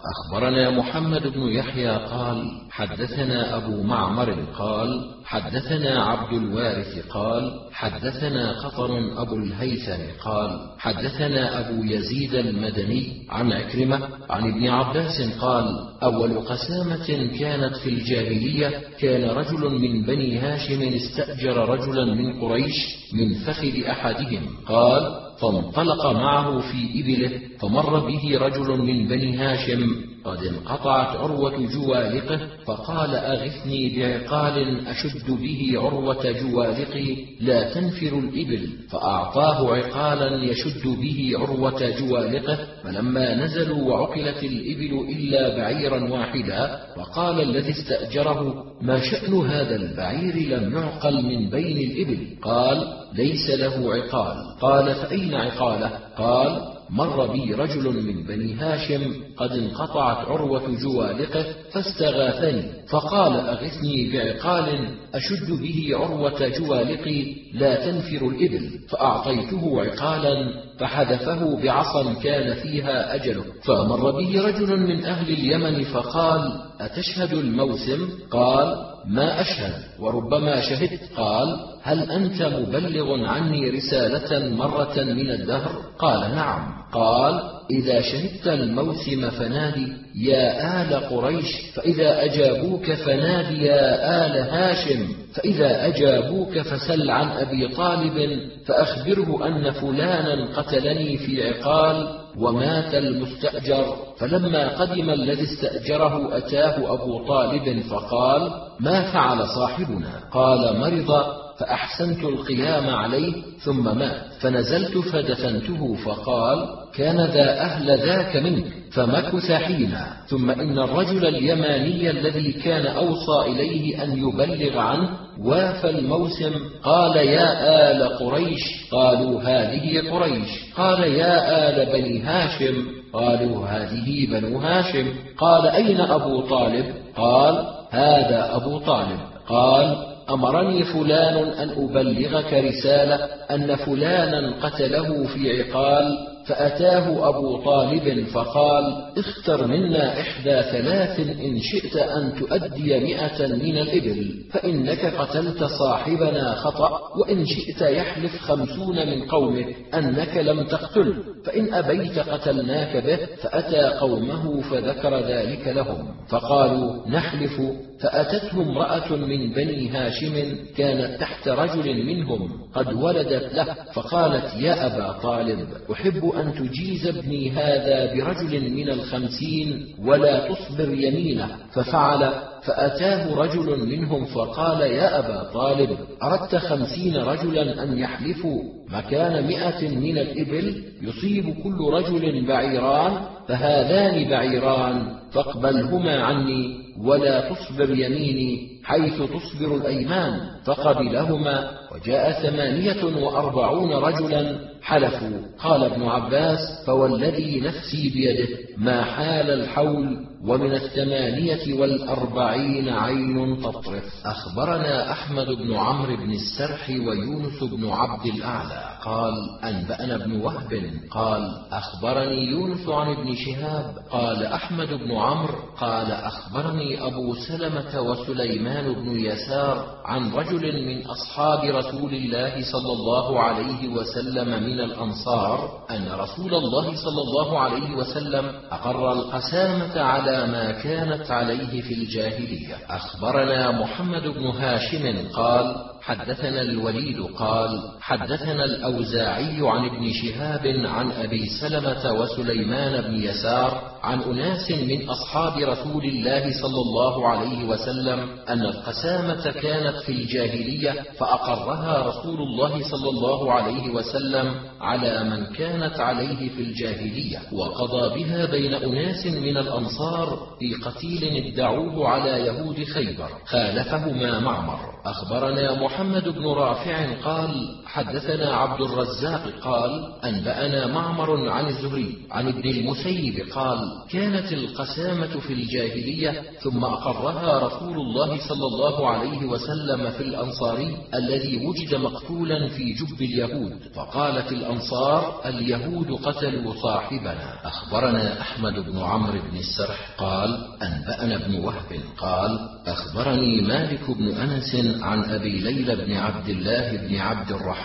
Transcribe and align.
أخبرنا 0.00 0.70
محمد 0.70 1.26
بن 1.26 1.40
يحيى 1.40 1.88
قال 1.88 2.50
حدثنا 2.70 3.56
أبو 3.56 3.82
معمر 3.82 4.44
قال 4.58 5.14
حدثنا 5.24 6.02
عبد 6.02 6.32
الوارث 6.32 7.06
قال 7.08 7.60
حدثنا 7.72 8.52
قطر 8.52 9.22
أبو 9.22 9.36
الهيثم 9.36 10.02
قال 10.24 10.70
حدثنا 10.78 11.60
أبو 11.60 11.82
يزيد 11.82 12.34
المدني 12.34 13.26
عن 13.30 13.52
عكرمة 13.52 14.08
عن 14.30 14.48
ابن 14.48 14.68
عباس 14.68 15.38
قال 15.40 15.64
أول 16.02 16.40
قسامة 16.40 17.38
كانت 17.40 17.76
في 17.76 17.90
الجاهلية 17.90 18.82
كان 19.00 19.30
رجل 19.30 19.80
من 19.80 20.02
بني 20.02 20.38
هاشم 20.38 20.82
استأجر 20.82 21.68
رجلا 21.68 22.04
من 22.04 22.40
قريش 22.40 22.96
من 23.14 23.34
فخذ 23.34 23.84
أحدهم. 23.84 24.56
قال 24.66 25.27
فانطلق 25.40 26.06
معه 26.06 26.60
في 26.60 27.00
إبله 27.00 27.40
فمر 27.58 28.00
به 28.00 28.38
رجل 28.38 28.78
من 28.78 29.08
بني 29.08 29.36
هاشم 29.36 30.07
قد 30.24 30.44
انقطعت 30.44 31.16
عروة 31.16 31.66
جوالقه 31.66 32.40
فقال 32.66 33.14
أغثني 33.14 33.98
بعقال 33.98 34.86
أشد 34.86 35.30
به 35.30 35.72
عروة 35.74 36.32
جوالقي 36.32 37.16
لا 37.40 37.74
تنفر 37.74 38.18
الإبل 38.18 38.68
فأعطاه 38.90 39.76
عقالا 39.76 40.44
يشد 40.44 40.86
به 40.86 41.32
عروة 41.34 41.90
جوالقه 42.00 42.58
فلما 42.84 43.34
نزلوا 43.34 43.82
وعقلت 43.82 44.44
الإبل 44.44 45.06
إلا 45.08 45.56
بعيرا 45.56 46.10
واحدا 46.10 46.80
وقال 46.96 47.40
الذي 47.40 47.70
استأجره 47.70 48.64
ما 48.82 49.00
شأن 49.00 49.34
هذا 49.34 49.76
البعير 49.76 50.34
لم 50.34 50.72
يعقل 50.72 51.24
من 51.24 51.50
بين 51.50 51.90
الإبل؟ 51.90 52.26
قال 52.42 52.94
ليس 53.14 53.50
له 53.50 53.94
عقال 53.94 54.36
قال 54.60 54.94
فأين 54.94 55.34
عقاله؟ 55.34 55.90
قال 56.18 56.77
مر 56.90 57.26
بي 57.26 57.54
رجل 57.54 58.04
من 58.06 58.22
بني 58.24 58.54
هاشم 58.54 59.14
قد 59.36 59.52
انقطعت 59.52 60.28
عروة 60.28 60.62
جوالقه 60.82 61.44
فاستغاثني 61.72 62.62
فقال 62.90 63.36
أغثني 63.36 64.10
بعقال 64.12 64.88
أشد 65.14 65.50
به 65.50 65.90
عروة 65.92 66.48
جوالقي 66.48 67.34
لا 67.54 67.90
تنفر 67.90 68.28
الإبل 68.28 68.70
فأعطيته 68.88 69.80
عقالا 69.80 70.34
فحذفه 70.78 71.62
بعصا 71.62 72.14
كان 72.14 72.54
فيها 72.54 73.14
أجله. 73.14 73.44
فمر 73.62 74.10
به 74.10 74.48
رجل 74.48 74.76
من 74.76 75.04
أهل 75.04 75.32
اليمن 75.32 75.84
فقال 75.84 76.60
أتشهد 76.80 77.32
الموسم؟ 77.32 78.08
قال 78.30 78.76
ما 79.06 79.40
أشهد 79.40 79.74
وربما 80.00 80.60
شهدت. 80.60 81.12
قال 81.16 81.77
هل 81.88 82.10
أنت 82.10 82.42
مبلغ 82.42 83.24
عني 83.24 83.70
رسالة 83.70 84.48
مرة 84.56 84.94
من 84.96 85.30
الدهر؟ 85.30 85.70
قال 85.98 86.34
نعم. 86.34 86.78
قال 86.92 87.40
إذا 87.70 88.00
شهدت 88.00 88.48
الموسم 88.48 89.30
فنادي 89.30 89.92
يا 90.14 90.82
آل 90.82 90.94
قريش 90.94 91.46
فإذا 91.74 92.24
أجابوك 92.24 92.92
فنادي 92.92 93.64
يا 93.64 94.26
آل 94.26 94.50
هاشم 94.50 95.08
فإذا 95.34 95.86
أجابوك 95.86 96.58
فسل 96.58 97.10
عن 97.10 97.28
أبي 97.28 97.68
طالب 97.68 98.40
فأخبره 98.66 99.46
أن 99.46 99.70
فلانا 99.70 100.56
قتلني 100.56 101.18
في 101.18 101.48
عقال 101.48 102.08
ومات 102.38 102.94
المستأجر. 102.94 103.96
فلما 104.18 104.68
قدم 104.68 105.10
الذي 105.10 105.42
استأجره 105.42 106.36
أتاه 106.36 106.94
أبو 106.94 107.26
طالب 107.26 107.80
فقال 107.80 108.50
ما 108.80 109.12
فعل 109.12 109.48
صاحبنا؟ 109.48 110.10
قال 110.32 110.80
مرض. 110.80 111.47
فأحسنت 111.58 112.24
القيام 112.24 112.90
عليه 112.90 113.32
ثم 113.64 113.98
مات. 113.98 114.28
فنزلت 114.40 114.98
فدفنته 114.98 115.94
فقال 115.94 116.68
كان 116.94 117.20
ذا 117.20 117.60
أهل 117.60 117.98
ذاك 117.98 118.36
منك 118.36 118.64
فمكث 118.92 119.52
حينا 119.52 120.06
ثم 120.26 120.50
إن 120.50 120.78
الرجل 120.78 121.26
اليماني 121.26 122.10
الذي 122.10 122.52
كان 122.52 122.86
أوصى 122.86 123.46
إليه 123.46 124.04
أن 124.04 124.18
يبلغ 124.18 124.78
عنه 124.78 125.10
وافى 125.40 125.90
الموسم 125.90 126.52
قال 126.82 127.16
يا 127.16 127.50
آل 127.90 128.02
قريش 128.02 128.62
قالوا 128.90 129.42
هذه 129.42 130.10
قريش. 130.10 130.48
قال 130.76 131.02
يا 131.02 131.68
آل 131.68 131.92
بني 131.92 132.22
هاشم 132.22 132.86
قالوا 133.12 133.66
هذه 133.66 134.26
بنو 134.26 134.58
هاشم. 134.58 135.06
قال 135.38 135.66
أين 135.66 136.00
أبو 136.00 136.40
طالب؟ 136.40 136.86
قال 137.16 137.66
هذا 137.90 138.56
أبو 138.56 138.78
طالب. 138.78 139.20
قال 139.48 140.17
أمرني 140.30 140.84
فلان 140.84 141.36
أن 141.36 141.70
أبلغك 141.70 142.52
رسالة 142.52 143.14
أن 143.50 143.76
فلانا 143.76 144.60
قتله 144.62 145.26
في 145.26 145.62
عقال 145.62 146.18
فأتاه 146.48 147.28
أبو 147.28 147.56
طالب 147.64 148.24
فقال 148.24 149.12
اختر 149.18 149.66
منا 149.66 150.20
إحدى 150.20 150.62
ثلاث 150.62 151.20
إن 151.20 151.60
شئت 151.60 151.96
أن 151.96 152.32
تؤدي 152.40 153.00
مئة 153.00 153.46
من 153.46 153.78
الإبل 153.78 154.44
فإنك 154.52 155.14
قتلت 155.14 155.64
صاحبنا 155.64 156.54
خطأ 156.54 157.00
وإن 157.20 157.46
شئت 157.46 157.82
يحلف 157.82 158.40
خمسون 158.40 158.96
من 158.96 159.22
قومك 159.22 159.76
أنك 159.94 160.36
لم 160.36 160.62
تقتله 160.62 161.14
فإن 161.44 161.74
أبيت 161.74 162.18
قتلناك 162.18 162.96
به 162.96 163.18
فأتى 163.42 163.98
قومه 164.00 164.60
فذكر 164.60 165.18
ذلك 165.18 165.68
لهم 165.68 166.14
فقالوا 166.28 167.08
نحلف 167.08 167.60
فأتته 168.00 168.62
امرأة 168.62 169.16
من 169.16 169.52
بني 169.52 169.88
هاشم 169.88 170.56
كانت 170.76 171.20
تحت 171.20 171.48
رجل 171.48 172.06
منهم 172.06 172.50
قد 172.74 172.92
ولدت 172.92 173.54
له 173.54 173.74
فقالت 173.92 174.54
يا 174.60 174.86
أبا 174.86 175.12
طالب 175.12 175.68
أحب 175.92 176.24
أن 176.36 176.54
تجيز 176.54 177.06
ابني 177.06 177.50
هذا 177.50 178.14
برجل 178.14 178.70
من 178.70 178.90
الخمسين 178.90 179.86
ولا 180.04 180.48
تصبر 180.48 180.94
يمينه. 180.94 181.48
ففعل 181.72 182.32
فأتاه 182.62 183.34
رجل 183.34 183.88
منهم 183.88 184.24
فقال 184.24 184.80
يا 184.80 185.18
أبا 185.18 185.50
طالب 185.52 185.90
أردت 186.22 186.56
خمسين 186.56 187.16
رجلا 187.16 187.82
أن 187.82 187.98
يحلفوا 187.98 188.62
مكان 188.88 189.46
مئة 189.46 189.88
من 189.88 190.18
الإبل 190.18 190.82
يصيب 191.02 191.44
كل 191.62 191.78
رجل 191.92 192.46
بعيران 192.46 193.12
فهذان 193.48 194.30
بعيران 194.30 195.18
فاقبلهما 195.32 196.22
عني. 196.22 196.87
ولا 197.04 197.50
تصبر 197.54 197.90
يميني 197.94 198.77
حيث 198.84 199.22
تصبر 199.22 199.76
الأيمان 199.76 200.40
فقبلهما 200.64 201.70
وجاء 201.94 202.42
ثمانية 202.42 203.04
وأربعون 203.04 203.92
رجلا 203.92 204.58
حلفوا. 204.82 205.40
قال 205.58 205.84
ابن 205.84 206.02
عباس 206.02 206.58
فوالذي 206.86 207.60
نفسي 207.60 208.10
بيده 208.10 208.48
ما 208.76 209.04
حال 209.04 209.50
الحول 209.50 210.26
ومن 210.44 210.72
الثمانية 210.72 211.80
والأربعين 211.80 212.88
عين 212.88 213.62
تطرف. 213.62 214.04
أخبرنا 214.24 215.12
أحمد 215.12 215.46
بن 215.46 215.74
عمرو 215.74 216.16
بن 216.16 216.30
السرح 216.30 216.90
ويونس 216.90 217.64
بن 217.64 217.90
عبد 217.90 218.26
الأعلى. 218.26 218.98
قال 219.04 219.34
أنبأنا 219.64 220.16
بن 220.16 220.40
وهب. 220.40 220.90
قال 221.10 221.62
أخبرني 221.72 222.50
يونس 222.50 222.88
عن 222.88 223.12
ابن 223.12 223.34
شهاب. 223.34 223.94
قال 224.10 224.46
أحمد 224.46 224.88
بن 224.88 225.12
عمرو. 225.12 225.58
قال 225.80 226.12
أخبرني 226.12 227.06
أبو 227.06 227.34
سلمة 227.34 228.00
وسليمان 228.00 228.77
بن 228.82 229.20
يسار 229.20 229.86
عن 230.04 230.32
رجل 230.32 230.86
من 230.86 231.06
أصحاب 231.06 231.64
رسول 231.64 232.14
الله 232.14 232.52
صلى 232.72 232.92
الله 232.92 233.40
عليه 233.40 233.88
وسلم 233.88 234.48
من 234.48 234.80
الأنصار 234.80 235.70
أن 235.90 236.08
رسول 236.12 236.54
الله 236.54 236.84
صلى 236.84 237.22
الله 237.22 237.58
عليه 237.58 237.94
وسلم 237.94 238.52
أقر 238.70 239.12
القسامة 239.12 240.00
على 240.00 240.46
ما 240.46 240.70
كانت 240.70 241.30
عليه 241.30 241.82
في 241.82 241.94
الجاهلية. 241.94 242.76
أخبرنا 242.90 243.70
محمد 243.70 244.22
بن 244.22 244.46
هاشم 244.46 245.28
قال 245.34 245.76
حدثنا 246.02 246.60
الوليد 246.60 247.22
قال 247.38 247.82
حدثنا 248.00 248.64
الأوزاعي 248.64 249.58
عن 249.60 249.84
ابن 249.84 250.12
شهاب 250.12 250.66
عن 250.84 251.12
أبي 251.12 251.46
سلمة 251.60 252.12
وسليمان 252.20 253.00
بن 253.00 253.22
يسار 253.22 253.82
عن 254.02 254.20
أناس 254.20 254.70
من 254.70 255.08
أصحاب 255.08 255.58
رسول 255.58 256.04
الله 256.04 256.52
صلى 256.62 256.80
الله 256.80 257.28
عليه 257.28 257.64
وسلم 257.64 258.28
أن 258.48 258.60
القسامة 258.62 259.50
كانت 259.50 259.96
في 259.96 260.12
الجاهلية 260.12 261.04
فأقرها 261.18 262.06
رسول 262.06 262.38
الله 262.42 262.82
صلى 262.90 263.08
الله 263.10 263.52
عليه 263.52 263.90
وسلم 263.90 264.54
على 264.80 265.24
من 265.24 265.46
كانت 265.46 266.00
عليه 266.00 266.48
في 266.48 266.62
الجاهلية 266.62 267.38
وقضى 267.52 268.24
بها 268.24 268.46
بين 268.46 268.74
أناس 268.74 269.26
من 269.26 269.56
الأنصار 269.56 270.38
في 270.58 270.74
قتيل 270.74 271.52
ادعوه 271.52 272.08
على 272.08 272.30
يهود 272.30 272.84
خيبر 272.84 273.28
خالفهما 273.46 274.38
معمر. 274.40 274.78
أخبرنا 275.04 275.82
محمد 275.82 276.28
بن 276.28 276.46
رافع 276.46 277.06
قال 277.24 277.74
حدثنا 277.88 278.54
عبد 278.54 278.80
الرزاق 278.80 279.42
قال 279.62 280.12
أنبأنا 280.24 280.86
معمر 280.86 281.48
عن 281.50 281.66
الزهري 281.66 282.18
عن 282.30 282.48
ابن 282.48 282.70
المسيب 282.70 283.48
قال 283.52 283.78
كانت 284.10 284.52
القسامة 284.52 285.40
في 285.40 285.52
الجاهلية 285.52 286.42
ثم 286.60 286.84
أقرها 286.84 287.58
رسول 287.66 287.96
الله 287.96 288.48
صلى 288.48 288.66
الله 288.66 289.08
عليه 289.08 289.46
وسلم 289.46 290.10
في 290.10 290.22
الأنصاري 290.22 290.96
الذي 291.14 291.66
وجد 291.66 291.94
مقتولا 291.94 292.68
في 292.68 292.92
جب 292.92 293.22
اليهود 293.22 293.78
فقالت 293.94 294.52
الأنصار 294.52 295.40
اليهود 295.46 296.12
قتلوا 296.12 296.74
صاحبنا. 296.82 297.54
أخبرنا 297.64 298.40
أحمد 298.40 298.74
بن 298.74 298.98
عمرو 298.98 299.40
بن 299.50 299.58
السرح 299.58 300.14
قال 300.18 300.66
أنبأنا 300.82 301.34
ابن 301.36 301.64
وهب 301.64 302.00
قال 302.18 302.58
أخبرني 302.86 303.60
مالك 303.60 304.10
بن 304.10 304.28
أنس 304.28 304.76
عن 305.02 305.24
أبي 305.24 305.58
ليلى 305.58 305.96
بن 305.96 306.12
عبد 306.16 306.48
الله 306.48 306.96
بن 306.96 307.16
عبد 307.16 307.50
الرحمن 307.50 307.77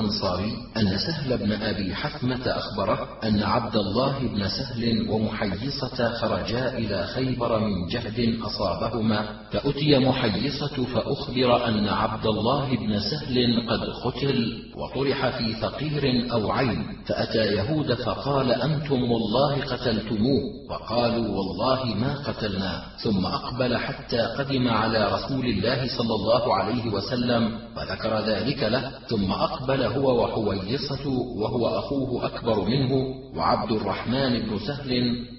الأنصاري 0.00 0.52
أن 0.76 0.98
سهل 0.98 1.38
بن 1.38 1.52
أبي 1.52 1.94
حثمة 1.94 2.46
أخبره 2.46 3.08
أن 3.24 3.42
عبد 3.42 3.76
الله 3.76 4.18
بن 4.18 4.48
سهل 4.48 5.10
ومحيصة 5.10 6.14
خرجا 6.14 6.78
إلى 6.78 7.06
خيبر 7.06 7.58
من 7.58 7.86
جهد 7.88 8.38
أصابهما 8.42 9.26
فأتي 9.52 9.98
محيصة 9.98 10.84
فأخبر 10.84 11.68
أن 11.68 11.88
عبد 11.88 12.26
الله 12.26 12.76
بن 12.76 13.00
سهل 13.00 13.66
قد 13.68 13.80
قتل 14.04 14.62
وطرح 14.76 15.28
في 15.28 15.54
فقير 15.54 16.32
أو 16.32 16.50
عين 16.50 16.84
فأتى 17.06 17.38
يهود 17.38 17.94
فقال 17.94 18.52
أنتم 18.52 19.02
والله 19.02 19.60
قتلتموه 19.60 20.42
وقالوا 20.70 21.28
والله 21.28 21.84
ما 21.84 22.14
قتلناه 22.26 22.82
ثم 23.02 23.26
أقبل 23.26 23.76
حتى 23.76 24.20
قدم 24.20 24.68
على 24.68 25.12
رسول 25.12 25.46
الله 25.46 25.98
صلى 25.98 26.14
الله 26.14 26.54
عليه 26.54 26.86
وسلم 26.90 27.58
فذكر 27.76 28.20
ذلك 28.20 28.62
له 28.62 28.90
ثم 29.08 29.19
أقبل 29.30 29.82
هو 29.82 30.24
وحويصة 30.24 31.08
وهو 31.36 31.66
أخوه 31.78 32.26
أكبر 32.26 32.64
منه 32.64 32.92
وعبد 33.36 33.72
الرحمن 33.72 34.38
بن 34.40 34.58
سهل 34.66 34.90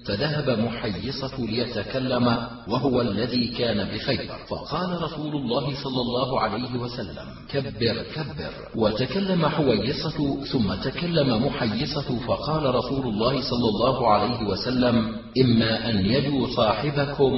فذهب 0.06 0.58
محيصة 0.58 1.46
ليتكلم 1.46 2.26
وهو 2.68 3.00
الذي 3.00 3.48
كان 3.48 3.88
بخيبر. 3.94 4.38
فقال 4.48 5.02
رسول 5.02 5.36
الله 5.36 5.64
صلى 5.84 6.00
الله 6.00 6.40
عليه 6.40 6.78
وسلم 6.78 7.26
كبر 7.50 7.96
كبر. 8.14 8.52
وتكلم 8.76 9.46
حويصة 9.46 10.44
ثم 10.44 10.74
تكلم 10.74 11.46
محيصة 11.46 12.18
فقال 12.26 12.74
رسول 12.74 13.06
الله 13.06 13.40
صلى 13.50 13.68
الله 13.68 14.08
عليه 14.08 14.48
وسلم 14.48 15.16
إما 15.44 15.90
أن 15.90 15.96
يدوا 16.06 16.46
صاحبكم 16.56 17.32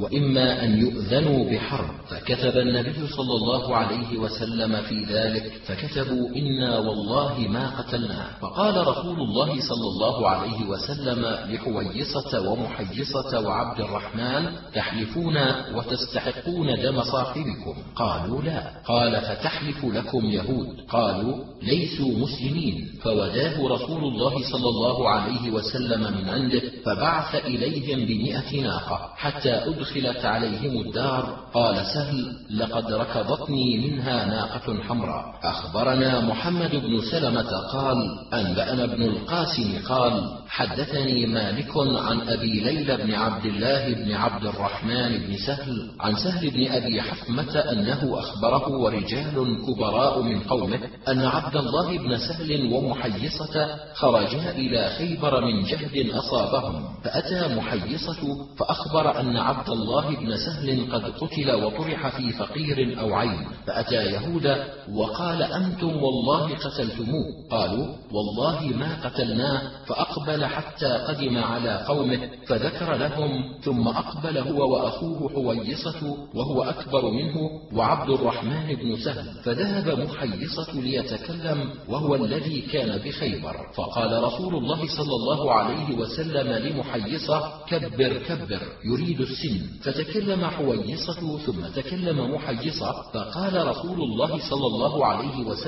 وإما 0.00 0.64
أن 0.64 0.78
يؤذنوا 0.80 1.50
بحرب. 1.50 1.90
فكتب 2.08 2.58
النبي 2.58 3.06
صلى 3.16 3.34
الله 3.34 3.76
عليه 3.76 4.18
وسلم 4.18 4.82
في 4.82 5.04
ذلك 5.04 5.52
فكتبوا 5.90 6.28
إنا 6.36 6.78
والله 6.78 7.38
ما 7.38 7.70
قتلناه 7.78 8.26
فقال 8.40 8.86
رسول 8.86 9.20
الله 9.20 9.46
صلى 9.46 9.88
الله 9.94 10.28
عليه 10.28 10.64
وسلم 10.64 11.26
لحويصة 11.54 12.50
ومحيصة 12.50 13.40
وعبد 13.40 13.80
الرحمن 13.80 14.52
تحلفون 14.74 15.36
وتستحقون 15.74 16.82
دم 16.82 17.02
صاحبكم. 17.02 17.74
قالوا 17.96 18.42
لا. 18.42 18.62
قال 18.86 19.20
فتحلف 19.20 19.84
لكم 19.84 20.24
يهود. 20.24 20.80
قالوا 20.88 21.44
ليسوا 21.62 22.18
مسلمين. 22.18 22.88
فوداه 23.02 23.68
رسول 23.68 24.04
الله 24.04 24.50
صلى 24.52 24.68
الله 24.68 25.08
عليه 25.08 25.50
وسلم 25.50 26.00
من 26.00 26.28
عنده 26.28 26.62
فبعث 26.84 27.34
إليهم 27.34 28.06
بمئة 28.06 28.60
ناقة 28.62 29.10
حتى 29.16 29.52
أدخلت 29.52 30.24
عليهم 30.24 30.80
الدار. 30.80 31.38
قال 31.54 31.86
سهل 31.86 32.36
لقد 32.50 32.92
ركضتني 32.92 33.90
منها 33.90 34.26
ناقة 34.26 34.82
حمراء. 34.82 35.40
أخبرنا 35.80 36.20
محمد 36.20 36.70
بن 36.76 37.00
سلمة 37.10 37.50
قال 37.72 37.96
أنبأنا 38.34 38.84
ابن 38.84 39.02
القاسم 39.02 39.78
قال 39.88 40.40
حدثني 40.48 41.26
مالك 41.26 41.70
عن 41.76 42.20
أبي 42.28 42.60
ليلى 42.60 42.96
بن 42.96 43.14
عبد 43.14 43.44
الله 43.46 43.94
بن 43.94 44.12
عبد 44.12 44.46
الرحمن 44.46 45.18
بن 45.18 45.36
سهل 45.46 45.90
عن 46.00 46.14
سهل 46.14 46.50
بن 46.50 46.72
أبي 46.72 47.02
حفمة 47.02 47.58
أنه 47.58 48.18
أخبره 48.18 48.68
ورجال 48.68 49.58
كبراء 49.66 50.22
من 50.22 50.40
قومه 50.40 50.80
أن 51.08 51.20
عبد 51.20 51.56
الله 51.56 51.98
بن 51.98 52.18
سهل 52.18 52.72
ومحيصة 52.72 53.66
خرجا 53.94 54.50
إلى 54.50 54.88
خيبر 54.98 55.44
من 55.44 55.62
جهد 55.62 56.10
أصابهم 56.10 56.84
فأتى 57.04 57.54
محيصة 57.54 58.46
فأخبر 58.58 59.20
أن 59.20 59.36
عبد 59.36 59.68
الله 59.68 60.16
بن 60.16 60.36
سهل 60.36 60.92
قد 60.92 61.04
قتل 61.04 61.52
وطرح 61.52 62.08
في 62.08 62.32
فقير 62.32 63.00
أو 63.00 63.14
عين 63.14 63.46
فأتى 63.66 63.94
يهود 63.94 64.56
وقال 64.92 65.42
أنتم 65.70 66.02
والله 66.02 66.54
قتلتموه. 66.54 67.24
قالوا 67.50 67.86
والله 68.12 68.76
ما 68.76 69.04
قتلناه 69.04 69.62
فأقبل 69.86 70.44
حتى 70.44 70.86
قدم 70.86 71.38
على 71.38 71.84
قومه 71.88 72.30
فذكر 72.46 72.96
لهم 72.96 73.54
ثم 73.62 73.88
أقبل 73.88 74.38
هو 74.38 74.72
وأخوه 74.72 75.28
حويصة 75.28 76.16
وهو 76.34 76.62
أكبر 76.62 77.10
منه 77.10 77.36
وعبد 77.72 78.10
الرحمن 78.10 78.74
بن 78.74 78.96
سهل 78.96 79.26
فذهب 79.44 79.98
محيصة 79.98 80.80
ليتكلم 80.80 81.70
وهو 81.88 82.14
الذي 82.14 82.60
كان 82.60 82.98
بخيبر. 82.98 83.56
فقال 83.74 84.22
رسول 84.22 84.54
الله 84.54 84.80
صلى 84.96 85.14
الله 85.20 85.52
عليه 85.52 85.96
وسلم 85.96 86.48
لمحيصة 86.66 87.52
كبر 87.68 88.12
كبر 88.28 88.62
يريد 88.84 89.20
السن. 89.20 89.60
فتكلم 89.82 90.44
حويصة 90.44 91.38
ثم 91.38 91.60
تكلم 91.80 92.34
محيصة 92.34 92.92
فقال 93.12 93.66
رسول 93.66 94.00
الله 94.02 94.50
صلى 94.50 94.66
الله 94.66 95.06
عليه 95.06 95.44
وسلم 95.46 95.59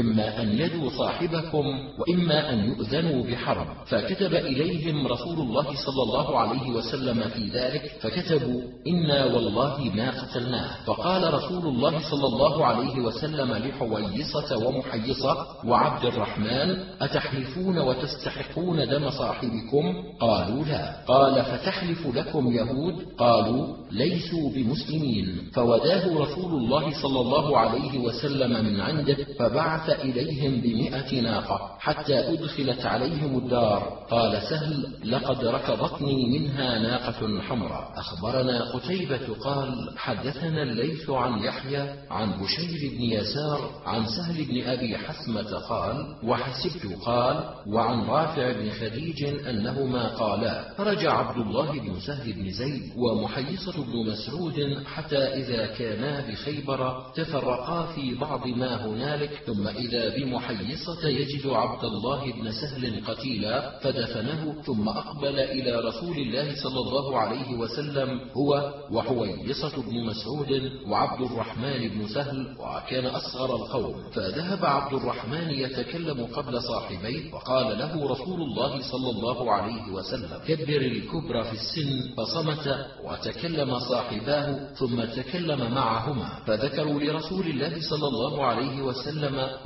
إما 0.00 0.42
أن 0.42 0.58
يدوا 0.58 0.90
صاحبكم 0.90 1.64
وإما 1.98 2.52
أن 2.52 2.58
يؤذنوا 2.58 3.24
بحرب 3.24 3.66
فكتب 3.86 4.34
إليهم 4.34 5.06
رسول 5.06 5.38
الله 5.38 5.62
صلى 5.62 6.02
الله 6.02 6.38
عليه 6.38 6.70
وسلم 6.70 7.20
في 7.20 7.48
ذلك 7.48 7.82
فكتبوا 8.00 8.60
إنا 8.86 9.24
والله 9.24 9.90
ما 9.94 10.10
قتلناه. 10.10 10.84
فقال 10.86 11.34
رسول 11.34 11.66
الله 11.66 12.10
صلى 12.10 12.26
الله 12.26 12.66
عليه 12.66 13.00
وسلم 13.00 13.52
لحويصة 13.52 14.66
ومحيصة 14.66 15.46
وعبد 15.64 16.04
الرحمن 16.04 16.76
أتحلفون 17.00 17.78
وتستحقون 17.78 18.88
دم 18.88 19.10
صاحبكم؟ 19.10 19.94
قالوا 20.20 20.64
لا. 20.64 21.04
قال 21.06 21.44
فتحلف 21.44 22.06
لكم 22.14 22.52
يهود؟ 22.52 22.94
قالوا 23.18 23.76
ليسوا 23.90 24.50
بمسلمين. 24.50 25.50
فوداه 25.54 26.18
رسول 26.18 26.52
الله 26.52 27.02
صلى 27.02 27.20
الله 27.20 27.58
عليه 27.58 27.98
وسلم 27.98 28.64
من 28.64 28.80
عنده 28.80 29.16
فبعث 29.38 29.90
إليهم 29.90 30.60
بمئة 30.60 31.20
ناقة 31.20 31.76
حتى 31.78 32.32
أدخلت 32.32 32.86
عليهم 32.86 33.38
الدار. 33.38 34.04
قال 34.10 34.42
سهل 34.42 34.86
لقد 35.04 35.44
ركضتني 35.44 36.38
منها 36.38 36.78
ناقة 36.78 37.40
حمراء. 37.40 37.92
أخبرنا 37.96 38.72
قتيبة 38.72 39.34
قال 39.40 39.90
حدثنا 39.96 40.62
الليث 40.62 41.10
عن 41.10 41.38
يحيى 41.38 41.94
عن 42.10 42.42
بشير 42.42 42.90
بن 42.90 43.02
يسار 43.02 43.70
عن 43.86 44.06
سهل 44.06 44.44
بن 44.44 44.62
أبي 44.62 44.98
حثمة 44.98 45.58
قال 45.68 46.16
وحسبت 46.24 47.04
قال 47.04 47.44
وعن 47.66 48.04
رافع 48.06 48.52
بن 48.52 48.70
خديج 48.70 49.24
أنهما 49.48 50.08
قالا 50.08 50.74
فرجع 50.74 51.12
عبد 51.12 51.36
الله 51.36 51.72
بن 51.72 52.00
سهل 52.00 52.32
بن 52.32 52.50
زيد 52.50 52.82
ومحيصة 52.96 53.84
بن 53.84 54.10
مسعود 54.10 54.84
حتى 54.86 55.18
إذا 55.18 55.66
كانا 55.66 56.20
بخيبر 56.28 57.12
تفرقا 57.16 57.86
في 57.86 58.14
بعض 58.14 58.46
ما 58.46 58.86
هنالك 59.14 59.42
ثم 59.46 59.68
إذا 59.68 60.16
بمحيصة 60.16 61.08
يجد 61.08 61.46
عبد 61.46 61.84
الله 61.84 62.32
بن 62.32 62.52
سهل 62.52 63.04
قتيلا 63.06 63.78
فدفنه 63.78 64.62
ثم 64.66 64.88
أقبل 64.88 65.38
إلى 65.38 65.88
رسول 65.88 66.16
الله 66.16 66.54
صلى 66.62 66.80
الله 66.80 67.18
عليه 67.18 67.54
وسلم 67.54 68.20
هو 68.36 68.74
وحويصة 68.90 69.82
بن 69.82 70.04
مسعود 70.04 70.72
وعبد 70.88 71.20
الرحمن 71.22 71.88
بن 71.88 72.08
سهل 72.08 72.56
وكان 72.58 73.06
أصغر 73.06 73.56
القوم. 73.56 74.10
فذهب 74.12 74.64
عبد 74.64 74.92
الرحمن 74.94 75.50
يتكلم 75.50 76.26
قبل 76.26 76.62
صاحبيه 76.62 77.34
وقال 77.34 77.78
له 77.78 78.10
رسول 78.10 78.42
الله 78.42 78.82
صلى 78.92 79.10
الله 79.10 79.52
عليه 79.52 79.92
وسلم 79.92 80.38
كبر 80.46 80.80
الكبر 80.80 81.44
في 81.44 81.52
السن 81.52 82.14
فصمت 82.16 82.86
وتكلم 83.04 83.78
صاحباه 83.78 84.74
ثم 84.74 85.04
تكلم 85.04 85.74
معهما. 85.74 86.28
فذكروا 86.46 87.00
لرسول 87.00 87.46
الله 87.46 87.80
صلى 87.90 88.08
الله 88.08 88.44
عليه 88.44 88.82
وسلم 88.82 89.03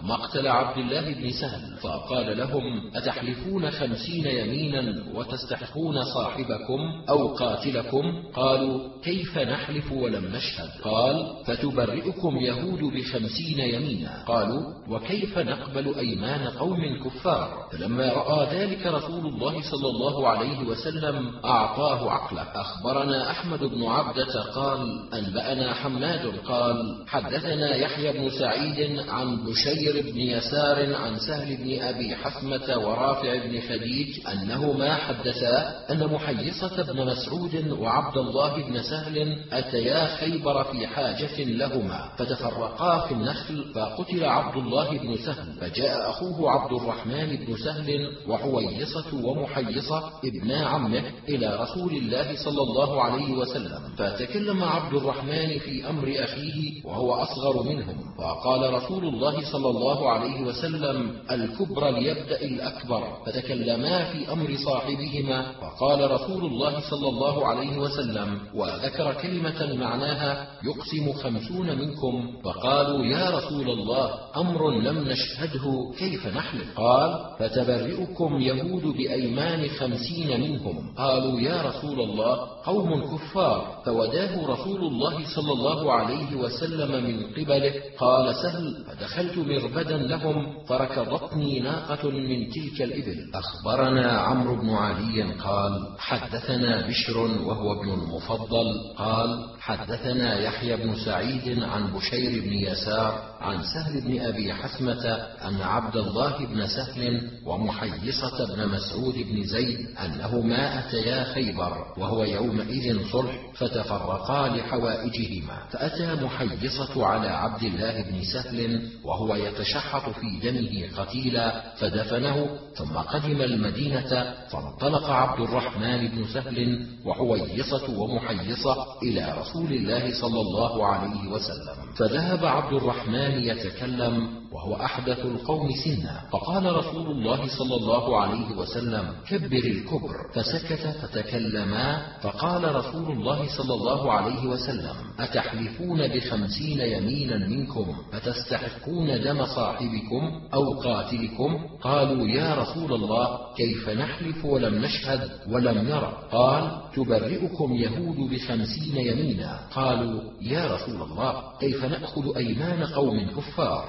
مقتل 0.02 0.49
عبد 0.49 0.78
الله 0.78 1.14
بن 1.14 1.30
سهل 1.30 1.76
فقال 1.76 2.38
لهم 2.38 2.90
أتحلفون 2.97 3.71
خمسين 3.71 4.26
يمينا 4.26 5.04
وتستحقون 5.14 6.04
صاحبكم 6.04 6.80
أو 7.09 7.35
قاتلكم؟ 7.35 8.23
قالوا 8.35 8.88
كيف 9.02 9.38
نحلف 9.38 9.92
ولم 9.92 10.25
نشهد؟ 10.25 10.71
قال 10.83 11.33
فتبرئكم 11.47 12.37
يهود 12.37 12.80
بخمسين 12.80 13.61
يمينا. 13.61 14.25
قالوا 14.26 14.62
وكيف 14.88 15.38
نقبل 15.38 15.95
أيمان 15.95 16.49
قوم 16.49 17.04
كفار؟ 17.04 17.68
فلما 17.73 18.12
رأى 18.12 18.59
ذلك 18.59 18.87
رسول 18.87 19.26
الله 19.26 19.62
صلى 19.71 19.88
الله 19.90 20.28
عليه 20.28 20.59
وسلم 20.59 20.78
وسلم 20.88 21.45
أعطاه 21.45 22.11
عقله. 22.11 22.42
أخبرنا 22.42 23.30
أحمد 23.30 23.64
بن 23.64 23.85
عبدة 23.85 24.42
قال 24.54 25.09
أنبأنا 25.14 25.75
حماد 25.75 26.33
قال 26.47 27.04
حدثنا 27.07 27.76
يحيى 27.76 28.12
بن 28.12 28.30
سعيد 28.30 28.99
عن 29.09 29.27
بشير 29.37 30.02
بن 30.12 30.18
يسار 30.20 30.94
عن 30.94 31.18
سهل 31.18 31.56
بن 31.56 31.82
أبي 31.82 32.16
حثمة 32.16 32.78
ورافع 32.78 33.47
بن 33.47 33.61
خديج 33.61 34.26
أنهما 34.28 34.94
حدثا 34.94 35.85
أن 35.90 36.06
محيصة 36.06 36.82
بن 36.92 37.06
مسعود 37.06 37.68
وعبد 37.80 38.16
الله 38.16 38.62
بن 38.68 38.82
سهل 38.82 39.38
أتيا 39.52 40.06
خيبر 40.16 40.64
في 40.64 40.87
حاجة 40.87 41.44
لهما 41.44 42.08
فتفرقا 42.18 43.06
في 43.06 43.14
النخل 43.14 43.64
فقتل 43.75 44.25
عبد 44.25 44.56
الله 44.56 44.99
بن 44.99 45.16
سهل 45.16 45.52
فجاء 45.61 46.11
أخوه 46.11 46.50
عبد 46.50 46.73
الرحمن 46.73 47.37
بن 47.37 47.56
سهل 47.56 48.11
وحويصة 48.28 49.26
ومحيصة 49.26 50.12
ابنا 50.25 50.66
عمه 50.66 51.02
إلى 51.28 51.56
رسول 51.61 51.92
الله 51.92 52.37
صلى 52.44 52.62
الله 52.62 53.02
عليه 53.02 53.32
وسلم 53.35 53.80
فتكلم 53.99 54.64
عبد 54.64 54.94
الرحمن 54.94 55.58
في 55.58 55.88
أمر 55.90 56.14
أخيه 56.18 56.85
وهو 56.85 57.14
أصغر 57.14 57.62
منهم 57.62 57.97
فقال 58.18 58.75
رسول 58.75 59.04
الله 59.04 59.18
صلى 59.53 59.71
الله 59.71 60.11
عليه 60.11 60.43
وسلم 60.43 61.11
الكبر 61.31 61.91
ليبدأ 61.91 62.41
الأكبر 62.41 63.03
فتكلما 63.27 64.05
في 64.05 64.33
أمر 64.33 64.57
صاحبهما 64.65 65.53
فقال 65.53 66.11
رسول 66.11 66.45
الله 66.45 66.81
صلى 66.91 67.09
الله 67.09 67.47
عليه 67.47 67.79
وسلم 67.79 68.39
وذكر 68.55 69.15
كلمة 69.23 69.75
معناها 69.75 70.47
يقسم 70.65 71.13
خمسون 71.13 71.79
منكم 71.79 72.33
فقالوا 72.45 73.05
يا 73.07 73.31
رسول 73.31 73.71
الله 73.71 74.11
أمر 74.37 74.71
لم 74.81 74.99
نشهده 75.09 75.93
كيف 75.99 76.27
نحلف؟ 76.27 76.77
قال 76.77 77.25
فتبرئكم 77.39 78.41
يهود 78.41 78.83
بأيمان 78.83 79.69
خمسين 79.69 80.41
منهم. 80.41 80.95
قالوا 80.99 81.41
يا 81.41 81.63
رسول 81.63 82.01
الله 82.01 82.49
قوم 82.65 83.17
كفار 83.17 83.83
فوداه 83.87 84.47
رسول 84.47 84.81
الله 84.81 85.35
صلى 85.37 85.53
الله 85.53 85.93
عليه 85.93 86.37
وسلم 86.37 87.05
من 87.05 87.23
قبله 87.33 87.73
قال 87.99 88.35
سهل 88.35 88.85
فدخلت 89.09 89.38
مربدا 89.38 89.97
لهم 89.97 90.65
فركضتني 90.65 91.61
ناقة 91.61 92.11
من 92.11 92.50
تلك 92.50 92.83
الإبل. 92.83 93.31
أخبرنا 93.35 94.11
عمرو 94.11 94.57
بن 94.57 94.71
علي 94.71 95.23
قال 95.23 95.97
حدثنا 95.99 96.87
بشر 96.87 97.19
وهو 97.19 97.81
ابن 97.81 97.91
المفضل. 97.91 98.67
قال 98.97 99.50
حدثنا 99.61 100.38
يحيى 100.38 100.77
بن 100.77 100.95
سعيد 101.05 101.62
عن 101.62 101.93
بشير 101.93 102.43
بن 102.43 102.53
يسار 102.53 103.27
عن 103.40 103.62
سهل 103.62 104.00
بن 104.00 104.21
أبي 104.21 104.54
حثمة 104.54 105.04
أن 105.49 105.62
عبد 105.62 105.97
الله 105.97 106.47
بن 106.47 106.66
سهل 106.66 107.30
ومحيصة 107.47 108.54
بن 108.54 108.68
مسعود 108.68 109.14
بن 109.14 109.45
زيد 109.45 109.78
أنهما 110.04 110.78
أتيا 110.78 111.25
خيبر 111.35 111.85
وهو 111.99 112.25
يومئذ 112.25 113.11
صلح 113.12 113.35
فتفرقا 113.54 114.49
لحوائجهما. 114.49 115.57
فأتى 115.71 116.25
محيصة 116.25 117.07
على 117.07 117.28
عبد 117.28 117.62
الله 117.62 118.02
بن 118.02 118.23
سهل 118.33 118.88
وهو 119.04 119.35
يتشحط 119.35 120.11
في 120.11 120.50
دمه 120.50 121.02
قتيلا 121.02 121.62
فدفنه 121.76 122.47
ثم 122.75 122.97
قدم 122.97 123.42
المدينة 123.42 124.35
فانطلق 124.50 125.11
عبد 125.11 125.40
الرحمن 125.40 126.09
بن 126.09 126.25
سهل 126.35 126.87
وحويصة 127.04 128.00
ومحيصة 128.00 128.87
إلى 129.02 129.35
رسول 129.40 129.73
الله 129.73 130.21
صلى 130.21 130.40
الله 130.40 130.87
عليه 130.87 131.28
وسلم. 131.28 131.95
فذهب 131.97 132.45
عبد 132.45 132.73
الرحمن 132.73 133.27
يتكلم 133.35 134.28
وهو 134.52 134.75
أحدث 134.75 135.19
القوم 135.19 135.69
سنا. 135.85 136.21
فقال 136.33 136.76
رسول 136.76 137.07
الله 137.07 137.59
صلى 137.59 137.76
الله 137.76 138.21
عليه 138.21 138.57
وسلم 138.57 139.12
كبر 139.28 139.64
الكبر. 139.64 140.14
فسكت 140.35 140.87
فتكلما 141.02 142.02
فقال 142.23 142.75
رسول 142.75 143.12
الله 143.12 143.57
صلى 143.59 143.75
الله 143.75 144.12
عليه 144.12 144.47
وسلم 144.47 144.97
أتحلفون 145.21 146.09
بخمسين 146.09 146.81
يمينا 146.81 147.49
منكم؟ 147.49 147.97
فتستحقون 148.12 149.21
دم 149.21 149.47
صاحبكم 149.47 150.40
أو 150.55 150.81
قاتلكم؟ 150.81 151.67
قالوا 151.81 152.28
يا 152.28 152.55
رسول 152.55 152.93
الله 152.93 153.38
كيف 153.57 153.88
نحلف 153.88 154.45
ولم 154.45 154.75
نشهد 154.75 155.31
ولم 155.50 155.78
نرى؟ 155.78 156.12
قال 156.33 156.83
تبرئكم 156.97 157.75
يهود 157.75 158.17
بخمسين 158.31 158.97
يمينا. 158.97 159.61
قالوا 159.75 160.21
يا 160.40 160.75
رسول 160.75 161.02
الله 161.02 161.43
كيف 161.61 161.85
نأخذ 161.85 162.37
أيمان 162.37 162.85
قوم 162.85 163.26
كفار؟ 163.37 163.85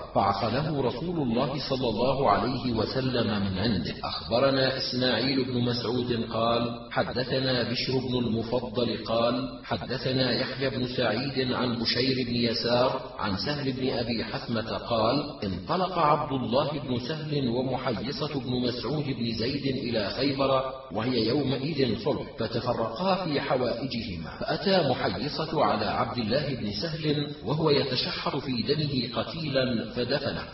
فعقله 0.49 0.81
رسول 0.81 1.21
الله 1.21 1.69
صلى 1.69 1.89
الله 1.89 2.29
عليه 2.29 2.71
وسلم 2.73 3.27
من 3.27 3.59
عنده. 3.59 3.93
أخبرنا 4.03 4.77
إسماعيل 4.77 5.45
بن 5.45 5.61
مسعود 5.61 6.23
قال 6.33 6.87
حدثنا 6.91 7.63
بشر 7.63 7.93
بن 8.09 8.15
المفضل 8.17 8.97
قال 9.05 9.59
حدثنا 9.63 10.31
يحيى 10.31 10.69
بن 10.69 10.87
سعيد 10.87 11.53
عن 11.53 11.79
بشير 11.79 12.27
بن 12.27 12.35
يسار 12.35 13.01
عن 13.19 13.37
سهل 13.37 13.73
بن 13.73 13.89
أبي 13.89 14.23
حثمة 14.23 14.77
قال 14.77 15.23
انطلق 15.43 15.97
عبد 15.99 16.31
الله 16.31 16.69
بن 16.71 16.99
سهل 16.99 17.47
ومحيصة 17.47 18.39
بن 18.39 18.51
مسعود 18.67 19.05
بن 19.05 19.33
زيد 19.33 19.65
إلى 19.65 20.09
خيبر 20.09 20.63
وهي 20.91 21.27
يومئذ 21.27 22.03
صلح 22.03 22.27
فتفرقا 22.39 23.25
في 23.25 23.41
حوائجهما. 23.41 24.29
فأتى 24.39 24.89
محيصة 24.89 25.63
على 25.65 25.85
عبد 25.85 26.17
الله 26.17 26.55
بن 26.55 26.71
سهل 26.71 27.27
وهو 27.45 27.69
يتشحط 27.69 28.35
في 28.35 28.61
دمه 28.61 29.21
قتيلا 29.21 29.85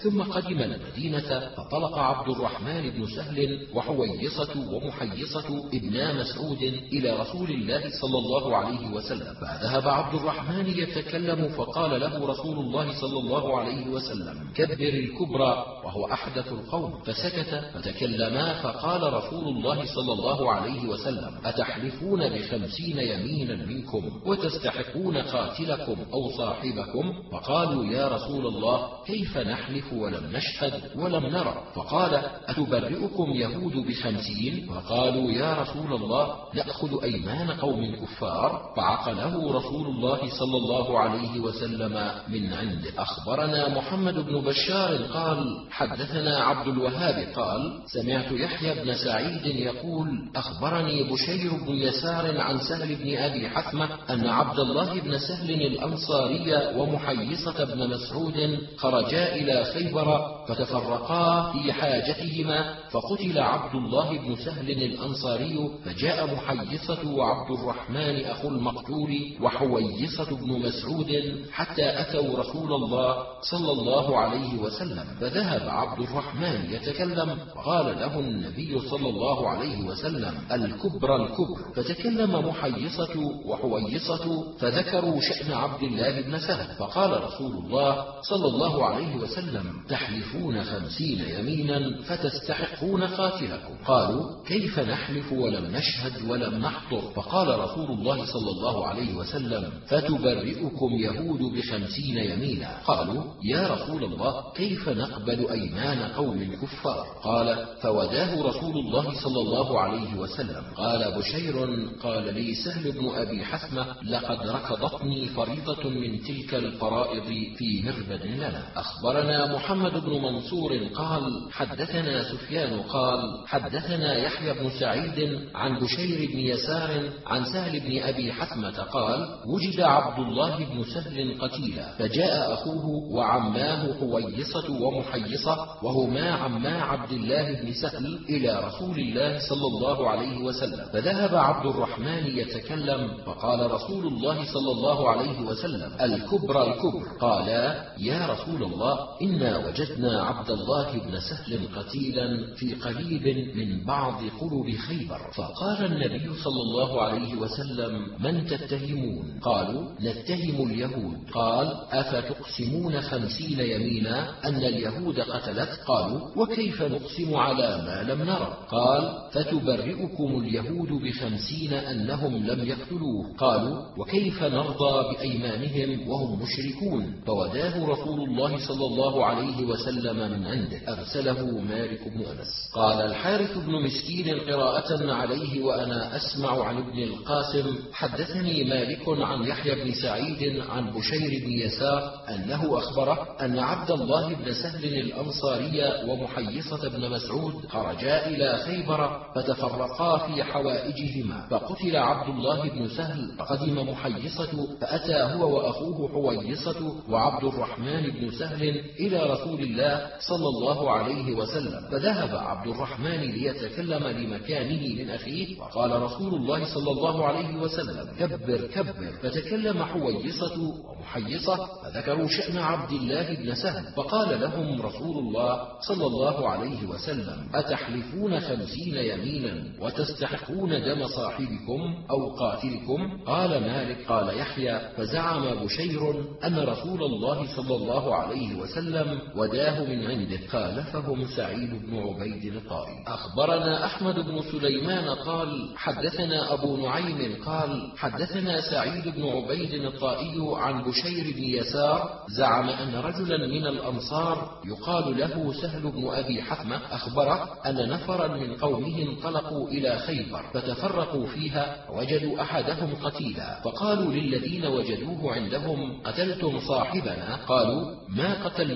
ثم 0.04 0.22
قدم 0.24 0.60
المدينة 0.60 1.50
فطلق 1.58 1.98
عبد 1.98 2.30
الرحمن 2.30 2.90
بن 2.90 3.06
سهل 3.16 3.68
وحويصة 3.74 4.54
ومحيصة 4.74 5.70
ابنا 5.74 6.14
مسعود 6.14 6.62
إلى 6.94 7.20
رسول 7.20 7.50
الله 7.52 7.82
صلى 8.02 8.18
الله 8.18 8.58
عليه 8.58 8.88
وسلم. 8.88 9.34
فذهب 9.42 9.88
عبد 9.88 10.16
الرحمن 10.16 10.68
يتكلم 10.68 11.50
فقال 11.50 12.02
له 12.02 12.28
رسول 12.28 12.60
الله 12.60 13.02
صلى 13.02 13.20
الله 13.20 13.60
عليه 13.60 13.88
وسلم 13.88 14.52
كبر 14.56 14.90
الكبرى 14.90 15.66
وهو 15.86 16.06
أحدث 16.06 16.48
القوم. 16.52 17.00
فسكت 17.06 17.72
فتكلما 17.74 18.54
فقال 18.62 19.14
رسول 19.14 19.48
الله 19.48 19.86
صلى 19.96 20.14
الله 20.14 20.52
عليه 20.52 20.88
وسلم 20.88 21.32
أتحلفون 21.46 22.30
بخمسين 22.30 22.98
يمينا 23.00 23.66
منكم 23.66 24.22
وتستحقون 24.26 25.18
قاتلكم 25.18 25.98
أو 26.14 26.32
صاحبكم؟ 26.38 27.14
فقالوا 27.32 27.86
يا 27.86 28.08
رسول 28.08 28.48
الله 28.48 28.90
كيف 29.06 29.38
نحلف 29.76 29.94
ولم 29.94 30.32
نشهد 30.34 30.82
ولم 30.96 31.26
نرى. 31.26 31.56
فقال 31.76 32.22
أتبرئكم 32.48 33.34
يهود 33.34 33.74
بخمسين؟ 33.88 34.68
فقالوا 34.70 35.32
يا 35.32 35.54
رسول 35.54 35.94
الله 35.94 36.36
نأخذ 36.54 37.04
أيمان 37.04 37.52
قوم 37.52 37.96
كفار؟ 37.96 38.74
فعقله 38.78 39.52
رسول 39.52 39.88
الله 39.88 40.18
صلى 40.18 40.58
الله 40.58 41.00
عليه 41.00 41.40
وسلم 41.40 42.12
من 42.28 42.54
عنده 42.54 42.92
أخبرنا 42.98 43.70
محمد 43.70 44.14
بن 44.14 44.42
بشار 44.42 44.96
قال 45.04 45.68
حدثنا 45.72 46.40
عبد 46.40 46.68
الوهاب 46.68 47.28
قال 47.36 47.80
سمعت 47.86 48.32
يحيى 48.32 48.84
بن 48.84 48.94
سعيد 48.94 49.46
يقول 49.46 50.08
أخبرني 50.36 51.04
بشير 51.04 51.52
بن 51.68 51.74
يسار 51.74 52.42
عن 52.42 52.60
سهل 52.60 52.96
بن 52.96 53.18
أبي 53.18 53.50
حثمة 53.50 53.90
أن 54.10 54.28
عبد 54.28 54.60
الله 54.60 55.00
بن 55.02 55.18
سهل 55.18 55.52
الأنصاري 55.52 56.76
ومحيصة 56.78 57.64
بن 57.64 57.90
مسعود 57.90 58.60
خرجا 58.78 59.36
إلى 59.36 59.65
خيبر 59.74 60.20
فتفرقا 60.48 61.52
في 61.52 61.74
حاجتهما 61.74 62.76
فقتل 62.92 63.40
عبد 63.40 63.76
الله 63.76 64.18
بن 64.18 64.36
سهل 64.36 64.72
الأنصاري 64.72 65.70
فجاء 65.86 66.36
محيصة 66.36 67.12
وعبد 67.16 67.52
الرحمن 67.60 68.26
أخو 68.26 68.48
المقتول 68.48 69.12
وحويصة 69.42 70.36
بن 70.36 70.60
مسعود 70.68 71.12
حتى 71.52 72.02
أتوا 72.02 72.40
رسول 72.40 72.74
الله 72.74 73.16
صلى 73.42 73.72
الله 73.72 74.18
عليه 74.18 74.58
وسلم 74.60 75.06
فذهب 75.20 75.70
عبد 75.70 76.00
الرحمن 76.00 76.70
يتكلم 76.72 77.38
قال 77.66 77.86
له 77.86 78.20
النبي 78.20 78.80
صلى 78.90 79.10
الله 79.10 79.50
عليه 79.50 79.84
وسلم 79.88 80.34
الكبر 80.52 81.16
الكبر. 81.16 81.74
فتكلم 81.76 82.48
محيصة 82.50 83.16
وحويصة 83.46 84.56
فذكروا 84.60 85.22
شأن 85.22 85.52
عبد 85.52 85.84
الله 85.84 86.22
بن 86.22 86.40
سهل 86.40 86.76
فقال 86.76 87.24
رسول 87.24 87.52
الله 87.52 88.06
صلى 88.22 88.48
الله 88.48 88.86
عليه 88.86 89.16
وسلم 89.16 89.55
تحلفون 89.90 90.64
خمسين 90.64 91.20
يمينا 91.40 92.02
فتستحقون 92.02 93.04
قاتلكم. 93.04 93.76
قالوا 93.86 94.46
كيف 94.48 94.80
نحلف 94.80 95.34
ولم 95.34 95.66
نشهد 95.66 96.30
ولم 96.30 96.56
نحضر؟ 96.56 97.02
فقال 97.16 97.60
رسول 97.60 97.92
الله 97.92 98.26
صلى 98.26 98.52
الله 98.52 98.88
عليه 98.88 99.16
وسلم 99.16 99.72
فتبرئكم 99.88 100.90
يهود 101.00 101.40
بخمسين 101.40 102.18
يمينا. 102.18 102.78
قالوا 102.86 103.24
يا 103.44 103.68
رسول 103.68 104.04
الله 104.04 104.54
كيف 104.56 104.90
نقبل 104.90 105.50
أيمان 105.52 106.00
قوم 106.00 106.56
كفار؟ 106.62 107.08
قال 107.24 107.66
فوداه 107.82 108.42
رسول 108.42 108.78
الله 108.78 109.24
صلى 109.24 109.42
الله 109.42 109.80
عليه 109.80 110.16
وسلم. 110.18 110.64
قال 110.78 111.18
بشير 111.18 111.56
قال 112.04 112.34
لي 112.34 112.56
سهل 112.56 112.92
بن 112.92 113.10
أبي 113.16 113.46
حثمة 113.46 113.86
لقد 114.04 114.48
ركضتني 114.48 115.26
فريضة 115.26 115.90
من 115.90 116.22
تلك 116.24 116.54
الفرائض 116.54 117.26
في 117.58 117.84
مربد 117.86 118.26
لنا. 118.26 118.64
أخبرنا 118.76 119.45
محمد 119.54 120.06
بن 120.06 120.22
منصور 120.22 120.72
قال 120.96 121.24
حدثنا 121.52 122.24
سفيان 122.24 122.82
قال 122.82 123.20
حدثنا 123.48 124.18
يحيى 124.18 124.54
بن 124.54 124.70
سعيد 124.80 125.40
عن 125.56 125.80
بشير 125.80 126.32
بن 126.32 126.40
يسار 126.40 127.10
عن 127.26 127.46
سهل 127.46 127.80
بن 127.80 128.04
أبي 128.04 128.34
حثمة 128.34 128.78
قال 128.84 129.28
وجد 129.46 129.80
عبد 129.82 130.20
الله 130.20 130.58
بن 130.58 130.84
سهل 130.84 131.38
قتيلا 131.42 131.98
فجاء 131.98 132.54
أخوه 132.54 132.86
وعماه 133.12 133.94
حويصة 134.00 134.82
ومحيصة 134.82 135.58
وهما 135.84 136.32
عما 136.32 136.82
عبد 136.82 137.12
الله 137.12 137.62
بن 137.62 137.74
سهل 137.74 138.20
إلى 138.30 138.64
رسول 138.68 139.00
الله 139.00 139.40
صلى 139.50 139.68
الله 139.68 140.10
عليه 140.10 140.38
وسلم. 140.38 140.86
فذهب 140.94 141.36
عبد 141.36 141.66
الرحمن 141.66 142.28
يتكلم 142.38 143.18
فقال 143.26 143.72
رسول 143.72 144.08
الله 144.08 144.54
صلى 144.54 144.72
الله 144.72 145.10
عليه 145.10 145.42
وسلم 145.42 145.92
الكبر 146.02 146.64
الكبر. 146.68 147.18
قالا 147.22 147.86
يا 147.98 148.28
رسول 148.28 148.64
الله 148.64 149.00
إنا 149.26 149.68
وجدنا 149.68 150.22
عبد 150.22 150.50
الله 150.50 150.94
بن 150.94 151.20
سهل 151.20 151.60
قتيلا 151.76 152.56
في 152.56 152.74
قريب 152.74 153.56
من 153.58 153.86
بعض 153.86 154.22
قلوب 154.42 154.72
خيبر. 154.88 155.20
فقال 155.36 155.86
النبي 155.86 156.34
صلى 156.44 156.62
الله 156.62 157.02
عليه 157.02 157.36
وسلم 157.36 157.92
من 158.20 158.46
تتهمون؟ 158.46 159.40
قالوا 159.42 159.84
نتهم 160.02 160.58
اليهود. 160.70 161.18
قال 161.34 161.68
أفتقسمون 161.92 163.02
خمسين 163.02 163.60
يمينا 163.60 164.48
أن 164.48 164.56
اليهود 164.56 165.20
قتلت؟ 165.20 165.70
قالوا 165.88 166.22
وكيف 166.38 166.82
نقسم 166.82 167.36
على 167.36 167.70
ما 167.86 168.14
لم 168.14 168.22
نرى؟ 168.22 168.58
قال 168.70 169.04
فتبرئكم 169.32 170.40
اليهود 170.42 170.90
بخمسين 171.04 171.74
أنهم 171.74 172.46
لم 172.46 172.66
يقتلوه. 172.66 173.36
قالوا 173.38 173.78
وكيف 173.98 174.44
نرضى 174.44 175.14
بأيمانهم 175.14 176.10
وهم 176.10 176.40
مشركون؟ 176.42 177.16
فوداه 177.28 177.86
رسول 177.86 178.20
الله 178.30 178.68
صلى 178.68 178.86
الله 178.86 179.15
عليه 179.24 179.66
وسلم 179.66 180.16
من 180.16 180.46
عنده. 180.46 180.80
أرسله 180.88 181.60
مالك 181.60 182.08
بن 182.08 182.26
أنس. 182.26 182.72
قال 182.74 183.02
الحارث 183.02 183.58
بن 183.58 183.72
مسكين 183.86 184.40
قراءة 184.40 185.14
عليه 185.14 185.64
وأنا 185.64 186.16
أسمع 186.16 186.64
عن 186.66 186.78
ابن 186.78 187.04
القاسم. 187.04 187.76
حدثني 187.94 188.64
مالك 188.64 189.04
عن 189.08 189.44
يحيى 189.44 189.84
بن 189.84 189.94
سعيد 189.94 190.62
عن 190.70 190.92
بشير 190.92 191.46
بن 191.46 191.52
يسار 191.52 192.14
أنه 192.30 192.78
أخبره 192.78 193.28
أن 193.42 193.60
عبد 193.60 193.92
الله 193.92 194.34
بن 194.34 194.54
سهل 194.54 194.86
الأنصاري 194.86 195.82
ومحيصة 196.10 196.90
بن 196.90 197.10
مسعود 197.10 197.66
خرجا 197.70 198.28
إلى 198.28 198.58
خيبر 198.58 199.20
فتفرقا 199.36 200.18
في 200.18 200.44
حوائجهما. 200.44 201.48
فقتل 201.52 201.98
عبد 201.98 202.30
الله 202.30 202.70
بن 202.70 202.88
سهل 202.88 203.32
فقدم 203.38 203.90
محيصة 203.90 204.78
فأتى 204.82 205.36
هو 205.36 205.56
وأخوه 205.56 206.10
حويصة 206.10 206.96
وعبد 207.10 207.44
الرحمن 207.44 208.10
بن 208.10 208.32
سهل 208.32 208.82
إلى 209.08 209.24
رسول 209.34 209.60
الله 209.60 210.10
صلى 210.20 210.48
الله 210.50 210.92
عليه 210.92 211.34
وسلم 211.34 211.82
فذهب 211.92 212.36
عبد 212.36 212.68
الرحمن 212.68 213.22
ليتكلم 213.22 214.04
لمكانه 214.08 215.04
من 215.04 215.10
أخيه 215.10 215.60
وقال 215.62 216.02
رسول 216.02 216.34
الله 216.36 216.74
صلى 216.74 216.92
الله 216.92 217.26
عليه 217.26 217.56
وسلم 217.58 218.08
كبر 218.20 218.68
كبر. 218.68 219.12
فتكلم 219.24 219.84
حويصة 219.84 220.58
ومحيصة 220.86 221.68
فذكروا 221.84 222.28
شأن 222.28 222.58
عبد 222.58 222.92
الله 222.92 223.36
بن 223.36 223.56
سهل 223.56 223.84
فقال 223.96 224.42
لهم 224.42 224.82
رسول 224.82 225.18
الله 225.18 225.68
صلى 225.88 226.06
الله 226.06 226.50
عليه 226.50 226.86
وسلم 226.88 227.50
أتحلفون 227.54 228.40
خمسين 228.40 228.96
يمينا 228.96 229.64
وتستحقون 229.82 230.70
دم 230.70 231.08
صاحبكم 231.08 231.82
أو 232.12 232.36
قاتلكم؟ 232.36 233.24
قال 233.28 233.50
مالك 233.62 234.06
قال 234.08 234.38
يحيى 234.38 234.80
فزعم 234.98 235.66
بشير 235.66 236.12
أن 236.44 236.60
رسول 236.60 237.04
الله 237.04 237.56
صلى 237.56 237.76
الله 237.76 238.16
عليه 238.16 238.56
وسلم 238.56 238.95
وداه 239.36 239.84
من 239.84 240.06
عنده 240.06 240.48
خالفهم 240.48 241.26
سعيد 241.38 241.70
بن 241.70 241.98
عبيد 241.98 242.56
الطائي 242.56 243.04
أخبرنا 243.08 243.86
أحمد 243.86 244.16
بن 244.16 244.42
سليمان 244.52 245.10
قال 245.10 245.70
حدثنا 245.78 246.54
أبو 246.54 246.78
نعيم 246.78 247.36
قال 247.46 247.92
حدثنا 247.98 248.62
سعيد 248.62 249.08
بن 249.08 249.24
عبيد 249.28 249.74
الطائي 249.74 250.36
عن 250.56 250.84
بشير 250.84 251.36
بن 251.36 251.44
يسار 251.44 252.10
زعم 252.38 252.70
أن 252.70 252.96
رجلا 252.96 253.48
من 253.48 253.68
الأنصار 253.68 254.62
يقال 254.66 255.18
له 255.18 255.54
سهل 255.62 255.82
بن 255.82 256.08
أبي 256.08 256.42
حثمة 256.42 256.82
أخبره 256.92 257.50
أن 257.66 257.90
نفرا 257.90 258.28
من 258.28 258.54
قومه 258.54 259.02
انطلقوا 259.02 259.70
إلى 259.70 260.00
خيبر 260.00 260.44
فتفرقوا 260.54 261.28
فيها 261.28 261.86
وجدوا 261.90 262.42
أحدهم 262.42 262.96
قتيلا. 263.04 263.60
فقالوا 263.64 264.12
للذين 264.14 264.66
وجدوه 264.66 265.34
عندهم 265.34 266.02
قتلتم 266.04 266.60
صاحبنا؟ 266.60 267.40
قالوا 267.48 267.96
ما 268.10 268.34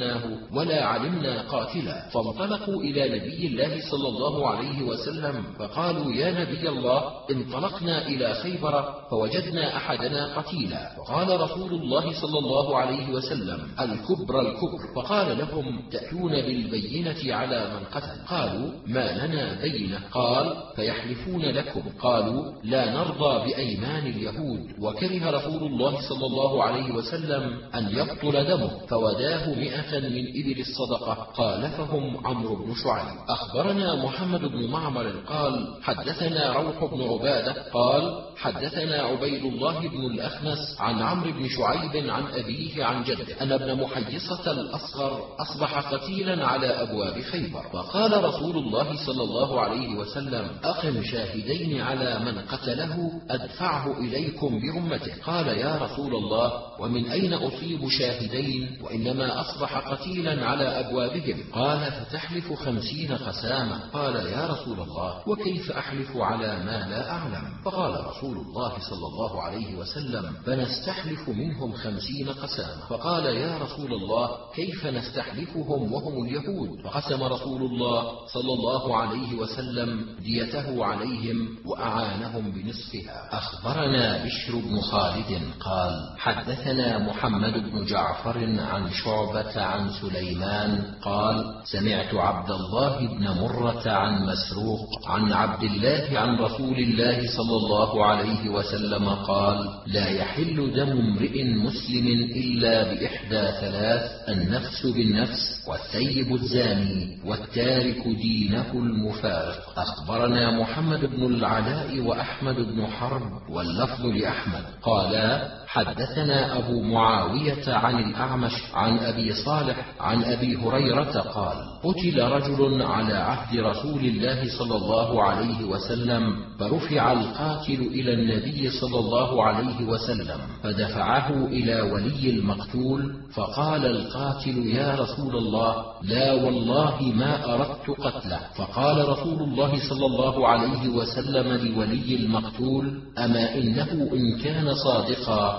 قتلناه 0.09 0.55
ولا 0.57 0.85
علمنا 0.85 1.41
قاتلا. 1.41 2.09
فانطلقوا 2.09 2.81
إلى 2.83 3.19
نبي 3.19 3.47
الله 3.47 3.81
صلى 3.91 4.07
الله 4.07 4.47
عليه 4.47 4.83
وسلم 4.83 5.43
فقالوا 5.59 6.13
يا 6.13 6.31
نبي 6.41 6.69
الله 6.69 7.01
انطلقنا 7.31 8.07
إلى 8.07 8.33
خيبر 8.33 8.93
فوجدنا 9.11 9.77
أحدنا 9.77 10.37
قتيلا. 10.37 10.95
فقال 10.97 11.41
رسول 11.41 11.73
الله 11.73 12.21
صلى 12.21 12.39
الله 12.39 12.77
عليه 12.77 13.09
وسلم 13.09 13.59
الكبر 13.79 14.41
الكبر. 14.41 14.79
فقال 14.95 15.37
لهم 15.37 15.89
تأتون 15.91 16.31
بالبينة 16.31 17.35
على 17.35 17.69
من 17.74 17.85
قتل. 17.93 18.25
قالوا 18.27 18.72
ما 18.87 19.25
لنا 19.25 19.61
بينة؟ 19.61 20.00
قال 20.11 20.53
فيحلفون 20.75 21.41
لكم. 21.41 21.81
قالوا 22.00 22.43
لا 22.63 22.93
نرضى 22.93 23.51
بأيمان 23.51 24.07
اليهود. 24.07 24.59
وكره 24.79 25.29
رسول 25.29 25.63
الله 25.63 26.09
صلى 26.09 26.25
الله 26.25 26.63
عليه 26.63 26.91
وسلم 26.91 27.43
أن 27.75 27.89
يبطل 27.89 28.45
دمه. 28.45 28.69
فوداه 28.87 29.50
مئة 29.50 29.99
من 30.03 30.27
إبل 30.29 30.59
الصدقة. 30.59 31.27
خالفهم 31.33 32.27
عمرو 32.27 32.55
بن 32.55 32.74
شعيب. 32.83 33.18
أخبرنا 33.29 33.96
محمد 34.05 34.42
بن 34.42 34.70
معمر 34.72 35.12
قال 35.27 35.77
حدثنا 35.81 36.53
روح 36.53 36.94
بن 36.94 37.01
عبادة. 37.01 37.72
قال 37.74 38.24
حدثنا 38.38 39.01
عبيد 39.01 39.46
الله 39.46 39.79
بن 39.79 40.05
الأخنس 40.05 40.75
عن 40.79 41.01
عمرو 41.01 41.31
بن 41.31 41.50
شعيب 41.50 42.09
عن 42.09 42.24
أبيه 42.27 42.83
عن 42.83 43.03
جده. 43.03 43.42
أن 43.42 43.51
ابن 43.51 43.81
محيصة 43.81 44.51
الأصغر 44.51 45.35
أصبح 45.40 45.94
قتيلا 45.94 46.48
على 46.48 46.68
أبواب 46.68 47.22
خيبر. 47.22 47.64
فقال 47.74 48.24
رسول 48.24 48.57
الله 48.57 49.05
صلى 49.05 49.24
الله 49.24 49.62
عليه 49.62 49.96
وسلم 49.96 50.48
أقم 50.64 51.03
شاهدين 51.03 51.81
على 51.81 52.20
من 52.20 52.40
قتله 52.40 53.12
أدفعه 53.29 53.98
إليكم 53.98 54.59
برمته 54.59 55.14
قال 55.25 55.48
يا 55.48 55.77
رسول 55.77 56.16
الله 56.16 56.51
ومن 56.79 57.05
أين 57.05 57.33
أصيب 57.33 57.90
شاهدين؟ 57.90 58.77
وإنما 58.83 59.42
أصبح 59.42 59.88
قتيلا 59.91 60.45
على 60.45 60.63
أبوابهم. 60.63 61.43
قال 61.53 61.91
فتحلف 61.91 62.53
خمسين 62.53 63.11
قسامة. 63.11 63.79
قال 63.93 64.15
يا 64.15 64.47
رسول 64.47 64.79
الله 64.79 65.29
وكيف 65.29 65.71
أحلف 65.71 66.17
على 66.17 66.63
ما 66.63 66.87
لا 66.89 67.11
أعلم؟ 67.11 67.43
فقال 67.65 68.05
رسول 68.05 68.37
الله 68.37 68.71
صلى 68.89 69.07
الله 69.07 69.41
عليه 69.41 69.75
وسلم 69.75 70.33
فنستحلف 70.45 71.29
منهم 71.29 71.73
خمسين 71.73 72.29
قسامة. 72.29 72.85
فقال 72.89 73.25
يا 73.25 73.57
رسول 73.57 73.93
الله 73.93 74.29
كيف 74.55 74.85
نستحلفهم 74.85 75.93
وهم 75.93 76.25
اليهود؟ 76.25 76.81
فقسم 76.83 77.23
رسول 77.23 77.61
الله 77.61 78.27
صلى 78.33 78.53
الله 78.53 78.97
عليه 78.97 79.35
وسلم 79.35 80.05
ديته 80.19 80.85
عليهم 80.85 81.57
وأعانهم 81.65 82.51
بنصفها. 82.51 83.29
أخبرنا 83.31 84.25
بشر 84.25 84.55
بن 84.55 84.81
خالد 84.81 85.41
قال 85.59 85.93
حدثنا 86.17 86.97
محمد 86.97 87.53
بن 87.53 87.85
جعفر 87.85 88.37
عن 88.59 88.91
شعبة 88.91 89.61
عن 89.61 89.78
سليمان 90.01 90.81
قال 91.01 91.46
سمعت 91.72 92.13
عبد 92.13 92.51
الله 92.51 93.07
بن 93.07 93.24
مرة 93.42 93.83
عن 93.89 94.25
مسروق 94.25 94.89
عن 95.07 95.33
عبد 95.33 95.63
الله 95.63 96.20
عن 96.20 96.35
رسول 96.35 96.77
الله 96.79 97.18
صلى 97.37 97.55
الله 97.55 98.05
عليه 98.05 98.50
وسلم 98.50 99.09
قال 99.09 99.57
لا 99.87 100.07
يحل 100.09 100.72
دم 100.75 100.92
امرئ 100.92 101.44
مسلم 101.44 102.07
إلا 102.35 102.83
بإحدى 102.83 103.44
ثلاث 103.61 104.29
النفس 104.29 104.85
بالنفس 104.85 105.65
والثيب 105.68 106.35
الزاني 106.35 107.20
والتارك 107.25 108.07
دينه 108.07 108.72
المفارق. 108.74 109.74
أخبرنا 109.77 110.59
محمد 110.59 111.05
بن 111.05 111.25
العلاء 111.25 112.00
وأحمد 112.00 112.55
بن 112.55 112.87
حرب 112.87 113.31
واللفظ 113.50 114.05
لأحمد. 114.05 114.63
قالا 114.83 115.59
حدثنا 115.72 116.58
أبو 116.58 116.82
معاوية 116.82 117.74
عن 117.74 118.00
الأعمش 118.03 118.51
عن 118.74 118.98
أبي 119.00 119.34
صالح 119.34 119.86
عن 120.00 120.24
أبي 120.24 120.55
هريرة 120.58 121.20
قال 121.20 121.55
قتل 121.84 122.22
رجل 122.22 122.82
على 122.82 123.14
عهد 123.14 123.60
رسول 123.60 124.00
الله 124.05 124.58
صلى 124.60 124.75
الله 124.75 125.24
عليه 125.24 125.64
وسلم 125.64 126.36
فرفع 126.60 127.12
القاتل 127.12 127.82
إلى 127.82 128.14
النبي 128.14 128.70
صلى 128.70 129.00
الله 129.00 129.44
عليه 129.44 129.86
وسلم 129.86 130.40
فدفعه 130.64 131.46
إلى 131.46 131.82
ولي 131.82 132.29
المقتول 132.29 133.14
فقال 133.34 133.86
القاتل 133.86 134.58
يا 134.68 134.96
رسول 134.96 135.36
الله 135.36 135.86
لا 136.01 136.34
والله 136.34 137.01
ما 137.16 137.53
أردت 137.53 137.90
قتله. 138.00 138.40
فقال 138.55 139.10
رسول 139.10 139.42
الله 139.42 139.90
صلى 139.90 140.05
الله 140.05 140.48
عليه 140.48 140.90
وسلم 140.90 141.48
لولي 141.48 142.16
المقتول 142.16 143.00
أما 143.18 143.55
إنه 143.55 144.10
إن 144.14 144.40
كان 144.44 144.74
صادقا 144.74 145.58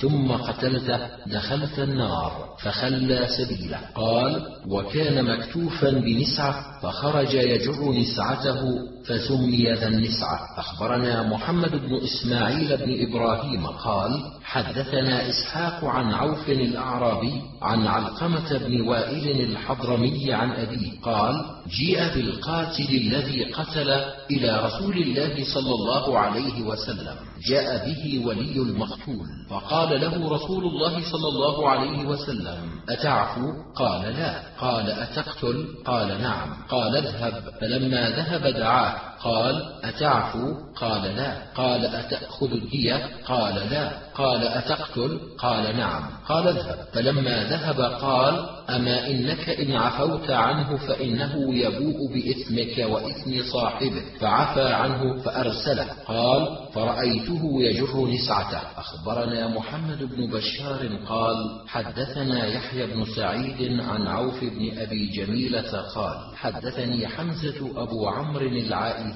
ثم 0.00 0.32
قتلته 0.32 1.00
دخلت 1.26 1.78
النار 1.78 2.56
فخلى 2.62 3.26
سبيله. 3.38 3.78
قال 3.94 4.46
وكان 4.66 5.24
مكتوفا 5.24 5.90
بنسعة 5.90 6.80
فخرج 6.82 7.34
يجر 7.34 7.92
نسعته 7.92 8.60
فسمي 9.06 9.72
ذا 9.74 9.88
النسعة. 9.88 10.38
أخبرنا 10.58 11.22
محمد 11.22 11.70
بن 11.70 12.00
إسماعيل 12.04 12.76
بن 12.76 13.08
إبراهيم 13.08 13.66
قال 13.66 14.20
حدثنا 14.44 15.28
إسحاق 15.28 15.84
عن 15.84 16.14
عوف 16.14 16.48
الأعرابي 16.48 17.42
عن 17.62 17.86
علقمة 17.86 18.58
بن 18.58 18.80
وائل 18.80 19.40
الحضرمي 19.40 20.32
عن 20.32 20.50
أبيه 20.50 21.00
قال 21.02 21.44
جيء 21.68 22.14
بالقاتل 22.14 22.88
الذي 22.90 23.44
قتل 23.44 23.90
إلى 24.30 24.60
رسول 24.66 24.96
الله 24.96 25.44
صلى 25.54 25.74
الله 25.74 26.18
عليه 26.18 26.62
وسلم 26.62 27.16
جاء 27.48 27.86
به 27.86 28.26
ولي 28.26 28.56
المقتول 28.56 29.26
فقال 29.50 29.87
له 29.92 30.30
رسول 30.30 30.64
الله 30.64 31.12
صلى 31.12 31.28
الله 31.28 31.68
عليه 31.68 32.06
وسلم 32.06 32.70
أتعفو؟ 32.88 33.52
قال 33.76 34.02
لا. 34.02 34.42
قال 34.60 34.90
أتقتل؟ 34.90 35.68
قال 35.84 36.22
نعم. 36.22 36.56
قال 36.68 36.96
اذهب. 36.96 37.42
فلما 37.60 38.10
ذهب 38.10 38.46
دعاه 38.46 39.07
قال 39.22 39.62
أتعفو؟ 39.84 40.54
قال 40.76 41.02
لا. 41.02 41.42
قال 41.54 41.86
أتأخذ 41.86 42.52
الدية؟ 42.52 43.08
قال 43.26 43.54
لا. 43.54 43.92
قال 44.14 44.42
أتقتل؟ 44.42 45.20
قال 45.38 45.76
نعم. 45.76 46.02
قال 46.28 46.48
اذهب. 46.48 46.78
فلما 46.92 47.44
ذهب 47.44 47.80
قال 47.80 48.48
أما 48.70 49.06
إنك 49.06 49.48
إن 49.48 49.72
عفوت 49.72 50.30
عنه 50.30 50.76
فإنه 50.76 51.54
يبوء 51.54 52.12
بإثمك 52.14 52.90
وإثم 52.90 53.52
صاحبه. 53.52 54.02
فعفى 54.20 54.68
عنه 54.68 55.18
فأرسله. 55.22 55.86
قال 56.06 56.58
فرأيته 56.74 57.62
يجر 57.62 58.06
نسعته. 58.06 58.60
أخبرنا 58.76 59.48
محمد 59.48 59.98
بن 60.02 60.30
بشار 60.30 60.98
قال 61.08 61.36
حدثنا 61.66 62.46
يحيى 62.46 62.86
بن 62.86 63.04
سعيد 63.16 63.80
عن 63.80 64.06
عوف 64.06 64.44
بن 64.44 64.78
أبي 64.78 65.06
جميلة 65.06 65.80
قال 65.94 66.36
حدثني 66.36 67.06
حمزة 67.06 67.82
أبو 67.82 68.08
عمرو 68.08 68.46
العائلي 68.46 69.07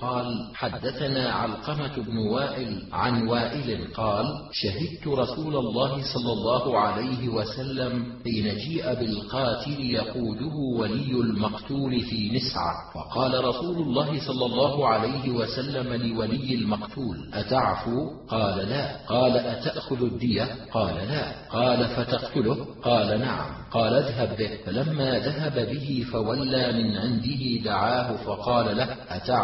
قال 0.00 0.50
حدثنا 0.54 1.30
علقمة 1.32 1.96
بن 1.96 2.18
وائل 2.18 2.82
عن 2.92 3.28
وائل 3.28 3.88
قال 3.94 4.26
شهدت 4.52 5.06
رسول 5.06 5.56
الله 5.56 6.02
صلى 6.14 6.32
الله 6.32 6.78
عليه 6.78 7.28
وسلم 7.28 8.04
حين 8.24 8.56
جيء 8.56 8.94
بالقاتل 8.94 9.80
يقوده 9.80 10.54
ولي 10.78 11.10
المقتول 11.12 12.00
في 12.00 12.30
نسعة. 12.36 12.74
فقال 12.94 13.44
رسول 13.44 13.76
الله 13.76 14.26
صلى 14.26 14.46
الله 14.46 14.88
عليه 14.88 15.30
وسلم 15.30 15.94
لولي 15.94 16.54
المقتول 16.54 17.30
أتعفو؟ 17.34 18.10
قال 18.28 18.68
لا. 18.68 19.06
قال 19.06 19.36
أتأخذ 19.36 20.02
الدية؟ 20.02 20.48
قال 20.72 20.94
لا. 20.94 21.48
قال 21.50 21.86
فتقتله؟ 21.88 22.66
قال 22.82 23.20
نعم. 23.20 23.50
قال 23.70 23.94
اذهب 23.94 24.36
به. 24.38 24.50
فلما 24.66 25.18
ذهب 25.18 25.68
به 25.68 26.06
فولى 26.12 26.72
من 26.72 26.96
عنده 26.96 27.64
دعاه 27.64 28.16
فقال 28.16 28.76
له 28.76 28.96
أتعفو؟ 29.08 29.35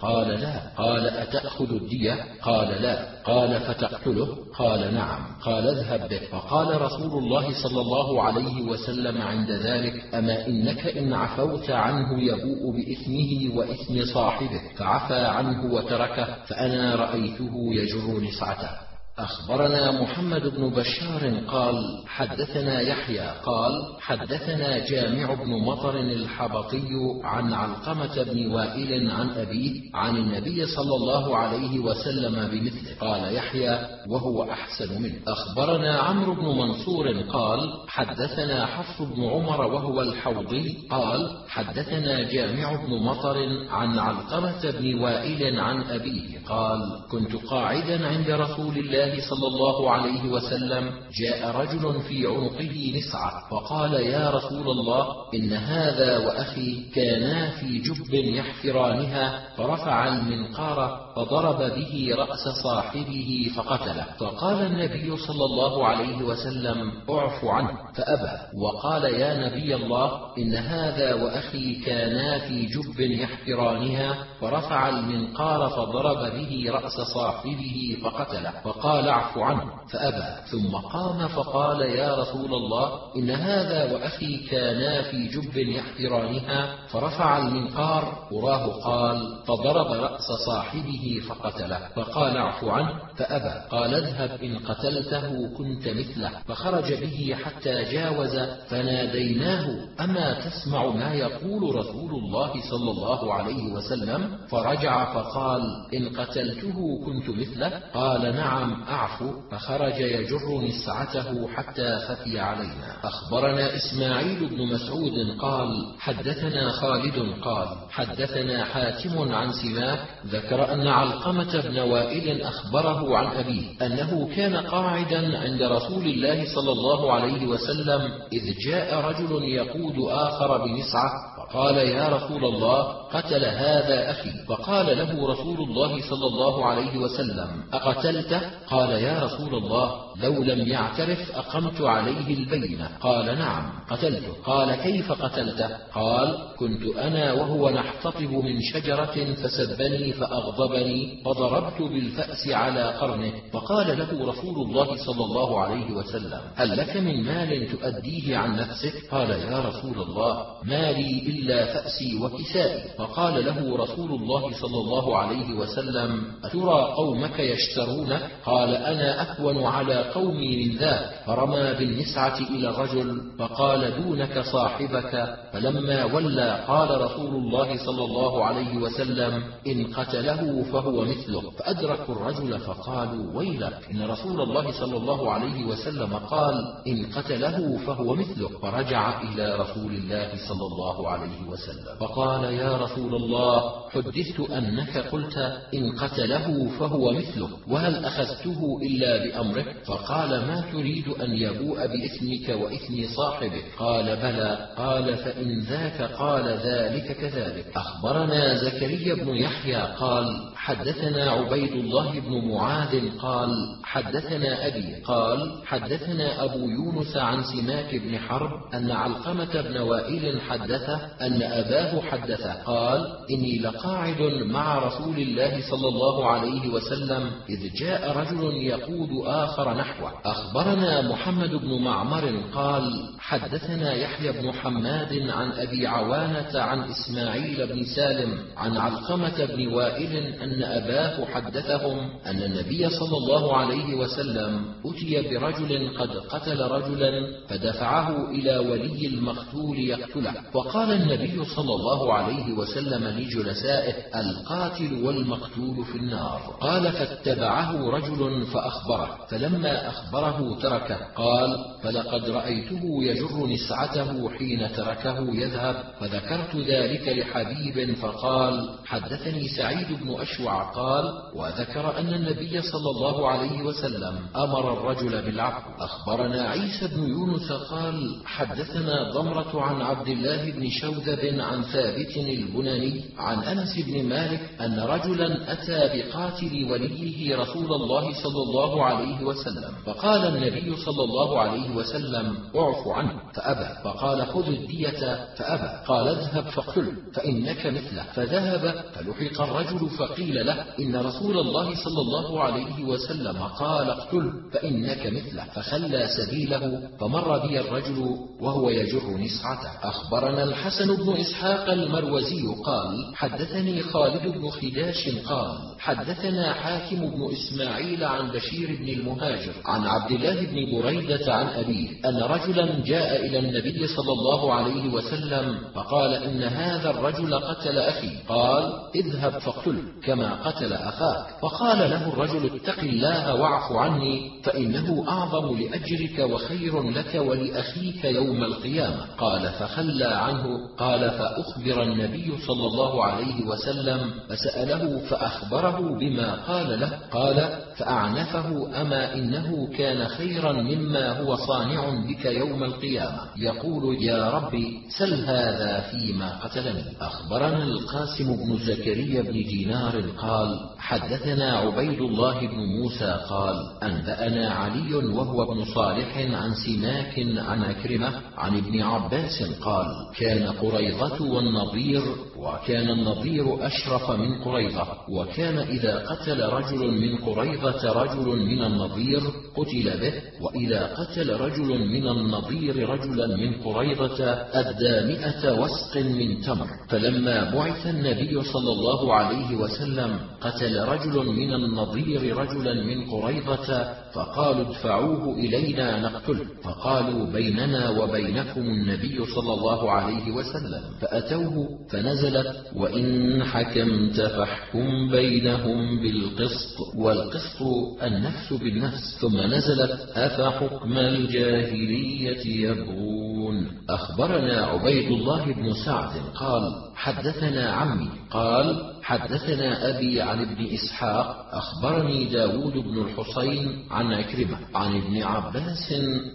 قال 0.00 0.28
لا. 0.28 0.60
قال 0.76 1.06
أتأخذ 1.06 1.72
الدية؟ 1.72 2.24
قال 2.42 2.82
لا. 2.82 3.22
قال 3.24 3.60
فتقتله؟ 3.60 4.36
قال 4.58 4.94
نعم. 4.94 5.20
قال 5.42 5.68
اذهب 5.68 6.08
به. 6.08 6.20
فقال 6.30 6.82
رسول 6.82 7.24
الله 7.24 7.62
صلى 7.62 7.80
الله 7.80 8.22
عليه 8.22 8.62
وسلم 8.62 9.22
عند 9.22 9.50
ذلك 9.50 10.14
أما 10.14 10.46
إنك 10.46 10.86
إن 10.86 11.12
عفوت 11.12 11.70
عنه 11.70 12.22
يبوء 12.22 12.76
بإثمه 12.76 13.58
وإثم 13.58 14.14
صاحبه 14.14 14.60
فعفى 14.76 15.20
عنه 15.20 15.74
وتركه 15.74 16.26
فأنا 16.46 16.94
رأيته 16.94 17.52
يجر 17.54 18.20
نسعته 18.20 18.89
أخبرنا 19.24 20.02
محمد 20.02 20.42
بن 20.56 20.70
بشار 20.70 21.42
قال 21.48 22.02
حدثنا 22.06 22.80
يحيى 22.80 23.30
قال 23.44 23.72
حدثنا 24.00 24.78
جامع 24.78 25.34
بن 25.34 25.50
مطر 25.64 26.00
الحبطي 26.00 26.88
عن 27.24 27.52
علقمة 27.52 28.22
بن 28.22 28.52
وائل 28.52 29.10
عن 29.10 29.30
أبيه 29.30 29.80
عن 29.94 30.16
النبي 30.16 30.66
صلى 30.66 30.94
الله 30.96 31.36
عليه 31.36 31.78
وسلم 31.78 32.48
بمثله. 32.48 32.96
قال 33.00 33.34
يحيى 33.34 33.78
وهو 34.08 34.42
أحسن 34.50 35.02
منه. 35.02 35.18
أخبرنا 35.28 35.98
عمرو 35.98 36.34
بن 36.34 36.44
منصور 36.44 37.12
قال 37.32 37.60
حدثنا 37.88 38.66
حفص 38.66 39.02
بن 39.02 39.24
عمر 39.24 39.60
وهو 39.60 40.02
الحوضي 40.02 40.78
قال 40.90 41.36
حدثنا 41.48 42.30
جامع 42.32 42.86
بن 42.86 43.02
مطر 43.02 43.36
عن 43.70 43.98
علقمة 43.98 44.70
بن 44.80 45.00
وائل 45.02 45.60
عن 45.60 45.82
أبيه 45.82 46.38
قال 46.48 46.80
كنت 47.10 47.36
قاعدا 47.36 48.08
عند 48.08 48.30
رسول 48.30 48.78
الله 48.78 49.20
صلى 49.30 49.46
الله 49.46 49.90
عليه 49.90 50.28
وسلم 50.28 50.90
جاء 51.20 51.56
رجل 51.56 52.00
في 52.00 52.26
عنقه 52.26 52.92
نسعة 52.96 53.48
فقال 53.50 53.92
يا 53.92 54.30
رسول 54.30 54.68
الله 54.68 55.06
إن 55.34 55.52
هذا 55.52 56.18
وأخي 56.18 56.90
كانا 56.94 57.50
في 57.50 57.78
جب 57.78 58.14
يحفرانها. 58.14 59.40
فرفع 59.56 60.08
المنقار 60.08 61.09
فضرب 61.16 61.58
به 61.58 62.14
رأس 62.18 62.48
صاحبه 62.62 63.50
فقتله. 63.56 64.06
فقال 64.18 64.66
النبي 64.66 65.16
صلى 65.16 65.44
الله 65.44 65.86
عليه 65.86 66.22
وسلم 66.22 66.92
أعف 67.10 67.44
عنه. 67.44 67.78
فأبى. 67.94 68.58
وقال 68.58 69.04
يا 69.04 69.48
نبي 69.48 69.74
الله 69.74 70.20
إن 70.38 70.54
هذا 70.54 71.14
وأخي 71.14 71.74
كانا 71.74 72.38
في 72.38 72.66
جب 72.66 73.00
يحفرانها 73.00 74.24
فرفع 74.40 74.88
المنقار 74.88 75.70
فضرب 75.70 76.32
به 76.32 76.66
رأس 76.68 77.00
صاحبه 77.14 77.96
فقتله. 78.02 78.50
فقال 78.64 78.90
قال 78.90 79.08
أعف 79.08 79.38
عنه. 79.38 79.64
فأبى. 79.92 80.46
ثم 80.50 80.76
قام 80.76 81.28
فقال 81.28 81.80
يا 81.80 82.14
رسول 82.14 82.54
الله 82.54 83.00
إن 83.16 83.30
هذا 83.30 83.92
وأخي 83.92 84.36
كانا 84.36 85.02
في 85.02 85.28
جب 85.28 85.56
يحترانها 85.56 86.74
فرفع 86.88 87.38
المنقار. 87.38 88.28
وراه 88.32 88.66
قال 88.66 89.36
فضرب 89.46 89.92
رأس 89.92 90.32
صاحبه 90.46 91.09
فقتله. 91.18 91.88
فقال 91.96 92.36
اعف 92.36 92.64
عنه 92.64 92.90
فأبى. 93.16 93.68
قال 93.70 93.94
اذهب 93.94 94.30
إن 94.42 94.58
قتلته 94.58 95.56
كنت 95.56 95.88
مثله. 95.88 96.30
فخرج 96.48 96.92
به 96.92 97.36
حتى 97.44 97.84
جاوز 97.84 98.38
فناديناه 98.68 99.68
أما 100.00 100.40
تسمع 100.40 100.86
ما 100.86 101.14
يقول 101.14 101.76
رسول 101.76 102.10
الله 102.10 102.52
صلى 102.70 102.90
الله 102.90 103.34
عليه 103.34 103.72
وسلم؟ 103.72 104.38
فرجع 104.48 105.14
فقال 105.14 105.62
إن 105.94 106.08
قتلته 106.20 107.04
كنت 107.04 107.30
مثله؟ 107.30 107.82
قال 107.94 108.36
نعم 108.36 108.82
أعفو. 108.82 109.32
فخرج 109.50 110.00
يجر 110.00 110.60
نسعته 110.68 111.48
حتى 111.48 111.98
خفي 111.98 112.38
علينا. 112.38 112.96
أخبرنا 113.04 113.76
إسماعيل 113.76 114.48
بن 114.48 114.74
مسعود 114.74 115.38
قال 115.38 115.68
حدثنا 115.98 116.68
خالد 116.68 117.34
قال 117.42 117.68
حدثنا 117.90 118.64
حاتم 118.64 119.32
عن 119.34 119.52
سماك 119.52 119.98
ذكر 120.26 120.72
أن 120.72 120.86
علقمة 120.90 121.60
بن 121.60 121.78
وائل 121.78 122.42
أخبره 122.42 123.16
عن 123.18 123.26
أبيه 123.36 123.62
أنه 123.82 124.28
كان 124.36 124.56
قاعدا 124.56 125.38
عند 125.38 125.62
رسول 125.62 126.06
الله 126.06 126.54
صلى 126.54 126.72
الله 126.72 127.12
عليه 127.12 127.46
وسلم 127.46 128.00
إذ 128.32 128.54
جاء 128.66 129.00
رجل 129.00 129.42
يقود 129.44 129.94
آخر 130.10 130.64
بنسعة 130.64 131.10
فقال 131.38 131.76
يا 131.76 132.08
رسول 132.08 132.44
الله 132.44 132.82
قتل 133.12 133.44
هذا 133.44 134.10
أخي. 134.10 134.30
فقال 134.48 134.86
له 134.98 135.26
رسول 135.32 135.58
الله 135.60 136.00
صلى 136.10 136.26
الله 136.26 136.66
عليه 136.66 136.98
وسلم 136.98 137.48
أقتلته؟ 137.72 138.40
قال 138.70 138.90
يا 138.90 139.18
رسول 139.24 139.54
الله 139.54 140.09
لو 140.22 140.42
لم 140.42 140.68
يعترف 140.68 141.30
أقمت 141.36 141.80
عليه 141.80 142.34
البينة. 142.34 142.90
قال 143.00 143.38
نعم 143.38 143.72
قتلته. 143.90 144.32
قال 144.44 144.74
كيف 144.74 145.12
قتلته؟ 145.12 145.68
قال 145.94 146.38
كنت 146.58 146.96
أنا 146.96 147.32
وهو 147.32 147.70
نحتطب 147.70 148.30
من 148.30 148.60
شجرة 148.62 149.34
فسبني 149.34 150.12
فأغضبني 150.12 151.22
فضربت 151.24 151.82
بالفأس 151.82 152.48
على 152.48 152.84
قرنه. 152.84 153.32
فقال 153.52 153.98
له 153.98 154.30
رسول 154.30 154.68
الله 154.68 154.96
صلى 155.06 155.24
الله 155.24 155.60
عليه 155.60 155.90
وسلم 155.92 156.40
هل 156.56 156.76
لك 156.76 156.96
من 156.96 157.24
مال 157.24 157.68
تؤديه 157.72 158.36
عن 158.36 158.56
نفسك؟ 158.56 158.92
قال 159.10 159.30
يا 159.30 159.58
رسول 159.60 160.02
الله 160.02 160.46
مالي 160.64 161.22
إلا 161.26 161.64
فأسي 161.66 162.18
وكسائي. 162.22 162.88
فقال 162.98 163.44
له 163.44 163.76
رسول 163.76 164.10
الله 164.10 164.60
صلى 164.60 164.78
الله 164.80 165.16
عليه 165.16 165.52
وسلم 165.54 166.22
أترى 166.44 166.94
قومك 166.96 167.38
يشترونك 167.38 168.30
قال 168.44 168.74
أنا 168.74 169.20
أهون 169.22 169.64
على 169.64 170.09
قومي 170.14 170.66
من 170.66 170.76
ذاك. 170.76 171.10
فرمى 171.26 171.74
بالنسعة 171.78 172.38
إلى 172.38 172.68
الرجل 172.68 173.20
فقال 173.38 174.02
دونك 174.02 174.38
صاحبك. 174.38 175.38
فلما 175.52 176.04
ولى 176.04 176.64
قال 176.68 177.00
رسول 177.00 177.34
الله 177.34 177.86
صلى 177.86 178.04
الله 178.04 178.44
عليه 178.44 178.76
وسلم 178.76 179.42
إن 179.66 179.86
قتله 179.94 180.64
فهو 180.72 181.04
مثله. 181.04 181.50
فأدركوا 181.58 182.14
الرجل 182.14 182.58
فقالوا 182.58 183.38
ويلك. 183.38 183.78
إن 183.90 184.02
رسول 184.02 184.40
الله 184.40 184.72
صلى 184.80 184.96
الله 184.96 185.32
عليه 185.32 185.64
وسلم 185.64 186.14
قال 186.14 186.74
إن 186.86 187.06
قتله 187.06 187.78
فهو 187.86 188.14
مثله. 188.14 188.48
فرجع 188.62 189.22
إلى 189.22 189.54
رسول 189.54 189.92
الله 189.92 190.28
صلى 190.48 190.66
الله 190.66 191.08
عليه 191.08 191.40
وسلم. 191.48 191.96
فقال 192.00 192.44
يا 192.44 192.76
رسول 192.76 193.14
الله 193.14 193.72
حدثت 193.90 194.40
أنك 194.50 194.98
قلت 194.98 195.36
إن 195.74 195.92
قتله 195.98 196.68
فهو 196.78 197.12
مثله. 197.12 197.48
وهل 197.68 198.04
أخذته 198.04 198.78
إلا 198.82 199.24
بأمره؟ 199.24 199.64
فقال 199.90 200.30
ما 200.30 200.64
تريد 200.72 201.08
أن 201.08 201.30
يبوء 201.30 201.86
بإثمك 201.86 202.48
وإثم 202.48 203.14
صاحبه 203.16 203.62
قال 203.78 204.04
بلى. 204.16 204.68
قال 204.76 205.16
فإن 205.16 205.60
ذاك 205.60 206.02
قال 206.02 206.48
ذلك 206.48 207.16
كذلك. 207.16 207.64
أخبرنا 207.76 208.56
زكريا 208.56 209.14
بن 209.14 209.34
يحيى 209.34 209.82
قال 209.98 210.26
حدثنا 210.62 211.30
عبيد 211.30 211.72
الله 211.72 212.20
بن 212.20 212.48
معاذ 212.48 213.18
قال 213.18 213.50
حدثنا 213.84 214.66
أبي 214.66 214.94
قال 215.04 215.62
حدثنا 215.66 216.44
أبو 216.44 216.58
يونس 216.58 217.16
عن 217.16 217.42
سماك 217.42 217.94
بن 217.94 218.18
حرب 218.18 218.74
أن 218.74 218.90
علقمة 218.90 219.60
بن 219.60 219.76
وائل 219.76 220.40
حدثه 220.40 220.96
أن 221.20 221.42
أباه 221.42 222.00
حدثه 222.00 222.62
قال 222.62 223.06
إني 223.30 223.58
لقاعد 223.58 224.22
مع 224.46 224.78
رسول 224.78 225.18
الله 225.18 225.70
صلى 225.70 225.88
الله 225.88 226.30
عليه 226.30 226.68
وسلم 226.68 227.30
إذ 227.48 227.72
جاء 227.74 228.16
رجل 228.18 228.52
يقود 228.56 229.26
آخر 229.26 229.74
نحوه. 229.74 230.12
أخبرنا 230.24 231.00
محمد 231.00 231.50
بن 231.50 231.82
معمر 231.84 232.42
قال 232.54 233.10
حدثنا 233.18 233.92
يحيى 233.92 234.32
بن 234.32 234.52
حماد 234.52 235.30
عن 235.30 235.52
أبي 235.52 235.86
عوانة 235.86 236.60
عن 236.60 236.90
إسماعيل 236.90 237.66
بن 237.66 237.84
سالم 237.96 238.38
عن 238.56 238.76
علقمة 238.76 239.44
بن 239.44 239.66
وائل 239.68 240.16
أن 240.16 240.49
أباه 240.62 241.24
حدثهم 241.24 242.10
أن 242.26 242.42
النبي 242.42 242.90
صلى 242.90 243.16
الله 243.16 243.56
عليه 243.56 243.94
وسلم 243.94 244.64
أتي 244.86 245.28
برجل 245.28 245.98
قد 245.98 246.10
قتل 246.10 246.60
رجلا 246.60 247.12
فدفعه 247.48 248.30
إلى 248.30 248.58
ولي 248.58 249.06
المقتول 249.06 249.78
يقتله. 249.78 250.34
وقال 250.54 250.92
النبي 250.92 251.44
صلى 251.44 251.74
الله 251.74 252.12
عليه 252.12 252.52
وسلم 252.52 253.04
لجلسائه 253.04 254.20
القاتل 254.20 255.04
والمقتول 255.04 255.84
في 255.84 255.98
النار. 255.98 256.56
قال 256.60 256.92
فاتبعه 256.92 257.90
رجل 257.90 258.46
فأخبره. 258.46 259.26
فلما 259.30 259.88
أخبره 259.88 260.58
تركه. 260.62 260.98
قال 261.16 261.64
فلقد 261.82 262.30
رأيته 262.30 262.82
يجر 263.02 263.46
نسعته 263.46 264.30
حين 264.30 264.72
تركه 264.72 265.34
يذهب 265.34 265.84
فذكرت 266.00 266.56
ذلك 266.56 267.08
لحبيب 267.08 267.94
فقال 267.94 268.70
حدثني 268.84 269.48
سعيد 269.48 269.86
بن 270.02 270.10
أشوع 270.40 270.62
قال 270.72 271.04
وذكر 271.34 271.98
أن 271.98 272.14
النبي 272.14 272.62
صلى 272.62 272.90
الله 272.90 273.28
عليه 273.28 273.62
وسلم 273.62 274.18
أمر 274.36 274.72
الرجل 274.72 275.22
بالعفو. 275.22 275.70
أخبرنا 275.78 276.48
عيسى 276.48 276.88
بن 276.88 277.08
يونس 277.08 277.52
قال 277.52 278.16
حدثنا 278.24 279.12
ضمرة 279.14 279.62
عن 279.62 279.82
عبد 279.82 280.08
الله 280.08 280.50
بن 280.50 280.70
شوذب 280.70 281.40
عن 281.40 281.62
ثابت 281.62 282.16
البناني 282.16 283.04
عن 283.18 283.38
أنس 283.42 283.80
بن 283.86 284.08
مالك 284.08 284.40
أن 284.60 284.80
رجلا 284.80 285.52
أتى 285.52 285.80
بقاتل 285.94 286.66
وليه 286.70 287.36
رسول 287.36 287.72
الله 287.72 288.22
صلى 288.22 288.42
الله 288.42 288.84
عليه 288.84 289.24
وسلم. 289.24 289.72
فقال 289.86 290.36
النبي 290.36 290.76
صلى 290.76 291.04
الله 291.04 291.40
عليه 291.40 291.76
وسلم 291.76 292.38
اعف 292.56 292.88
عنه. 292.88 293.20
فأبى. 293.34 293.68
فقال 293.84 294.26
خذ 294.26 294.46
الدية. 294.48 295.26
فأبى. 295.36 295.86
قال 295.86 296.08
اذهب 296.08 296.44
فاقتله 296.44 296.92
فإنك 297.14 297.66
مثله. 297.66 298.02
فذهب 298.14 298.84
فلحق 298.94 299.40
الرجل 299.40 299.88
فقيل 299.90 300.29
له 300.34 300.64
إن 300.80 300.96
رسول 300.96 301.38
الله 301.38 301.74
صلى 301.84 302.00
الله 302.00 302.40
عليه 302.40 302.84
وسلم 302.84 303.36
قال 303.42 303.90
اقتله 303.90 304.32
فإنك 304.52 305.06
مثله 305.06 305.44
فخلى 305.54 306.06
سبيله 306.18 306.88
فمر 307.00 307.38
بي 307.46 307.60
الرجل 307.60 308.16
وهو 308.40 308.70
يجر 308.70 309.16
نسعته. 309.16 309.70
أخبرنا 309.82 310.42
الحسن 310.44 310.96
بن 310.96 311.16
إسحاق 311.16 311.70
المروزي 311.70 312.46
قال 312.64 313.12
حدثني 313.14 313.82
خالد 313.82 314.26
بن 314.26 314.50
خداش 314.50 315.08
قال 315.26 315.58
حدثنا 315.78 316.52
حاكم 316.52 317.00
بن 317.10 317.32
إسماعيل 317.32 318.04
عن 318.04 318.30
بشير 318.30 318.76
بن 318.80 318.88
المهاجر 318.88 319.52
عن 319.64 319.86
عبد 319.86 320.10
الله 320.10 320.40
بن 320.40 320.80
بريدة 320.80 321.34
عن 321.34 321.46
أبيه 321.46 321.88
أن 322.04 322.22
رجلا 322.22 322.84
جاء 322.84 323.26
إلى 323.26 323.38
النبي 323.38 323.86
صلى 323.86 324.12
الله 324.12 324.54
عليه 324.54 324.88
وسلم 324.94 325.58
فقال 325.74 326.14
إن 326.14 326.42
هذا 326.42 326.90
الرجل 326.90 327.34
قتل 327.34 327.78
أخي. 327.78 328.10
قال 328.28 328.72
اذهب 328.94 329.38
فاقتله. 329.38 329.82
كما 330.04 330.19
قتل 330.22 330.72
أخاك 330.72 331.26
فقال 331.42 331.78
له 331.90 332.08
الرجل 332.08 332.50
اتق 332.56 332.78
الله 332.80 333.34
واعف 333.34 333.72
عني 333.72 334.30
فإنه 334.44 335.04
أعظم 335.08 335.58
لأجرك 335.58 336.30
وخير 336.32 336.90
لك 336.90 337.14
ولأخيك 337.14 338.04
يوم 338.04 338.44
القيامة. 338.44 339.06
قال 339.18 339.48
فخلى 339.48 340.04
عنه 340.04 340.44
قال 340.78 341.10
فأخبر 341.10 341.82
النبي 341.82 342.32
صلى 342.46 342.66
الله 342.66 343.04
عليه 343.04 343.44
وسلم 343.44 344.10
فسأله 344.28 344.98
فأخبره 344.98 345.98
بما 346.00 346.34
قال 346.34 346.80
له 346.80 346.98
قال 347.10 347.48
فأعنفه 347.76 348.80
أما 348.82 349.14
إنه 349.14 349.68
كان 349.78 350.08
خيرا 350.08 350.52
مما 350.52 351.20
هو 351.20 351.36
صانع 351.36 352.04
بك 352.08 352.24
يوم 352.24 352.64
القيامة. 352.64 353.20
يقول 353.36 354.02
يا 354.02 354.30
ربي 354.30 354.80
سل 354.98 355.24
هذا 355.24 355.80
فيما 355.80 356.38
قتلني. 356.44 356.84
أخبرنا 357.00 357.62
القاسم 357.62 358.36
بن 358.36 358.58
زكريا 358.58 359.22
بن 359.22 359.32
دينار 359.32 359.94
قال 360.18 360.70
حدثنا 360.78 361.56
عبيد 361.56 362.00
الله 362.00 362.40
بن 362.40 362.56
موسى 362.56 363.20
قال 363.28 363.56
أنبأنا 363.82 364.50
علي 364.50 364.94
وهو 364.94 365.42
ابن 365.42 365.64
صالح 365.64 366.18
عن 366.18 366.54
سماك 366.54 367.14
عن 367.48 367.62
أكرمة 367.62 368.12
عن 368.36 368.56
ابن 368.56 368.82
عباس 368.82 369.42
قال 369.60 369.86
كان 370.18 370.46
قريضة 370.46 371.34
والنضير 371.34 372.02
وكان 372.36 372.90
النضير 372.90 373.66
أشرف 373.66 374.10
من 374.10 374.42
قريضة 374.44 374.86
وكان 375.08 375.58
إذا 375.58 375.98
قتل 375.98 376.42
رجل 376.42 376.90
من 377.00 377.16
قريضة 377.16 377.92
رجل 377.92 378.26
من 378.46 378.62
النضير 378.62 379.20
قتل 379.56 380.00
به 380.00 380.12
وإذا 380.40 380.86
قتل 380.86 381.40
رجل 381.40 381.88
من 381.88 382.08
النضير 382.08 382.88
رجلا 382.88 383.36
من 383.36 383.52
قريضة 383.52 384.24
أدى 384.52 385.06
مئة 385.12 385.60
وسق 385.60 385.96
من 385.96 386.40
تمر 386.40 386.66
فلما 386.88 387.50
بعث 387.50 387.86
النبي 387.86 388.42
صلى 388.42 388.72
الله 388.72 389.14
عليه 389.14 389.56
وسلم 389.56 389.99
قتل 390.40 390.80
رجل 390.80 391.26
من 391.26 391.54
النضير 391.54 392.36
رجلا 392.36 392.74
من 392.74 393.10
قريضة 393.10 393.68
فقالوا 394.14 394.68
ادفعوه 394.68 395.34
إلينا 395.34 396.00
نقتله 396.00 396.44
فقالوا 396.64 397.26
بيننا 397.26 397.90
وبينكم 397.90 398.60
النبي 398.60 399.24
صلى 399.34 399.54
الله 399.54 399.90
عليه 399.90 400.32
وسلم. 400.32 400.82
فأتوه 401.00 401.68
فنزلت 401.90 402.56
وإن 402.76 403.44
حكمت 403.44 404.20
فاحكم 404.20 405.10
بينهم 405.10 406.00
بالقسط. 406.00 406.76
والقسط 406.96 407.62
النفس 408.02 408.52
بالنفس. 408.52 409.18
ثم 409.20 409.36
نزلت 409.36 410.08
أفحكم 410.16 410.98
الجاهلية 410.98 412.70
يبغون. 412.70 413.66
أخبرنا 413.90 414.66
عبيد 414.66 415.10
الله 415.10 415.44
بن 415.44 415.74
سعد 415.84 416.10
قال 416.34 416.62
حدثنا 416.94 417.70
عمي 417.70 418.08
قال 418.30 418.92
حدثنا 419.02 419.88
أبي 419.88 420.22
عن 420.22 420.40
ابن 420.40 420.66
إسحاق 420.74 421.48
أخبرني 421.52 422.24
داود 422.24 422.72
بن 422.72 422.98
الحصين 422.98 423.86
عن 423.90 423.99
عكرمة 424.06 424.58
عن 424.74 424.96
ابن 424.96 425.22
عباس 425.22 425.92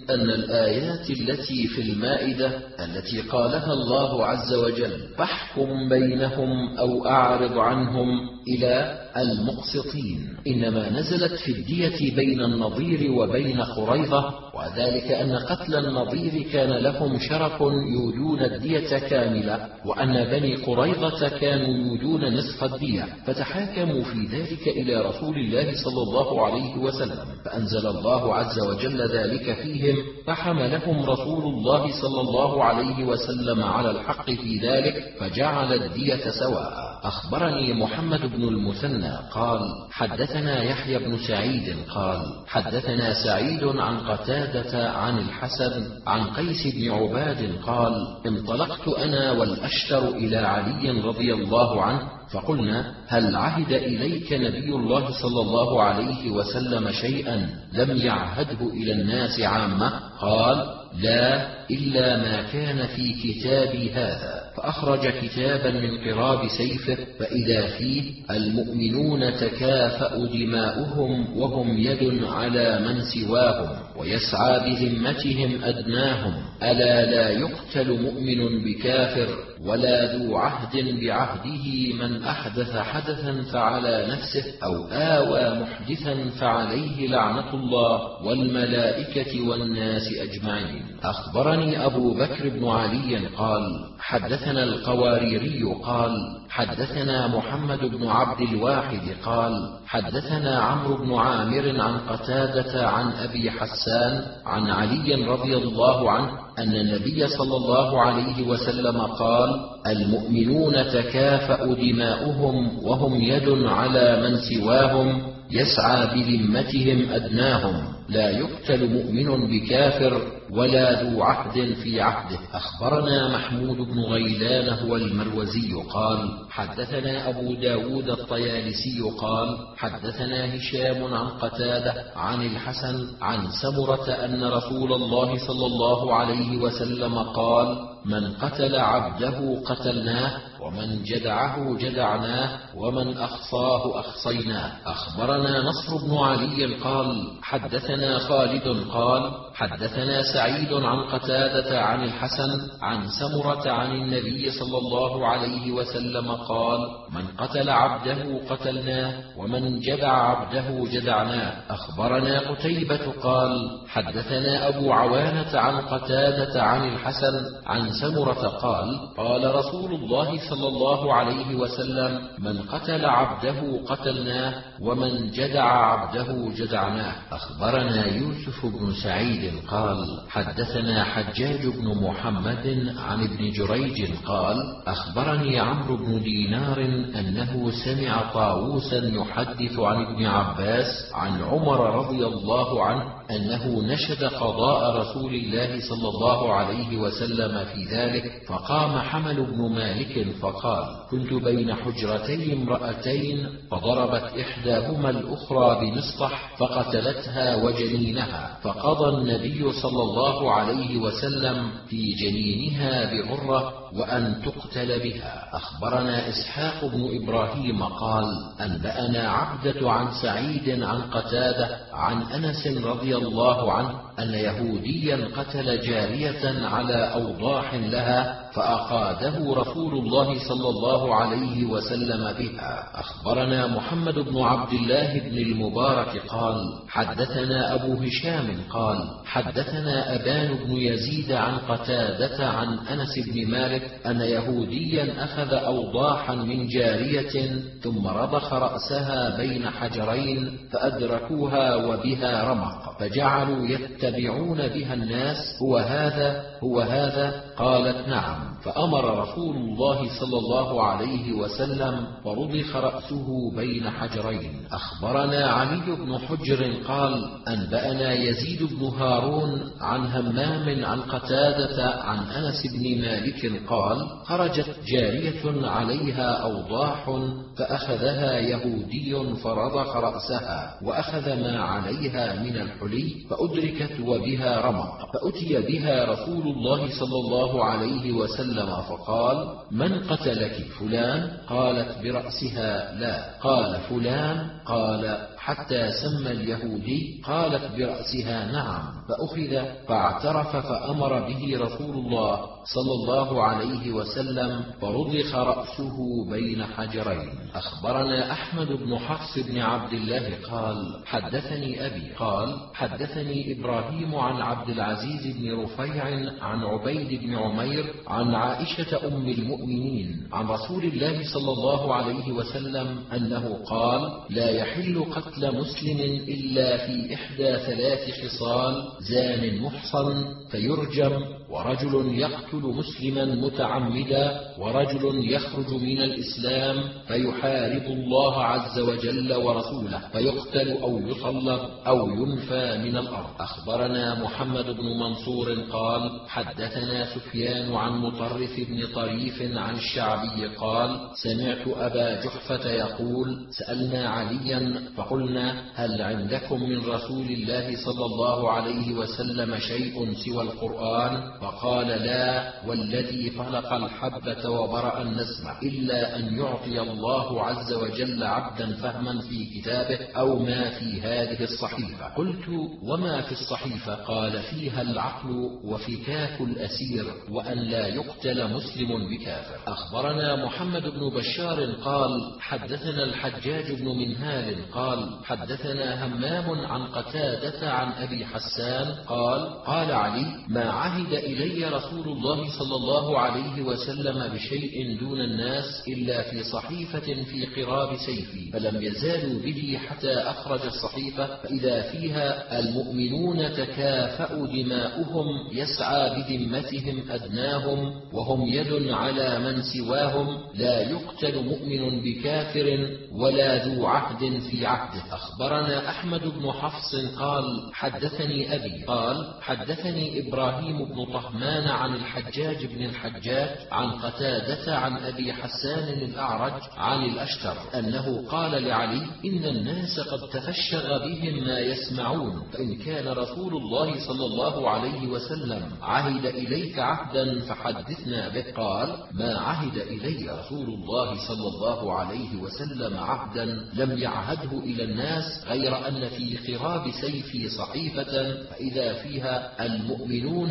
أن 0.10 0.30
الآيات 0.30 1.10
التي 1.10 1.68
في 1.68 1.82
المائدة 1.82 2.52
التي 2.80 3.22
قالها 3.22 3.74
الله 3.74 4.26
عز 4.26 4.54
وجل 4.54 4.98
فاحكم 5.18 5.90
بينهم 5.90 6.78
أو 6.78 7.08
أعرض 7.08 7.58
عنهم 7.58 8.30
إلى 8.48 9.05
المقسطين. 9.18 10.38
إنما 10.48 10.90
نزلت 10.90 11.34
في 11.34 11.52
الدية 11.52 12.16
بين 12.16 12.42
النظير 12.42 13.12
وبين 13.12 13.62
قريظة 13.62 14.34
وذلك 14.56 15.12
أن 15.12 15.36
قتل 15.36 15.76
النظير 15.76 16.44
كان 16.54 16.70
لهم 16.70 17.20
شرف 17.20 17.62
يودون 17.62 18.40
الدية 18.40 18.98
كاملة 18.98 19.68
وأن 19.86 20.24
بني 20.24 20.56
قريظة 20.56 21.30
كانوا 21.30 21.68
يودون 21.68 22.34
نصف 22.34 22.64
الدية. 22.64 23.06
فتحاكموا 23.26 24.04
في 24.04 24.26
ذلك 24.32 24.68
إلى 24.68 25.02
رسول 25.02 25.38
الله 25.38 25.74
صلى 25.84 26.02
الله 26.04 26.46
عليه 26.46 26.78
وسلم. 26.78 27.26
فأنزل 27.46 27.88
الله 27.88 28.36
عز 28.36 28.60
وجل 28.60 29.02
ذلك 29.12 29.54
فيهم 29.54 29.96
فحملهم 30.28 31.06
رسول 31.06 31.44
الله 31.44 32.02
صلى 32.02 32.22
الله 32.22 32.64
عليه 32.64 33.04
وسلم 33.06 33.64
على 33.64 33.92
الحق 33.92 34.26
في 34.26 34.60
ذلك 34.60 35.04
فجعل 35.20 35.74
الدية 35.74 36.30
سواء. 36.40 36.95
أخبرني 37.08 37.74
محمد 37.74 38.22
بن 38.22 38.44
المثنى 38.44 39.18
قال 39.32 39.60
حدثنا 39.92 40.64
يحيى 40.64 40.98
بن 40.98 41.18
سعيد 41.28 41.76
قال 41.90 42.20
حدثنا 42.48 43.14
سعيد 43.24 43.64
عن 43.64 43.98
قتادة 43.98 44.92
عن 44.92 45.18
الحسن 45.18 45.86
عن 46.08 46.24
قيس 46.24 46.76
بن 46.76 46.92
عباد 46.92 47.60
قال 47.66 48.18
انطلقت 48.26 48.88
أنا 48.88 49.32
والأشتر 49.32 50.08
إلى 50.08 50.38
علي 50.38 51.02
رضي 51.02 51.34
الله 51.34 51.82
عنه 51.82 52.02
فقلنا 52.32 52.96
هل 53.08 53.36
عهد 53.36 53.74
إليك 53.74 54.34
نبي 54.34 54.76
الله 54.76 55.12
صلى 55.22 55.42
الله 55.42 55.84
عليه 55.84 56.32
وسلم 56.32 56.92
شيئا 56.92 57.50
لم 57.74 57.98
يعهده 57.98 58.70
إلى 58.70 58.92
الناس 58.92 59.40
عامة؟ 59.40 59.90
قال 60.22 60.85
لا 61.02 61.48
إلا 61.72 62.18
ما 62.18 62.42
كان 62.54 62.88
في 62.88 63.14
كتابي 63.14 63.92
هذا. 63.92 64.52
فأخرج 64.58 65.08
كتابا 65.08 65.72
من 65.72 65.98
قراب 65.98 66.48
سيفه 66.48 66.98
فإذا 67.20 67.68
فيه 67.68 68.14
المؤمنون 68.32 69.38
تكافأ 69.38 70.26
دماؤهم 70.34 71.38
وهم 71.38 71.78
يد 71.78 72.24
على 72.24 72.80
من 72.80 73.02
سواهم 73.02 73.78
ويسعى 73.96 74.60
بذمتهم 74.60 75.64
أدناهم. 75.64 76.34
ألا 76.64 77.06
لا 77.06 77.30
يقتل 77.30 78.02
مؤمن 78.02 78.64
بكافر؟ 78.64 79.28
ولا 79.64 80.16
ذو 80.16 80.36
عهد 80.36 81.00
بعهده 81.02 81.94
من 82.00 82.24
أحدث 82.24 82.78
حدثا 82.78 83.42
فعلى 83.54 84.08
نفسه 84.08 84.54
أو 84.64 84.88
آوى 84.92 85.60
محدثا 85.60 86.30
فعليه 86.40 87.08
لعنة 87.08 87.54
الله 87.54 88.26
والملائكة 88.26 89.48
والناس 89.48 90.04
أجمعين. 90.22 90.86
أخبرني 91.04 91.86
أبو 91.86 92.14
بكر 92.14 92.50
بن 92.50 92.68
علي 92.68 93.28
قال 93.28 93.86
حدثنا 94.00 94.64
القواريري 94.64 95.64
قال 95.84 96.12
حدثنا 96.50 97.28
محمد 97.28 97.80
بن 97.80 98.08
عبد 98.08 98.42
الواحد 98.42 99.16
قال 99.26 99.80
حدثنا 99.88 100.60
عمرو 100.60 100.98
بن 100.98 101.14
عامر 101.14 101.82
عن 101.82 101.98
قتادة 101.98 102.88
عن 102.88 103.12
أبي 103.12 103.52
حسان 103.52 104.26
عن 104.46 104.70
علي 104.72 105.26
رضي 105.26 105.58
الله 105.58 106.12
عنه 106.12 106.45
أن 106.60 106.76
النبي 106.76 107.28
صلى 107.28 107.58
الله 107.58 108.02
عليه 108.02 108.48
وسلم 108.48 109.02
قال 109.02 109.60
المؤمنون 109.88 110.74
تكافأ 110.74 111.66
دماؤهم 111.74 112.84
وهم 112.84 113.22
يد 113.22 113.50
على 113.50 114.22
من 114.22 114.38
سواهم 114.38 115.35
يسعى 115.56 116.06
بذمتهم 116.06 117.10
أدناهم 117.12 117.96
لا 118.10 118.30
يقتل 118.30 118.90
مؤمن 118.90 119.48
بكافر 119.48 120.22
ولا 120.52 121.04
ذو 121.04 121.24
عهد 121.24 121.74
في 121.74 122.02
عهده. 122.02 122.40
أخبرنا 122.54 123.28
محمود 123.36 123.78
بن 123.78 124.00
غيلان 124.00 124.70
هو 124.80 124.96
المروزي 124.96 125.74
قال 125.90 126.30
حدثنا 126.50 127.30
أبو 127.30 127.54
داود 127.54 128.10
الطيالسي 128.10 129.02
قال 129.18 129.58
حدثنا 129.78 130.56
هشام 130.56 131.14
عن 131.14 131.28
قتادة 131.28 131.94
عن 132.16 132.42
الحسن 132.46 133.08
عن 133.22 133.48
سمرة 133.62 134.10
أن 134.10 134.44
رسول 134.44 134.94
الله 134.94 135.48
صلى 135.48 135.66
الله 135.66 136.14
عليه 136.16 136.58
وسلم 136.58 137.18
قال 137.20 137.78
من 138.06 138.32
قتل 138.34 138.76
عبده 138.76 139.62
قتلناه 139.66 140.32
ومن 140.62 141.04
جدعه 141.04 141.78
جدعناه 141.78 142.60
ومن 142.76 143.18
أخصاه 143.18 144.00
أخصيناه. 144.00 144.72
أخبرنا 144.86 145.62
نصر 145.62 146.06
بن 146.08 146.18
علي 146.18 146.76
قال 146.76 147.32
حدثنا 147.44 148.20
خالد 148.20 148.88
قال 148.92 149.32
حدثنا 149.56 150.22
سعيد 150.34 150.74
عن 150.74 151.00
قتادة 151.04 151.82
عن 151.82 152.04
الحسن 152.04 152.52
عن 152.82 153.08
سمرة 153.20 153.72
عن 153.72 153.92
النبي 153.92 154.52
صلى 154.52 154.78
الله 154.78 155.28
عليه 155.28 155.72
وسلم 155.72 156.32
قال 156.32 156.80
من 157.14 157.28
قتل 157.38 157.70
عبده 157.70 158.40
قتلناه 158.50 159.14
ومن 159.38 159.80
جدع 159.80 160.12
عبده 160.12 160.92
جدعناه. 160.92 161.54
أخبرنا 161.70 162.40
قتيبة 162.40 163.12
قال 163.24 163.52
حدثنا 163.88 164.68
أبو 164.68 164.92
عوانة 164.94 165.60
عن 165.60 165.82
قتادة 165.82 166.64
عن 166.64 166.88
الحسن 166.94 167.44
عن 167.66 167.90
سمرة 168.02 168.48
قال 168.48 169.00
قال 169.18 169.56
رسول 169.56 169.94
الله 169.94 170.38
صلى 170.50 170.68
الله 170.68 171.14
عليه 171.14 171.56
وسلم 171.56 172.22
من 172.40 172.62
قتل 172.62 173.06
عبده 173.06 173.80
قتلناه 173.88 174.54
ومن 174.82 175.32
جدع 175.32 175.64
عبده 175.64 176.52
جدعناه. 176.58 177.16
أخبرنا 177.32 178.06
يوسف 178.06 178.66
بن 178.66 178.94
سعيد 179.04 179.52
قال 179.68 179.98
حدثنا 180.30 181.04
حجاج 181.04 181.68
بن 181.68 181.88
محمد 182.08 182.94
عن 182.98 183.24
ابن 183.24 183.52
جريج 183.52 184.12
قال 184.26 184.58
أخبرني 184.88 185.60
عمرو 185.60 185.98
بن 185.98 186.24
دينار 186.24 186.82
أنه 187.20 187.72
سمع 187.86 188.34
طاووسا 188.34 188.98
يحدث 188.98 189.80
عن 189.80 190.06
ابن 190.06 190.26
عباس 190.26 191.12
عن 191.14 191.42
عمر 191.42 191.96
رضي 191.96 192.26
الله 192.26 192.84
عنه 192.86 193.16
أنه 193.32 193.82
نشد 193.94 194.24
قضاء 194.24 194.96
رسول 195.02 195.36
الله 195.36 195.80
صلى 195.90 196.10
الله 196.10 196.54
عليه 196.54 196.98
وسلم 196.98 197.66
في 197.66 197.84
ذلك 197.96 198.42
فقام 198.48 199.00
حمل 199.00 199.46
بن 199.46 199.72
مالك 199.76 200.18
فقال 200.42 200.86
كنت 201.12 201.34
بين 201.34 201.74
حجرتي 201.74 202.54
امرأتين 202.54 203.50
فضربت 203.72 204.24
إحداهما 204.40 205.10
الأخرى 205.10 205.80
بمسطح 205.82 206.58
فقتلتها 206.58 207.56
وجنينها. 207.56 208.58
فقضى 208.64 209.18
النبي 209.18 209.72
صلى 209.72 210.04
الله 210.04 210.52
عليه 210.52 210.98
وسلم 210.98 211.72
في 211.88 212.14
جنينها 212.14 213.12
بغرة 213.14 213.74
وأن 213.96 214.42
تقتل 214.46 215.00
بها. 215.00 215.50
أخبرنا 215.54 216.30
إسحاق 216.30 216.86
بن 216.86 217.24
إبراهيم 217.24 217.84
قال 217.84 218.26
أنبأنا 218.62 219.30
عبدة 219.30 219.92
عن 219.92 220.08
سعيد 220.22 220.84
عن 220.84 221.02
قتادة 221.02 221.78
عن 221.94 222.22
أنس 222.22 222.68
رضي 222.68 223.16
الله 223.16 223.72
عنه 223.72 224.06
أن 224.20 224.34
يهوديا 224.34 225.28
قتل 225.38 225.82
جارية 225.82 226.66
على 226.68 227.14
أوضاح 227.14 227.74
لها 227.74 228.45
فأقاده 228.56 229.54
رسول 229.54 229.94
الله 229.94 230.40
صلى 230.48 230.70
الله 230.70 231.16
عليه 231.16 231.66
وسلم 231.66 232.34
بها. 232.40 232.90
أخبرنا 232.96 233.68
محمد 233.68 234.14
بن 234.20 234.42
عبد 234.42 234.74
الله 234.74 235.20
بن 235.20 235.38
المبارك 235.38 236.22
قال 236.28 236.56
حدثنا 236.90 237.74
أبو 237.74 237.94
هشام 237.94 238.58
قال 238.70 238.98
حدثنا 239.26 240.16
أبان 240.16 240.54
بن 240.66 240.72
يزيد 240.72 241.32
عن 241.32 241.58
قتادة 241.58 242.48
عن 242.48 242.68
أنس 242.80 243.20
بن 243.28 243.52
مالك 243.52 243.92
أن 244.06 244.22
يهوديا 244.22 245.24
أخذ 245.24 245.54
أوضاحا 245.54 246.36
من 246.36 246.68
جارية 246.68 247.60
ثم 247.84 248.08
رضخ 248.08 248.54
رأسها 248.54 249.38
بين 249.38 249.70
حجرين 249.70 250.58
فأدركوها 250.72 251.76
وبها 251.76 252.44
رمق 252.44 253.00
فجعلوا 253.00 253.68
يتبعون 253.68 254.58
بها 254.68 254.94
الناس 254.94 255.38
هو 255.62 255.78
هذا 255.78 256.44
هو 256.64 256.80
هذا؟ 256.80 257.44
قالت 257.58 258.08
نعم. 258.08 258.55
فأمر 258.66 259.22
رسول 259.22 259.56
الله 259.56 259.98
صلى 260.20 260.38
الله 260.38 260.84
عليه 260.84 261.34
وسلم 261.34 262.08
فرضخ 262.24 262.76
رأسه 262.76 263.28
بين 263.56 263.90
حجرين. 263.90 264.66
أخبرنا 264.72 265.48
علي 265.48 265.96
بن 265.96 266.18
حجر 266.18 266.74
قال 266.88 267.26
أنبأنا 267.48 268.14
يزيد 268.14 268.64
بن 268.64 268.86
هارون 268.86 269.72
عن 269.82 270.06
همام 270.06 270.86
عن 270.86 271.02
قتادة 271.02 271.86
عن 271.86 272.18
أنس 272.18 272.64
بن 272.74 273.02
مالك 273.02 273.62
قال 273.70 273.98
خرجت 274.26 274.76
جارية 274.88 275.68
عليها 275.68 276.30
أوضاح 276.32 277.20
فأخذها 277.58 278.40
يهودي 278.40 279.36
فرضخ 279.44 279.96
رأسها 279.96 280.80
وأخذ 280.84 281.42
ما 281.44 281.60
عليها 281.60 282.44
من 282.44 282.56
الحلي 282.58 283.16
فأدركت 283.30 284.00
وبها 284.06 284.62
رمق. 284.62 284.98
فأتي 285.14 285.62
بها 285.62 286.06
رسول 286.06 286.48
الله 286.48 287.00
صلى 287.00 287.18
الله 287.26 287.66
عليه 287.66 288.12
وسلم 288.12 288.55
فقال 288.60 289.56
من 289.72 290.00
قتلك 290.00 290.66
فلان؟ 290.80 291.38
قالت 291.50 291.98
برأسها 292.04 292.96
لا. 293.00 293.40
قال 293.42 293.80
فلان؟ 293.90 294.50
قال 294.66 295.28
حتى 295.38 295.92
سمى 295.92 296.32
اليهودي. 296.32 297.22
قالت 297.26 297.72
برأسها 297.78 298.52
نعم. 298.52 298.84
فأخذ 299.10 299.66
فاعترف 299.88 300.56
فأمر 300.56 301.20
به 301.20 301.58
رسول 301.60 301.96
الله 301.96 302.55
صلى 302.66 302.92
الله 302.92 303.44
عليه 303.44 303.92
وسلم 303.92 304.64
فرضخ 304.82 305.36
رأسه 305.36 305.98
بين 306.30 306.64
حجرين. 306.66 307.30
أخبرنا 307.56 308.32
أحمد 308.32 308.68
بن 308.68 308.98
حفص 308.98 309.40
بن 309.40 309.58
عبد 309.58 309.94
الله 309.94 310.34
قال 310.52 310.78
حدثني 311.06 311.86
أبي 311.86 312.12
قال 312.18 312.58
حدثني 312.74 313.60
إبراهيم 313.60 314.16
عن 314.16 314.42
عبد 314.42 314.70
العزيز 314.70 315.38
بن 315.38 315.62
رفيع 315.64 316.04
عن 316.42 316.64
عبيد 316.64 317.22
بن 317.22 317.36
عمير 317.36 317.86
عن 318.08 318.36
عائشة 318.36 319.08
أم 319.08 319.30
المؤمنين 319.30 320.28
عن 320.34 320.48
رسول 320.48 320.84
الله 320.84 321.24
صلى 321.34 321.52
الله 321.52 321.94
عليه 321.96 322.32
وسلم 322.32 323.00
أنه 323.14 323.60
قال 323.70 324.02
لا 324.30 324.50
يحل 324.50 325.06
قتل 325.12 325.56
مسلم 325.60 326.00
إلا 326.28 326.78
في 326.78 327.14
إحدى 327.14 327.58
ثلاث 327.58 328.12
خصال 328.22 328.84
زان 329.00 329.62
محصن 329.62 330.26
فيرجم 330.52 331.22
ورجل 331.56 332.20
يقتل 332.20 332.64
مسلما 332.80 333.26
متعمدا 333.26 334.42
ورجل 334.60 335.32
يخرج 335.34 335.70
من 335.74 336.02
الإسلام 336.02 336.84
فيحارب 337.08 337.86
الله 337.86 338.44
عز 338.44 338.80
وجل 338.80 339.34
ورسوله 339.34 340.00
فيقتل 340.14 340.72
أو 340.72 341.00
يصلب 341.00 341.60
أو 341.88 342.10
ينفى 342.10 342.78
من 342.78 342.98
الأرض. 342.98 343.30
أخبرنا 343.40 344.24
محمد 344.24 344.66
بن 344.66 344.86
منصور 345.00 345.48
قال 345.72 346.22
حدثنا 346.28 347.06
سفيان 347.16 347.76
عن 347.76 347.92
مطرف 347.92 348.60
بن 348.70 348.88
طريف 348.96 349.58
عن 349.58 349.76
الشعبي 349.76 350.48
قال 350.56 350.90
سمعت 351.24 351.68
أبا 351.68 352.22
جحفة 352.24 352.70
يقول 352.72 353.48
سألنا 353.52 354.10
عليا 354.10 354.82
فقلنا 354.98 355.62
هل 355.76 356.02
عندكم 356.02 356.64
من 356.70 356.80
رسول 356.86 357.26
الله 357.26 357.76
صلى 357.86 358.06
الله 358.06 358.52
عليه 358.52 358.94
وسلم 358.94 359.60
شيء 359.60 360.14
سوى 360.14 360.42
القرآن؟ 360.44 361.14
فقال 361.46 361.88
لا 361.88 362.54
والذي 362.68 363.30
فلق 363.30 363.74
الحبة 363.74 364.50
وبرأ 364.50 365.02
النسمة 365.02 365.60
إلا 365.64 366.20
أن 366.20 366.38
يعطي 366.38 366.82
الله 366.82 367.44
عز 367.44 367.74
وجل 367.74 368.24
عبدا 368.24 368.76
فهما 368.76 369.22
في 369.22 369.46
كتابه 369.46 370.00
أو 370.18 370.40
ما 370.40 370.70
في 370.70 371.02
هذه 371.02 371.44
الصحيفة. 371.44 372.06
قلت 372.16 372.48
وما 372.84 373.22
في 373.22 373.32
الصحيفة؟ 373.32 373.96
قال 373.96 374.42
فيها 374.42 374.82
العقل 374.82 375.60
وفكاك 375.64 376.42
الأسير 376.42 377.06
وأن 377.32 377.58
لا 377.58 377.88
يقتل 377.88 378.54
مسلم 378.54 379.10
بكافر. 379.10 379.60
أخبرنا 379.68 380.46
محمد 380.46 380.82
بن 380.82 381.10
بشار 381.10 381.72
قال 381.72 382.12
حدثنا 382.40 383.04
الحجاج 383.04 383.72
بن 383.72 383.86
منهال 383.86 384.72
قال 384.72 385.10
حدثنا 385.26 386.06
همام 386.06 386.66
عن 386.66 386.88
قتادة 386.88 387.72
عن 387.72 387.92
أبي 387.92 388.26
حسان 388.26 388.96
قال 389.08 389.64
قال 389.64 389.92
علي 389.92 390.26
ما 390.48 390.72
عهد 390.72 391.14
إلي 391.26 391.66
رسول 391.66 392.08
الله 392.08 392.50
صلى 392.60 392.76
الله 392.76 393.20
عليه 393.20 393.62
وسلم 393.62 394.34
بشيء 394.34 394.98
دون 395.00 395.22
الناس 395.22 395.84
إلا 395.88 396.22
في 396.22 396.44
صحيفة 396.44 397.24
في 397.24 397.46
قراب 397.46 397.98
سيفي 398.06 398.52
فلم 398.52 398.82
يزالوا 398.82 399.42
به 399.42 399.80
حتى 399.88 400.14
أخرج 400.14 400.60
الصحيفة 400.66 401.26
فإذا 401.36 401.82
فيها 401.82 402.60
المؤمنون 402.60 403.54
تكافأ 403.54 404.36
دماؤهم 404.36 405.26
يسعى 405.52 406.10
بذمتهم 406.16 407.12
أدناهم 407.12 407.94
وهم 408.14 408.48
يد 408.48 408.92
على 408.92 409.40
من 409.40 409.62
سواهم 409.62 410.38
لا 410.56 410.90
يقتل 410.90 411.44
مؤمن 411.44 412.02
بكافر 412.02 412.98
ولا 413.12 413.66
ذو 413.66 413.86
عهد 413.86 414.40
في 414.40 414.66
عهده. 414.66 415.04
أخبرنا 415.12 415.90
أحمد 415.90 416.22
بن 416.22 416.52
حفص 416.52 416.96
قال 417.20 417.44
حدثني 417.74 418.56
أبي 418.56 418.84
قال 418.88 419.34
حدثني 419.42 420.20
إبراهيم 420.20 420.86
بن 420.86 421.06
طهمان 421.16 421.68
عن 421.68 421.96
الحجاج 421.96 422.66
بن 422.66 422.86
الحجاج 422.86 423.50
عن 423.72 423.92
قتادة 423.92 424.78
عن 424.78 424.98
أبي 424.98 425.34
حسان 425.34 425.88
الأعرج 425.88 426.62
عن 426.78 427.06
الأشتر 427.06 427.56
أنه 427.76 428.28
قال 428.30 428.64
لعلي 428.64 429.02
إن 429.26 429.46
الناس 429.46 430.00
قد 430.00 430.30
تفشغ 430.30 430.98
بهم 431.06 431.48
ما 431.48 431.60
يسمعون 431.60 432.44
فإن 432.54 432.78
كان 432.78 433.08
رسول 433.08 433.54
الله 433.54 434.08
صلى 434.08 434.26
الله 434.26 434.70
عليه 434.70 435.08
وسلم 435.08 435.62
عهد 435.82 436.26
إليك 436.26 436.80
عهدا 436.80 437.40
فحدثنا 437.40 438.30
به. 438.30 438.46
قال 438.56 438.98
ما 439.12 439.38
عهد 439.40 439.78
إلي 439.78 440.30
رسول 440.40 440.68
الله 440.68 441.28
صلى 441.28 441.48
الله 441.48 441.94
عليه 441.94 442.36
وسلم 442.36 442.98
عهدا 442.98 443.46
لم 443.74 443.98
يعهده 443.98 444.60
إلى 444.60 444.84
الناس 444.84 445.46
غير 445.48 445.88
أن 445.88 446.10
في 446.10 446.38
قراب 446.38 446.92
سيفي 447.02 447.50
صحيفة 447.50 448.44
فإذا 448.50 448.94
فيها 448.94 449.66
المؤمنون 449.66 450.50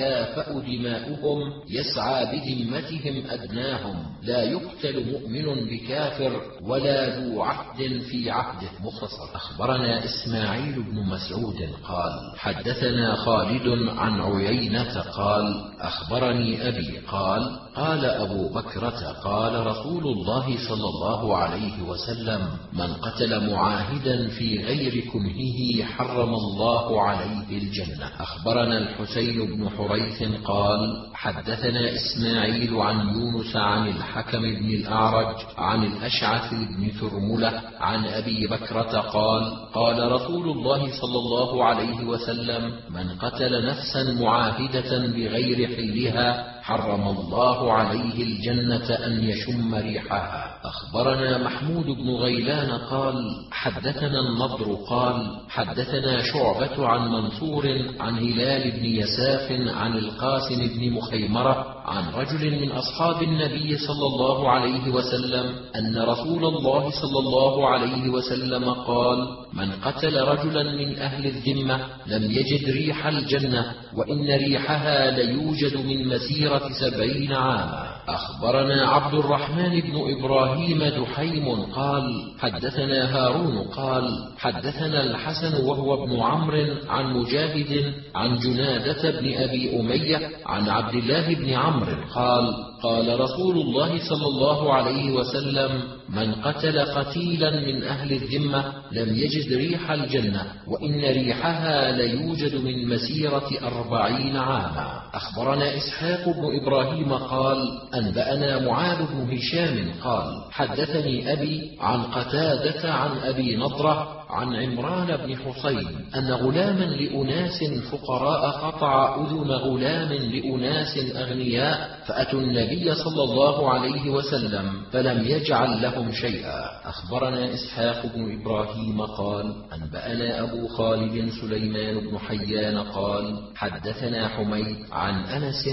تتكافأ 0.00 0.60
دماؤهم 0.60 1.52
يسعى 1.68 2.26
بذمتهم 2.26 3.30
أدناهم. 3.30 3.96
لا 4.22 4.42
يقتل 4.42 5.12
مؤمن 5.12 5.66
بكافر 5.70 6.40
ولا 6.62 7.18
ذو 7.18 7.42
عهد 7.42 8.02
في 8.02 8.30
عهده. 8.30 8.68
مختصر. 8.84 9.34
أخبرنا 9.34 10.04
إسماعيل 10.04 10.82
بن 10.82 10.96
مسعود 10.96 11.68
قال 11.84 12.38
حدثنا 12.38 13.14
خالد 13.14 13.88
عن 13.88 14.20
عيينة 14.20 15.00
قال 15.00 15.74
أخبرني 15.80 16.68
أبي 16.68 16.98
قال 16.98 17.58
قال 17.76 18.04
أبو 18.04 18.48
بكرة 18.48 19.12
قال 19.24 19.66
رسول 19.66 20.02
الله 20.04 20.56
صلى 20.68 20.88
الله 20.88 21.36
عليه 21.36 21.82
وسلم 21.82 22.48
من 22.72 22.92
قتل 22.94 23.50
معاهدا 23.52 24.28
في 24.28 24.58
غير 24.64 25.04
كنهه 25.12 25.84
حرم 25.84 26.34
الله 26.34 27.02
عليه 27.02 27.58
الجنة. 27.58 28.10
أخبرنا 28.20 28.78
الحسين 28.78 29.56
بن 29.56 29.68
حريث 29.70 30.22
قال 30.44 31.06
حدثنا 31.14 31.94
إسماعيل 31.94 32.76
عن 32.76 33.08
يونس 33.08 33.56
عن 33.56 33.88
الحكم 33.88 34.40
بن 34.40 34.70
الأعرج 34.70 35.36
عن 35.58 35.84
الأشعث 35.84 36.50
بن 36.54 36.88
ثرملة 37.00 37.62
عن 37.80 38.04
أبي 38.04 38.46
بكرة 38.46 39.00
قال 39.00 39.72
قال 39.74 40.12
رسول 40.12 40.48
الله 40.50 41.00
صلى 41.00 41.18
الله 41.18 41.64
عليه 41.64 42.04
وسلم 42.04 42.72
من 42.90 43.18
قتل 43.18 43.66
نفسا 43.66 44.12
معاهدة 44.20 44.98
بغير 45.06 45.76
حلها 45.76 46.59
حرم 46.70 47.08
الله 47.08 47.72
عليه 47.72 48.22
الجنة 48.22 48.94
أن 49.06 49.24
يشم 49.24 49.74
ريحها. 49.74 50.50
أخبرنا 50.64 51.38
محمود 51.38 51.86
بن 51.86 52.10
غيلان 52.10 52.70
قال 52.70 53.14
حدثنا 53.50 54.20
النضر 54.20 54.74
قال 54.88 55.36
حدثنا 55.48 56.22
شعبة 56.22 56.86
عن 56.86 57.08
منصور 57.08 57.64
عن 58.00 58.18
هلال 58.18 58.70
بن 58.70 58.84
يساف 58.84 59.52
عن 59.76 59.98
القاسم 59.98 60.68
بن 60.74 60.92
مخيمرة 60.92 61.66
عن 61.86 62.04
رجل 62.14 62.60
من 62.60 62.70
أصحاب 62.72 63.22
النبي 63.22 63.78
صلى 63.78 64.06
الله 64.06 64.50
عليه 64.50 64.90
وسلم 64.90 65.54
أن 65.76 65.98
رسول 65.98 66.44
الله 66.44 66.90
صلى 66.90 67.18
الله 67.18 67.68
عليه 67.68 68.08
وسلم 68.08 68.70
قال 68.70 69.28
من 69.52 69.72
قتل 69.72 70.20
رجلا 70.20 70.62
من 70.62 70.98
أهل 70.98 71.26
الذمة 71.26 71.80
لم 72.06 72.30
يجد 72.30 72.70
ريح 72.70 73.06
الجنة 73.06 73.74
وإن 73.96 74.30
ريحها 74.30 75.10
ليوجد 75.10 75.76
من 75.76 76.08
مسيرة 76.08 76.68
سبعين 76.80 77.32
عاما. 77.32 77.90
أخبرنا 78.08 78.88
عبد 78.88 79.14
الرحمن 79.14 79.80
بن 79.80 80.18
إبراهيم 80.18 80.84
دحيم 80.84 81.62
قال 81.62 82.32
حدثنا 82.40 83.16
هارون 83.16 83.58
قال 83.58 84.04
حدثنا 84.38 85.02
الحسن 85.02 85.64
وهو 85.64 86.04
ابن 86.04 86.20
عمرو 86.20 86.66
عن 86.88 87.14
مجاهد 87.14 87.94
عن 88.14 88.38
جنادة 88.38 89.20
بن 89.20 89.34
أبي 89.34 89.80
أمية 89.80 90.30
عن 90.46 90.68
عبد 90.68 90.94
الله 90.94 91.34
بن 91.34 91.52
عمرو 91.52 91.96
قال 92.14 92.69
قال 92.82 93.20
رسول 93.20 93.58
الله 93.58 93.98
صلى 94.08 94.26
الله 94.26 94.74
عليه 94.74 95.12
وسلم 95.12 95.82
من 96.08 96.34
قتل 96.34 96.80
قتيلا 96.80 97.50
من 97.50 97.82
أهل 97.82 98.12
الذمة 98.12 98.72
لم 98.92 99.16
يجد 99.16 99.52
ريح 99.52 99.90
الجنة 99.90 100.44
وإن 100.68 101.00
ريحها 101.00 101.92
ليوجد 101.92 102.54
من 102.54 102.88
مسيرة 102.88 103.48
أربعين 103.62 104.36
عاما. 104.36 105.00
أخبرنا 105.14 105.76
إسحاق 105.76 106.28
بن 106.28 106.60
إبراهيم 106.62 107.12
قال 107.12 107.58
أنبأنا 107.94 108.58
معاذ 108.66 108.98
بن 109.12 109.36
هشام 109.36 109.90
قال 110.04 110.44
حدثني 110.50 111.32
أبي 111.32 111.76
عن 111.80 112.02
قتادة 112.02 112.92
عن 112.92 113.10
أبي 113.18 113.56
نضرة 113.56 114.19
عن 114.30 114.56
عمران 114.56 115.16
بن 115.16 115.36
حصين 115.36 115.88
أن 116.16 116.30
غلاما 116.32 116.84
لأناس 116.84 117.64
فقراء 117.92 118.50
قطع 118.50 119.16
أذن 119.16 119.50
غلام 119.50 120.08
لأناس 120.12 120.98
أغنياء 121.16 122.00
فأتوا 122.06 122.40
النبي 122.40 122.94
صلى 122.94 123.22
الله 123.22 123.70
عليه 123.70 124.10
وسلم 124.10 124.72
فلم 124.92 125.24
يجعل 125.26 125.82
لهم 125.82 126.12
شيئا. 126.12 126.60
أخبرنا 126.84 127.54
إسحاق 127.54 128.06
بن 128.14 128.40
إبراهيم 128.40 129.02
قال 129.02 129.54
أنبأنا 129.74 130.42
أبو 130.42 130.68
خالد 130.68 131.30
سليمان 131.40 132.10
بن 132.10 132.18
حيان 132.18 132.78
قال 132.78 133.24
حدثنا 133.56 134.28
حميد 134.28 134.76
عن 134.92 135.14
أنس 135.24 135.66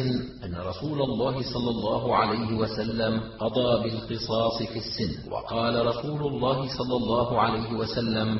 أن 0.46 0.56
رسول 0.56 1.02
الله 1.02 1.42
صلى 1.42 1.70
الله 1.70 2.16
عليه 2.16 2.54
وسلم 2.54 3.22
قضى 3.40 3.84
بالقصاص 3.84 4.64
في 4.74 4.80
السن. 4.80 5.32
وقال 5.32 5.86
رسول 5.86 6.22
الله 6.34 6.68
صلى 6.78 6.96
الله 6.96 7.42
عليه 7.42 7.72
وسلم 7.74 8.40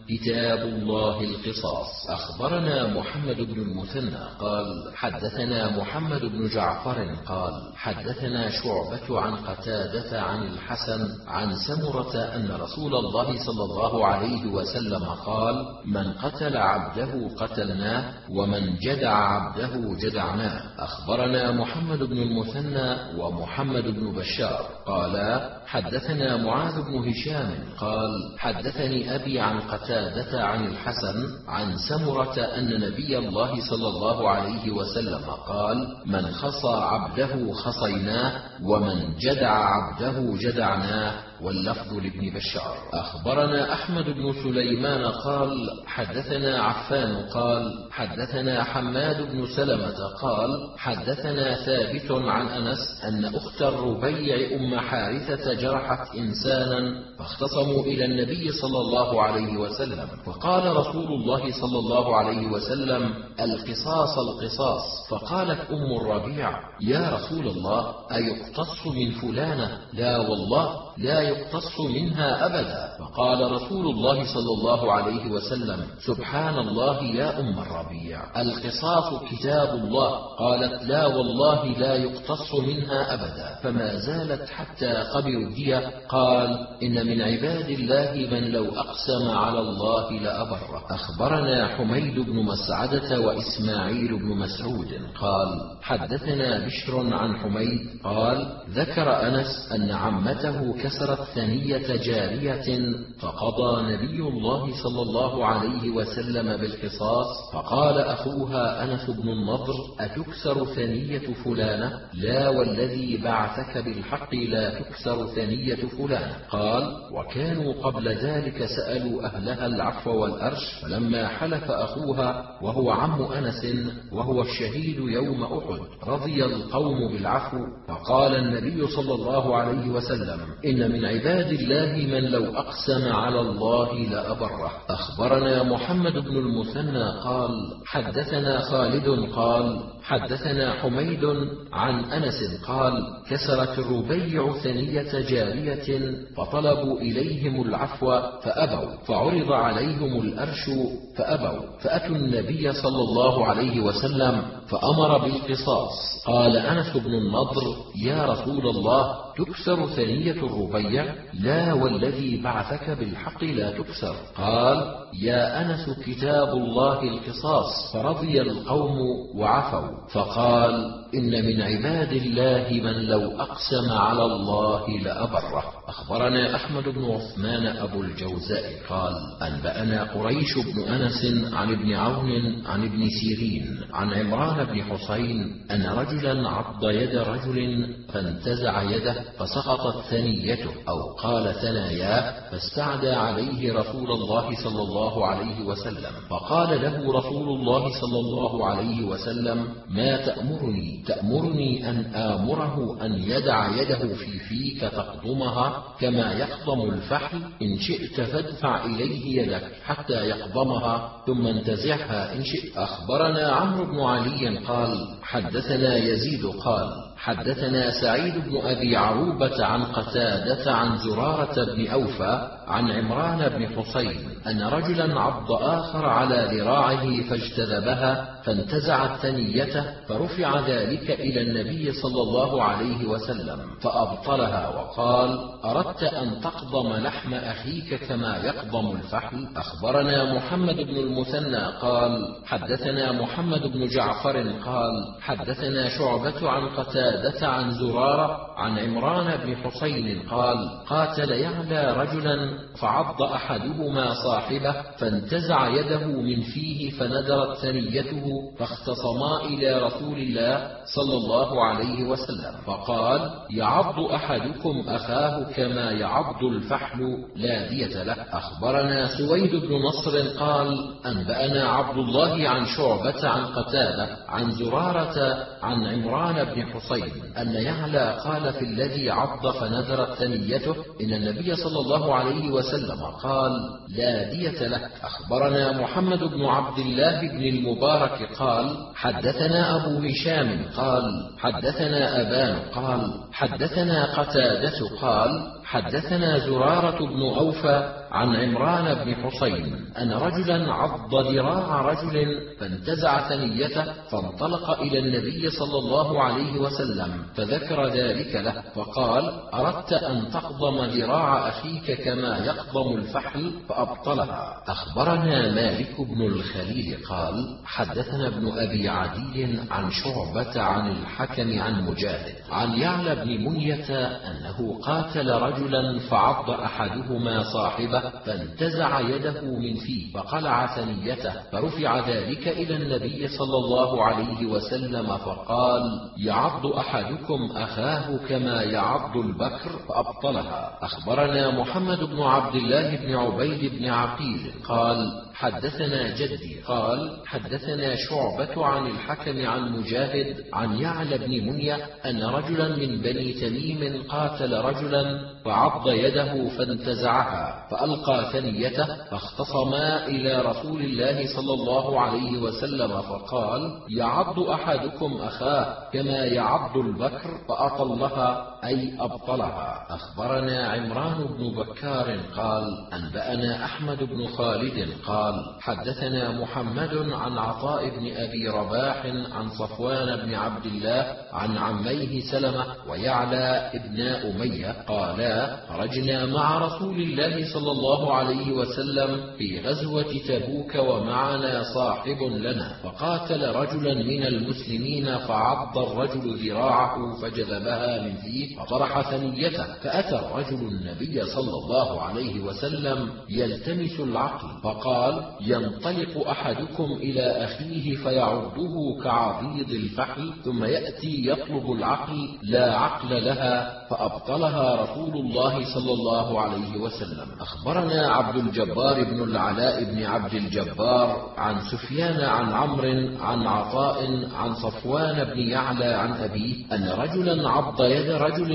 كتاب 0.11 0.59
الله 0.59 1.21
القصاص. 1.21 2.09
أخبرنا 2.09 2.87
محمد 2.87 3.35
بن 3.35 3.61
المثنى 3.61 4.23
قال 4.39 4.65
حدثنا 4.95 5.77
محمد 5.77 6.21
بن 6.21 6.49
جعفر 6.49 7.15
قال 7.25 7.53
حدثنا 7.75 8.49
شعبة 8.49 9.19
عن 9.21 9.35
قتادة 9.35 10.21
عن 10.21 10.43
الحسن 10.43 11.07
عن 11.27 11.55
سمرة 11.67 12.15
أن 12.15 12.51
رسول 12.61 12.95
الله 12.95 13.45
صلى 13.45 13.63
الله 13.63 14.05
عليه 14.05 14.45
وسلم 14.47 15.03
قال 15.05 15.65
من 15.85 16.13
قتل 16.13 16.57
عبده 16.57 17.35
قتلناه 17.37 18.13
ومن 18.29 18.75
جدع 18.75 19.13
عبده 19.15 19.95
جدعناه. 20.01 20.61
أخبرنا 20.79 21.51
محمد 21.51 21.99
بن 21.99 22.17
المثنى 22.17 23.19
ومحمد 23.19 23.83
بن 23.83 24.11
بشار 24.11 24.65
قالا 24.85 25.61
حدثنا 25.65 26.37
معاذ 26.37 26.81
بن 26.81 27.09
هشام 27.09 27.49
قال 27.79 28.09
حدثني 28.37 29.15
أبي 29.15 29.39
عن 29.39 29.59
قتادة 29.59 30.00
قتادة 30.01 30.43
عن 30.43 30.65
الحسن 30.67 31.27
عن 31.47 31.77
سمرة 31.77 32.39
أن 32.39 32.79
نبي 32.81 33.17
الله 33.17 33.61
صلى 33.69 33.87
الله 33.87 34.29
عليه 34.29 34.71
وسلم 34.71 35.21
قال 35.47 35.87
من 36.05 36.31
خصى 36.31 36.73
عبده 36.73 37.53
خصيناه 37.53 38.33
ومن 38.63 39.17
جدع 39.17 39.51
عبده 39.51 40.37
جدعناه. 40.37 41.13
واللفظ 41.43 41.93
لابن 41.93 42.35
بشار. 42.35 42.77
أخبرنا 42.93 43.73
أحمد 43.73 44.05
بن 44.05 44.33
سليمان 44.43 45.05
قال 45.05 45.69
حدثنا 45.85 46.63
عفان 46.63 47.15
قال 47.15 47.73
حدثنا 47.91 48.63
حماد 48.63 49.31
بن 49.31 49.45
سلمة 49.55 50.07
قال 50.21 50.49
حدثنا 50.77 51.65
ثابت 51.65 52.11
عن 52.11 52.47
أنس 52.47 53.01
أن 53.03 53.25
أخت 53.25 53.61
الربيع 53.61 54.57
أم 54.59 54.79
حارثة 54.79 55.53
جرحت 55.53 56.15
إنسانا 56.15 57.03
فاختصموا 57.19 57.83
إلى 57.83 58.05
النبي 58.05 58.51
صلى 58.51 58.79
الله 58.79 59.21
عليه 59.21 59.57
وسلم. 59.57 60.07
فقال 60.25 60.75
رسول 60.75 61.07
الله 61.07 61.51
صلى 61.61 61.79
الله 61.79 62.15
عليه 62.15 62.47
وسلم 62.47 63.13
القصاص 63.41 64.17
القصاص. 64.17 65.07
فقالت 65.09 65.59
أم 65.71 65.97
الربيع 66.01 66.51
يا 66.81 67.09
رسول 67.09 67.47
الله 67.47 67.93
أيقتص 68.11 68.87
من 68.87 69.11
فلانة؟ 69.11 69.77
لا 69.93 70.17
والله 70.17 70.81
لا 70.97 71.21
يقتص 71.21 71.79
منها 71.79 72.45
أبدا. 72.45 72.91
فقال 72.99 73.51
رسول 73.51 73.85
الله 73.87 74.25
صلى 74.33 74.53
الله 74.57 74.91
عليه 74.93 75.31
وسلم 75.31 75.85
سبحان 76.05 76.57
الله 76.57 77.03
يا 77.03 77.39
أم 77.39 77.59
الربيع 77.59 78.41
القصاص 78.41 79.23
كتاب 79.31 79.75
الله. 79.75 80.09
قالت 80.39 80.83
لا 80.83 81.05
والله 81.05 81.65
لا 81.65 81.95
يقتص 81.95 82.53
منها 82.53 83.13
أبدا. 83.13 83.59
فما 83.63 83.95
زالت 83.95 84.49
حتى 84.49 84.93
قبلوا 84.93 85.49
الدية 85.49 85.91
قال 86.09 86.67
إن 86.83 87.07
من 87.07 87.21
عباد 87.21 87.69
الله 87.69 88.27
من 88.31 88.51
لو 88.51 88.65
أقسم 88.65 89.29
على 89.29 89.59
الله 89.59 90.11
لأبره. 90.11 90.83
أخبرنا 90.89 91.67
حميد 91.67 92.19
بن 92.19 92.43
مسعدة 92.45 93.30
وإسماعيل 93.31 94.19
بن 94.19 94.37
مسعود 94.37 94.87
قال 95.19 95.77
حدثنا 95.81 96.65
بشر 96.65 97.13
عن 97.13 97.37
حميد 97.37 97.79
قال 98.03 98.47
ذكر 98.69 99.27
أنس 99.27 99.71
أن 99.75 99.91
عمته 99.91 100.73
كسرت 100.83 101.21
ثنية 101.35 101.95
جارية 101.95 102.95
فقضى 103.19 103.93
نبي 103.93 104.19
الله 104.21 104.83
صلى 104.83 105.01
الله 105.01 105.45
عليه 105.45 105.89
وسلم 105.89 106.57
بالقصاص 106.57 107.27
فقال 107.53 107.97
أخوها 107.97 108.83
أنس 108.83 109.09
بن 109.09 109.29
النضر 109.29 109.73
أتكسر 109.99 110.65
ثنية 110.65 111.33
فلانة؟ 111.43 111.99
لا 112.13 112.49
والذي 112.49 113.17
بعثك 113.17 113.77
بالحق 113.77 114.35
لا 114.35 114.79
تكسر 114.79 115.27
ثنية 115.27 115.75
فلانة. 115.75 116.35
قال 116.49 116.83
وكانوا 117.11 117.73
قبل 117.73 118.09
ذلك 118.09 118.65
سألوا 118.65 119.25
أهلها 119.25 119.65
العفو 119.65 120.11
والأرش 120.11 120.73
فلما 120.81 121.27
حلف 121.27 121.71
أخوها 121.71 122.57
وهو 122.61 122.91
عم 122.91 123.10
أنس 123.19 123.65
وهو 124.11 124.41
الشهيد 124.41 124.99
يوم 124.99 125.43
أحد 125.43 125.79
رضي 126.07 126.45
القوم 126.45 127.11
بالعفو 127.11 127.57
فقال 127.87 128.35
النبي 128.35 128.87
صلى 128.87 129.13
الله 129.13 129.55
عليه 129.55 129.89
وسلم 129.89 130.39
إن 130.65 130.91
من 130.91 131.05
عباد 131.05 131.51
الله 131.51 131.91
من 132.07 132.23
لو 132.31 132.45
أقسم 132.55 133.13
على 133.13 133.39
الله 133.39 133.93
لأبره. 133.93 134.71
أخبرنا 134.89 135.63
محمد 135.63 136.13
بن 136.13 136.37
المثنى 136.37 137.03
قال 137.23 137.51
حدثنا 137.85 138.59
خالد 138.59 139.29
قال 139.35 139.83
حدثنا 140.11 140.73
حميد 140.73 141.25
عن 141.73 142.03
أنس 142.03 142.61
قال 142.67 142.93
كسرت 143.29 143.79
الربيع 143.79 144.53
ثنية 144.63 145.11
جارية 145.29 146.15
فطلبوا 146.37 146.99
إليهم 146.99 147.61
العفو 147.61 148.07
فأبوا 148.43 148.97
فعرض 149.07 149.51
عليهم 149.51 150.21
الأرش 150.21 150.69
فأبوا 151.15 151.59
فأتوا 151.79 152.15
النبي 152.15 152.73
صلى 152.73 153.01
الله 153.01 153.45
عليه 153.45 153.79
وسلم 153.81 154.41
فأمر 154.69 155.17
بالقصاص. 155.17 156.23
قال 156.25 156.57
أنس 156.57 156.97
بن 156.97 157.13
النضر 157.13 157.63
يا 157.95 158.25
رسول 158.25 158.67
الله 158.67 159.30
تكسر 159.45 159.87
ثنية 159.87 160.31
الربيع؟ 160.31 161.15
لا 161.33 161.73
والذي 161.73 162.41
بعثك 162.43 162.89
بالحق 162.89 163.43
لا 163.43 163.71
تكسر. 163.71 164.15
قال 164.37 164.95
يا 165.21 165.61
أنس 165.61 165.89
كتاب 166.05 166.49
الله 166.49 167.03
القصاص 167.03 167.93
فرضي 167.93 168.41
القوم 168.41 168.97
وعفوا. 169.35 170.07
فقال 170.13 171.00
إن 171.13 171.45
من 171.45 171.61
عباد 171.61 172.11
الله 172.11 172.67
من 172.83 173.05
لو 173.05 173.31
أقسم 173.41 173.91
على 173.91 174.25
الله 174.25 174.99
لأبره. 174.99 175.63
أخبرنا 175.87 176.55
أحمد 176.55 176.83
بن 176.83 177.05
عثمان 177.05 177.67
أبو 177.67 178.01
الجوزاء 178.01 178.63
قال 178.89 179.13
أنبأنا 179.41 180.03
قريش 180.03 180.57
بن 180.57 180.83
أنس 180.83 181.25
عن 181.53 181.71
ابن 181.71 181.93
عون 181.93 182.31
عن 182.65 182.83
ابن 182.83 183.09
سيرين 183.09 183.79
عن 183.93 184.13
عمران 184.13 184.63
بن 184.63 184.83
حسين 184.83 185.65
أن 185.71 185.85
رجلا 185.85 186.49
عض 186.49 186.83
يد 186.85 187.15
رجل 187.15 187.87
فانتزع 188.13 188.81
يده 188.81 189.15
فسقطت 189.39 190.03
ثنيته 190.09 190.71
أو 190.89 191.13
قال 191.13 191.53
ثناياه 191.53 192.49
فاستعدى 192.51 193.09
عليه 193.11 193.73
رسول 193.73 194.11
الله 194.11 194.63
صلى 194.63 194.81
الله 194.81 195.25
عليه 195.25 195.61
وسلم. 195.65 196.11
فقال 196.29 196.81
له 196.81 197.13
رسول 197.13 197.59
الله 197.59 198.01
صلى 198.01 198.19
الله 198.19 198.65
عليه 198.65 199.03
وسلم 199.03 199.67
ما 199.89 200.25
تأمرني 200.25 201.00
تأمرني 201.03 201.89
أن 201.89 202.05
آمره 202.15 203.05
أن 203.05 203.13
يدع 203.13 203.81
يده 203.81 204.15
في 204.15 204.39
فيك 204.39 204.81
تقضمها 204.81 205.83
كما 205.99 206.33
يقضم 206.33 206.89
الفحل 206.89 207.41
إن 207.61 207.79
شئت 207.79 208.21
فادفع 208.21 208.85
إليه 208.85 209.41
يدك 209.41 209.71
حتى 209.85 210.13
يقضمها 210.13 211.11
ثم 211.27 211.47
انتزعها 211.47 212.35
إن 212.35 212.43
شئت. 212.43 212.77
أخبرنا 212.77 213.49
عمرو 213.49 213.85
بن 213.85 213.99
علي 213.99 214.57
قال 214.57 215.07
حدثنا 215.23 215.97
يزيد 215.97 216.45
قال 216.45 216.89
حدثنا 217.17 218.01
سعيد 218.01 218.33
بن 218.49 218.57
أبي 218.63 218.97
عروبة 218.97 219.65
عن 219.65 219.83
قتادة 219.83 220.71
عن 220.71 220.97
زرارة 220.97 221.75
بن 221.75 221.87
أوفى 221.87 222.50
عن 222.67 222.91
عمران 222.91 223.49
بن 223.49 223.67
حصين 223.67 224.29
أن 224.47 224.61
رجلا 224.61 225.21
عض 225.21 225.51
آخر 225.51 226.05
على 226.05 226.47
ذراعه 226.51 227.21
فاجتذبها 227.29 228.41
فانتزعت 228.43 229.19
ثنيته 229.19 229.85
فرفع 230.07 230.59
ذلك 230.59 231.11
إلى 231.11 231.41
النبي 231.41 231.91
صلى 231.91 232.21
الله 232.21 232.63
عليه 232.63 233.05
وسلم 233.05 233.59
فأبطلها 233.81 234.69
وقال 234.69 235.39
أردت 235.65 236.03
أن 236.03 236.41
تقضم 236.41 236.93
لحم 236.93 237.33
أخيك 237.33 237.95
كما 237.95 238.37
يقضم 238.37 238.91
الفحل 238.91 239.47
أخبرنا 239.55 240.33
محمد 240.33 240.75
بن 240.75 240.97
المثنى 240.97 241.65
قال 241.81 242.35
حدثنا 242.45 243.11
محمد 243.11 243.61
بن 243.61 243.87
جعفر 243.87 244.51
قال 244.65 244.91
حدثنا 245.21 245.89
شعبة 245.89 246.49
عن 246.49 246.69
قتادة 246.69 247.47
عن 247.47 247.71
زرارة 247.71 248.51
عن 248.57 248.79
عمران 248.79 249.37
بن 249.45 249.55
حصين 249.55 250.21
قال 250.29 250.69
قاتل 250.87 251.31
يعلى 251.31 251.93
رجلا 251.97 252.59
فعض 252.81 253.21
أحدهما 253.21 254.13
صاحبه 254.13 254.75
فانتزع 254.97 255.67
يده 255.67 256.05
من 256.07 256.41
فيه 256.41 256.89
فندرت 256.91 257.57
ثنيته 257.57 258.23
فاختصما 258.59 259.41
إلى 259.45 259.79
رسول 259.79 260.17
الله 260.17 260.71
صلى 260.95 261.17
الله 261.17 261.65
عليه 261.65 262.03
وسلم 262.03 262.53
فقال 262.65 263.29
يعض 263.49 263.99
أحدكم 263.99 264.83
أخاه 264.87 265.43
كما 265.55 265.91
يعض 265.91 266.43
الفحل 266.43 266.99
لا 267.35 267.67
دية 267.69 268.03
له. 268.03 268.15
أخبرنا 268.31 269.17
سويد 269.17 269.55
بن 269.55 269.75
نصر 269.75 270.37
قال 270.39 270.93
أنبأنا 271.05 271.69
عبد 271.69 271.97
الله 271.97 272.49
عن 272.49 272.65
شعبة 272.65 273.27
عن 273.27 273.45
قتادة 273.45 274.17
عن 274.27 274.51
زرارة 274.51 275.45
عن 275.63 275.85
عمران 275.85 276.43
بن 276.43 276.65
حصين 276.65 277.11
أن 277.37 277.53
يعلى 277.53 278.17
قال 278.23 278.53
في 278.53 278.65
الذي 278.65 279.11
عض 279.11 279.51
فنذرت 279.51 280.13
ثنيته 280.13 280.75
إن 281.01 281.13
النبي 281.13 281.55
صلى 281.55 281.79
الله 281.79 282.15
عليه 282.15 282.51
وسلم 282.51 283.01
قال 283.23 283.51
لا 283.89 284.31
دية 284.31 284.67
له. 284.67 284.89
أخبرنا 285.03 285.81
محمد 285.81 286.19
بن 286.19 286.45
عبد 286.45 286.79
الله 286.79 287.21
بن 287.21 287.43
المبارك 287.43 288.29
قال 288.39 288.75
حدثنا 288.95 289.75
أبو 289.75 290.07
هشام 290.07 290.65
قال 290.77 291.03
حدثنا 291.37 292.21
أبان 292.21 292.59
قال 292.75 293.11
حدثنا 293.31 294.21
قتادة 294.21 294.89
قال 295.01 295.29
حدثنا 295.65 296.37
زرارة 296.39 297.05
بن 297.05 297.21
أوفى 297.21 298.00
عن 298.11 298.35
عمران 298.35 299.05
بن 299.05 299.15
حصين 299.15 299.85
أن 299.97 300.11
رجلا 300.11 300.73
عض 300.73 301.15
ذراع 301.15 301.81
رجل 301.81 302.39
فانتزع 302.59 303.29
ثنيته 303.29 303.93
فانطلق 304.11 304.69
إلى 304.79 304.99
النبي 304.99 305.49
صلى 305.49 305.79
الله 305.79 306.23
عليه 306.23 306.59
وسلم 306.59 307.23
فذكر 307.35 307.87
ذلك 307.87 308.35
له 308.35 308.63
فقال 308.75 309.31
أردت 309.53 309.93
أن 309.93 310.29
تقضم 310.33 310.85
ذراع 310.85 311.49
أخيك 311.49 312.03
كما 312.03 312.37
يقضم 312.37 312.95
الفحل 312.95 313.51
فأبطلها. 313.69 314.63
أخبرنا 314.67 315.51
مالك 315.51 316.01
بن 316.01 316.21
الخليل 316.21 316.97
قال 317.09 317.57
حدثنا 317.65 318.27
ابن 318.27 318.59
أبي 318.59 318.89
عدي 318.89 319.59
عن 319.71 319.91
شعبة 319.91 320.61
عن 320.61 320.91
الحكم 320.91 321.61
عن 321.61 321.85
مجاهد 321.85 322.35
عن 322.51 322.79
يعلى 322.79 323.15
بن 323.15 323.45
منية 323.45 324.07
أنه 324.07 324.79
قاتل 324.83 325.31
رجلا 325.31 325.99
فعض 325.99 326.49
أحدهما 326.49 327.43
صاحبه 327.43 328.00
فانتزع 328.09 328.99
يده 328.99 329.41
من 329.41 329.75
فيه 329.75 330.13
فقلع 330.13 330.75
ثنيته 330.75 331.33
فرفع 331.51 332.09
ذلك 332.09 332.47
إلى 332.47 332.75
النبي 332.75 333.27
صلى 333.27 333.57
الله 333.57 334.03
عليه 334.03 334.45
وسلم 334.45 335.17
فقال 335.17 335.83
يعض 336.17 336.65
أحدكم 336.65 337.49
أخاه 337.55 338.17
كما 338.29 338.63
يعض 338.63 339.17
البكر؟ 339.17 339.69
فأبطلها. 339.89 340.77
أخبرنا 340.81 341.59
محمد 341.59 342.03
بن 342.03 342.21
عبد 342.21 342.55
الله 342.55 342.95
بن 342.95 343.15
عبيد 343.15 343.75
بن 343.75 343.85
عقيل 343.89 344.51
قال 344.67 345.21
حدثنا 345.33 346.15
جدي 346.17 346.61
قال 346.67 347.17
حدثنا 347.25 347.95
شعبة 347.95 348.65
عن 348.65 348.87
الحكم 348.87 349.47
عن 349.47 349.71
مجاهد 349.71 350.35
عن 350.53 350.77
يعلى 350.79 351.17
بن 351.17 351.29
منية 351.29 351.75
أن 352.05 352.23
رجلا 352.23 352.67
من 352.77 353.01
بني 353.01 353.33
تميم 353.33 354.03
قاتل 354.09 354.53
رجلا 354.53 355.19
فعض 355.45 355.89
يده 355.89 356.49
فانتزعها 356.49 357.67
فألقى 357.71 357.90
ثنيته 358.31 358.85
فاختصما 359.11 360.07
إلى 360.07 360.41
رسول 360.41 360.81
الله 360.81 361.27
صلى 361.35 361.53
الله 361.53 362.01
عليه 362.01 362.37
وسلم 362.37 363.01
فقال 363.01 363.79
يعض 363.89 364.39
أحدكم 364.39 365.13
أخاه 365.21 365.89
كما 365.93 366.25
يعض 366.25 366.77
البكر 366.77 367.29
فأطلها 367.47 368.50
أي 368.65 368.93
أبطلها. 368.99 369.85
أخبرنا 369.89 370.67
عمران 370.67 371.25
بن 371.37 371.55
بكار 371.55 372.19
قال 372.35 372.63
أنبأنا 372.93 373.65
أحمد 373.65 374.03
بن 374.03 374.27
خالد 374.27 374.87
قال 375.05 375.33
حدثنا 375.61 376.31
محمد 376.41 376.93
عن 377.11 377.37
عطاء 377.37 377.89
بن 377.89 378.11
أبي 378.15 378.47
رباح 378.49 379.05
عن 379.05 379.49
صفوان 379.49 380.15
بن 380.25 380.33
عبد 380.33 380.65
الله 380.65 381.15
عن 381.33 381.57
عميه 381.57 382.21
سلمة 382.31 382.65
ويعلى 382.89 383.71
ابن 383.73 384.01
أمية 384.01 384.71
قالا 384.87 385.57
خرجنا 385.69 386.25
مع 386.25 386.57
رسول 386.57 387.01
الله 387.01 387.53
صلى 387.53 387.71
الله 387.71 388.13
عليه 388.13 388.51
وسلم 388.51 389.31
في 389.37 389.59
غزوة 389.59 390.13
تبوك 390.27 390.75
ومعنا 390.75 391.63
صاحب 391.73 392.17
لنا 392.21 392.73
فقاتل 392.83 393.55
رجلا 393.55 393.93
من 393.93 394.23
المسلمين 394.25 395.17
فعض 395.17 395.77
الرجل 395.77 396.49
ذراعه 396.49 397.21
فجذبها 397.21 398.01
من 398.01 398.15
فيه 398.15 398.50
فطرح 398.57 399.11
ثنيته 399.11 399.73
فأتى 399.73 400.15
الرجل 400.15 400.67
النبي 400.67 401.25
صلى 401.25 401.53
الله 401.63 402.01
عليه 402.01 402.39
وسلم 402.39 403.09
يلتمس 403.29 403.99
العقل 403.99 404.61
فقال 404.63 405.23
ينطلق 405.41 406.27
أحدكم 406.27 406.83
إلى 406.83 407.21
أخيه 407.21 407.95
فيعضه 407.95 409.03
كعضيض 409.03 409.71
الفحل 409.71 410.33
ثم 410.43 410.63
يأتي 410.63 411.27
يطلب 411.27 411.71
العقل 411.71 412.29
لا 412.43 412.77
عقل 412.77 413.25
لها 413.25 413.80
فأبطلها 413.91 414.75
رسول 414.83 415.13
الله 415.13 415.73
صلى 415.73 415.93
الله 415.93 416.41
عليه 416.41 416.77
وسلم. 416.77 417.27
أخبرنا 417.41 418.07
عبد 418.07 418.35
الجبار 418.35 419.03
بن 419.03 419.23
العلاء 419.23 419.83
بن 419.83 420.03
عبد 420.03 420.33
الجبار 420.33 421.29
عن 421.37 421.55
سفيان 421.71 422.21
عن 422.21 422.53
عمرو 422.53 423.17
عن 423.21 423.47
عطاء 423.47 423.97
عن 424.35 424.55
صفوان 424.55 425.23
بن 425.23 425.39
يعلى 425.39 425.85
عن 425.85 426.11
أبيه 426.13 426.55
أن 426.73 426.89
رجلا 426.89 427.49
عض 427.49 427.81
يد 427.81 428.09
رجل 428.09 428.51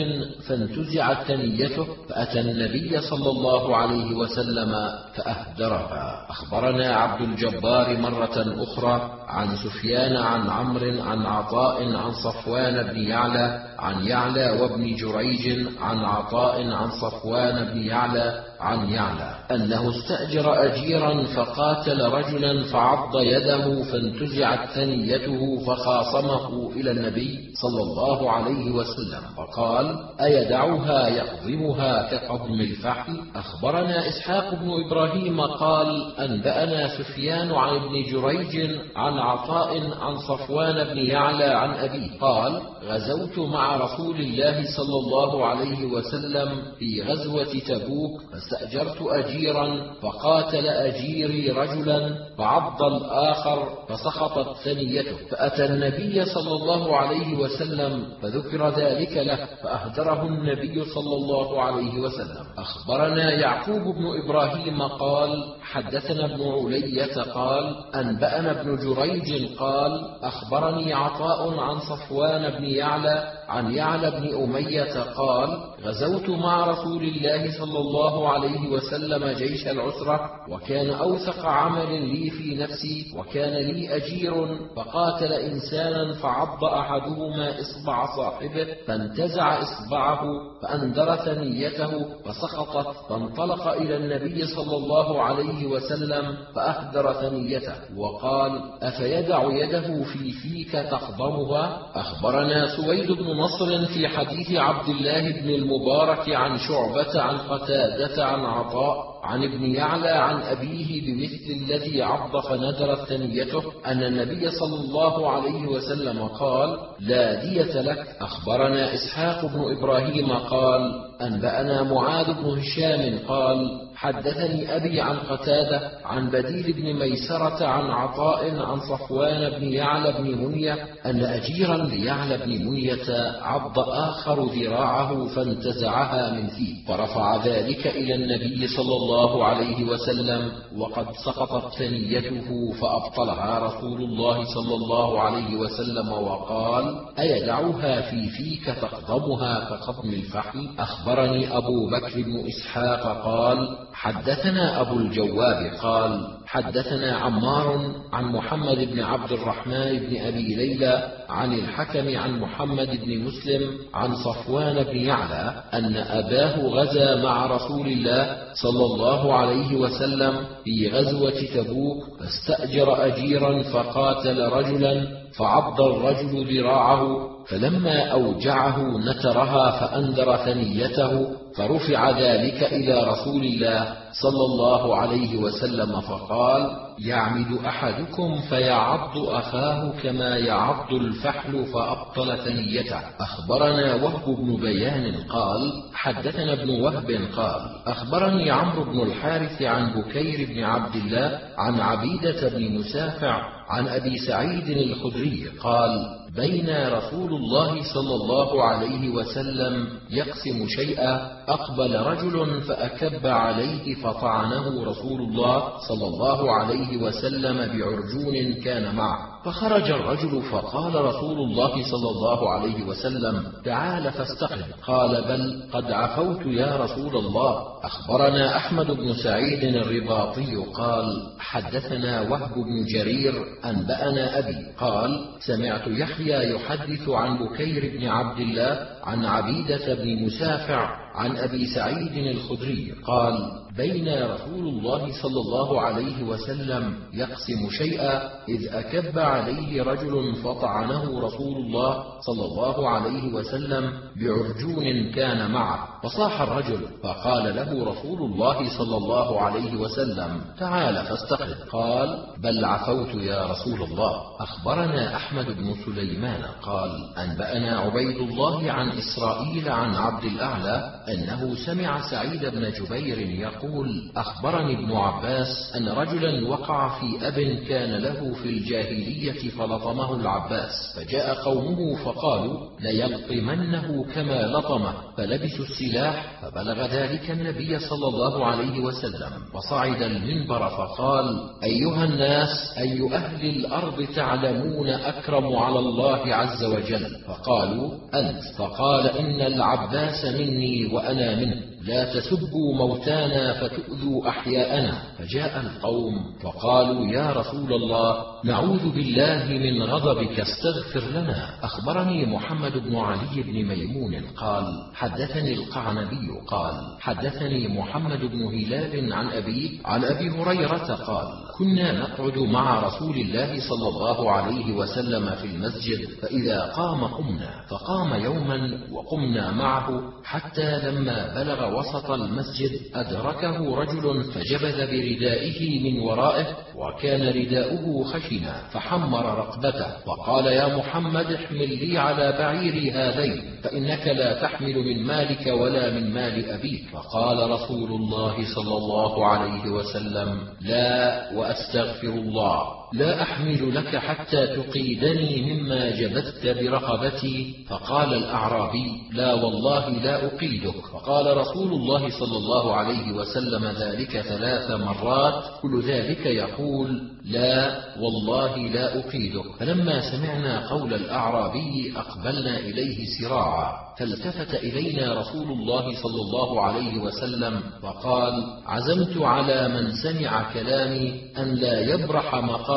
فانتزعت 0.49 1.27
ثنيته 1.27 1.87
فأتى 2.09 2.41
النبي 2.41 3.01
صلى 3.01 3.31
الله 3.31 3.77
عليه 3.77 4.15
وسلم 4.15 4.73
فأهدرها. 5.15 6.27
أخبرنا 6.31 6.97
عبد 6.97 7.21
الجبار 7.23 7.99
مرة 7.99 8.37
أخرى 8.63 9.11
عن 9.29 9.49
سفيان 9.57 10.17
عن 10.17 10.51
عمرو 10.51 11.03
عن 11.03 11.27
عطاء 11.27 11.97
عن 11.97 12.13
صفوان 12.13 12.83
بن 12.83 12.97
يعلى 13.03 13.76
عن 13.79 14.07
يعلى 14.07 14.51
وابن 14.51 14.95
جريج 14.97 15.67
عن 15.81 15.99
عطاء 15.99 16.73
عن 16.73 16.91
صفوان 16.91 17.65
بن 17.65 17.83
يعلى 17.83 18.45
عن 18.61 18.89
يعلى 18.89 19.35
أنه 19.51 19.91
استأجر 19.91 20.65
أجيرا 20.65 21.25
فقاتل 21.25 22.03
رجلا 22.03 22.63
فعض 22.73 23.17
يده 23.17 23.83
فانتزعت 23.83 24.69
ثنيته 24.71 25.59
فخاصمه 25.67 26.71
إلى 26.77 26.91
النبي 26.91 27.39
صلى 27.63 27.83
الله 27.83 28.31
عليه 28.31 28.71
وسلم 28.71 29.21
فقال 29.37 29.99
أيدعها 30.21 31.09
يقضمها 31.09 32.11
كقضم 32.11 32.61
الفحل؟ 32.61 33.21
أخبرنا 33.37 34.09
إسحاق 34.09 34.55
بن 34.55 34.71
إبراهيم 34.87 35.41
قال 35.41 36.13
أنبأنا 36.19 36.89
سفيان 36.99 37.53
عن 37.53 37.77
ابن 37.77 38.03
جريج 38.13 38.71
عن 38.97 39.13
عطاء 39.19 39.79
عن 40.01 40.17
صفوان 40.29 40.85
بن 40.85 40.99
يعلى 40.99 41.45
عن 41.45 41.71
أبيه 41.71 42.19
قال 42.21 42.61
غزوت 42.85 43.39
مع 43.39 43.77
رسول 43.77 44.17
الله 44.21 44.65
صلى 44.77 44.97
الله 44.99 45.47
عليه 45.47 45.85
وسلم 45.87 46.63
في 46.79 47.03
غزوة 47.03 47.59
تبوك 47.69 48.23
فاستأجرت 48.51 49.03
أجيرا 49.03 49.93
فقاتل 50.03 50.67
أجيري 50.67 51.51
رجلا 51.51 52.27
فعض 52.39 52.83
الآخر 52.83 53.69
فسقطت 53.89 54.57
ثنيته. 54.57 55.17
فأتى 55.31 55.65
النبي 55.65 56.25
صلى 56.25 56.53
الله 56.53 56.97
عليه 56.97 57.37
وسلم 57.39 58.07
فذكر 58.23 58.69
ذلك 58.69 59.17
له 59.17 59.49
فأهدره 59.63 60.23
النبي 60.23 60.85
صلى 60.85 61.15
الله 61.17 61.63
عليه 61.63 61.99
وسلم. 61.99 62.47
أخبرنا 62.59 63.33
يعقوب 63.33 63.83
بن 63.83 64.25
إبراهيم 64.25 64.83
قال 64.83 65.55
حدثنا 65.63 66.25
ابن 66.25 66.43
علية 66.43 67.23
قال 67.23 67.77
أنبأنا 67.95 68.61
ابن 68.61 68.77
جريج 68.77 69.57
قال 69.59 70.11
أخبرني 70.23 70.93
عطاء 70.95 71.59
عن 71.59 71.79
صفوان 71.79 72.51
بن 72.59 72.65
يعلى 72.65 73.33
عن 73.49 73.75
يعلى 73.75 74.11
بن 74.11 74.35
أمية 74.43 75.03
قال 75.03 75.49
غزوت 75.83 76.31
مع 76.31 76.67
رسول 76.67 77.03
الله 77.03 77.59
صلى 77.59 77.79
الله 77.79 78.29
عليه 78.29 78.69
وسلم 78.69 79.29
جيش 79.29 79.67
العسرة 79.69 80.31
وكان 80.51 80.91
أوثق 80.91 81.47
عمل 81.47 82.03
لي 82.09 82.31
في 82.31 82.55
نفسي 82.55 83.13
وكان 83.17 83.53
لي 83.55 83.97
أجير 83.97 84.35
فقاتل 84.77 85.33
إنسانا 85.33 86.13
فعض 86.13 86.65
أحدهما 86.65 87.61
إصبع 87.61 88.17
صاحبه 88.17 88.67
فانتزع 88.87 89.63
إصبعه 89.63 90.21
فأندر 90.63 91.17
ثنيته 91.17 91.91
فسقطت 92.25 92.97
فانطلق 93.09 93.69
إلى 93.69 93.97
النبي 93.97 94.47
صلى 94.47 94.77
الله 94.77 95.23
عليه 95.23 95.67
وسلم 95.67 96.37
فأهدر 96.55 97.13
ثنيته 97.13 97.75
وقال 97.97 98.61
أفيدع 98.83 99.43
يده 99.53 100.03
في 100.05 100.33
فيك 100.33 100.73
تخضمها؟ 100.73 101.83
أخبرنا 101.95 102.77
سويد 102.77 103.13
بن 103.13 103.36
نصر 103.37 103.87
في 103.87 104.09
حديث 104.09 104.53
عبد 104.53 104.89
الله 104.89 105.21
بن 105.31 105.51
المبارك 105.51 106.29
عن 106.35 106.59
شعبة 106.59 107.21
عن 107.23 107.37
قتادة 107.39 108.25
عن 108.27 108.41
عطاء 108.45 109.17
عن 109.23 109.43
ابن 109.45 109.65
يعلى 109.65 110.09
عن 110.09 110.43
أبيه 110.43 111.03
بمثل 111.07 111.51
الذي 111.65 112.03
عض 112.03 112.41
فندرت 112.49 113.09
ثنيته 113.09 113.63
أن 113.87 114.03
النبي 114.03 114.51
صلى 114.51 114.75
الله 114.81 115.31
عليه 115.31 115.67
وسلم 115.67 116.29
قال 116.29 116.79
لا 117.01 117.45
دية 117.45 117.81
لك. 117.81 118.17
أخبرنا 118.21 118.95
إسحاق 118.95 119.45
بن 119.47 119.77
إبراهيم 119.79 120.33
قال 120.33 121.05
أنبأنا 121.21 121.83
معاذ 121.83 122.27
بن 122.33 122.59
هشام 122.59 123.19
قال 123.29 123.86
حدثني 123.97 124.77
أبي 124.77 125.01
عن 125.01 125.17
قتادة 125.17 125.91
عن 126.05 126.31
بديل 126.31 126.73
بن 126.73 126.95
ميسرة 126.99 127.67
عن 127.67 127.91
عطاء 127.91 128.57
عن 128.63 128.81
صفوان 128.81 129.51
بن 129.61 129.73
يعلى 129.73 130.13
بن 130.13 130.45
منية 130.45 130.73
أن 131.07 131.21
أجيرا 131.21 131.77
ليعلى 131.77 132.37
بن 132.37 132.67
منية 132.67 133.33
عض 133.43 133.79
آخر 133.79 134.45
ذراعه 134.45 135.27
فانتزعها 135.27 136.33
من 136.33 136.47
فيه. 136.47 136.87
فرفع 136.89 137.45
ذلك 137.45 137.87
إلى 137.87 138.15
النبي 138.15 138.67
صلى 138.69 138.97
الله 138.97 139.45
عليه 139.45 139.85
وسلم 139.85 140.53
وقد 140.77 141.07
سقطت 141.25 141.75
ثنيته 141.79 142.73
فأبطلها 142.81 143.59
رسول 143.59 144.03
الله 144.03 144.45
صلى 144.45 144.75
الله 144.75 145.21
عليه 145.21 145.57
وسلم 145.57 146.13
وقال 146.13 146.85
أيدعها 147.19 148.01
في 148.01 148.29
فيك 148.29 148.65
تقضمها 148.67 149.65
كقضم 149.71 150.09
الفحل 150.09 150.69
أخبرني 150.79 151.57
أبو 151.57 151.91
بكر 151.91 152.23
بن 152.23 152.47
إسحاق 152.49 153.23
قال 153.25 153.87
حدثنا 153.99 154.81
أبو 154.81 154.99
الجواب 154.99 155.73
قال 155.83 156.29
حدثنا 156.47 157.17
عمار 157.17 157.95
عن 158.13 158.25
محمد 158.25 158.79
بن 158.79 159.01
عبد 159.01 159.33
الرحمن 159.33 159.99
بن 159.99 160.17
أبي 160.21 160.55
ليلى 160.55 161.13
عن 161.29 161.53
الحكم 161.53 162.19
عن 162.19 162.41
محمد 162.41 163.01
بن 163.05 163.25
مسلم 163.25 163.71
عن 163.95 164.15
صفوان 164.15 164.83
بن 164.83 164.97
يعلى 164.97 165.63
أن 165.75 165.97
أباه 165.97 166.61
غزا 166.61 167.23
مع 167.23 167.47
رسول 167.47 167.87
الله 167.87 168.37
صلى 168.55 168.85
الله 168.85 169.35
عليه 169.35 169.77
وسلم 169.77 170.37
في 170.65 170.89
غزوة 170.89 171.43
تبوك 171.55 172.05
فاستأجر 172.21 173.07
أجيرا 173.07 173.63
فقاتل 173.63 174.41
رجلا 174.41 175.07
فعض 175.39 175.81
الرجل 175.81 176.59
ذراعه 176.59 177.37
فلما 177.47 178.05
أوجعه 178.07 178.99
نترها 178.99 179.71
فأنذر 179.71 180.37
ثنيته 180.37 181.46
فرفع 181.57 182.11
ذلك 182.11 182.63
إلى 182.73 183.05
رسول 183.05 183.45
الله 183.45 183.97
صلى 184.13 184.45
الله 184.45 184.97
عليه 184.97 185.37
وسلم 185.37 186.01
فقال 186.01 186.86
يعمد 186.99 187.65
أحدكم 187.67 188.41
فيعض 188.49 189.19
أخاه 189.19 189.93
كما 190.03 190.37
يعض 190.37 190.93
الفحل 190.93 191.65
فأبطل 191.65 192.39
ثنيته. 192.39 193.01
أخبرنا 193.21 193.95
وهب 193.95 194.37
بن 194.37 194.57
بيان 194.57 195.15
قال 195.29 195.73
حدثنا 195.95 196.53
ابن 196.53 196.71
وهب 196.71 197.11
قال 197.37 197.61
أخبرني 197.87 198.51
عمرو 198.51 198.85
بن 198.85 199.01
الحارث 199.01 199.63
عن 199.63 199.93
بكير 199.93 200.49
بن 200.49 200.65
عبد 200.65 200.95
الله 200.97 201.41
عن 201.59 201.81
عبيدة 201.81 202.49
بن 202.49 202.79
مسافع 202.79 203.57
عن 203.69 203.89
أبي 203.89 204.19
سعيد 204.19 204.69
الخدري 204.69 205.47
قال 205.63 205.91
بين 206.37 206.69
رسول 206.89 207.33
الله 207.35 207.83
صلى 207.95 208.15
الله 208.15 208.65
عليه 208.65 209.09
وسلم 209.09 209.89
يقسم 210.11 210.67
شيئا 210.69 211.43
أقبل 211.49 211.97
رجل 212.01 212.61
فأكب 212.63 213.27
عليه 213.27 213.95
فطعنه 213.95 214.85
رسول 214.85 215.21
الله 215.21 215.79
صلى 215.89 216.07
الله 216.07 216.53
عليه 216.53 216.86
وسلم 216.95 217.57
بعرجون 217.57 218.55
كان 218.65 218.95
معه. 218.95 219.43
فخرج 219.45 219.91
الرجل 219.91 220.43
فقال 220.43 220.95
رسول 220.95 221.39
الله 221.39 221.69
صلى 221.69 222.11
الله 222.11 222.51
عليه 222.51 222.85
وسلم 222.85 223.43
تعال 223.65 224.13
فاستقم 224.13 224.61
قال 224.87 225.25
بل 225.29 225.63
قد 225.73 225.93
عفوت 225.93 226.47
يا 226.47 226.77
رسول 226.77 227.17
الله. 227.17 227.63
أخبرنا 227.83 228.57
أحمد 228.57 228.87
بن 228.87 229.15
سعيد 229.25 229.65
الرباطي 229.65 230.57
قال 230.75 231.07
حدثنا 231.39 232.21
وهب 232.21 232.55
بن 232.55 232.85
جرير 232.95 233.35
أنبأنا 233.65 234.39
أبي. 234.39 234.57
قال 234.79 235.25
سمعت 235.47 235.87
يحيى 235.87 236.55
يحدث 236.55 237.09
عن 237.09 237.39
بكير 237.39 237.99
بن 237.99 238.07
عبد 238.07 238.41
الله 238.41 238.87
عن 239.05 239.25
عبيدة 239.25 239.95
بن 239.95 240.25
مسافع 240.27 241.06
عن 241.17 241.37
أبي 241.37 241.67
سعيد 241.67 242.37
الخدري 242.37 242.95
قال 243.07 243.67
بين 243.77 244.09
رسول 244.25 244.69
الله 244.69 245.23
صلى 245.23 245.41
الله 245.41 245.81
عليه 245.81 246.23
وسلم 246.23 246.95
يقسم 247.13 247.71
شيئا 247.71 248.31
إذ 248.49 248.69
أكب 248.75 249.19
عليه 249.19 249.83
رجل 249.83 250.35
فطعنه 250.35 251.21
رسول 251.21 251.57
الله 251.57 252.05
صلى 252.21 252.45
الله 252.45 252.89
عليه 252.89 253.35
وسلم 253.35 253.93
بعرجون 254.17 255.13
كان 255.15 255.51
معه 255.51 256.01
فصاح 256.03 256.41
الرجل 256.41 256.81
فقال 257.03 257.57
له 257.57 257.85
رسول 257.85 258.23
الله 258.23 258.79
صلى 258.79 258.97
الله 258.97 259.41
عليه 259.41 259.77
وسلم 259.77 260.41
تعال 260.59 260.95
فاستقل 261.07 261.55
قال 261.73 262.25
بل 262.43 262.65
عفوت 262.65 263.15
يا 263.15 263.47
رسول 263.47 263.83
الله. 263.83 264.23
أخبرنا 264.41 265.17
أحمد 265.17 265.47
بن 265.47 265.75
سليمان 265.85 266.43
قال 266.63 266.91
أنبأنا 267.19 267.79
عبيد 267.79 268.17
الله 268.17 268.73
عن 268.73 268.89
إسرائيل 268.89 269.69
عن 269.69 269.95
عبد 269.95 270.25
الأعلى 270.25 271.05
أنه 271.09 271.55
سمع 271.67 272.11
سعيد 272.11 272.45
بن 272.45 272.71
جبير 272.71 273.19
يقول 273.19 274.11
أخبرني 274.17 274.75
ابن 274.75 274.93
عباس 274.93 275.73
أن 275.77 275.89
رجلا 275.89 276.49
وقع 276.49 277.01
في 277.01 277.29
أب 277.29 277.65
كان 277.69 277.95
له 278.03 278.33
في 278.43 278.49
الجاهلية 278.49 279.51
فلطمه 279.51 280.17
العباس 280.17 280.73
فجاء 280.97 281.35
قومه 281.35 281.97
فقالوا 282.05 282.61
ليلطمنه 282.81 284.05
كما 284.15 284.43
لطمه 284.47 284.93
فلبسوا 285.17 285.65
السلاح 285.65 286.41
فبلغ 286.43 286.87
ذلك 286.87 287.31
النبي 287.31 287.79
صلى 287.79 288.09
الله 288.09 288.47
عليه 288.47 288.81
وسلم 288.81 289.31
وصعد 289.55 290.03
المنبر 290.03 290.69
فقال 290.69 291.51
أيها 291.63 292.05
الناس 292.05 292.49
أي 292.79 293.15
أهل 293.15 293.47
الأرض 293.49 294.07
تعلمون 294.17 294.89
أكرم 294.89 295.57
على 295.57 295.79
الله 295.79 296.35
عز 296.35 296.65
وجل؟ 296.65 297.17
فقالوا 297.27 297.91
أنت 298.15 298.43
فقال 298.59 299.07
إن 299.07 299.41
العباس 299.41 300.25
مني 300.25 300.96
وأنا 300.97 301.37
منه. 301.37 301.61
لا 301.83 302.05
تسبوا 302.15 302.75
موتانا 302.75 303.53
فتؤذوا 303.53 304.29
أحياءنا. 304.29 305.03
فجاء 305.19 305.61
القوم 305.61 306.15
فقالوا 306.43 307.07
يا 307.07 307.33
رسول 307.33 307.73
الله 307.73 308.25
نعوذ 308.45 308.91
بالله 308.95 309.45
من 309.49 309.83
غضبك 309.83 310.41
استغفر 310.41 311.11
لنا. 311.11 311.49
أخبرني 311.63 312.27
محمد 312.27 312.73
بن 312.73 312.97
علي 312.97 313.43
بن 313.43 313.53
ميمون 313.53 314.15
قال 314.37 314.65
حدثني 314.95 315.53
القعنبي 315.55 316.29
قال 316.47 316.97
حدثني 317.01 317.69
محمد 317.69 318.21
بن 318.21 318.43
هلال 318.43 319.13
عن 319.13 319.29
أبي 319.29 319.81
عن 319.85 320.05
أبي 320.05 320.31
هريرة 320.31 320.95
قال 320.95 321.46
كنا 321.59 321.93
نقعد 321.93 322.39
مع 322.39 322.81
رسول 322.81 323.17
الله 323.17 323.61
صلى 323.69 323.89
الله 323.89 324.31
عليه 324.31 324.73
وسلم 324.73 325.31
في 325.31 325.45
المسجد 325.47 326.09
فإذا 326.23 326.61
قام 326.63 327.05
قمنا 327.05 327.65
فقام 327.69 328.25
يوما 328.25 328.79
وقمنا 328.93 329.51
معه 329.51 330.03
حتى 330.25 330.79
لما 330.91 331.35
بلغ 331.35 331.79
وسط 331.79 332.11
المسجد 332.11 332.71
أدركه 332.95 333.77
رجل 333.77 334.25
فجبذ 334.25 334.77
بردائه 334.77 335.83
من 335.83 336.01
ورائه 336.01 336.47
وكان 336.77 337.23
رداؤه 337.29 338.05
خشنا 338.05 338.63
فحمر 338.73 339.25
رقبته 339.39 339.87
وقال 340.07 340.47
يا 340.47 340.77
محمد 340.77 341.33
احمل 341.33 341.87
لي 341.89 341.99
على 341.99 342.33
بعيري 342.33 342.91
هذين 342.91 343.43
فإنك 343.63 344.07
لا 344.07 344.43
تحمل 344.43 344.79
من 344.79 345.03
مالك 345.07 345.47
ولا 345.47 345.91
من 345.91 346.15
مال 346.15 346.51
أبيك. 346.51 346.85
فقال 346.93 347.51
رسول 347.51 347.91
الله 347.91 348.55
صلى 348.55 348.77
الله 348.77 349.27
عليه 349.27 349.71
وسلم 349.71 350.39
لا 350.61 351.33
وأستغفر 351.47 352.09
الله. 352.09 352.86
لا 352.93 353.23
أحمل 353.23 353.75
لك 353.75 353.97
حتى 353.97 354.47
تقيدني 354.47 355.55
مما 355.55 355.91
جبثت 355.91 356.47
برقبتي. 356.47 357.55
فقال 357.69 358.15
الأعرابي 358.15 359.03
لا 359.13 359.35
والله 359.35 359.89
لا 359.89 360.27
أقيدك. 360.27 360.87
فقال 360.93 361.37
رسول 361.37 361.73
الله 361.73 362.11
صلى 362.19 362.37
الله 362.37 362.75
عليه 362.75 363.13
وسلم 363.13 363.65
ذلك 363.65 364.21
ثلاث 364.21 364.71
مرات. 364.71 365.45
كل 365.63 365.83
ذلك 365.83 366.27
يقول 366.27 367.03
لا 367.25 367.81
والله 368.01 368.57
لا 368.57 368.99
أقيدك. 368.99 369.57
فلما 369.59 370.01
سمعنا 370.11 370.69
قول 370.69 370.95
الأعرابي 370.95 371.93
أقبلنا 371.97 372.59
إليه 372.59 373.07
سراعا. 373.21 373.87
فالتفت 373.99 374.55
إلينا 374.55 375.21
رسول 375.21 375.53
الله 375.53 376.03
صلى 376.03 376.21
الله 376.21 376.63
عليه 376.63 376.99
وسلم 376.99 377.61
وقال 377.83 378.33
عزمت 378.67 379.17
على 379.17 379.69
من 379.69 379.93
سمع 379.93 380.53
كلامي 380.53 381.21
أن 381.39 381.55
لا 381.55 381.81
يبرح 381.81 382.35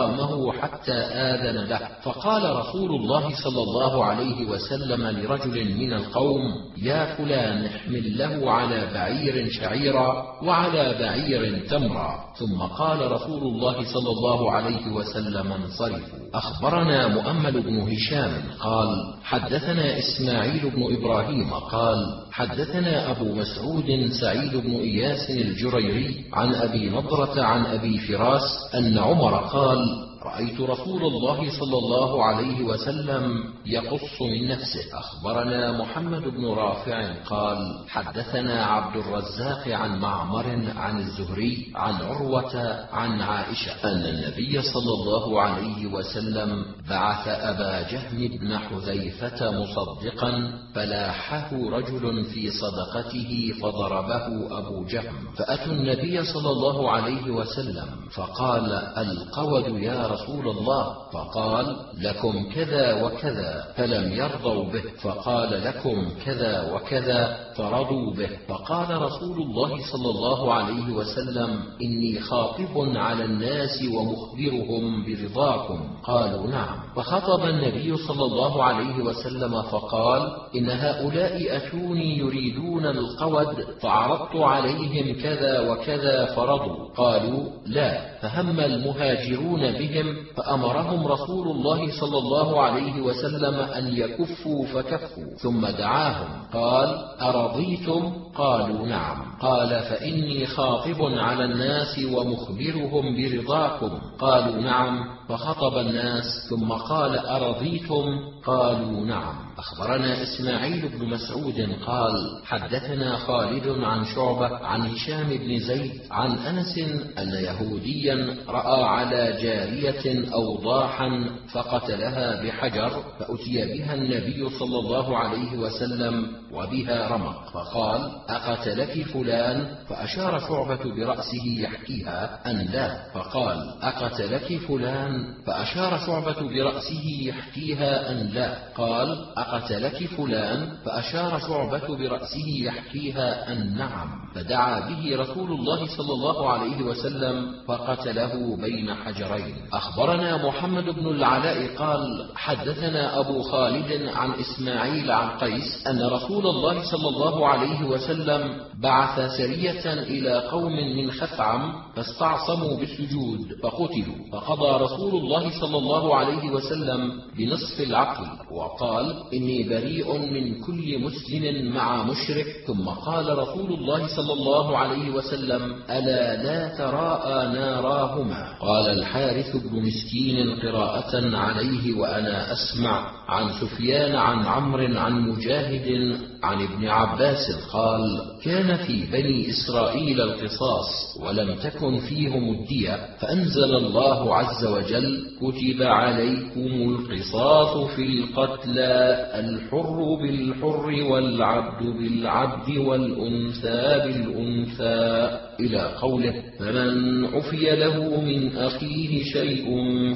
مقامه 0.08 0.52
حتى 0.54 0.94
آذن 0.94 1.70
له. 1.70 1.80
فقال 2.04 2.56
رسول 2.56 2.92
الله 2.92 3.36
صلى 3.44 3.62
الله 3.62 4.06
عليه 4.06 4.46
وسلم 4.46 5.08
لرجل 5.08 5.76
من 5.78 5.94
القوم 5.94 6.42
يا 6.78 7.16
فلان 7.16 7.66
احمل 7.66 8.18
له 8.18 8.52
على 8.52 8.88
بعير 8.94 9.50
شعيرا 9.50 10.26
وعلى 10.44 10.96
بعير 11.00 11.68
تمرا. 11.70 12.29
ثم 12.40 12.62
قال 12.62 13.12
رسول 13.12 13.42
الله 13.42 13.74
صلى 13.94 14.10
الله 14.10 14.52
عليه 14.52 14.92
وسلم 14.92 15.52
انصرفوا 15.52 16.20
أخبرنا 16.34 17.08
مؤمل 17.08 17.62
بن 17.62 17.80
هشام 17.92 18.32
قال 18.60 19.14
حدثنا 19.24 20.00
إسماعيل 20.00 20.70
بن 20.70 20.96
إبراهيم 20.98 21.54
قال 21.54 21.98
حدثنا 22.32 23.12
أبو 23.12 23.36
مسعود 23.36 24.10
سعيد 24.22 24.56
بن 24.58 24.72
إياس 24.72 25.30
الجريري 25.30 26.26
عن 26.34 26.56
أبي 26.56 26.90
نضرة 26.90 27.44
عن 27.44 27.66
أبي 27.66 27.98
فراس 27.98 28.76
أن 28.76 28.98
عمر 28.98 29.36
قال 29.38 30.09
رأيت 30.26 30.62
رسول 30.62 31.02
الله 31.02 31.60
صلى 31.60 31.78
الله 31.78 32.24
عليه 32.26 32.64
وسلم 32.64 33.44
يقص 33.66 34.22
من 34.22 34.48
نفسه. 34.48 34.80
أخبرنا 34.94 35.72
محمد 35.78 36.22
بن 36.22 36.46
رافع 36.46 37.14
قال 37.24 37.58
حدثنا 37.88 38.66
عبد 38.66 38.96
الرزاق 38.96 39.68
عن 39.68 40.00
معمر 40.00 40.46
عن 40.76 41.00
الزهري 41.00 41.72
عن 41.76 41.94
عروة 41.94 42.86
عن 42.92 43.22
عائشة 43.22 43.72
أن 43.84 44.06
النبي 44.06 44.62
صلى 44.62 44.94
الله 44.94 45.42
عليه 45.42 45.86
وسلم 45.86 46.66
بعث 46.90 47.28
أبا 47.28 47.92
جهم 47.92 48.38
بن 48.38 48.58
حذيفة 48.58 49.52
مصدقا 49.52 50.52
فلاحه 50.76 51.50
رجل 51.54 52.24
في 52.24 52.52
صدقته 52.52 53.54
فضربه 53.62 54.58
أبو 54.60 54.84
جهم. 54.84 55.34
فأتوا 55.38 55.74
النبي 55.74 56.24
صلى 56.24 56.50
الله 56.50 56.92
عليه 56.92 57.32
وسلم 57.32 57.88
فقال 58.16 58.72
القود 58.98 59.82
يا 59.82 60.09
رسول 60.12 60.48
الله 60.48 60.96
فقال 61.14 61.76
لكم 61.98 62.50
كذا 62.56 63.04
وكذا 63.04 63.74
فلم 63.76 64.14
يرضوا 64.14 64.64
به. 64.64 64.84
فقال 65.02 65.64
لكم 65.64 66.10
كذا 66.26 66.74
وكذا 66.74 67.38
فرضوا 67.56 68.14
به. 68.14 68.30
فقال 68.48 69.02
رسول 69.02 69.42
الله 69.42 69.70
صلى 69.92 70.10
الله 70.10 70.54
عليه 70.54 70.94
وسلم 70.94 71.64
إني 71.82 72.20
خاطب 72.20 72.98
على 72.98 73.26
الناس 73.26 73.84
ومخبرهم 73.94 75.06
برضاكم. 75.06 75.80
قالوا 76.04 76.48
نعم. 76.48 76.80
فخطب 76.96 77.46
النبي 77.46 77.98
صلى 77.98 78.26
الله 78.26 78.64
عليه 78.64 79.04
وسلم 79.04 79.62
فقال 79.62 80.32
إن 80.56 80.70
هؤلاء 80.70 81.58
أتوني 81.58 82.18
يريدون 82.18 82.86
القود 82.86 83.66
فعرضت 83.82 84.36
عليهم 84.36 85.22
كذا 85.22 85.72
وكذا 85.72 86.26
فرضوا. 86.26 86.90
قالوا 86.98 87.44
لا. 87.66 88.20
فهم 88.22 88.60
المهاجرون 88.60 89.72
بهم 89.72 89.99
بهم 90.02 90.16
فأمرهم 90.36 91.08
رسول 91.08 91.48
الله 91.48 92.00
صلى 92.00 92.18
الله 92.18 92.62
عليه 92.62 93.02
وسلم 93.02 93.56
أن 93.56 93.88
يكفوا 93.88 94.66
فكفوا 94.66 95.38
ثم 95.42 95.68
دعاهم 95.68 96.28
قال 96.54 96.98
أرضيتم؟ 97.22 98.14
قالوا 98.36 98.88
نعم. 98.88 99.38
قال 99.42 99.70
فإني 99.70 100.46
خاطب 100.46 101.02
على 101.02 101.46
الناس 101.46 102.00
ومخبرهم 102.14 103.16
برضاكم. 103.18 104.00
قالوا 104.20 104.62
نعم. 104.62 105.20
فخطب 105.30 105.78
الناس 105.78 106.24
ثم 106.50 106.72
قال 106.72 107.18
أرضيتم؟ 107.18 108.06
قالوا 108.46 109.06
نعم. 109.06 109.36
أخبرنا 109.58 110.24
إسماعيل 110.24 110.90
بن 110.90 111.06
مسعود 111.06 111.76
قال 111.88 112.14
حدثنا 112.46 113.18
خالد 113.18 113.68
عن 113.68 114.06
شعبة 114.06 114.66
عن 114.66 114.82
هشام 114.82 115.30
بن 115.30 115.60
زيد 115.60 115.92
عن 116.12 116.32
أنس 116.32 116.78
أن 117.18 117.30
يهوديا 117.30 118.38
رأى 118.48 118.84
على 118.84 119.38
جارية 119.42 120.34
أوضاحا 120.34 121.30
فقتلها 121.54 122.44
بحجر 122.44 123.04
فأتي 123.20 123.66
بها 123.66 123.94
النبي 123.94 124.50
صلى 124.60 124.80
الله 124.80 125.18
عليه 125.18 125.58
وسلم 125.58 126.28
وبها 126.52 127.08
رمق. 127.08 127.50
فقال 127.54 128.12
أقتلك 128.30 129.06
فلان؟ 129.06 129.76
فأشار 129.90 130.40
شعبة 130.40 130.96
برأسه 130.96 131.46
يحكيها 131.46 132.52
أن 132.52 132.58
لا. 132.74 133.12
فقال 133.14 133.74
أقتلك 133.82 134.58
فلان؟ 134.68 135.34
فأشار 135.46 136.00
شعبة 136.06 136.42
برأسه 136.42 137.04
يحكيها 137.22 138.12
أن 138.12 138.29
لا 138.34 138.58
قال 138.78 139.26
أقتلك 139.38 140.08
فلان؟ 140.18 140.70
فأشار 140.86 141.40
شعبة 141.40 141.98
برأسه 141.98 142.48
يحكيها 142.48 143.52
أن 143.52 143.78
نعم 143.78 144.08
فدعا 144.36 144.90
به 144.90 145.16
رسول 145.16 145.52
الله 145.52 145.98
صلى 145.98 146.14
الله 146.14 146.50
عليه 146.50 146.84
وسلم 146.84 147.56
فقتله 147.68 148.58
بين 148.62 148.94
حجرين. 148.94 149.56
أخبرنا 149.74 150.48
محمد 150.48 150.84
بن 150.84 151.08
العلاء 151.08 151.76
قال 151.76 152.30
حدثنا 152.36 153.20
أبو 153.20 153.42
خالد 153.42 154.10
عن 154.16 154.32
إسماعيل 154.32 155.12
عن 155.12 155.30
قيس 155.30 155.88
أن 155.88 156.02
رسول 156.02 156.48
الله 156.48 156.84
صلى 156.92 157.10
الله 157.10 157.48
عليه 157.48 157.84
وسلم 157.84 158.60
بعث 158.82 159.38
سرية 159.38 159.94
إلى 159.94 160.34
قوم 160.40 160.76
من 160.98 161.12
خثعم 161.12 161.74
فاستعصموا 161.96 162.78
بالسجود 162.78 163.40
فقتلوا. 163.64 164.20
فقضى 164.32 164.84
رسول 164.84 165.16
الله 165.16 165.60
صلى 165.62 165.78
الله 165.78 166.16
عليه 166.16 166.50
وسلم 166.50 167.22
بنصف 167.38 167.82
العقل 167.82 168.19
وقال 168.52 169.16
إني 169.34 169.64
بريء 169.70 170.18
من 170.18 170.62
كل 170.62 171.00
مسلم 171.00 171.74
مع 171.76 172.04
مشرك. 172.04 172.46
ثم 172.68 172.90
قال 172.90 173.38
رسول 173.38 173.74
الله 173.74 174.08
صلى 174.16 174.34
الله 174.34 174.78
عليه 174.78 175.10
وسلم 175.10 175.62
ألا 175.90 176.44
لا 176.44 176.78
تراءى 176.78 177.48
ناراهما. 177.54 178.58
قال 178.62 178.90
الحارث 178.90 179.56
بن 179.56 179.82
مسكين 179.82 180.60
قراءة 180.60 181.38
عليه 181.38 181.94
وأنا 181.98 182.52
أسمع 182.52 183.12
عن 183.30 183.52
سفيان 183.62 184.16
عن 184.16 184.46
عمرو 184.46 184.98
عن 185.00 185.22
مجاهد 185.22 186.18
عن 186.44 186.62
ابن 186.64 186.88
عباس 186.88 187.52
قال 187.74 188.22
كان 188.44 188.76
في 188.78 189.06
بني 189.12 189.50
إسرائيل 189.50 190.22
القصاص 190.22 191.18
ولم 191.22 191.56
تكن 191.56 192.00
فيهم 192.00 192.54
الدية 192.54 193.18
فأنزل 193.20 193.76
الله 193.76 194.36
عز 194.36 194.66
وجل 194.66 195.28
كتب 195.42 195.82
عليكم 195.82 196.96
القصاص 196.96 197.78
في 197.96 198.09
القتلى 198.10 199.30
الحر 199.36 200.18
بالحر 200.22 201.12
والعبد 201.12 201.86
بالعبد 201.86 202.78
والأنثى 202.78 204.02
بالأنثى. 204.06 205.40
إلى 205.60 205.82
قوله 206.02 206.44
فمن 206.60 207.26
عفي 207.26 207.76
له 207.76 208.22
من 208.22 208.58
أخيه 208.58 209.24
شيء 209.24 209.66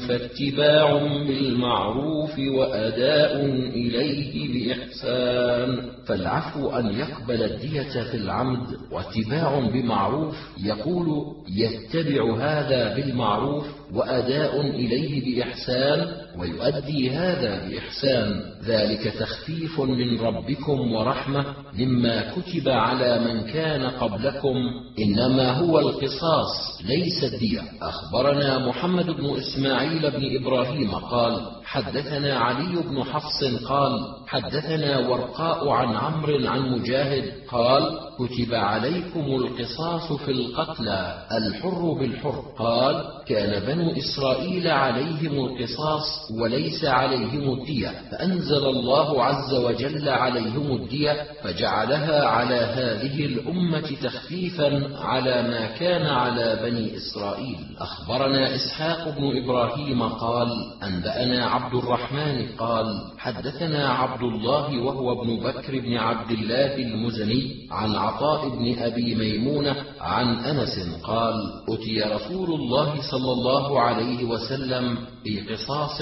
فاتباع 0.07 0.97
بالمعروف 1.27 2.39
وأداء 2.39 3.45
إليه 3.75 4.33
بإحسان. 4.53 5.89
فالعفو 6.07 6.69
أن 6.69 6.85
يقبل 6.85 7.43
الدية 7.43 8.03
في 8.11 8.17
العمد 8.17 8.67
واتباع 8.91 9.59
بمعروف. 9.73 10.35
يقول 10.63 11.07
يتبع 11.49 12.37
هذا 12.37 12.95
بالمعروف. 12.95 13.82
وأداء 13.95 14.61
إليه 14.61 15.35
بإحسان 15.35 16.07
ويؤدي 16.39 17.11
هذا 17.11 17.67
بإحسان. 17.67 18.41
ذلك 18.65 19.13
تخفيف 19.19 19.79
من 19.79 20.19
ربكم 20.19 20.91
ورحمة 20.91 21.45
مما 21.73 22.31
كتب 22.31 22.69
على 22.69 23.19
من 23.19 23.41
كان 23.41 23.83
قبلكم. 23.83 24.55
إنما 24.99 25.51
هو 25.51 25.79
القصاص 25.79 26.81
ليس 26.85 27.33
الدية. 27.33 27.61
أخبرنا 27.81 28.67
محمد 28.67 29.05
بن 29.05 29.35
إسماعيل 29.37 30.11
بن 30.11 30.41
إبراهيم 30.41 30.91
قال 30.91 31.41
حدثنا 31.65 32.37
علي 32.37 32.81
بن 32.89 33.03
حفص 33.03 33.43
قال 33.67 33.99
حدثنا 34.27 35.07
ورقاء 35.07 35.69
عن 35.69 35.95
عمرو 35.95 36.47
عن 36.47 36.59
مجاهد 36.59 37.42
قال 37.54 37.99
كتب 38.20 38.54
عليكم 38.54 39.26
القصاص 39.26 40.14
في 40.14 40.32
القتلى 40.32 41.24
الحر 41.32 41.93
بالحر. 41.99 42.43
قال 42.58 43.04
كان 43.28 43.66
بنو 43.68 43.91
إسرائيل 43.97 44.68
عليهم 44.68 45.45
القصاص 45.45 46.32
وليس 46.41 46.86
عليهم 46.86 47.54
الدية. 47.54 47.91
فأنزل 48.12 48.66
الله 48.66 49.24
عز 49.24 49.54
وجل 49.54 50.10
عليهم 50.10 50.72
الدية 50.76 51.28
فجعلها 51.43 52.26
على 52.26 52.56
هذه 52.56 53.26
الأمة 53.26 53.89
تخفيفا 54.04 54.97
على 54.97 55.41
ما 55.41 55.66
كان 55.78 56.06
على 56.06 56.60
بني 56.64 56.97
إسرائيل. 56.97 57.58
أخبرنا 57.80 58.56
إسحاق 58.56 59.10
بن 59.18 59.43
إبراهيم 59.43 60.04
قال 60.04 60.49
أنبأنا 60.84 61.45
عبد 61.45 61.76
الرحمن 61.76 62.45
قال 62.58 62.86
حدثنا 63.18 63.89
عبد 63.89 64.24
الله 64.24 64.82
وهو 64.82 65.22
ابن 65.22 65.39
بكر 65.43 65.80
بن 65.80 65.97
عبد 65.97 66.32
الله 66.32 66.76
المزني 66.76 67.42
عن 67.71 67.95
عطاء 67.95 68.49
بن 68.49 68.79
أبي 68.79 69.15
ميمونة 69.15 69.75
عن 70.01 70.27
أنس 70.45 70.79
قال 71.03 71.33
أتي 71.69 72.01
رسول 72.01 72.49
الله 72.59 73.01
صلى 73.11 73.31
الله 73.31 73.79
عليه 73.79 74.23
وسلم 74.23 74.97
بقصاص 75.26 76.01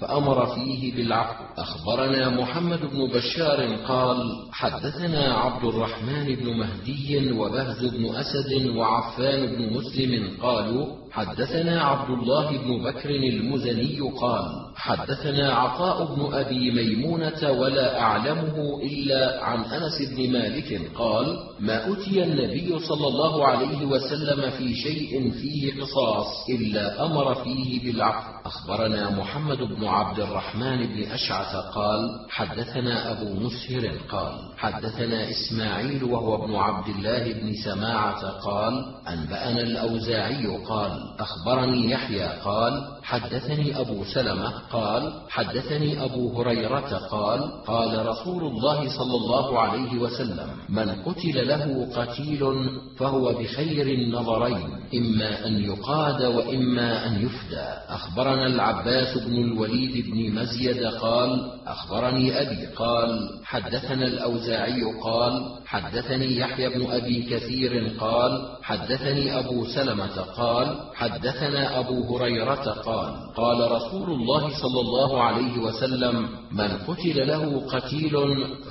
فأمر 0.00 0.46
فيه 0.46 0.94
بالعفو. 0.96 1.44
أخبرنا 1.58 2.28
محمد 2.30 2.80
بن 2.80 3.06
بشار 3.06 3.76
قال 3.88 4.16
حدثنا 4.52 5.34
عبد 5.34 5.64
الرحمن 5.64 6.34
بن 6.34 6.56
مهدي 6.58 7.32
وبهز 7.32 7.84
بن 7.84 8.14
أسد 8.14 8.66
وعفان 8.76 9.46
بن 9.46 9.76
مسلم 9.76 10.36
قالوا 10.42 10.86
حدثنا 11.12 11.82
عبد 11.82 12.10
الله 12.10 12.50
بن 12.50 12.84
بكر 12.84 13.10
المزني 13.10 14.00
قال 14.20 14.44
حدثنا 14.76 15.52
عطاء 15.52 16.14
بن 16.14 16.34
أبي 16.34 16.70
ميمونة 16.70 17.50
ولا 17.50 18.00
أعلمه 18.00 18.82
إلا 18.82 19.44
عن 19.44 19.64
أنس 19.64 20.10
بن 20.10 20.32
مالك 20.32 20.80
قال 20.94 21.36
ما 21.60 21.92
أتي 21.92 22.24
النبي 22.24 22.78
صلى 22.78 23.06
الله 23.06 23.46
عليه 23.46 23.84
وسلم 23.86 24.50
في 24.50 24.74
شيء 24.74 25.30
فيه 25.32 25.80
قصاص 25.80 26.26
إلا 26.50 27.06
أمر 27.06 27.34
فيه 27.34 27.80
بالعفو. 27.84 28.48
أخبرنا 28.58 29.10
محمد 29.10 29.58
بن 29.58 29.84
عبد 29.84 30.20
الرحمن 30.20 30.86
بن 30.86 31.10
أشعث 31.10 31.56
قال 31.74 32.26
حدثنا 32.30 33.10
أبو 33.10 33.34
مسهر 33.34 33.90
قال 34.10 34.32
حدثنا 34.56 35.30
إسماعيل 35.30 36.04
وهو 36.04 36.44
ابن 36.44 36.54
عبد 36.54 36.88
الله 36.88 37.32
بن 37.32 37.52
سماعة 37.64 38.30
قال 38.30 38.94
أنبأنا 39.08 39.60
الأوزاعي 39.60 40.46
قال 40.46 40.92
أخبرني 41.20 41.90
يحيى 41.90 42.26
قال 42.44 42.97
حدثني 43.02 43.80
أبو 43.80 44.04
سلمة 44.04 44.52
قال 44.72 45.12
حدثني 45.28 46.04
أبو 46.04 46.42
هريرة 46.42 47.08
قال 47.10 47.64
قال 47.66 48.06
رسول 48.06 48.44
الله 48.44 48.98
صلى 48.98 49.14
الله 49.14 49.60
عليه 49.60 49.98
وسلم 49.98 50.48
من 50.68 50.90
قتل 50.90 51.48
له 51.48 51.88
قتيل 51.96 52.70
فهو 52.98 53.32
بخير 53.32 53.86
النظرين 53.86 54.78
إما 54.94 55.46
أن 55.46 55.52
يقاد 55.52 56.22
وإما 56.22 57.06
أن 57.06 57.22
يفدى. 57.26 57.68
أخبرنا 57.88 58.46
العباس 58.46 59.18
بن 59.18 59.36
الوليد 59.36 60.10
بن 60.10 60.40
مزيد 60.40 60.84
قال 60.84 61.50
أخبرني 61.66 62.40
أبي. 62.40 62.66
قال 62.66 63.30
حدثنا 63.44 64.06
الأوزاعي 64.06 64.82
قال 65.02 65.58
حدثني 65.66 66.36
يحيى 66.36 66.68
بن 66.68 66.90
أبي 66.90 67.22
كثير 67.22 67.96
قال 68.00 68.48
حدثني 68.62 69.38
أبو 69.38 69.64
سلمة 69.64 70.20
قال 70.36 70.76
حدثنا 70.94 71.78
أبو 71.78 72.16
هريرة 72.16 72.64
قال 72.70 72.97
قال 73.36 73.72
رسول 73.72 74.10
الله 74.10 74.48
صلى 74.62 74.80
الله 74.80 75.22
عليه 75.22 75.58
وسلم 75.58 76.28
من 76.52 76.68
قتل 76.88 77.28
له 77.28 77.62
قتيل 77.72 78.16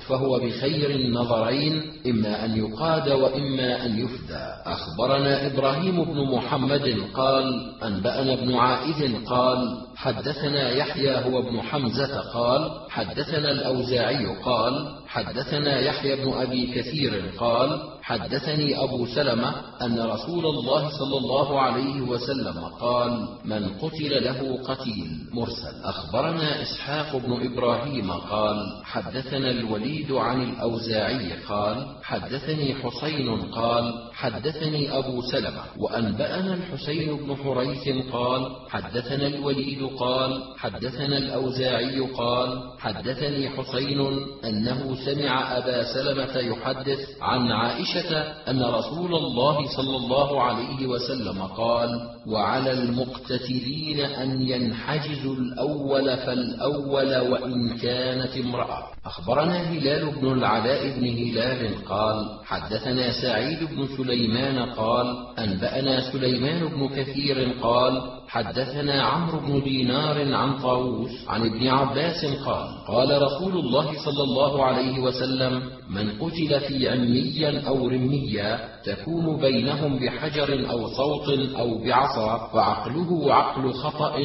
فهو 0.07 0.39
بخير 0.39 0.89
النظرين 0.89 1.83
إما 2.07 2.45
أن 2.45 2.57
يقاد 2.57 3.09
وإما 3.09 3.85
أن 3.85 3.99
يفدى. 3.99 4.45
أخبرنا 4.65 5.47
إبراهيم 5.47 6.03
بن 6.03 6.35
محمد 6.35 6.97
قال 7.13 7.71
أنبأنا 7.83 8.33
ابن 8.33 8.55
عائذ 8.55 9.25
قال 9.25 9.77
حدثنا 9.95 10.69
يحيى 10.69 11.15
هو 11.15 11.39
ابن 11.39 11.61
حمزة 11.61 12.19
قال 12.33 12.71
حدثنا 12.89 13.51
الأوزاعي 13.51 14.25
قال 14.43 14.87
حدثنا 15.07 15.79
يحيى 15.79 16.15
بن 16.15 16.33
أبي 16.33 16.67
كثير 16.75 17.31
قال 17.39 17.97
حدثني 18.01 18.83
أبو 18.83 19.05
سلمة 19.05 19.55
أن 19.81 19.99
رسول 19.99 20.45
الله 20.45 20.89
صلى 20.89 21.17
الله 21.17 21.61
عليه 21.61 22.01
وسلم 22.01 22.59
قال 22.79 23.27
من 23.45 23.69
قتل 23.69 24.23
له 24.23 24.63
قتيل 24.63 25.07
مرسل. 25.33 25.83
أخبرنا 25.83 26.61
إسحاق 26.61 27.15
بن 27.15 27.51
إبراهيم 27.51 28.11
قال 28.11 28.81
حدثنا 28.83 29.51
الوليد 29.51 30.11
عن 30.11 30.43
الأوزاعي 30.43 31.33
قال 31.49 31.85
حدثني 32.03 32.75
حسين 32.75 33.41
قال 33.51 33.93
حدثني 34.13 34.97
أبو 34.97 35.21
سلمة. 35.21 35.63
وأنبأنا 35.77 36.53
الحسين 36.53 37.17
بن 37.17 37.35
حريث 37.35 38.05
قال 38.11 38.55
حدثنا 38.69 39.27
الوليد 39.27 39.89
قال 39.99 40.43
حدثنا 40.57 41.17
الأوزاعي 41.17 41.99
قال 41.99 42.71
حدثني 42.79 43.49
حسين 43.49 43.99
أنه 44.45 44.96
سمع 45.05 45.57
أبا 45.57 45.83
سلمة 45.93 46.37
يحدث 46.37 46.99
عن 47.21 47.51
عائشة 47.51 48.17
أن 48.47 48.63
رسول 48.63 49.15
الله 49.15 49.67
صلى 49.77 49.95
الله 49.97 50.41
عليه 50.43 50.87
وسلم 50.87 51.41
قال 51.43 51.89
وعلى 52.27 52.71
المقتتلين 52.71 53.99
أن 53.99 54.41
ينحجزوا 54.41 55.35
الأول 55.35 56.17
فالأول 56.17 57.17
وإن 57.17 57.77
كانت 57.77 58.37
امرأة 58.37 58.83
أخبرنا 59.05 59.61
هلال 59.71 60.11
بن 60.21 60.33
العلاء 60.33 60.89
بن 60.99 61.07
هلال 61.07 61.85
قال 61.85 62.39
حدثنا 62.45 63.11
سعيد 63.21 63.59
بن 63.63 63.87
سليمان 63.97 64.59
قال 64.59 65.27
أنبأنا 65.39 66.11
سليمان 66.11 66.67
بن 66.67 66.87
كثير 66.87 67.53
قال 67.61 68.01
حدثنا 68.27 69.01
عمرو 69.03 69.39
بن 69.39 69.63
دينار 69.63 70.33
عن 70.35 70.59
طاووس 70.59 71.11
عن 71.27 71.45
ابن 71.45 71.67
عباس 71.67 72.25
قال 72.45 72.67
قال 72.87 73.21
رسول 73.21 73.57
الله 73.57 73.85
صلى 74.05 74.23
الله 74.23 74.65
عليه 74.65 74.99
وسلم 74.99 75.61
من 75.89 76.09
قتل 76.11 76.59
في 76.59 76.89
عميا 76.89 77.67
أو 77.67 77.87
رميا 77.87 78.59
تكون 78.83 79.37
بينهم 79.37 79.99
بحجر 79.99 80.69
أو 80.71 80.87
صوت 80.87 81.29
أو 81.59 81.83
بعصا 81.83 82.49
فعقله 82.53 83.33
عقل 83.33 83.73
خطأ 83.73 84.15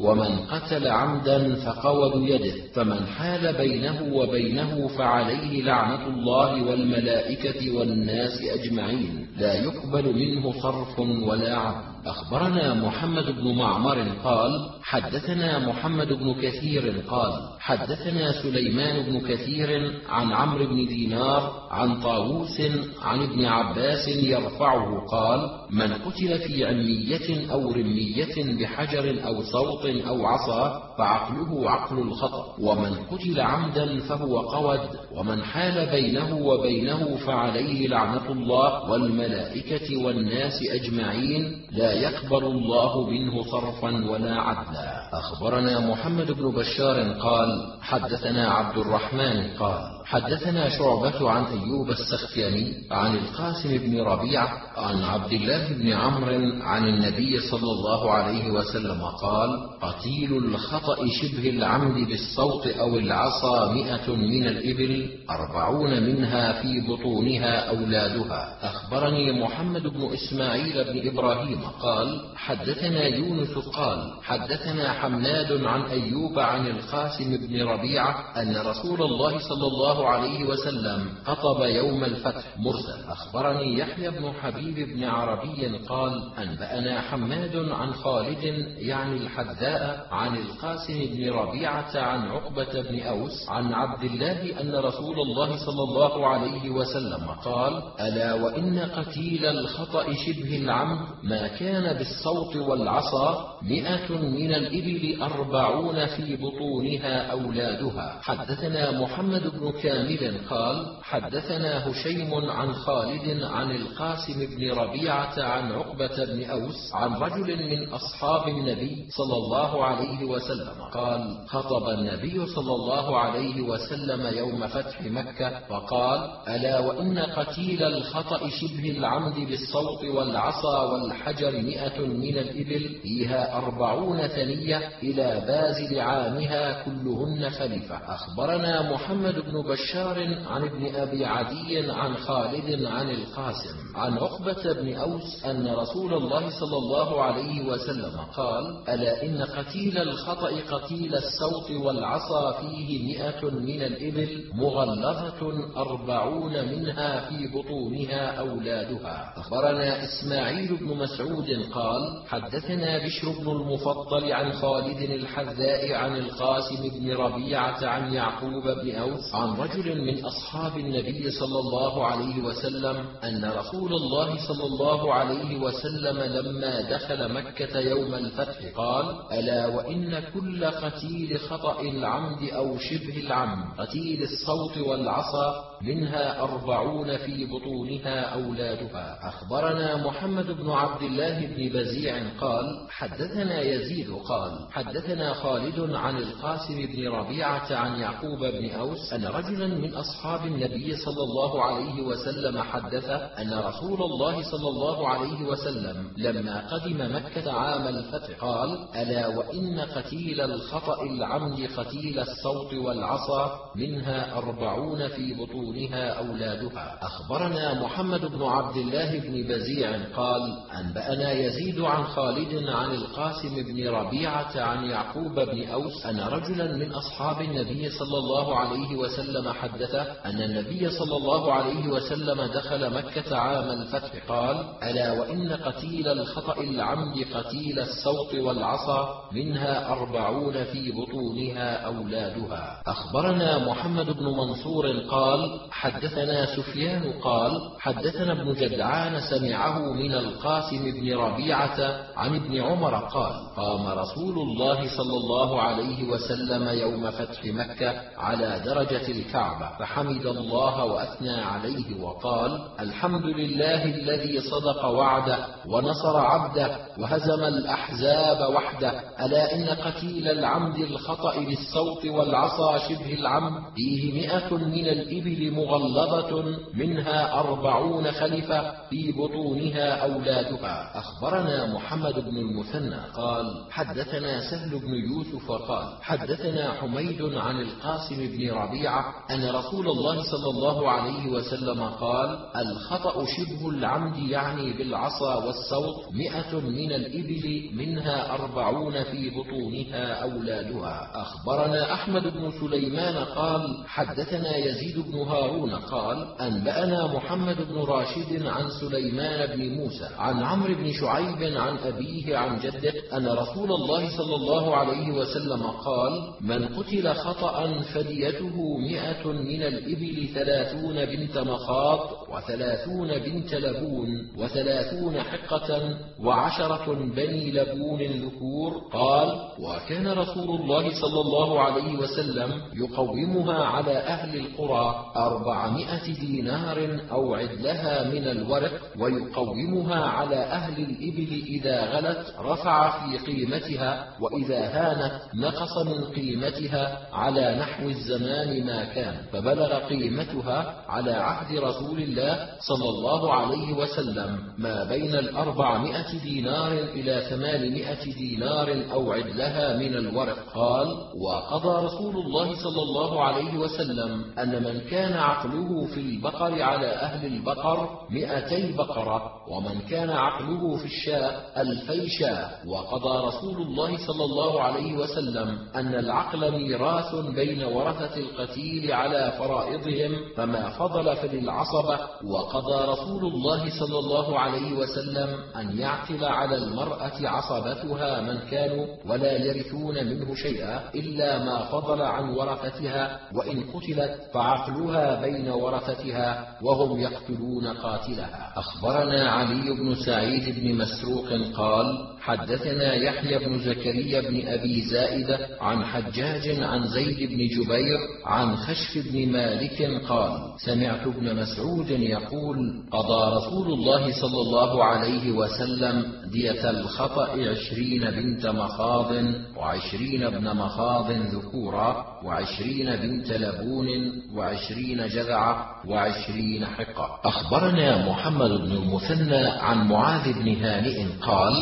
ومن 0.00 0.38
قتل 0.50 0.88
عمدا 0.88 1.54
فقود 1.54 2.28
يده 2.28 2.54
فمن 2.74 3.06
حال 3.06 3.56
بينه 3.56 4.10
وبينه 4.12 4.88
فعليه 4.88 5.62
لعنة 5.62 6.06
الله 6.06 6.62
والملائكة 6.62 7.78
والناس 7.78 8.42
أجمعين 8.42 9.26
لا 9.36 9.54
يقبل 9.54 10.14
منه 10.14 10.52
صرف 10.62 10.98
ولا 10.98 11.56
عدل. 11.56 11.91
أخبرنا 12.06 12.74
محمد 12.74 13.30
بن 13.30 13.54
معمر 13.58 14.02
قال 14.24 14.70
حدثنا 14.82 15.58
محمد 15.58 16.12
بن 16.12 16.34
كثير 16.34 17.02
قال 17.08 17.32
حدثنا 17.64 18.42
سليمان 18.42 19.02
بن 19.02 19.20
كثير 19.20 19.92
عن 20.08 20.32
عمرو 20.32 20.66
بن 20.66 20.86
دينار 20.86 21.68
عن 21.70 22.00
طاووس 22.00 22.60
عن 23.02 23.22
ابن 23.22 23.44
عباس 23.44 24.08
يرفعه 24.08 25.06
قال 25.06 25.50
من 25.70 25.92
قتل 25.92 26.38
في 26.38 26.64
عمية 26.66 27.52
أو 27.52 27.72
رمية 27.72 28.34
بحجر 28.60 29.26
أو 29.26 29.42
صوت 29.42 29.86
أو 29.86 30.26
عصا 30.26 30.82
فعقله 30.98 31.70
عقل 31.70 31.98
الخطأ 31.98 32.54
ومن 32.60 32.94
قتل 33.10 33.40
عمدا 33.40 34.00
فهو 34.00 34.38
قود 34.38 34.80
ومن 35.16 35.42
حال 35.42 35.90
بينه 35.90 36.36
وبينه 36.36 37.16
فعليه 37.16 37.88
لعنة 37.88 38.32
الله 38.32 38.90
والملائكة 38.90 40.04
والناس 40.04 40.62
أجمعين 40.70 41.62
لا 41.70 41.92
يقبل 41.92 42.44
الله 42.44 43.10
منه 43.10 43.42
صرفا 43.42 44.10
ولا 44.10 44.40
عدلا. 44.40 45.02
أخبرنا 45.12 45.90
محمد 45.90 46.32
بن 46.32 46.50
بشار 46.50 47.12
قال 47.12 47.51
حدثنا 47.82 48.50
عبد 48.50 48.78
الرحمن 48.78 49.54
قال 49.58 50.01
حدثنا 50.04 50.68
شعبة 50.68 51.30
عن 51.30 51.44
أيوب 51.44 51.90
السختياني 51.90 52.74
عن 52.90 53.14
القاسم 53.14 53.78
بن 53.78 54.00
ربيعة 54.00 54.48
عن 54.76 55.02
عبد 55.02 55.32
الله 55.32 55.68
بن 55.72 55.92
عمرو 55.92 56.62
عن 56.62 56.88
النبي 56.88 57.40
صلى 57.50 57.72
الله 57.72 58.10
عليه 58.10 58.50
وسلم 58.50 59.02
قال 59.02 59.68
قتيل 59.80 60.36
الخطأ 60.36 60.96
شبه 61.22 61.50
العمد 61.50 62.08
بالصوت 62.08 62.66
أو 62.66 62.96
العصا 62.98 63.72
مئة 63.72 64.16
من 64.16 64.46
الإبل 64.46 65.10
أربعون 65.30 66.02
منها 66.02 66.62
في 66.62 66.80
بطونها 66.80 67.68
أولادها. 67.70 68.58
أخبرني 68.62 69.42
محمد 69.42 69.82
بن 69.82 70.10
إسماعيل 70.12 70.84
بن 70.84 71.08
إبراهيم 71.08 71.60
قال 71.82 72.20
حدثنا 72.36 73.06
يونس 73.06 73.58
قال 73.58 74.12
حدثنا 74.22 74.92
حماد 74.92 75.64
عن 75.64 75.82
أيوب 75.82 76.38
عن 76.38 76.66
القاسم 76.66 77.36
بن 77.36 77.62
ربيعة 77.62 78.32
أن 78.42 78.56
رسول 78.56 79.02
الله 79.02 79.38
صلى 79.38 79.66
الله 79.66 80.01
الله 80.02 80.14
عليه 80.14 80.44
وسلم 80.44 81.08
خطب 81.24 81.62
يوم 81.62 82.04
الفتح 82.04 82.44
مرسل. 82.56 83.04
أخبرني 83.08 83.78
يحيى 83.78 84.10
بن 84.10 84.32
حبيب 84.32 84.88
بن 84.88 85.04
عربي 85.04 85.78
قال 85.88 86.22
أنبأنا 86.38 87.00
حماد 87.00 87.56
عن 87.56 87.92
خالد 87.92 88.44
يعني 88.78 89.16
الحذاء 89.16 90.06
عن 90.10 90.36
القاسم 90.36 91.06
بن 91.12 91.30
ربيعة 91.30 91.96
عن 91.96 92.28
عقبة 92.28 92.82
بن 92.82 93.00
أوس 93.00 93.48
عن 93.48 93.74
عبد 93.74 94.04
الله 94.04 94.60
أن 94.60 94.74
رسول 94.74 95.20
الله 95.20 95.56
صلى 95.66 95.82
الله 95.82 96.26
عليه 96.26 96.70
وسلم 96.70 97.26
قال 97.44 97.82
ألا 98.00 98.34
وإن 98.34 98.78
قتيل 98.78 99.46
الخطأ 99.46 100.12
شبه 100.12 100.56
العمد 100.56 101.06
ما 101.22 101.46
كان 101.46 101.98
بالصوت 101.98 102.56
والعصا 102.56 103.58
مئة 103.62 104.12
من 104.12 104.54
الإبل 104.54 105.22
أربعون 105.22 106.06
في 106.06 106.36
بطونها 106.36 107.32
أولادها. 107.32 108.20
حدثنا 108.22 109.00
محمد 109.00 109.42
بن 109.42 109.70
كامل 109.82 110.40
قال 110.50 110.96
حدثنا 111.12 111.90
هشيم 111.90 112.34
عن 112.50 112.72
خالد 112.72 113.42
عن 113.42 113.70
القاسم 113.70 114.46
بن 114.46 114.70
ربيعة 114.72 115.42
عن 115.42 115.72
عقبة 115.72 116.24
بن 116.24 116.44
أوس 116.50 116.92
عن 116.94 117.14
رجل 117.14 117.56
من 117.70 117.88
أصحاب 117.92 118.48
النبي 118.48 119.06
صلى 119.10 119.36
الله 119.36 119.84
عليه 119.84 120.24
وسلم 120.24 120.82
قال 120.94 121.36
خطب 121.48 121.88
النبي 121.88 122.46
صلى 122.46 122.74
الله 122.74 123.18
عليه 123.18 123.60
وسلم 123.60 124.36
يوم 124.36 124.66
فتح 124.66 125.02
مكة 125.02 125.60
وقال 125.70 126.30
ألا 126.48 126.78
وإن 126.78 127.18
قتيل 127.18 127.82
الخطأ 127.82 128.48
شبه 128.48 128.90
العمد 128.98 129.34
بالصوت 129.34 130.04
والعصا 130.04 130.82
والحجر 130.82 131.52
مئة 131.62 132.00
من 132.00 132.38
الإبل 132.38 132.98
فيها 133.02 133.56
أربعون 133.56 134.26
ثنية 134.26 134.88
إلى 135.02 135.44
بازل 135.46 136.00
عامها 136.00 136.82
كلهن 136.84 137.50
خليفة. 137.50 137.96
أخبرنا 138.14 138.92
محمد 138.92 139.34
بن 139.34 139.62
بشار 139.62 140.18
عن 140.46 140.62
ابن 140.62 140.86
أبي 141.02 141.24
عدي 141.24 141.90
عن 141.90 142.14
خالد 142.16 142.84
عن 142.84 143.10
القاسم 143.10 143.76
عن 143.94 144.12
عقبة 144.18 144.72
بن 144.72 144.94
أوس 144.94 145.44
أن 145.44 145.68
رسول 145.74 146.14
الله 146.14 146.50
صلى 146.60 146.76
الله 146.76 147.22
عليه 147.22 147.68
وسلم 147.68 148.16
قال 148.36 148.88
ألا 148.88 149.22
إن 149.22 149.42
قتيل 149.42 149.98
الخطأ 149.98 150.50
قتيل 150.70 151.14
السوط 151.14 151.70
والعصا 151.84 152.52
فيه 152.52 153.06
مئة 153.08 153.50
من 153.50 153.82
الإبل 153.82 154.44
مغلظة 154.54 155.52
أربعون 155.76 156.52
منها 156.68 157.28
في 157.28 157.48
بطونها 157.48 158.38
أولادها. 158.38 159.34
أخبرنا 159.36 160.04
إسماعيل 160.04 160.76
بن 160.76 160.86
مسعود 160.86 161.46
قال 161.72 162.22
حدثنا 162.28 162.98
بشر 163.06 163.28
بن 163.40 163.50
المفضل 163.50 164.32
عن 164.32 164.52
خالد 164.52 165.00
الحذاء 165.10 165.92
عن 165.94 166.16
القاسم 166.16 166.88
بن 166.98 167.12
ربيعة 167.12 167.86
عن 167.86 168.14
يعقوب 168.14 168.62
بن 168.82 168.94
أوس 168.94 169.34
عن 169.34 169.54
رجل 169.56 170.02
من 170.04 170.24
أصحاب 170.24 170.76
النبي 170.92 171.30
صلى 171.30 171.58
الله 171.58 172.06
عليه 172.06 172.42
وسلم 172.42 173.06
أن 173.24 173.44
رسول 173.44 173.92
الله 173.92 174.48
صلى 174.48 174.64
الله 174.64 175.14
عليه 175.14 175.56
وسلم 175.60 176.18
لما 176.18 176.80
دخل 176.80 177.32
مكة 177.32 177.78
يوم 177.78 178.14
الفتح 178.14 178.58
قال 178.76 179.06
ألا 179.32 179.66
وإن 179.66 180.22
كل 180.34 180.64
قتيل 180.64 181.38
خطأ 181.38 181.80
العمد 181.80 182.50
أو 182.50 182.78
شبه 182.78 183.20
العمد 183.26 183.80
قتيل 183.80 184.22
الصوت 184.22 184.78
والعصا 184.78 185.64
منها 185.82 186.42
أربعون 186.42 187.16
في 187.16 187.46
بطونها 187.46 188.20
أولادها. 188.20 189.28
أخبرنا 189.28 190.06
محمد 190.06 190.50
بن 190.50 190.70
عبد 190.70 191.02
الله 191.02 191.46
بن 191.46 191.68
بزيع 191.78 192.22
قال 192.40 192.86
حدثنا 192.90 193.60
يزيد 193.60 194.10
قال 194.28 194.52
حدثنا 194.72 195.32
خالد 195.34 195.90
عن 195.94 196.16
القاسم 196.16 196.86
بن 196.86 197.08
ربيعة 197.08 197.74
عن 197.76 198.00
يعقوب 198.00 198.38
بن 198.38 198.70
أوس 198.70 199.12
أن 199.12 199.24
رجلا 199.24 199.66
من 199.66 199.94
أصحاب 199.94 200.46
النبي 200.46 200.81
صلى 200.90 201.22
الله 201.22 201.62
عليه 201.64 202.02
وسلم 202.02 202.58
حدث 202.62 203.10
أن 203.38 203.52
رسول 203.58 204.02
الله 204.02 204.42
صلى 204.50 204.68
الله 204.68 205.08
عليه 205.08 205.44
وسلم 205.46 206.10
لما 206.16 206.68
قدم 206.70 207.16
مكة 207.16 207.52
عام 207.52 207.88
الفتح 207.88 208.38
قال 208.40 208.78
ألا 208.96 209.26
وإن 209.26 209.80
قتيل 209.80 210.40
الخطأ 210.40 211.02
العمد 211.02 211.68
قتيل 211.76 212.18
الصوت 212.20 212.74
والعصا 212.74 213.58
منها 213.76 214.38
أربعون 214.38 215.08
في 215.08 215.34
بطونها 215.34 216.08
أولادها. 216.12 216.98
أخبرنا 217.02 217.82
محمد 217.82 218.20
بن 218.26 218.42
عبد 218.42 218.76
الله 218.76 219.18
بن 219.18 219.48
بزيع 219.48 219.98
قال 220.16 220.58
أنبأنا 220.80 221.32
يزيد 221.32 221.80
عن 221.80 222.04
خالد 222.04 222.68
عن 222.68 222.90
القاسم 222.94 223.62
بن 223.62 223.88
ربيعة 223.88 224.60
عن 224.60 224.84
يعقوب 224.84 225.34
بن 225.40 225.68
أوس 225.68 226.06
أن 226.06 226.20
رجلا 226.20 226.76
من 226.76 226.92
أصحاب 226.92 227.40
النبي 227.40 227.90
صلى 227.90 228.18
الله 228.18 228.56
عليه 228.58 228.96
وسلم 228.96 229.52
حدثه 229.52 230.02
أن 230.02 230.42
النبي 230.42 230.61
صلى 230.70 231.16
الله 231.16 231.52
عليه 231.52 231.88
وسلم 231.88 232.42
دخل 232.42 232.94
مكة 232.94 233.36
عام 233.36 233.70
الفتح 233.70 234.10
قال 234.28 234.56
ألا 234.82 235.12
وإن 235.12 235.52
قتيل 235.52 236.08
الخطأ 236.08 236.60
العمد 236.60 237.24
قتيل 237.34 237.78
الصوت 237.80 238.34
والعصا 238.34 239.08
منها 239.32 239.92
أربعون 239.92 240.64
في 240.64 240.92
بطونها 240.92 241.86
أولادها. 241.86 242.82
أخبرنا 242.86 243.68
محمد 243.68 244.06
بن 244.06 244.24
منصور 244.24 244.86
قال 245.10 245.60
حدثنا 245.70 246.56
سفيان 246.56 247.12
قال 247.24 247.60
حدثنا 247.78 248.32
ابن 248.32 248.52
جدعان 248.54 249.20
سمعه 249.20 249.78
من 249.92 250.14
القاسم 250.14 250.90
بن 250.90 251.14
ربيعة 251.16 252.06
عن 252.16 252.34
ابن 252.36 252.60
عمر 252.60 252.94
قال 252.94 253.32
قام 253.56 253.86
رسول 253.98 254.38
الله 254.38 254.96
صلى 254.96 255.16
الله 255.16 255.62
عليه 255.62 256.04
وسلم 256.04 256.68
يوم 256.68 257.10
فتح 257.10 257.44
مكة 257.44 258.00
على 258.18 258.62
درجة 258.64 259.08
الكعبة 259.08 259.78
فحمد 259.78 260.26
الله 260.26 260.51
وأثنى 260.82 261.40
عليه 261.40 262.02
وقال 262.02 262.60
الحمد 262.80 263.24
لله 263.24 263.84
الذي 263.84 264.40
صدق 264.40 264.84
وعده 264.84 265.38
ونصر 265.68 266.16
عبده 266.16 266.76
وهزم 266.98 267.44
الأحزاب 267.44 268.54
وحده. 268.54 268.90
ألا 269.24 269.54
إن 269.54 269.64
قتيل 269.68 270.28
العمد 270.28 270.78
الخطأ 270.78 271.38
بالصوت 271.40 272.06
والعصا 272.06 272.78
شبه 272.78 273.14
العمد 273.14 273.62
فيه 273.76 274.12
مئة 274.12 274.54
من 274.56 274.86
الإبل 274.86 275.50
مغلظة 275.50 276.44
منها 276.74 277.40
أربعون 277.40 278.10
خلفة 278.12 278.72
في 278.90 279.12
بطونها 279.12 279.94
أولادها. 280.04 280.98
أخبرنا 280.98 281.66
محمد 281.74 282.14
بن 282.14 282.36
المثنى 282.36 282.96
قال 283.16 283.64
حدثنا 283.70 284.50
سهل 284.50 284.70
بن 284.78 284.94
يوسف 284.94 285.50
قال 285.52 285.88
حدثنا 286.02 286.72
حميد 286.72 287.22
عن 287.22 287.60
القاسم 287.60 288.16
بن 288.16 288.50
ربيعة 288.50 289.04
أن 289.30 289.50
رسول 289.50 289.88
الله 289.88 290.22
صلى 290.22 290.50
الله 290.50 290.90
عليه 290.90 291.28
وسلم 291.30 291.82
قال 291.82 292.38
الخطأ 292.56 293.24
شبه 293.24 293.68
العمد 293.68 294.16
يعني 294.18 294.72
بالعصا 294.72 295.34
والصوت 295.34 296.14
مئة 296.14 296.60
من 296.60 296.81
الإبل 296.92 297.70
منها 297.72 298.34
أربعون 298.34 299.04
في 299.04 299.30
بطونها 299.30 300.22
أولادها. 300.22 301.10
أخبرنا 301.14 301.92
أحمد 301.92 302.22
بن 302.22 302.50
سليمان 302.60 303.16
قال 303.24 303.84
حدثنا 303.86 304.56
يزيد 304.56 304.98
بن 304.98 305.18
هارون 305.18 305.74
قال 305.74 306.40
أنبأنا 306.40 307.06
محمد 307.06 307.56
بن 307.68 307.78
راشد 307.78 308.46
عن 308.46 308.70
سليمان 308.80 309.56
بن 309.56 309.68
موسى 309.74 310.08
عن 310.18 310.42
عمرو 310.42 310.74
بن 310.74 310.92
شعيب 310.92 311.56
عن 311.56 311.76
أبيه 311.78 312.36
عن 312.36 312.58
جده 312.58 312.92
أن 313.16 313.28
رسول 313.28 313.72
الله 313.72 314.16
صلى 314.16 314.34
الله 314.34 314.76
عليه 314.76 315.10
وسلم 315.10 315.62
قال 315.62 316.12
من 316.40 316.68
قتل 316.68 317.14
خطأ 317.14 317.82
فديته 317.94 318.78
مئة 318.78 319.26
من 319.32 319.62
الإبل 319.62 320.28
ثلاثون 320.34 321.04
بنت 321.04 321.38
مخاط 321.38 322.28
وثلاثون 322.28 323.18
بنت 323.18 323.54
لبون 323.54 324.08
وثلاثون 324.38 325.22
حقة 325.22 325.98
وعشرة 326.20 326.71
بني 326.88 327.50
لبون 327.50 328.02
ذكور 328.02 328.72
قال 328.92 329.48
وكان 329.58 330.08
رسول 330.08 330.60
الله 330.60 331.00
صلى 331.00 331.20
الله 331.20 331.60
عليه 331.60 331.94
وسلم 331.98 332.60
يقومها 332.74 333.64
على 333.64 333.92
أهل 333.92 334.38
القرى 334.38 335.12
أربعمائة 335.16 336.14
دينار 336.20 336.98
أو 337.12 337.34
عدلها 337.34 338.10
من 338.10 338.26
الورق 338.26 338.80
ويقومها 339.00 340.04
على 340.04 340.36
أهل 340.36 340.82
الإبل 340.82 341.42
إذا 341.46 341.84
غلت 341.84 342.34
رفع 342.40 342.90
في 342.90 343.18
قيمتها 343.18 344.08
وإذا 344.20 344.60
هانت 344.60 345.20
نقص 345.34 345.78
من 345.86 346.04
قيمتها 346.04 347.08
على 347.12 347.56
نحو 347.60 347.88
الزمان 347.88 348.66
ما 348.66 348.84
كان 348.84 349.14
فبلغ 349.32 349.78
قيمتها 349.78 350.84
على 350.88 351.12
عهد 351.12 351.58
رسول 351.58 352.02
الله 352.02 352.48
صلى 352.60 352.88
الله 352.88 353.32
عليه 353.32 353.72
وسلم 353.72 354.38
ما 354.58 354.84
بين 354.84 355.14
الأربعمائة 355.14 356.18
دينار 356.22 356.61
إلى 356.68 357.22
ثمانمائة 357.30 358.14
دينار 358.14 358.84
أو 358.92 359.12
عدلها 359.12 359.76
من 359.76 359.94
الورق. 359.94 360.38
قال 360.54 360.88
وقضى 361.20 361.86
رسول 361.86 362.16
الله 362.16 362.54
صلى 362.62 362.82
الله 362.82 363.22
عليه 363.22 363.58
وسلم 363.58 364.24
أن 364.38 364.62
من 364.62 364.80
كان 364.90 365.12
عقله 365.12 365.86
في 365.86 366.00
البقر 366.00 366.62
على 366.62 366.86
أهل 366.86 367.26
البقر 367.26 367.88
مئتي 368.10 368.72
بقرة 368.72 369.32
ومن 369.48 369.80
كان 369.90 370.10
عقله 370.10 370.76
في 370.76 370.84
الشاء 370.84 371.52
ألفي 371.56 372.08
شاء 372.08 372.62
وقضى 372.66 373.26
رسول 373.26 373.62
الله 373.62 374.06
صلى 374.06 374.24
الله 374.24 374.62
عليه 374.62 374.96
وسلم 374.96 375.58
أن 375.76 375.94
العقل 375.94 376.52
ميراث 376.52 377.14
بين 377.14 377.64
ورثة 377.64 378.16
القتيل 378.16 378.92
على 378.92 379.32
فرائضهم 379.38 380.12
فما 380.36 380.70
فضل 380.70 381.16
فللعصبة 381.16 381.98
وقضى 382.24 382.92
رسول 382.92 383.24
الله 383.24 383.70
صلى 383.80 383.98
الله 383.98 384.38
عليه 384.38 384.72
وسلم 384.72 385.28
أن 385.56 385.78
يعقل 385.78 386.24
على 386.24 386.51
المرأة 386.54 387.28
عصبتها 387.28 388.20
من 388.20 388.38
كانوا 388.50 388.86
ولا 389.06 389.32
يرثون 389.32 390.06
منه 390.06 390.34
شيئا 390.34 390.90
إلا 390.94 391.38
ما 391.44 391.58
فضل 391.64 392.02
عن 392.02 392.28
ورثتها 392.28 393.20
وإن 393.34 393.64
قتلت 393.74 394.20
فعقلها 394.34 395.20
بين 395.20 395.48
ورثتها 395.48 396.58
وهم 396.62 397.00
يقتلون 397.00 397.66
قاتلها. 397.66 398.52
أخبرنا 398.56 399.30
علي 399.30 399.72
بن 399.72 399.94
سعيد 399.94 400.60
بن 400.60 400.74
مسروق 400.74 401.28
قال 401.56 402.11
حدثنا 402.22 402.94
يحيى 402.94 403.38
بن 403.38 403.58
زكريا 403.58 404.20
بن 404.20 404.48
أبي 404.48 404.82
زائدة 404.82 405.38
عن 405.60 405.84
حجاج 405.84 406.60
عن 406.60 406.86
زيد 406.86 407.28
بن 407.28 407.46
جبير 407.46 407.98
عن 408.26 408.56
خشف 408.56 409.12
بن 409.12 409.32
مالك 409.32 409.82
قال 410.08 410.32
سمعت 410.66 411.06
ابن 411.06 411.36
مسعود 411.36 411.90
يقول 411.90 412.82
قضى 412.90 413.36
رسول 413.36 413.72
الله 413.72 414.20
صلى 414.20 414.40
الله 414.40 414.84
عليه 414.84 415.32
وسلم 415.32 416.12
دية 416.32 416.70
الخطأ 416.70 417.28
عشرين 417.32 418.10
بنت 418.10 418.46
مخاض 418.46 419.12
وعشرين 419.56 420.22
ابن 420.24 420.56
مخاض 420.56 421.10
ذكورا 421.10 422.06
وعشرين 422.24 422.96
بنت 422.96 423.32
لبون 423.32 423.88
وعشرين 424.34 425.06
جذعة 425.06 425.66
وعشرين 425.88 426.66
حقة. 426.66 427.20
أخبرنا 427.24 428.08
محمد 428.08 428.50
بن 428.50 428.72
المثنى 428.72 429.46
عن 429.46 429.88
معاذ 429.88 430.32
بن 430.32 430.64
هانئ 430.64 431.06
قال 431.20 431.54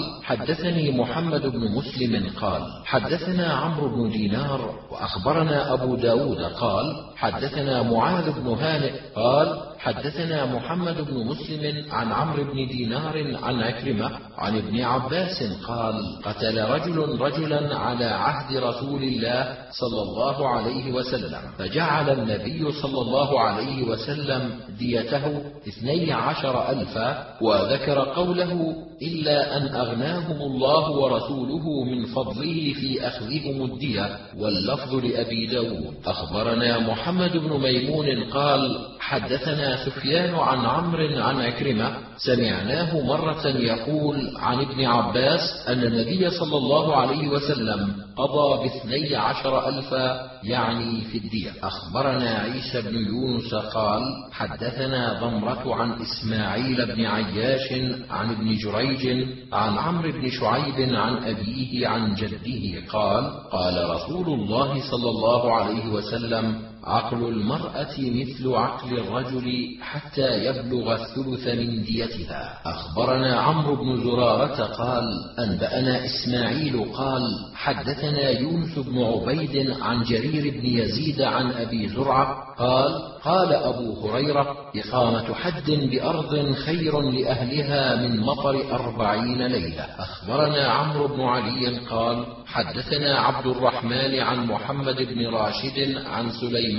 حدثني 0.50 0.90
محمد 0.90 1.46
بن 1.46 1.60
مسلم 1.60 2.30
قال 2.40 2.62
حدثنا 2.84 3.52
عمرو 3.52 3.88
بن 3.88 4.10
دينار 4.10 4.74
وأخبرنا 4.90 5.72
أبو 5.72 5.96
داود 5.96 6.42
قال 6.42 6.96
حدثنا 7.16 7.82
معاذ 7.82 8.32
بن 8.32 8.46
هانئ 8.46 8.92
قال 9.14 9.69
حدثنا 9.80 10.46
محمد 10.46 10.96
بن 11.10 11.26
مسلم 11.26 11.92
عن 11.92 12.12
عمرو 12.12 12.44
بن 12.44 12.66
دينار 12.66 13.36
عن 13.42 13.62
عكرمة 13.62 14.10
عن 14.38 14.56
ابن 14.56 14.80
عباس 14.80 15.42
قال 15.66 15.94
قتل 16.24 16.64
رجل 16.64 17.20
رجلا 17.20 17.78
على 17.78 18.04
عهد 18.04 18.56
رسول 18.56 19.02
الله 19.02 19.56
صلى 19.70 20.02
الله 20.02 20.48
عليه 20.48 20.92
وسلم 20.92 21.40
فجعل 21.58 22.10
النبي 22.10 22.72
صلى 22.72 23.00
الله 23.00 23.40
عليه 23.40 23.82
وسلم 23.82 24.50
ديته 24.78 25.42
اثني 25.68 26.12
عشر 26.12 26.70
ألفا 26.70 27.36
وذكر 27.42 27.98
قوله 27.98 28.74
إلا 29.02 29.56
أن 29.56 29.74
أغناهم 29.74 30.42
الله 30.42 30.90
ورسوله 30.90 31.84
من 31.84 32.06
فضله 32.06 32.72
في 32.72 33.06
أخذهم 33.08 33.62
الدية 33.64 34.18
واللفظ 34.38 34.94
لأبي 34.94 35.46
داود. 35.46 35.94
أخبرنا 36.06 36.78
محمد 36.78 37.36
بن 37.36 37.60
ميمون 37.60 38.24
قال 38.30 38.86
حدثنا 39.00 39.69
سفيان 39.76 40.34
عن 40.34 40.58
عمرو 40.58 41.22
عن 41.22 41.40
عكرمة 41.40 41.96
سمعناه 42.16 43.00
مرة 43.00 43.46
يقول 43.46 44.36
عن 44.36 44.60
ابن 44.60 44.84
عباس 44.84 45.68
أن 45.68 45.82
النبي 45.82 46.30
صلى 46.30 46.56
الله 46.56 46.96
عليه 46.96 47.28
وسلم 47.28 47.94
قضى 48.16 48.62
باثني 48.68 49.16
عشر 49.16 49.68
ألفا 49.68 50.30
يعني 50.44 51.00
في 51.00 51.18
الدية. 51.18 51.50
أخبرنا 51.62 52.30
عيسى 52.30 52.82
بن 52.82 52.96
يونس 52.96 53.54
قال 53.54 54.02
حدثنا 54.32 55.20
ضمرة 55.20 55.74
عن 55.74 55.92
إسماعيل 56.02 56.86
بن 56.86 57.06
عياش 57.06 57.72
عن 58.10 58.30
ابن 58.30 58.56
جريج 58.56 59.26
عن 59.52 59.78
عمرو 59.78 60.12
بن 60.12 60.30
شعيب 60.30 60.94
عن 60.94 61.16
أبيه 61.24 61.88
عن 61.88 62.14
جده 62.14 62.86
قال 62.92 63.24
قال 63.52 63.90
رسول 63.90 64.26
الله 64.26 64.90
صلى 64.90 65.10
الله 65.10 65.54
عليه 65.54 65.86
وسلم 65.88 66.69
عقل 66.84 67.28
المرأة 67.28 67.94
مثل 67.98 68.54
عقل 68.54 68.98
الرجل 68.98 69.76
حتى 69.80 70.44
يبلغ 70.44 70.92
الثلث 70.94 71.46
من 71.48 71.82
ديته 71.82 72.20
روايتها 72.20 72.60
أخبرنا 72.64 73.40
عمرو 73.40 73.76
بن 73.76 74.04
زرارة 74.04 74.64
قال 74.64 75.04
أنبأنا 75.38 76.04
إسماعيل 76.04 76.84
قال 76.94 77.22
حدثنا 77.54 78.30
يونس 78.30 78.78
بن 78.78 79.04
عبيد 79.04 79.70
عن 79.80 80.02
جرير 80.02 80.60
بن 80.60 80.66
يزيد 80.66 81.22
عن 81.22 81.52
أبي 81.52 81.88
زرعة 81.88 82.54
قال 82.58 83.10
قال 83.24 83.52
أبو 83.52 84.08
هريرة 84.08 84.56
إقامة 84.76 85.34
حد 85.34 85.70
بأرض 85.70 86.52
خير 86.54 87.00
لأهلها 87.00 87.96
من 87.96 88.20
مطر 88.20 88.72
أربعين 88.72 89.46
ليلة. 89.46 89.84
أخبرنا 89.98 90.68
عمرو 90.68 91.08
بن 91.08 91.20
علي 91.20 91.78
قال 91.78 92.24
حدثنا 92.46 93.18
عبد 93.18 93.46
الرحمن 93.46 94.20
عن 94.20 94.46
محمد 94.46 94.96
بن 94.96 95.26
راشد 95.26 95.96
عن 96.06 96.30
سليمان 96.30 96.69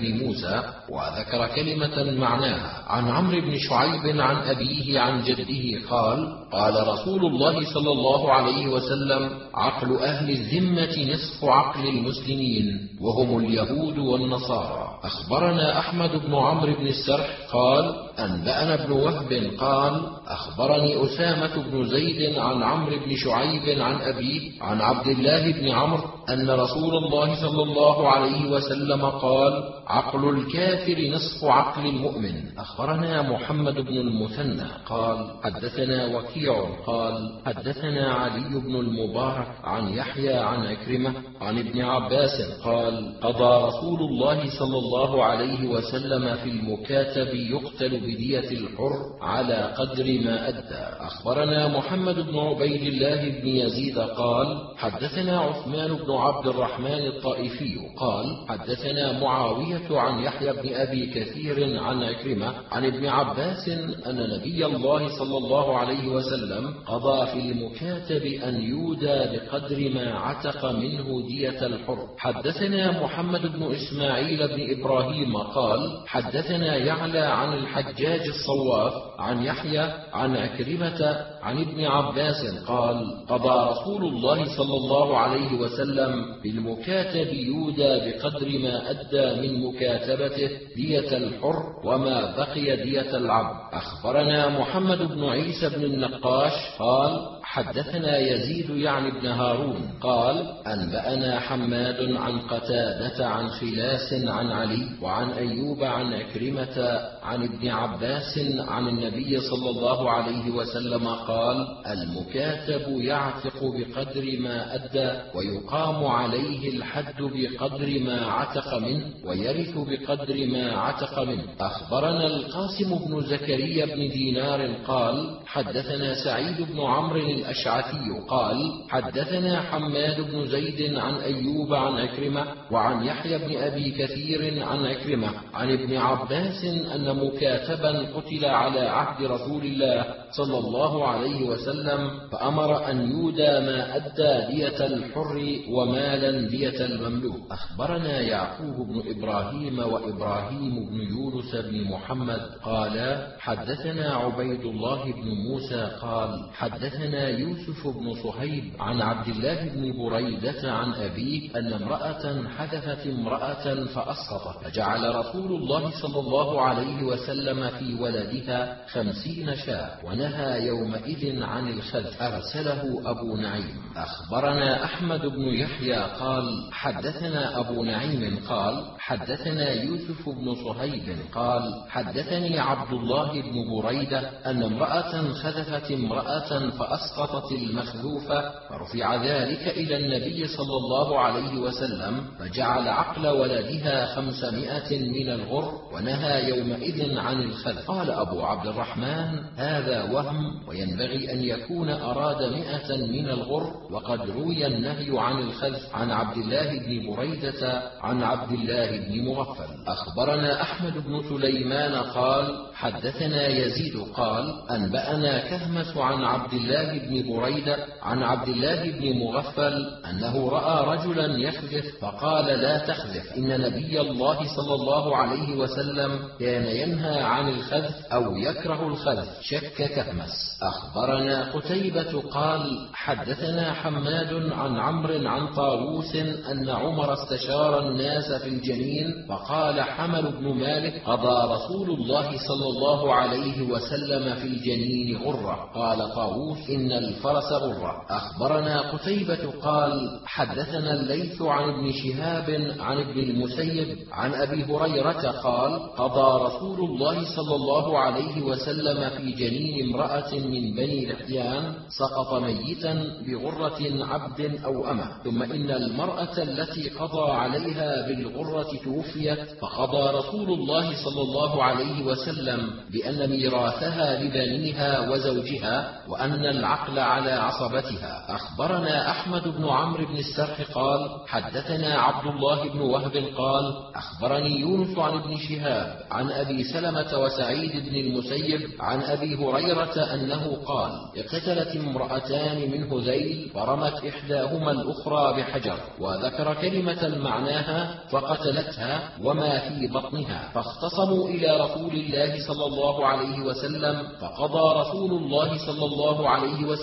بن 0.00 0.26
موسى 0.26 0.62
وذكر 0.88 1.46
كلمة 1.54 2.20
معناها 2.20 2.82
عن 2.86 3.08
عمرو 3.08 3.40
بن 3.40 3.58
شعيب 3.58 4.20
عن 4.20 4.36
أبيه 4.36 5.00
عن 5.00 5.22
جده 5.22 5.88
قال 5.90 6.36
قال 6.52 6.88
رسول 6.88 7.26
الله 7.26 7.74
صلى 7.74 7.92
الله 7.92 8.32
عليه 8.32 8.66
وسلم 8.66 9.30
عقل 9.54 9.96
أهل 9.96 10.30
الذمة 10.30 11.12
نصف 11.14 11.44
عقل 11.44 11.88
المسلمين 11.88 12.88
وهم 13.00 13.38
اليهود 13.38 13.98
والنصارى. 13.98 14.98
أخبرنا 15.04 15.78
أحمد 15.78 16.10
بن 16.10 16.34
عمرو 16.34 16.74
بن 16.74 16.86
السرح 16.86 17.26
قال 17.52 17.94
أنبأنا 18.18 18.74
ابن 18.84 18.92
وهب 18.92 19.50
قال 19.58 20.00
أخبرني 20.26 21.04
أسامة 21.04 21.70
بن 21.70 21.88
زيد 21.88 22.38
عن 22.38 22.62
عمرو 22.62 22.98
بن 23.06 23.16
شعيب 23.16 23.80
عن 23.80 23.94
أبيه 24.02 24.62
عن 24.62 24.80
عبد 24.80 25.06
الله 25.06 25.52
بن 25.52 25.68
عمرو 25.68 26.04
أن 26.28 26.50
رسول 26.50 26.94
الله 27.04 27.34
صلى 27.42 27.62
الله 27.62 28.08
عليه 28.08 28.50
وسلم 28.50 29.04
قال 29.04 29.64
عقل 29.86 30.28
الكافر 30.28 30.98
نصف 31.14 31.44
عقل 31.44 31.86
المؤمن. 31.86 32.58
أخبرنا 32.58 33.22
محمد 33.22 33.74
بن 33.74 33.96
المثنى 33.96 34.66
قال 34.86 35.30
حدثنا 35.44 36.16
وكيع 36.16 36.64
قال 36.86 37.32
حدثنا 37.46 38.12
علي 38.12 38.60
بن 38.60 38.76
المبارك 38.76 39.48
عن 39.64 39.88
يحيى 39.88 40.34
عن 40.34 40.66
عكرمة 40.66 41.12
عن 41.40 41.58
ابن 41.58 41.80
عباس 41.80 42.60
قال 42.64 43.20
قضى 43.20 43.66
رسول 43.66 44.00
الله 44.00 44.58
صلى 44.58 44.78
الله 44.78 45.24
عليه 45.24 45.68
وسلم 45.68 46.36
في 46.36 46.50
المكاتب 46.50 47.34
يقتل 47.34 48.00
بدية 48.00 48.50
الحر 48.50 48.92
على 49.22 49.74
قدر 49.78 50.04
ما 50.24 50.48
أدى. 50.48 50.84
أخبرنا 51.00 51.68
محمد 51.78 52.14
بن 52.14 52.38
عبيد 52.38 52.82
الله 52.82 53.40
بن 53.40 53.46
يزيد 53.48 53.98
قال 53.98 54.58
حدثنا 54.76 55.38
عثمان 55.40 55.94
بن 55.94 56.09
عبد 56.18 56.46
الرحمن 56.46 57.06
الطائفي 57.06 57.78
قال 57.96 58.48
حدثنا 58.48 59.20
معاوية 59.20 59.98
عن 59.98 60.22
يحيى 60.22 60.52
بن 60.52 60.74
أبي 60.74 61.06
كثير 61.06 61.80
عن 61.80 62.02
عكرمة 62.02 62.54
عن 62.70 62.84
ابن 62.84 63.06
عباس 63.06 63.68
أن 64.06 64.30
نبي 64.30 64.66
الله 64.66 65.18
صلى 65.18 65.38
الله 65.38 65.78
عليه 65.78 66.08
وسلم 66.08 66.74
قضى 66.86 67.26
في 67.26 67.38
المكاتب 67.50 68.24
أن 68.26 68.62
يودى 68.62 69.18
بقدر 69.36 69.90
ما 69.94 70.14
عتق 70.18 70.64
منه 70.72 71.26
دية 71.28 71.66
الحر. 71.66 71.98
حدثنا 72.18 73.02
محمد 73.02 73.52
بن 73.52 73.74
إسماعيل 73.74 74.48
بن 74.48 74.80
إبراهيم 74.80 75.36
قال 75.36 76.02
حدثنا 76.06 76.76
يعلى 76.76 77.18
عن 77.18 77.52
الحجاج 77.58 78.20
الصواف 78.28 78.92
عن 79.18 79.42
يحيى 79.42 79.92
عن 80.12 80.36
عكرمة 80.36 81.26
عن 81.42 81.58
ابن 81.58 81.84
عباس 81.84 82.64
قال 82.66 83.26
قضى 83.28 83.70
رسول 83.70 84.04
الله 84.04 84.56
صلى 84.56 84.76
الله 84.76 85.16
عليه 85.18 85.58
وسلم 85.58 86.24
بالمكاتب 86.42 87.32
يودى 87.32 87.92
بقدر 88.10 88.58
ما 88.58 88.90
أدى 88.90 89.40
من 89.48 89.66
مكاتبته 89.66 90.50
دية 90.76 91.16
الحر 91.16 91.62
وما 91.84 92.36
بقي 92.36 92.76
دية 92.76 93.16
العبد. 93.16 93.56
أخبرنا 93.72 94.48
محمد 94.60 94.98
بن 94.98 95.24
عيسى 95.24 95.68
بن 95.68 95.84
النقاش 95.84 96.52
قال 96.78 97.39
حدثنا 97.50 98.18
يزيد 98.18 98.70
يعني 98.70 99.08
ابن 99.08 99.26
هارون 99.26 99.90
قال 100.00 100.36
أنبأنا 100.66 101.40
حماد 101.40 102.12
عن 102.16 102.38
قتادة 102.38 103.28
عن 103.28 103.48
خلاس 103.48 104.12
عن 104.12 104.46
علي 104.46 104.88
وعن 105.02 105.30
أيوب 105.30 105.82
عن 105.84 106.12
أكرمة 106.12 107.00
عن 107.22 107.42
ابن 107.42 107.68
عباس 107.68 108.40
عن 108.58 108.88
النبي 108.88 109.40
صلى 109.40 109.70
الله 109.70 110.10
عليه 110.10 110.50
وسلم 110.50 111.08
قال 111.08 111.66
المكاتب 111.86 113.00
يعتق 113.00 113.58
بقدر 113.62 114.38
ما 114.40 114.74
أدى 114.74 115.10
ويقام 115.34 116.04
عليه 116.04 116.68
الحد 116.68 117.22
بقدر 117.22 118.00
ما 118.00 118.26
عتق 118.26 118.74
منه 118.78 119.04
ويرث 119.24 119.74
بقدر 119.76 120.46
ما 120.46 120.72
عتق 120.72 121.18
منه. 121.22 121.44
أخبرنا 121.60 122.26
القاسم 122.26 122.98
بن 123.06 123.20
زكريا 123.20 123.86
بن 123.86 124.08
دينار 124.08 124.74
قال 124.86 125.38
حدثنا 125.46 126.24
سعيد 126.24 126.60
بن 126.60 126.80
عمرو 126.80 127.39
الأشعثي 127.40 128.10
قال 128.28 128.56
حدثنا 128.88 129.60
حماد 129.60 130.20
بن 130.20 130.46
زيد 130.46 130.98
عن 130.98 131.14
أيوب 131.14 131.74
عن 131.74 131.92
عكرمة 131.98 132.44
وعن 132.70 133.04
يحيى 133.04 133.38
بن 133.38 133.56
أبي 133.56 133.90
كثير 133.90 134.64
عن 134.66 134.86
عكرمة 134.86 135.28
عن 135.54 135.72
ابن 135.72 135.96
عباس 135.96 136.64
أن 136.64 137.16
مكاتبا 137.16 138.06
قتل 138.14 138.44
على 138.44 138.80
عهد 138.80 139.24
رسول 139.24 139.62
الله 139.62 140.04
صلى 140.30 140.58
الله 140.58 141.06
عليه 141.08 141.48
وسلم 141.48 142.10
فأمر 142.32 142.90
أن 142.90 143.10
يودى 143.10 143.52
ما 143.66 143.96
أدى 143.96 144.54
دية 144.54 144.86
الحر 144.86 145.60
ومالا 145.70 146.48
دية 146.48 146.86
المملوك. 146.86 147.36
أخبرنا 147.50 148.20
يعقوب 148.20 148.86
بن 148.88 149.02
إبراهيم 149.16 149.78
وإبراهيم 149.78 150.88
بن 150.88 151.00
يونس 151.00 151.56
بن 151.56 151.90
محمد 151.90 152.40
قال 152.62 153.26
حدثنا 153.38 154.14
عبيد 154.14 154.64
الله 154.64 155.04
بن 155.04 155.28
موسى 155.48 155.90
قال 156.02 156.50
حدثنا 156.52 157.29
يوسف 157.38 157.88
بن 157.88 158.14
صهيب 158.22 158.72
عن 158.80 159.02
عبد 159.02 159.28
الله 159.28 159.68
بن 159.68 159.92
بريدة 159.98 160.72
عن 160.72 160.92
أبيه 160.92 161.58
أن 161.58 161.72
امرأة 161.72 162.48
حدثت 162.58 163.06
امرأة 163.06 163.84
فأسقطت 163.84 164.64
فجعل 164.64 165.14
رسول 165.14 165.52
الله 165.52 165.90
صلى 166.02 166.20
الله 166.20 166.60
عليه 166.60 167.02
وسلم 167.02 167.68
في 167.68 167.94
ولدها 168.02 168.76
خمسين 168.92 169.56
شاة 169.56 169.90
ونهى 170.04 170.66
يومئذ 170.66 171.42
عن 171.42 171.68
الخذ 171.68 172.04
أرسله 172.20 173.02
أبو 173.10 173.36
نعيم. 173.36 173.80
أخبرنا 173.96 174.84
أحمد 174.84 175.20
بن 175.20 175.42
يحيى 175.42 175.96
قال 175.96 176.44
حدثنا 176.72 177.60
أبو 177.60 177.84
نعيم 177.84 178.40
قال 178.48 178.84
حدثنا 178.98 179.72
يوسف 179.72 180.28
بن 180.28 180.54
صهيب 180.54 181.16
قال 181.34 181.62
حدثني 181.88 182.58
عبد 182.58 182.92
الله 182.92 183.32
بن 183.42 183.80
بريدة 183.82 184.18
أن 184.46 184.62
امرأة 184.62 185.32
خذفت 185.32 185.90
امرأة 185.90 186.70
فأسقطت 186.70 187.19
المخذوفة 187.52 188.50
فرفع 188.68 189.14
ذلك 189.24 189.68
إلى 189.68 189.96
النبي 189.96 190.46
صلى 190.46 190.76
الله 190.76 191.18
عليه 191.18 191.60
وسلم 191.60 192.24
فجعل 192.38 192.88
عقل 192.88 193.28
ولدها 193.28 194.06
خمسمائة 194.06 194.98
من 194.98 195.28
الغر 195.28 195.72
ونهى 195.94 196.48
يومئذ 196.48 197.18
عن 197.18 197.42
الخذ 197.42 197.78
قال 197.86 198.10
أبو 198.10 198.42
عبد 198.42 198.66
الرحمن 198.66 199.40
هذا 199.56 200.02
وهم 200.02 200.68
وينبغي 200.68 201.32
أن 201.32 201.42
يكون 201.44 201.90
أراد 201.90 202.42
مئة 202.42 202.96
من 202.96 203.28
الغر 203.28 203.72
وقد 203.90 204.30
روي 204.30 204.66
النهي 204.66 205.18
عن 205.18 205.38
الخذف 205.38 205.94
عن 205.94 206.10
عبد 206.10 206.36
الله 206.36 206.78
بن 206.78 207.14
بريدة 207.16 207.82
عن 208.00 208.22
عبد 208.22 208.52
الله 208.52 208.90
بن 208.90 209.24
مغفل. 209.24 209.70
أخبرنا 209.86 210.62
أحمد 210.62 210.92
بن 211.06 211.22
سليمان 211.28 211.94
قال 211.94 212.66
حدثنا 212.74 213.48
يزيد 213.48 213.96
قال 214.14 214.70
أنبأنا 214.70 215.38
كهمس 215.38 215.96
عن 215.96 216.24
عبد 216.24 216.52
الله 216.52 216.98
بن 216.98 217.09
بريدة 217.10 217.76
عن 218.02 218.22
عبد 218.22 218.48
الله 218.48 218.90
بن 218.90 219.18
مغفل 219.18 219.74
أنه 220.10 220.48
رأى 220.48 220.96
رجلا 220.96 221.38
يخذف 221.38 221.84
فقال 222.00 222.46
لا 222.46 222.78
تخذف 222.78 223.32
إن 223.36 223.60
نبي 223.60 224.00
الله 224.00 224.38
صلى 224.56 224.74
الله 224.74 225.16
عليه 225.16 225.56
وسلم 225.56 226.18
كان 226.40 226.64
ينهى 226.64 227.20
عن 227.22 227.48
الخذف 227.48 228.06
أو 228.12 228.36
يكره 228.36 228.86
الخذف. 228.86 229.28
شك 229.40 229.74
كهمس 229.74 230.58
أخبرنا 230.62 231.52
قتيبة 231.52 232.20
قال 232.20 232.88
حدثنا 232.94 233.72
حماد 233.72 234.32
عن 234.52 234.76
عمرو 234.76 235.28
عن 235.28 235.54
طاووس 235.54 236.16
أن 236.50 236.68
عمر 236.68 237.12
استشار 237.12 237.88
الناس 237.88 238.32
في 238.32 238.48
الجنين 238.48 239.26
فقال 239.28 239.80
حمل 239.80 240.22
بن 240.22 240.54
مالك 240.54 241.02
قضى 241.06 241.54
رسول 241.54 241.90
الله 241.90 242.30
صلى 242.48 242.66
الله 242.66 243.14
عليه 243.14 243.62
وسلم 243.62 244.34
في 244.34 244.46
الجنين 244.46 245.16
غرة. 245.16 245.70
قال 245.74 246.14
طاووس 246.14 246.70
إن 246.70 246.92
الفرس 247.08 247.52
غرة. 247.52 248.06
أخبرنا 248.10 248.80
قتيبة 248.92 249.50
قال 249.62 250.20
حدثنا 250.26 250.92
الليث 250.92 251.42
عن 251.42 251.68
ابن 251.68 251.92
شهاب 251.92 252.74
عن 252.80 252.96
ابن 252.98 253.20
المسيب 253.20 253.98
عن 254.12 254.34
أبي 254.34 254.64
هريرة 254.64 255.30
قال 255.30 255.92
قضى 255.96 256.44
رسول 256.44 256.78
الله 256.90 257.36
صلى 257.36 257.54
الله 257.54 257.98
عليه 257.98 258.42
وسلم 258.42 259.10
في 259.10 259.32
جنين 259.32 259.90
امرأة 259.90 260.34
من 260.34 260.74
بني 260.74 261.12
لحيان 261.12 261.74
سقط 261.98 262.34
ميتا 262.42 262.94
بغرة 263.26 264.04
عبد 264.04 264.58
أو 264.64 264.90
أمة. 264.90 265.22
ثم 265.24 265.42
إن 265.42 265.70
المرأة 265.70 266.42
التي 266.42 266.88
قضى 266.88 267.30
عليها 267.32 268.06
بالغرة 268.08 268.70
توفيت 268.84 269.38
فقضى 269.60 270.18
رسول 270.18 270.52
الله 270.52 270.92
صلى 271.04 271.22
الله 271.22 271.64
عليه 271.64 272.04
وسلم 272.04 272.70
بأن 272.92 273.30
ميراثها 273.30 274.22
لبنيها 274.22 275.10
وزوجها 275.10 276.00
وأن 276.08 276.44
العقل 276.44 276.89
على 276.98 277.32
عصبتها. 277.32 278.24
أخبرنا 278.28 279.10
أحمد 279.10 279.48
بن 279.48 279.68
عمرو 279.68 280.06
بن 280.06 280.16
السرح 280.16 280.62
قال 280.74 281.10
حدثنا 281.26 281.94
عبد 282.00 282.26
الله 282.26 282.68
بن 282.68 282.80
وهب 282.80 283.16
قال 283.38 283.72
أخبرني 283.94 284.60
يونس 284.60 284.98
عن 284.98 285.18
ابن 285.18 285.36
شهاب 285.36 285.96
عن 286.10 286.30
أبي 286.30 286.64
سلمة 286.64 287.18
وسعيد 287.18 287.88
بن 287.88 287.96
المسيب 287.96 288.70
عن 288.80 289.02
أبي 289.02 289.36
هريرة 289.36 290.14
أنه 290.14 290.56
قال 290.66 290.92
اقتتلت 291.16 291.76
امرأتان 291.76 292.70
من 292.70 292.92
هذيل 292.92 293.50
فرمت 293.54 294.04
إحداهما 294.04 294.70
الأخرى 294.70 295.42
بحجر 295.42 295.78
وذكر 296.00 296.54
كلمة 296.54 297.18
معناها 297.18 297.94
فقتلتها 298.10 299.10
وما 299.22 299.58
في 299.58 299.86
بطنها. 299.86 300.48
فاختصموا 300.54 301.28
إلى 301.28 301.56
رسول 301.60 301.92
الله 301.92 302.46
صلى 302.46 302.66
الله 302.66 303.06
عليه 303.06 303.40
وسلم 303.40 304.08
فقضى 304.20 304.80
رسول 304.80 305.10
الله 305.10 305.66
صلى 305.66 305.84
الله 305.84 306.28
عليه 306.28 306.64
وسلم 306.64 306.79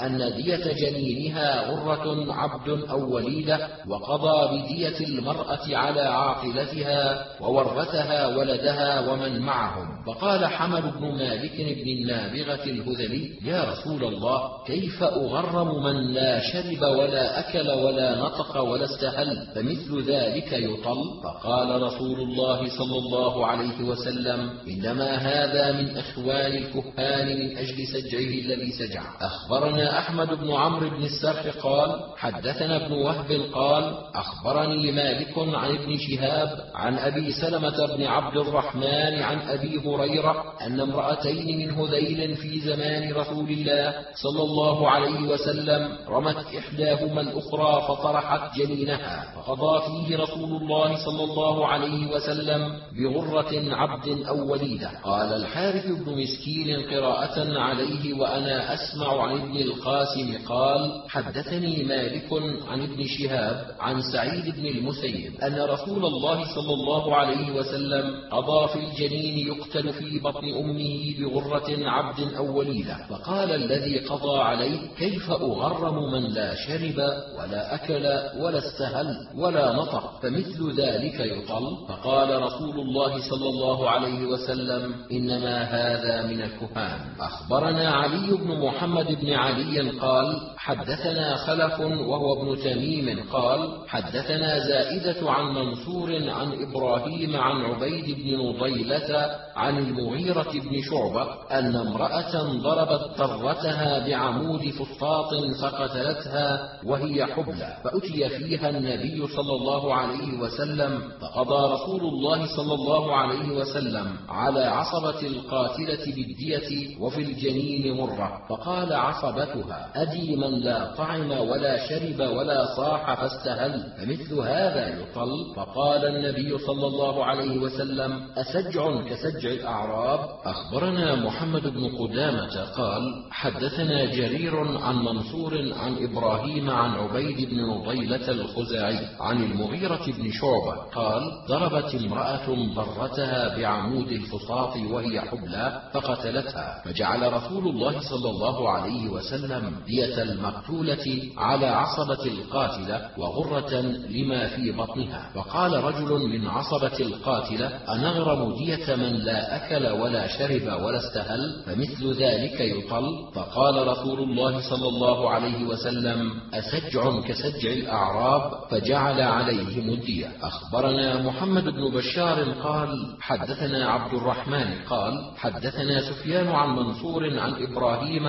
أن 0.00 0.32
دية 0.36 0.72
جنينها 0.72 1.70
غرة 1.70 2.32
عبد 2.32 2.68
أو 2.90 3.14
وليدة 3.14 3.68
وقضى 3.88 4.58
بدية 4.58 5.06
المرأة 5.06 5.76
على 5.76 6.00
عاقلتها 6.00 7.26
وورثها 7.40 8.26
ولدها 8.36 9.10
ومن 9.10 9.38
معهم. 9.38 10.04
فقال 10.06 10.46
حمد 10.46 10.82
بن 10.82 11.06
مالك 11.18 11.56
بن 11.56 11.88
النابغة 11.88 12.64
الهذلي 12.64 13.38
يا 13.44 13.64
رسول 13.64 14.04
الله 14.04 14.64
كيف 14.66 15.02
أغرم 15.02 15.84
من 15.84 16.14
لا 16.14 16.40
شرب 16.40 16.82
ولا 16.82 17.38
أكل 17.38 17.70
ولا 17.70 18.18
نطق 18.20 18.60
ولا 18.60 18.84
استهل 18.84 19.46
فمثل 19.54 20.02
ذلك 20.10 20.52
يطل؟ 20.52 20.98
فقال 21.24 21.82
رسول 21.82 22.20
الله 22.20 22.68
صلى 22.78 22.98
الله 22.98 23.46
عليه 23.46 23.82
وسلم 23.82 24.50
إنما 24.68 25.14
هذا 25.14 25.72
من 25.72 25.96
أخوان 25.96 26.52
الكهان 26.52 27.38
من 27.38 27.56
أجل 27.56 27.86
سجعه 27.86 28.20
الذي 28.44 28.72
سجع. 28.72 29.02
أخبرنا 29.28 29.98
أحمد 29.98 30.28
بن 30.28 30.52
عمرو 30.52 30.90
بن 30.90 31.04
السرح 31.04 31.56
قال 31.62 32.00
حدثنا 32.16 32.86
ابن 32.86 32.92
وهب 32.92 33.30
قال 33.52 33.94
أخبرني 34.14 34.92
مالك 34.92 35.34
عن 35.38 35.70
ابن 35.70 35.96
شهاب 35.98 36.48
عن 36.74 36.98
أبي 36.98 37.32
سلمة 37.32 37.86
بن 37.96 38.04
عبد 38.04 38.36
الرحمن 38.36 39.22
عن 39.22 39.38
أبي 39.48 39.80
هريرة 39.84 40.44
أن 40.66 40.80
امرأتين 40.80 41.58
من 41.58 41.70
هذيل 41.74 42.36
في 42.36 42.60
زمان 42.60 43.12
رسول 43.12 43.50
الله 43.50 43.94
صلى 44.14 44.42
الله 44.42 44.90
عليه 44.90 45.20
وسلم 45.20 45.96
رمت 46.08 46.46
إحداهما 46.58 47.20
الأخرى 47.20 47.82
فطرحت 47.88 48.56
جنينها 48.58 49.24
فقضى 49.36 49.82
فيه 49.86 50.16
رسول 50.16 50.62
الله 50.62 50.96
صلى 51.04 51.24
الله 51.24 51.66
عليه 51.66 52.14
وسلم 52.14 52.78
بغرة 52.98 53.74
عبد 53.74 54.26
أو 54.28 54.52
وليدة. 54.52 54.90
قال 55.04 55.32
الحارث 55.32 55.86
بن 55.86 56.22
مسكين 56.22 56.90
قراءة 56.90 57.58
عليه 57.58 58.14
وأنا 58.20 58.74
أسمع 58.74 59.07
عن 59.08 59.40
ابن 59.40 59.56
القاسم 59.56 60.38
قال 60.48 61.02
حدثني 61.08 61.82
مالك 61.82 62.32
عن 62.68 62.82
ابن 62.82 63.04
شهاب 63.06 63.66
عن 63.80 64.02
سعيد 64.12 64.54
بن 64.56 64.66
المسيب 64.66 65.40
أن 65.42 65.60
رسول 65.60 66.04
الله 66.04 66.54
صلى 66.54 66.72
الله 66.74 67.16
عليه 67.16 67.52
وسلم 67.52 68.04
قضى 68.30 68.68
في 68.68 68.78
الجنين 68.78 69.48
يقتل 69.48 69.92
في 69.92 70.18
بطن 70.18 70.44
أمه 70.44 71.14
بغرة 71.18 71.88
عبد 71.88 72.34
أو 72.34 72.58
وليدة 72.58 72.96
فقال 73.08 73.50
الذي 73.50 73.98
قضى 73.98 74.38
عليه 74.38 74.78
كيف 74.98 75.30
أغرم 75.30 76.12
من 76.12 76.22
لا 76.22 76.54
شرب 76.54 76.98
ولا 77.38 77.74
أكل 77.74 78.04
ولا 78.42 78.58
استهل 78.58 79.06
ولا 79.36 79.72
نطق 79.72 80.20
فمثل 80.22 80.74
ذلك 80.76 81.20
يطل. 81.20 81.76
فقال 81.88 82.42
رسول 82.42 82.80
الله 82.80 83.30
صلى 83.30 83.48
الله 83.48 83.90
عليه 83.90 84.26
وسلم 84.26 84.94
إنما 85.12 85.62
هذا 85.62 86.26
من 86.26 86.40
الكهان. 86.42 87.00
أخبرنا 87.20 87.90
علي 87.90 88.32
بن 88.36 88.66
محمد 88.66 88.97
بن 89.04 89.32
علي 89.32 89.90
قال 89.90 90.40
حدثنا 90.56 91.36
خلف 91.36 91.80
وهو 91.80 92.42
ابن 92.42 92.62
تميم 92.62 93.20
قال 93.32 93.88
حدثنا 93.88 94.58
زائدة 94.58 95.30
عن 95.30 95.54
منصور 95.54 96.30
عن 96.30 96.52
إبراهيم 96.62 97.36
عن 97.36 97.60
عبيد 97.64 98.16
بن 98.16 98.36
نضيلة 98.38 99.30
عن 99.56 99.78
المغيرة 99.78 100.52
بن 100.52 100.82
شعبة 100.82 101.22
أن 101.50 101.76
امرأة 101.76 102.42
ضربت 102.62 103.18
طرتها 103.18 104.06
بعمود 104.08 104.60
فسطاط 104.70 105.34
فقتلتها 105.62 106.68
وهي 106.84 107.26
حبلى 107.26 107.76
فأتي 107.84 108.28
فيها 108.28 108.68
النبي 108.70 109.26
صلى 109.26 109.52
الله 109.52 109.94
عليه 109.94 110.38
وسلم 110.40 111.02
فقضى 111.20 111.74
رسول 111.74 112.00
الله 112.00 112.56
صلى 112.56 112.74
الله 112.74 113.16
عليه 113.16 113.50
وسلم 113.50 114.16
على 114.28 114.64
عصبة 114.64 115.20
القاتلة 115.26 116.04
بالدية 116.06 117.00
وفي 117.00 117.22
الجنين 117.22 117.96
مرة 117.96 118.40
فقال 118.48 118.87
عصبتها 118.92 119.90
أدي 119.94 120.36
من 120.36 120.60
لا 120.60 120.94
طعم 120.94 121.30
ولا 121.30 121.88
شرب 121.88 122.20
ولا 122.20 122.76
صاح 122.76 123.14
فاستهل 123.14 123.82
فمثل 123.98 124.34
هذا 124.40 124.88
يطل 124.88 125.54
فقال 125.56 126.04
النبي 126.04 126.58
صلى 126.58 126.86
الله 126.86 127.24
عليه 127.24 127.58
وسلم 127.58 128.28
أسجع 128.36 129.02
كسجع 129.02 129.50
الأعراب؟ 129.50 130.20
أخبرنا 130.44 131.14
محمد 131.14 131.62
بن 131.68 131.96
قدامة 131.98 132.64
قال 132.76 133.02
حدثنا 133.30 134.04
جرير 134.04 134.78
عن 134.78 134.96
منصور 134.96 135.72
عن 135.72 135.96
إبراهيم 136.04 136.70
عن 136.70 136.90
عبيد 136.94 137.48
بن 137.50 137.60
نضيلة 137.60 138.30
الخزاعي 138.30 138.98
عن 139.20 139.42
المغيرة 139.42 140.06
بن 140.06 140.30
شعبة 140.30 140.74
قال 140.94 141.22
ضربت 141.48 141.94
امرأة 141.94 142.74
ضرتها 142.74 143.56
بعمود 143.56 144.12
الفساط 144.12 144.76
وهي 144.76 145.20
حبلى 145.20 145.82
فقتلتها 145.92 146.82
فجعل 146.84 147.32
رسول 147.32 147.68
الله 147.68 148.00
صلى 148.00 148.30
الله 148.30 148.70
عليه 148.70 148.77
وسلم 149.08 149.76
دية 149.86 150.22
المقتولة 150.22 151.22
على 151.36 151.66
عصبة 151.66 152.24
القاتلة 152.24 153.10
وغرة 153.18 153.80
لما 154.10 154.48
في 154.48 154.72
بطنها. 154.72 155.30
فقال 155.34 155.84
رجل 155.84 156.28
من 156.28 156.48
عصبة 156.48 156.98
القاتلة 157.00 157.66
أنغرم 157.66 158.56
دية 158.56 158.96
من 158.96 159.12
لا 159.12 159.56
أكل 159.56 159.86
ولا 159.86 160.26
شرب 160.26 160.82
ولا 160.82 160.98
استهل 160.98 161.62
فمثل 161.66 162.12
ذلك 162.12 162.60
يطل. 162.60 163.06
فقال 163.34 163.86
رسول 163.88 164.20
الله 164.20 164.70
صلى 164.70 164.88
الله 164.88 165.30
عليه 165.30 165.64
وسلم 165.64 166.30
أسجع 166.54 167.20
كسجع 167.20 167.72
الأعراب 167.72 168.52
فجعل 168.70 169.20
عليهم 169.20 169.90
الدية. 169.90 170.32
أخبرنا 170.42 171.22
محمد 171.22 171.64
بن 171.64 171.90
بشار 171.94 172.50
قال 172.50 173.16
حدثنا 173.20 173.90
عبد 173.90 174.14
الرحمن 174.14 174.74
قال 174.90 175.30
حدثنا 175.36 176.00
سفيان 176.00 176.48
عن 176.48 176.68
منصور 176.76 177.38
عن 177.38 177.52
إبراهيم 177.62 178.28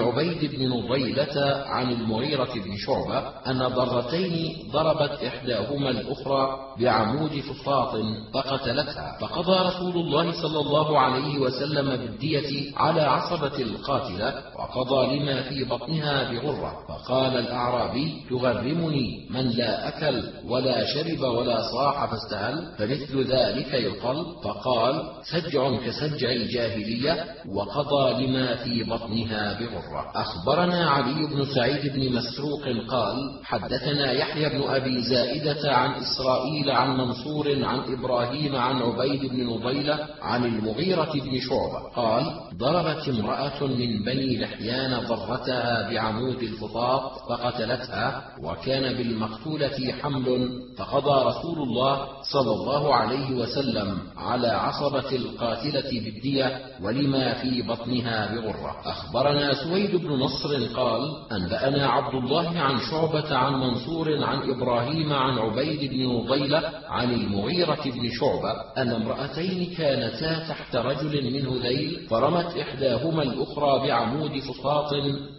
عبيد 0.00 0.50
بن 0.54 0.68
نضيلة 0.68 1.64
عن 1.66 1.92
المغيرة 1.92 2.52
بن 2.54 2.76
شعبة 2.76 3.18
أن 3.46 3.58
ضرتين 3.68 4.56
ضربت 4.72 5.22
إحداهما 5.22 5.90
الأخرى 5.90 6.58
بعمود 6.80 7.30
فسطاط 7.40 7.96
فقتلتها. 8.34 9.18
فقضى 9.20 9.68
رسول 9.68 9.96
الله 9.96 10.42
صلى 10.42 10.60
الله 10.60 10.98
عليه 10.98 11.38
وسلم 11.38 11.96
بالدية 11.96 12.72
على 12.76 13.02
عصبة 13.02 13.56
القاتلة 13.58 14.34
وقضى 14.58 15.16
لما 15.16 15.42
في 15.42 15.64
بطنها 15.64 16.32
بغرة. 16.32 16.72
فقال 16.88 17.36
الأعرابي 17.38 18.22
تغرمني 18.30 19.26
من 19.30 19.48
لا 19.48 19.88
أكل 19.88 20.22
ولا 20.48 20.84
شرب 20.84 21.20
ولا 21.20 21.62
صاح 21.72 22.06
فاستهل 22.10 22.72
فمثل 22.78 23.22
ذلك 23.32 23.74
يقل 23.74 24.26
فقال 24.44 25.02
سجع 25.22 25.76
كسجع 25.86 26.30
الجاهلية 26.30 27.24
وقضى 27.54 28.26
لما 28.26 28.54
في 28.54 28.84
بطنها 28.84 29.60
بغرة. 29.60 29.77
أخبرنا 30.14 30.90
علي 30.90 31.26
بن 31.26 31.44
سعيد 31.54 31.92
بن 31.92 32.16
مسروق 32.16 32.62
قال 32.90 33.40
حدثنا 33.44 34.12
يحيى 34.12 34.48
بن 34.48 34.62
أبي 34.62 35.02
زائدة 35.02 35.76
عن 35.76 35.90
إسرائيل 35.90 36.70
عن 36.70 36.96
منصور 36.96 37.64
عن 37.64 37.78
إبراهيم 37.92 38.56
عن 38.56 38.82
عبيد 38.82 39.24
بن 39.26 39.46
نضيلة 39.46 40.06
عن 40.22 40.44
المغيرة 40.44 41.12
بن 41.12 41.40
شعبة 41.40 41.88
قال 41.96 42.24
ضربت 42.56 43.08
امرأة 43.08 43.66
من 43.66 44.04
بني 44.04 44.40
لحيان 44.40 45.00
ضرتها 45.06 45.90
بعمود 45.90 46.42
الفطاط 46.42 47.12
فقتلتها 47.28 48.22
وكان 48.42 48.96
بالمقتولة 48.96 49.92
حمل 50.02 50.48
فقضى 50.78 51.28
رسول 51.28 51.58
الله 51.58 52.08
صلى 52.32 52.52
الله 52.52 52.94
عليه 52.94 53.30
وسلم 53.30 53.98
على 54.16 54.48
عصبة 54.48 55.16
القاتلة 55.16 55.90
بالدية 55.90 56.60
ولما 56.82 57.34
في 57.34 57.62
بطنها 57.62 58.34
بغرة. 58.34 58.76
أخبرنا 58.84 59.54
سويد 59.68 59.96
بن 59.96 60.08
نصر 60.08 60.66
قال 60.76 61.16
أنبأنا 61.32 61.86
عبد 61.86 62.14
الله 62.14 62.58
عن 62.58 62.80
شعبة 62.90 63.36
عن 63.36 63.52
منصور 63.52 64.24
عن 64.24 64.50
إبراهيم 64.50 65.12
عن 65.12 65.38
عبيد 65.38 65.90
بن 65.90 66.06
نضيلة 66.06 66.72
عن 66.88 67.10
المغيرة 67.10 67.82
بن 67.84 68.10
شعبة 68.10 68.52
أن 68.78 68.90
امرأتين 68.92 69.74
كانتا 69.78 70.48
تحت 70.48 70.76
رجل 70.76 71.24
من 71.24 71.46
هذيل 71.46 72.06
فرمت 72.10 72.56
إحداهما 72.56 73.22
الأخرى 73.22 73.88
بعمود 73.88 74.38
فسطاط 74.38 74.90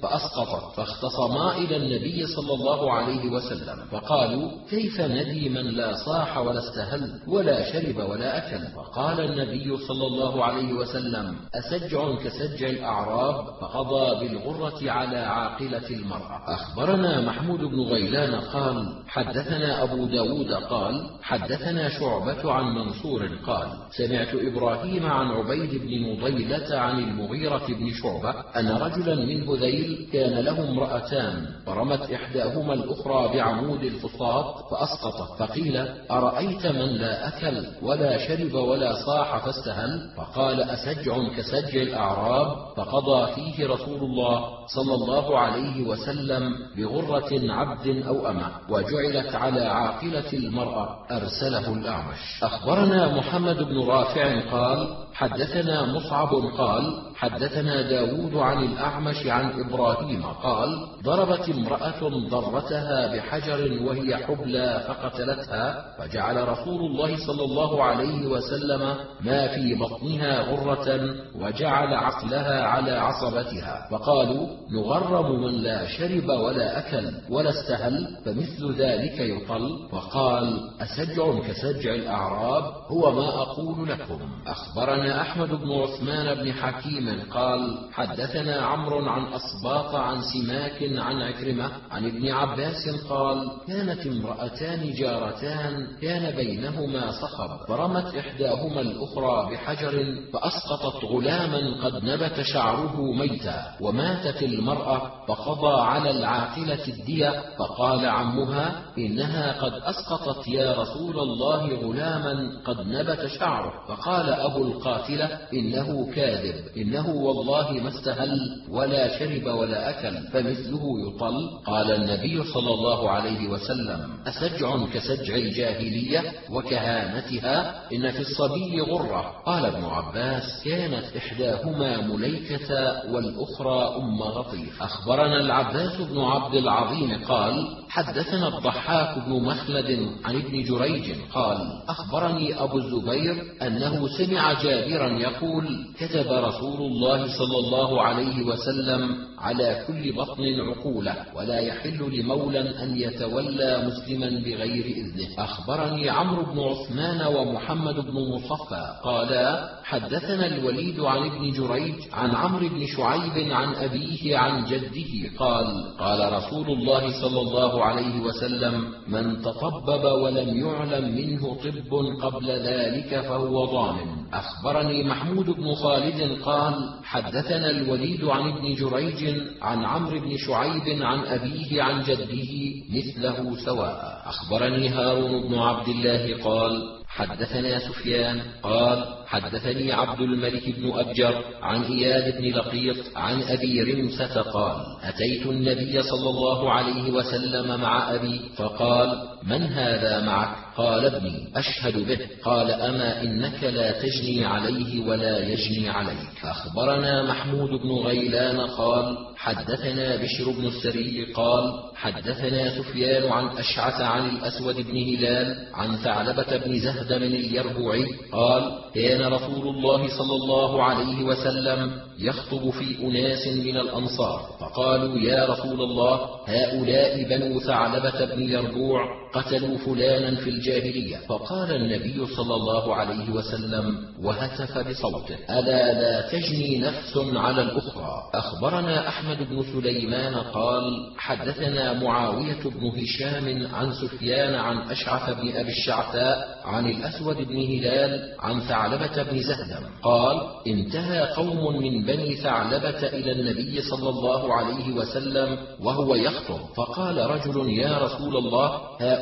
فأسقطت 0.03 0.75
فاختصما 0.75 1.57
إلى 1.57 1.77
النبي 1.77 2.27
صلى 2.27 2.53
الله 2.53 2.93
عليه 2.93 3.29
وسلم 3.29 3.85
فقالوا 3.91 4.51
كيف 4.69 5.01
ندي 5.01 5.49
من 5.49 5.65
لا 5.65 5.95
صاح 6.05 6.37
ولا 6.37 6.59
استهل 6.59 7.19
ولا 7.27 7.71
شرب 7.71 8.09
ولا 8.09 8.37
أكل؟ 8.37 8.65
فقال 8.75 9.19
النبي 9.19 9.77
صلى 9.77 10.07
الله 10.07 10.43
عليه 10.43 10.73
وسلم 10.73 11.35
أسجع 11.55 12.15
كسجع 12.15 12.69
الأعراب؟ 12.69 13.45
فقضى 13.61 14.18
بالغرة 14.19 14.91
على 14.91 15.17
عاقلة 15.17 15.89
المرأة. 15.89 16.41
أخبرنا 16.47 17.21
محمود 17.21 17.59
بن 17.59 17.79
غيلان 17.79 18.35
قال 18.35 18.93
حدثنا 19.07 19.83
أبو 19.83 20.05
داود 20.05 20.51
قال 20.51 21.09
حدثنا 21.21 21.89
شعبة 21.89 22.51
عن 22.51 22.63
منصور 22.75 23.29
قال 23.47 23.67
سمعت 23.97 24.35
إبراهيم 24.35 25.05
عن 25.05 25.27
عبيد 25.27 25.81
بن 25.81 26.11
مضيلة 26.11 26.79
عن 26.79 26.99
المغيرة 26.99 27.67
بن 27.67 27.89
شعبة 27.93 28.29
أن 28.55 28.69
رجلا 28.69 29.15
من 29.15 29.49
هذيل 29.49 30.09
كان 30.13 30.45
له 30.45 30.69
امرأتان 30.69 31.45
فرمت 31.65 32.11
إحداهما 32.11 32.73
الأخرى 32.73 33.37
بعمود 33.37 33.83
الفصاط 33.83 34.71
فأسقطت 34.71 35.39
فقيل 35.39 35.77
أرأيت 36.11 36.67
من 36.67 36.89
لا 36.97 37.27
أكل 37.27 37.65
ولا 37.81 38.17
شرب 38.27 38.53
ولا 38.53 39.05
صاح 39.05 39.45
فاستهل؟ 39.45 40.09
فقال 40.17 40.61
أسجع 40.61 41.15
كسجع 41.37 41.81
الأعراب؟ 41.81 42.57
فقضى 42.77 43.33
فيه 43.35 43.67
رسول 43.67 43.98
الله 44.01 44.67
صلى 44.67 44.93
الله 44.95 45.39
عليه 45.39 45.87
وسلم 45.87 46.55
بغرة 46.77 47.29
عبد 47.53 47.87
أو 48.07 48.27
أمة 48.29 48.47
وجعلت 48.69 49.35
على 49.35 49.61
عاقلة 49.61 50.33
المرأة 50.33 50.99
أرسله 51.11 51.73
الأعمش 51.73 52.43
أخبرنا 52.43 53.17
محمد 53.17 53.63
بن 53.63 53.87
رافع 53.87 54.49
قال 54.51 54.95
حدثنا 55.13 55.85
مصعب 55.85 56.29
قال 56.57 57.08
حدثنا 57.19 57.81
داود 57.89 58.35
عن 58.35 58.63
الأعمش 58.63 59.27
عن 59.27 59.51
إبراهيم 59.59 60.23
قال 60.43 60.87
ضربت 61.03 61.49
امرأة 61.49 62.09
ضرتها 62.29 63.15
بحجر 63.15 63.83
وهي 63.83 64.17
حبلى 64.17 64.83
فقتلتها 64.87 65.95
فجعل 65.97 66.47
رسول 66.47 66.81
الله 66.85 67.27
صلى 67.27 67.43
الله 67.43 67.83
عليه 67.83 68.27
وسلم 68.27 68.95
ما 69.21 69.47
في 69.47 69.75
بطنها 69.75 70.41
غرة 70.41 71.15
وجعل 71.35 71.93
عقلها 71.93 72.63
على 72.63 72.91
عصبتها 72.91 73.87
فقالوا 73.91 74.47
نغرم 74.71 75.41
من 75.43 75.51
لا 75.51 75.87
شرب 75.87 76.29
ولا 76.29 76.79
أكل 76.79 77.11
ولا 77.29 77.49
استهل 77.49 78.17
فمثل 78.25 78.75
ذلك 78.77 79.19
يطل 79.19 79.87
فقال 79.91 80.69
أسجع 80.81 81.39
كسجع 81.47 81.95
الأعراب 81.95 82.63
هو 82.87 83.11
ما 83.11 83.27
أقول 83.41 83.89
لكم. 83.89 84.19
أخبرنا 84.47 85.21
أحمد 85.21 85.49
بن 85.49 85.71
عثمان 85.71 86.43
بن 86.43 86.53
حكيم 86.53 87.08
قال 87.31 87.89
حدثنا 87.93 88.61
عمرو 88.61 89.09
عن 89.09 89.21
أصباط 89.33 89.95
عن 89.95 90.21
سماك 90.21 90.99
عن 90.99 91.21
عكرمة 91.21 91.71
عن 91.91 92.05
ابن 92.05 92.31
عباس 92.31 92.89
قال 93.09 93.51
كانت 93.67 94.07
امرأتان 94.07 94.93
جارتان 94.93 95.87
كان 96.01 96.35
بينهما 96.35 97.11
صخب 97.11 97.67
فرمت 97.67 98.15
إحداهما 98.15 98.81
الأخرى 98.81 99.51
بحجر 99.51 100.05
فأسقطت 100.33 101.05
غلاما 101.05 101.83
قد 101.83 102.05
نبت 102.05 102.41
شعره 102.41 103.01
ميتا 103.13 103.63
وماتت 103.81 104.43
المرأة 104.43 105.25
فقضى 105.27 105.81
على 105.81 106.11
العاقلة 106.11 106.87
الدية 106.87 107.43
فقال 107.59 108.05
عمها 108.05 108.81
إنها 109.05 109.61
قد 109.61 109.73
أسقطت 109.73 110.47
يا 110.47 110.73
رسول 110.73 111.19
الله 111.19 111.75
غلاما 111.75 112.61
قد 112.65 112.87
نبت 112.87 113.25
شعره. 113.25 113.73
فقال 113.87 114.29
أبو 114.29 114.63
القاتلة 114.63 115.25
إنه 115.53 116.11
كاذب 116.15 116.55
إنه 116.77 117.09
والله 117.09 117.71
ما 117.71 117.89
استهل 117.89 118.39
ولا 118.69 119.19
شرب 119.19 119.45
ولا 119.45 119.89
أكل 119.89 120.17
فمثله 120.27 120.83
يطل. 121.07 121.49
قال 121.65 121.91
النبي 121.91 122.43
صلى 122.43 122.73
الله 122.73 123.09
عليه 123.09 123.47
وسلم 123.49 124.09
أسجع 124.27 124.85
كسجع 124.93 125.35
الجاهلية 125.35 126.23
وكهانتها؟ 126.49 127.83
إن 127.93 128.11
في 128.11 128.19
الصبي 128.19 128.81
غرة. 128.81 129.41
قال 129.45 129.65
ابن 129.65 129.85
عباس 129.85 130.43
كانت 130.65 131.15
إحداهما 131.17 132.01
مليكة 132.01 133.01
والأخرى 133.11 133.95
أم 133.97 134.21
غطيف 134.21 134.83
أخبرنا 134.83 135.39
العباس 135.39 136.01
بن 136.01 136.19
عبد 136.19 136.55
العظيم 136.55 137.23
قال 137.25 137.67
حدثنا 137.89 138.47
الضحاك 138.47 139.25
بن 139.25 139.43
مخلد 139.43 140.09
عن 140.25 140.35
ابن 140.35 140.63
جريج 140.63 141.15
قال 141.33 141.57
أخبرني 141.89 142.63
أبو 142.63 142.77
الزبير 142.77 143.43
أنه 143.61 144.07
سمع 144.17 144.53
جابرا 144.63 145.19
يقول 145.19 145.85
كتب 145.99 146.31
رسول 146.31 146.81
الله 146.81 147.37
صلى 147.37 147.57
الله 147.57 148.01
عليه 148.01 148.43
وسلم 148.43 149.29
على 149.39 149.83
كل 149.87 150.11
بطن 150.15 150.43
عقولة 150.59 151.15
ولا 151.35 151.59
يحل 151.59 152.19
لمولى 152.19 152.59
أن 152.83 152.97
يتولى 152.97 153.87
مسلما 153.87 154.29
بغير 154.29 154.85
إذنه. 154.85 155.43
أخبرني 155.43 156.09
عمرو 156.09 156.43
بن 156.43 156.59
عثمان 156.59 157.35
ومحمد 157.35 157.95
بن 157.95 158.13
مصفى 158.33 158.99
قالا 159.03 159.69
حدثنا 159.83 160.45
الوليد 160.45 160.99
عن 160.99 161.17
ابن 161.17 161.51
جريج 161.51 161.95
عن 162.13 162.35
عمرو 162.35 162.69
بن 162.69 162.85
شعيب 162.87 163.51
عن 163.51 163.75
أبيه 163.75 164.37
عن 164.37 164.65
جده 164.65 165.37
قال 165.39 165.97
قال 165.99 166.33
رسول 166.33 166.69
الله 166.69 167.21
صلى 167.21 167.41
الله 167.41 167.78
عليه 167.83 168.19
وسلم 168.21 168.93
من 169.07 169.41
تطبب 169.41 170.03
ولم 170.03 170.59
يعلم 170.67 171.15
منه 171.15 171.55
طب 171.55 172.05
قبل 172.21 172.47
ذلك 172.51 173.21
فهو 173.21 173.65
ضامن 173.65 174.25
أخبرني 174.33 175.03
محمود 175.03 175.45
بن 175.49 175.75
خالد 175.75 176.41
قال 176.41 176.89
حدثنا 177.03 177.69
الوليد 177.69 178.25
عن 178.25 178.51
ابن 178.51 178.73
جريج 178.75 179.41
عن 179.61 179.85
عمرو 179.85 180.19
بن 180.19 180.37
شعيب 180.37 181.01
عن 181.01 181.19
أبيه 181.19 181.83
عن 181.83 182.03
جده 182.03 182.51
مثله 182.89 183.55
سواء. 183.65 184.21
أخبرني 184.25 184.89
هارون 184.89 185.47
بن 185.47 185.55
عبد 185.59 185.87
الله 185.87 186.43
قال 186.43 186.98
حدثنا 187.09 187.79
سفيان 187.79 188.41
قال 188.63 189.05
حدثني 189.27 189.91
عبد 189.91 190.21
الملك 190.21 190.69
بن 190.69 190.91
أبجر 190.99 191.43
عن 191.61 191.83
إياد 191.83 192.37
بن 192.37 192.45
لقيط 192.45 192.97
عن 193.15 193.41
أبي 193.43 193.81
رمسة 193.83 194.41
قال 194.41 194.75
أتيت 195.03 195.45
النبي 195.45 196.01
صلى 196.01 196.29
الله 196.29 196.71
عليه 196.71 197.11
وسلم 197.11 197.81
مع 197.81 198.15
أبي 198.15 198.41
فقال 198.55 199.27
من 199.43 199.63
هذا 199.63 200.19
معك؟ 200.25 200.55
قال 200.77 201.05
ابني. 201.05 201.47
أشهد 201.55 202.07
به. 202.07 202.19
قال 202.43 202.71
أما 202.71 203.21
إنك 203.21 203.63
لا 203.63 203.91
تجني 203.91 204.45
عليه 204.45 205.07
ولا 205.07 205.37
يجني 205.37 205.89
عليك. 205.89 206.39
أخبرنا 206.43 207.23
محمود 207.23 207.69
بن 207.69 207.91
غيلان 207.91 208.59
قال 208.59 209.17
حدثنا 209.37 210.15
بشر 210.15 210.51
بن 210.51 210.65
السري 210.65 211.33
قال 211.33 211.63
حدثنا 211.95 212.77
سفيان 212.77 213.31
عن 213.31 213.57
أشعث 213.57 214.01
عن 214.01 214.29
الأسود 214.29 214.75
بن 214.75 214.97
هلال 214.97 215.67
عن 215.73 215.95
ثعلبة 215.95 216.57
بن 216.57 216.79
زهدم 216.79 217.23
اليربوعي 217.23 218.05
قال 218.31 218.71
كان 218.95 219.33
رسول 219.33 219.67
الله 219.67 220.07
صلى 220.17 220.35
الله 220.35 220.83
عليه 220.83 221.23
وسلم 221.23 221.91
يخطب 222.19 222.69
في 222.69 223.03
أناس 223.03 223.47
من 223.47 223.77
الأنصار 223.77 224.41
فقالوا 224.59 225.19
يا 225.19 225.45
رسول 225.45 225.81
الله 225.81 226.19
هؤلاء 226.47 227.23
بنو 227.23 227.59
ثعلبة 227.59 228.25
بن 228.25 228.41
يربوع 228.41 229.28
قتلوا 229.33 229.77
فلانا 229.77 230.35
في 230.35 230.49
الجاهلية. 230.49 231.17
فقال 231.17 231.75
النبي 231.75 232.25
صلى 232.35 232.55
الله 232.55 232.95
عليه 232.95 233.29
وسلم 233.29 233.95
وهتف 234.23 234.77
بصوته 234.77 235.35
ألا 235.49 235.93
لا 235.93 236.29
تجني 236.31 236.77
نفس 236.79 237.17
على 237.17 237.61
الأخرى؟ 237.61 238.21
أخبرنا 238.33 239.07
أحمد 239.07 239.37
بن 239.49 239.63
سليمان 239.73 240.35
قال 240.35 240.83
حدثنا 241.17 241.93
معاوية 241.93 242.63
بن 242.65 242.91
هشام 243.01 243.67
عن 243.75 243.93
سفيان 243.93 244.55
عن 244.55 244.77
أشعث 244.89 245.29
بن 245.29 245.57
أبي 245.57 245.69
الشعثاء 245.69 246.61
عن 246.65 246.85
الأسود 246.87 247.35
بن 247.35 247.57
هلال 247.57 248.35
عن 248.39 248.59
ثعلبة 248.59 249.23
بن 249.23 249.41
زهدم 249.41 249.85
قال 250.03 250.37
انتهى 250.67 251.21
قوم 251.35 251.83
من 251.83 252.05
بني 252.05 252.35
ثعلبة 252.35 253.07
إلى 253.07 253.31
النبي 253.31 253.81
صلى 253.81 254.09
الله 254.09 254.53
عليه 254.53 254.93
وسلم 254.93 255.57
وهو 255.83 256.15
يخطب. 256.15 256.59
فقال 256.77 257.17
رجل 257.17 257.69
يا 257.69 257.97
رسول 257.97 258.37
الله 258.37 258.81
هؤلاء 259.01 259.18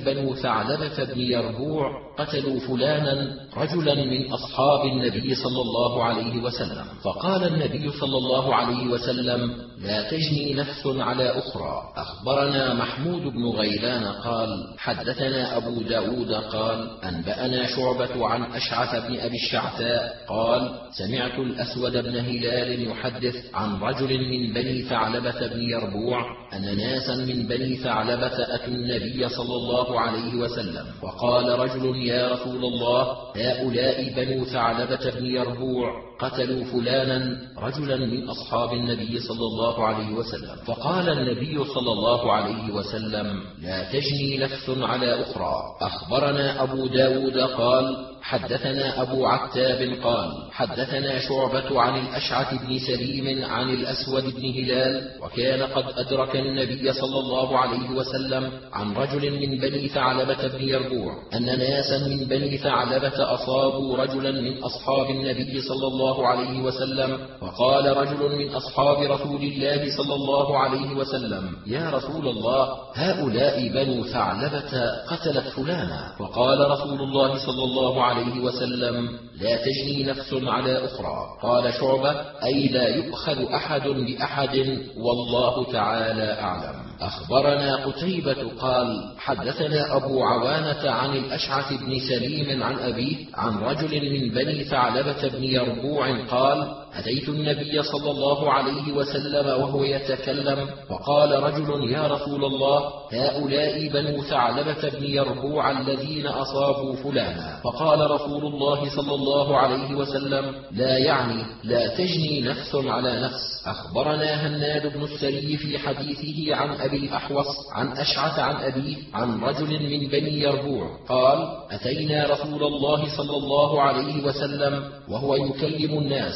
بنو 0.00 0.34
ثعلبة 0.34 1.04
بن 1.04 1.20
يربوع 1.20 2.13
قتلوا 2.18 2.60
فلانا 2.60 3.34
رجلا 3.56 3.94
من 3.94 4.32
أصحاب 4.32 4.86
النبي 4.86 5.34
صلى 5.34 5.60
الله 5.60 6.04
عليه 6.04 6.42
وسلم. 6.42 6.84
فقال 7.04 7.44
النبي 7.44 7.90
صلى 7.90 8.18
الله 8.18 8.54
عليه 8.54 8.86
وسلم 8.86 9.54
لا 9.78 10.10
تجني 10.10 10.54
نفس 10.54 10.86
على 10.86 11.38
أخرى. 11.38 11.82
أخبرنا 11.96 12.74
محمود 12.74 13.22
بن 13.22 13.44
غيلان 13.44 14.04
قال 14.04 14.74
حدثنا 14.78 15.56
أبو 15.56 15.82
داود 15.82 16.32
قال 16.32 16.90
أنبأنا 17.04 17.66
شعبة 17.66 18.26
عن 18.26 18.42
أشعث 18.42 19.06
بن 19.06 19.20
أبي 19.20 19.36
الشعثاء 19.36 20.24
قال 20.28 20.70
سمعت 20.98 21.38
الأسود 21.38 21.92
بن 21.92 22.16
هلال 22.16 22.88
يحدث 22.88 23.36
عن 23.54 23.80
رجل 23.80 24.18
من 24.18 24.52
بني 24.52 24.82
ثعلبة 24.82 25.46
بن 25.46 25.60
يربوع 25.60 26.24
أن 26.52 26.76
ناسا 26.76 27.14
من 27.14 27.46
بني 27.46 27.76
ثعلبة 27.76 28.54
أتوا 28.54 28.74
النبي 28.74 29.28
صلى 29.28 29.54
الله 29.56 30.00
عليه 30.00 30.34
وسلم. 30.34 30.86
وقال 31.02 31.58
رجل 31.58 31.96
يا 32.06 32.28
رسول 32.32 32.64
الله 32.64 33.02
هؤلاء 33.36 34.12
بنو 34.16 34.44
ثعلبة 34.44 35.10
بن 35.10 35.26
يربوع. 35.26 36.13
قتلوا 36.18 36.64
فلانا 36.64 37.36
رجلا 37.58 37.96
من 37.96 38.28
أصحاب 38.28 38.72
النبي 38.72 39.20
صلى 39.20 39.46
الله 39.46 39.86
عليه 39.86 40.12
وسلم. 40.14 40.56
فقال 40.66 41.08
النبي 41.08 41.64
صلى 41.64 41.92
الله 41.92 42.32
عليه 42.32 42.74
وسلم 42.74 43.40
لا 43.62 43.92
تجني 43.92 44.38
نفس 44.38 44.70
على 44.70 45.20
أخرى. 45.22 45.54
أخبرنا 45.80 46.62
أبو 46.62 46.86
داود 46.86 47.38
قال 47.38 48.14
حدثنا 48.24 49.02
أبو 49.02 49.26
عتاب 49.26 49.80
قال 50.02 50.28
حدثنا 50.52 51.18
شعبة 51.18 51.80
عن 51.80 52.06
الأشعث 52.06 52.54
بن 52.62 52.78
سليم 52.78 53.44
عن 53.44 53.70
الأسود 53.70 54.24
بن 54.24 54.44
هلال 54.58 55.10
وكان 55.22 55.62
قد 55.62 55.84
أدرك 55.98 56.36
النبي 56.36 56.92
صلى 56.92 57.18
الله 57.18 57.58
عليه 57.58 57.90
وسلم 57.90 58.50
عن 58.72 58.92
رجل 58.92 59.30
من 59.40 59.58
بني 59.58 59.88
ثعلبة 59.88 60.48
بن 60.48 60.68
يربوع 60.68 61.12
أن 61.34 61.44
ناسا 61.44 62.08
من 62.08 62.24
بني 62.24 62.58
ثعلبة 62.58 63.34
أصابوا 63.34 63.96
رجلا 63.96 64.30
من 64.32 64.62
أصحاب 64.62 65.10
النبي 65.10 65.60
صلى 65.60 65.86
الله 65.86 66.03
عليه 66.26 66.62
وسلم 66.62 67.18
فقال 67.40 67.96
رجل 67.96 68.38
من 68.38 68.54
أصحاب 68.54 68.98
رسول 68.98 69.42
الله 69.42 69.96
صلى 69.96 70.14
الله 70.14 70.58
عليه 70.58 70.94
وسلم 70.94 71.56
يا 71.66 71.90
رسول 71.90 72.28
الله 72.28 72.68
هؤلاء 72.94 73.68
بنو 73.68 74.04
ثعلبة 74.04 74.72
قتلت 75.10 75.48
فلانا. 75.48 76.16
فقال 76.18 76.70
رسول 76.70 77.00
الله 77.00 77.46
صلى 77.46 77.64
الله 77.64 78.02
عليه 78.02 78.40
وسلم 78.40 79.08
لا 79.40 79.56
تجني 79.56 80.04
نفس 80.04 80.32
على 80.32 80.84
أخرى. 80.84 81.26
قال 81.42 81.74
شعبة 81.74 82.10
أي 82.44 82.68
لا 82.68 82.88
يؤخذ 82.88 83.52
أحد 83.54 83.88
بأحد 83.88 84.78
والله 84.96 85.72
تعالى 85.72 86.40
أعلم. 86.40 86.83
أخبرنا 87.04 87.76
قتيبة 87.86 88.50
قال 88.60 89.12
حدثنا 89.18 89.96
أبو 89.96 90.22
عوانة 90.22 90.90
عن 90.90 91.16
الأشعث 91.16 91.72
بن 91.72 91.98
سليم 91.98 92.62
عن 92.62 92.78
أبيه 92.78 93.16
عن 93.34 93.58
رجل 93.58 94.12
من 94.12 94.34
بني 94.34 94.64
ثعلبة 94.64 95.28
بن 95.28 95.44
يربوع 95.44 96.24
قال 96.30 96.83
أتيت 96.98 97.28
النبي 97.28 97.82
صلى 97.82 98.10
الله 98.10 98.52
عليه 98.52 98.92
وسلم 98.92 99.46
وهو 99.46 99.84
يتكلم 99.84 100.68
فقال 100.88 101.42
رجل 101.42 101.90
يا 101.90 102.06
رسول 102.06 102.44
الله 102.44 102.80
هؤلاء 103.12 103.88
بنو 103.88 104.22
ثعلبة 104.22 104.88
بن 104.88 105.04
يربوع 105.04 105.70
الذين 105.80 106.26
أصابوا 106.26 106.94
فلانا. 106.96 107.60
فقال 107.64 108.10
رسول 108.10 108.46
الله 108.46 108.96
صلى 108.96 109.14
الله 109.14 109.56
عليه 109.56 109.94
وسلم 109.94 110.54
لا 110.72 110.98
يعني 110.98 111.42
لا 111.64 111.88
تجني 111.88 112.40
نفس 112.40 112.74
على 112.74 113.20
نفس. 113.20 113.64
أخبرنا 113.66 114.46
هناد 114.46 114.92
بن 114.96 115.02
السري 115.02 115.56
في 115.56 115.78
حديثه 115.78 116.56
عن 116.56 116.80
أبي 116.80 116.96
الأحوص 116.96 117.46
عن 117.74 117.88
أشعث 117.88 118.38
عن 118.38 118.56
أبيه 118.56 118.96
عن 119.14 119.40
رجل 119.40 119.70
من 119.70 120.08
بني 120.08 120.40
يربوع 120.40 120.88
قال 121.08 121.48
أتينا 121.70 122.26
رسول 122.26 122.62
الله 122.64 123.16
صلى 123.16 123.36
الله 123.36 123.82
عليه 123.82 124.24
وسلم 124.24 124.84
وهو 125.08 125.34
يكلم 125.34 125.98
الناس. 125.98 126.34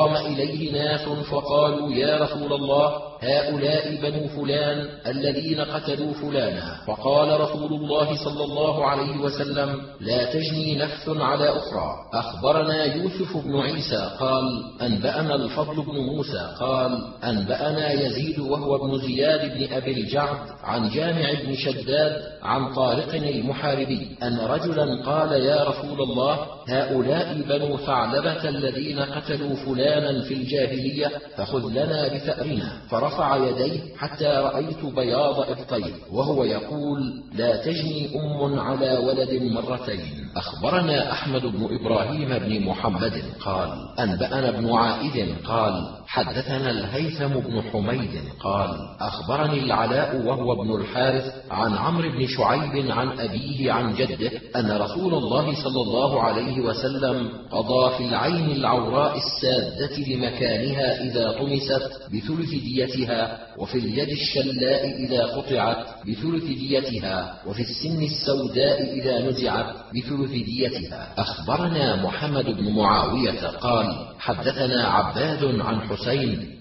فقام 0.00 0.16
إليه 0.16 0.72
ناس 0.72 1.08
فقالوا 1.30 1.92
يا 1.92 2.18
رسول 2.18 2.52
الله 2.52 3.02
هؤلاء 3.20 4.00
بنو 4.02 4.28
فلان 4.28 4.88
الذين 5.06 5.60
قتلوا 5.60 6.12
فلانا. 6.12 6.76
فقال 6.86 7.40
رسول 7.40 7.72
الله 7.72 8.24
صلى 8.24 8.44
الله 8.44 8.86
عليه 8.86 9.16
وسلم 9.16 9.80
لا 10.00 10.32
تجني 10.32 10.76
نفس 10.76 11.08
على 11.08 11.48
أخرى. 11.48 11.94
أخبرنا 12.14 12.84
يوسف 12.84 13.36
بن 13.36 13.60
عيسى 13.60 14.10
قال 14.20 14.44
أنبأنا 14.82 15.34
الفضل 15.34 15.74
بن 15.74 15.96
موسى 15.96 16.54
قال 16.60 16.98
أنبأنا 17.24 17.92
يزيد 17.92 18.38
وهو 18.38 18.76
ابن 18.76 18.98
زياد 18.98 19.40
بن 19.54 19.72
أبي 19.72 19.92
الجعد 19.92 20.36
عن 20.64 20.90
جامع 20.90 21.32
بن 21.44 21.54
شداد 21.54 22.22
عن 22.42 22.74
طارق 22.74 23.14
المحاربي 23.14 24.16
أن 24.22 24.38
رجلا 24.38 25.04
قال 25.06 25.32
يا 25.32 25.64
رسول 25.64 26.02
الله 26.02 26.38
هؤلاء 26.68 27.42
بنو 27.48 27.76
ثعلبة 27.76 28.48
الذين 28.48 28.98
قتلوا 28.98 29.54
فلانا 29.54 30.22
في 30.22 30.34
الجاهلية 30.34 31.10
فخذ 31.36 31.70
لنا 31.70 32.08
بثأرنا. 32.14 32.72
فرفع 32.90 33.09
يديه 33.36 33.96
حتى 33.96 34.26
رأيت 34.26 34.84
بياض 34.84 35.40
إبطيه 35.40 35.94
وهو 36.12 36.44
يقول 36.44 37.22
لا 37.32 37.56
تجني 37.56 38.10
أم 38.14 38.58
على 38.58 38.98
ولد 38.98 39.42
مرتين. 39.42 40.30
أخبرنا 40.36 41.12
أحمد 41.12 41.42
بن 41.46 41.68
إبراهيم 41.80 42.38
بن 42.38 42.64
محمد 42.66 43.22
قال 43.40 43.70
أنبأنا 44.00 44.48
ابن 44.48 44.72
عائد 44.72 45.34
قال 45.44 45.99
حدثنا 46.12 46.70
الهيثم 46.70 47.28
بن 47.28 47.62
حميد 47.62 48.20
قال 48.40 48.70
أخبرني 49.00 49.58
العلاء 49.58 50.16
وهو 50.26 50.62
ابن 50.62 50.80
الحارث 50.80 51.34
عن 51.50 51.74
عمرو 51.74 52.10
بن 52.10 52.26
شعيب 52.26 52.90
عن 52.90 53.20
أبيه 53.20 53.72
عن 53.72 53.94
جده 53.94 54.30
أن 54.56 54.70
رسول 54.70 55.14
الله 55.14 55.54
صلى 55.62 55.82
الله 55.82 56.22
عليه 56.22 56.60
وسلم 56.60 57.28
قضى 57.50 57.96
في 57.96 58.04
العين 58.04 58.50
العوراء 58.50 59.16
السادة 59.16 59.96
لمكانها 59.96 61.02
إذا 61.02 61.32
طمست 61.32 61.90
بثلث 62.12 62.50
ديتها 62.50 63.38
وفي 63.58 63.78
اليد 63.78 64.08
الشلاء 64.08 65.04
إذا 65.06 65.26
قطعت 65.26 65.86
بثلث 66.08 66.44
ديتها 66.44 67.40
وفي 67.46 67.62
السن 67.62 68.02
السوداء 68.02 68.82
إذا 68.98 69.28
نزعت 69.28 69.66
بثلث 69.94 70.30
ديتها. 70.30 71.14
أخبرنا 71.18 72.02
محمد 72.02 72.44
بن 72.44 72.72
معاوية 72.74 73.46
قال 73.46 74.06
حدثنا 74.18 74.88
عباد 74.88 75.60
عن 75.60 75.80
حسين 75.80 75.99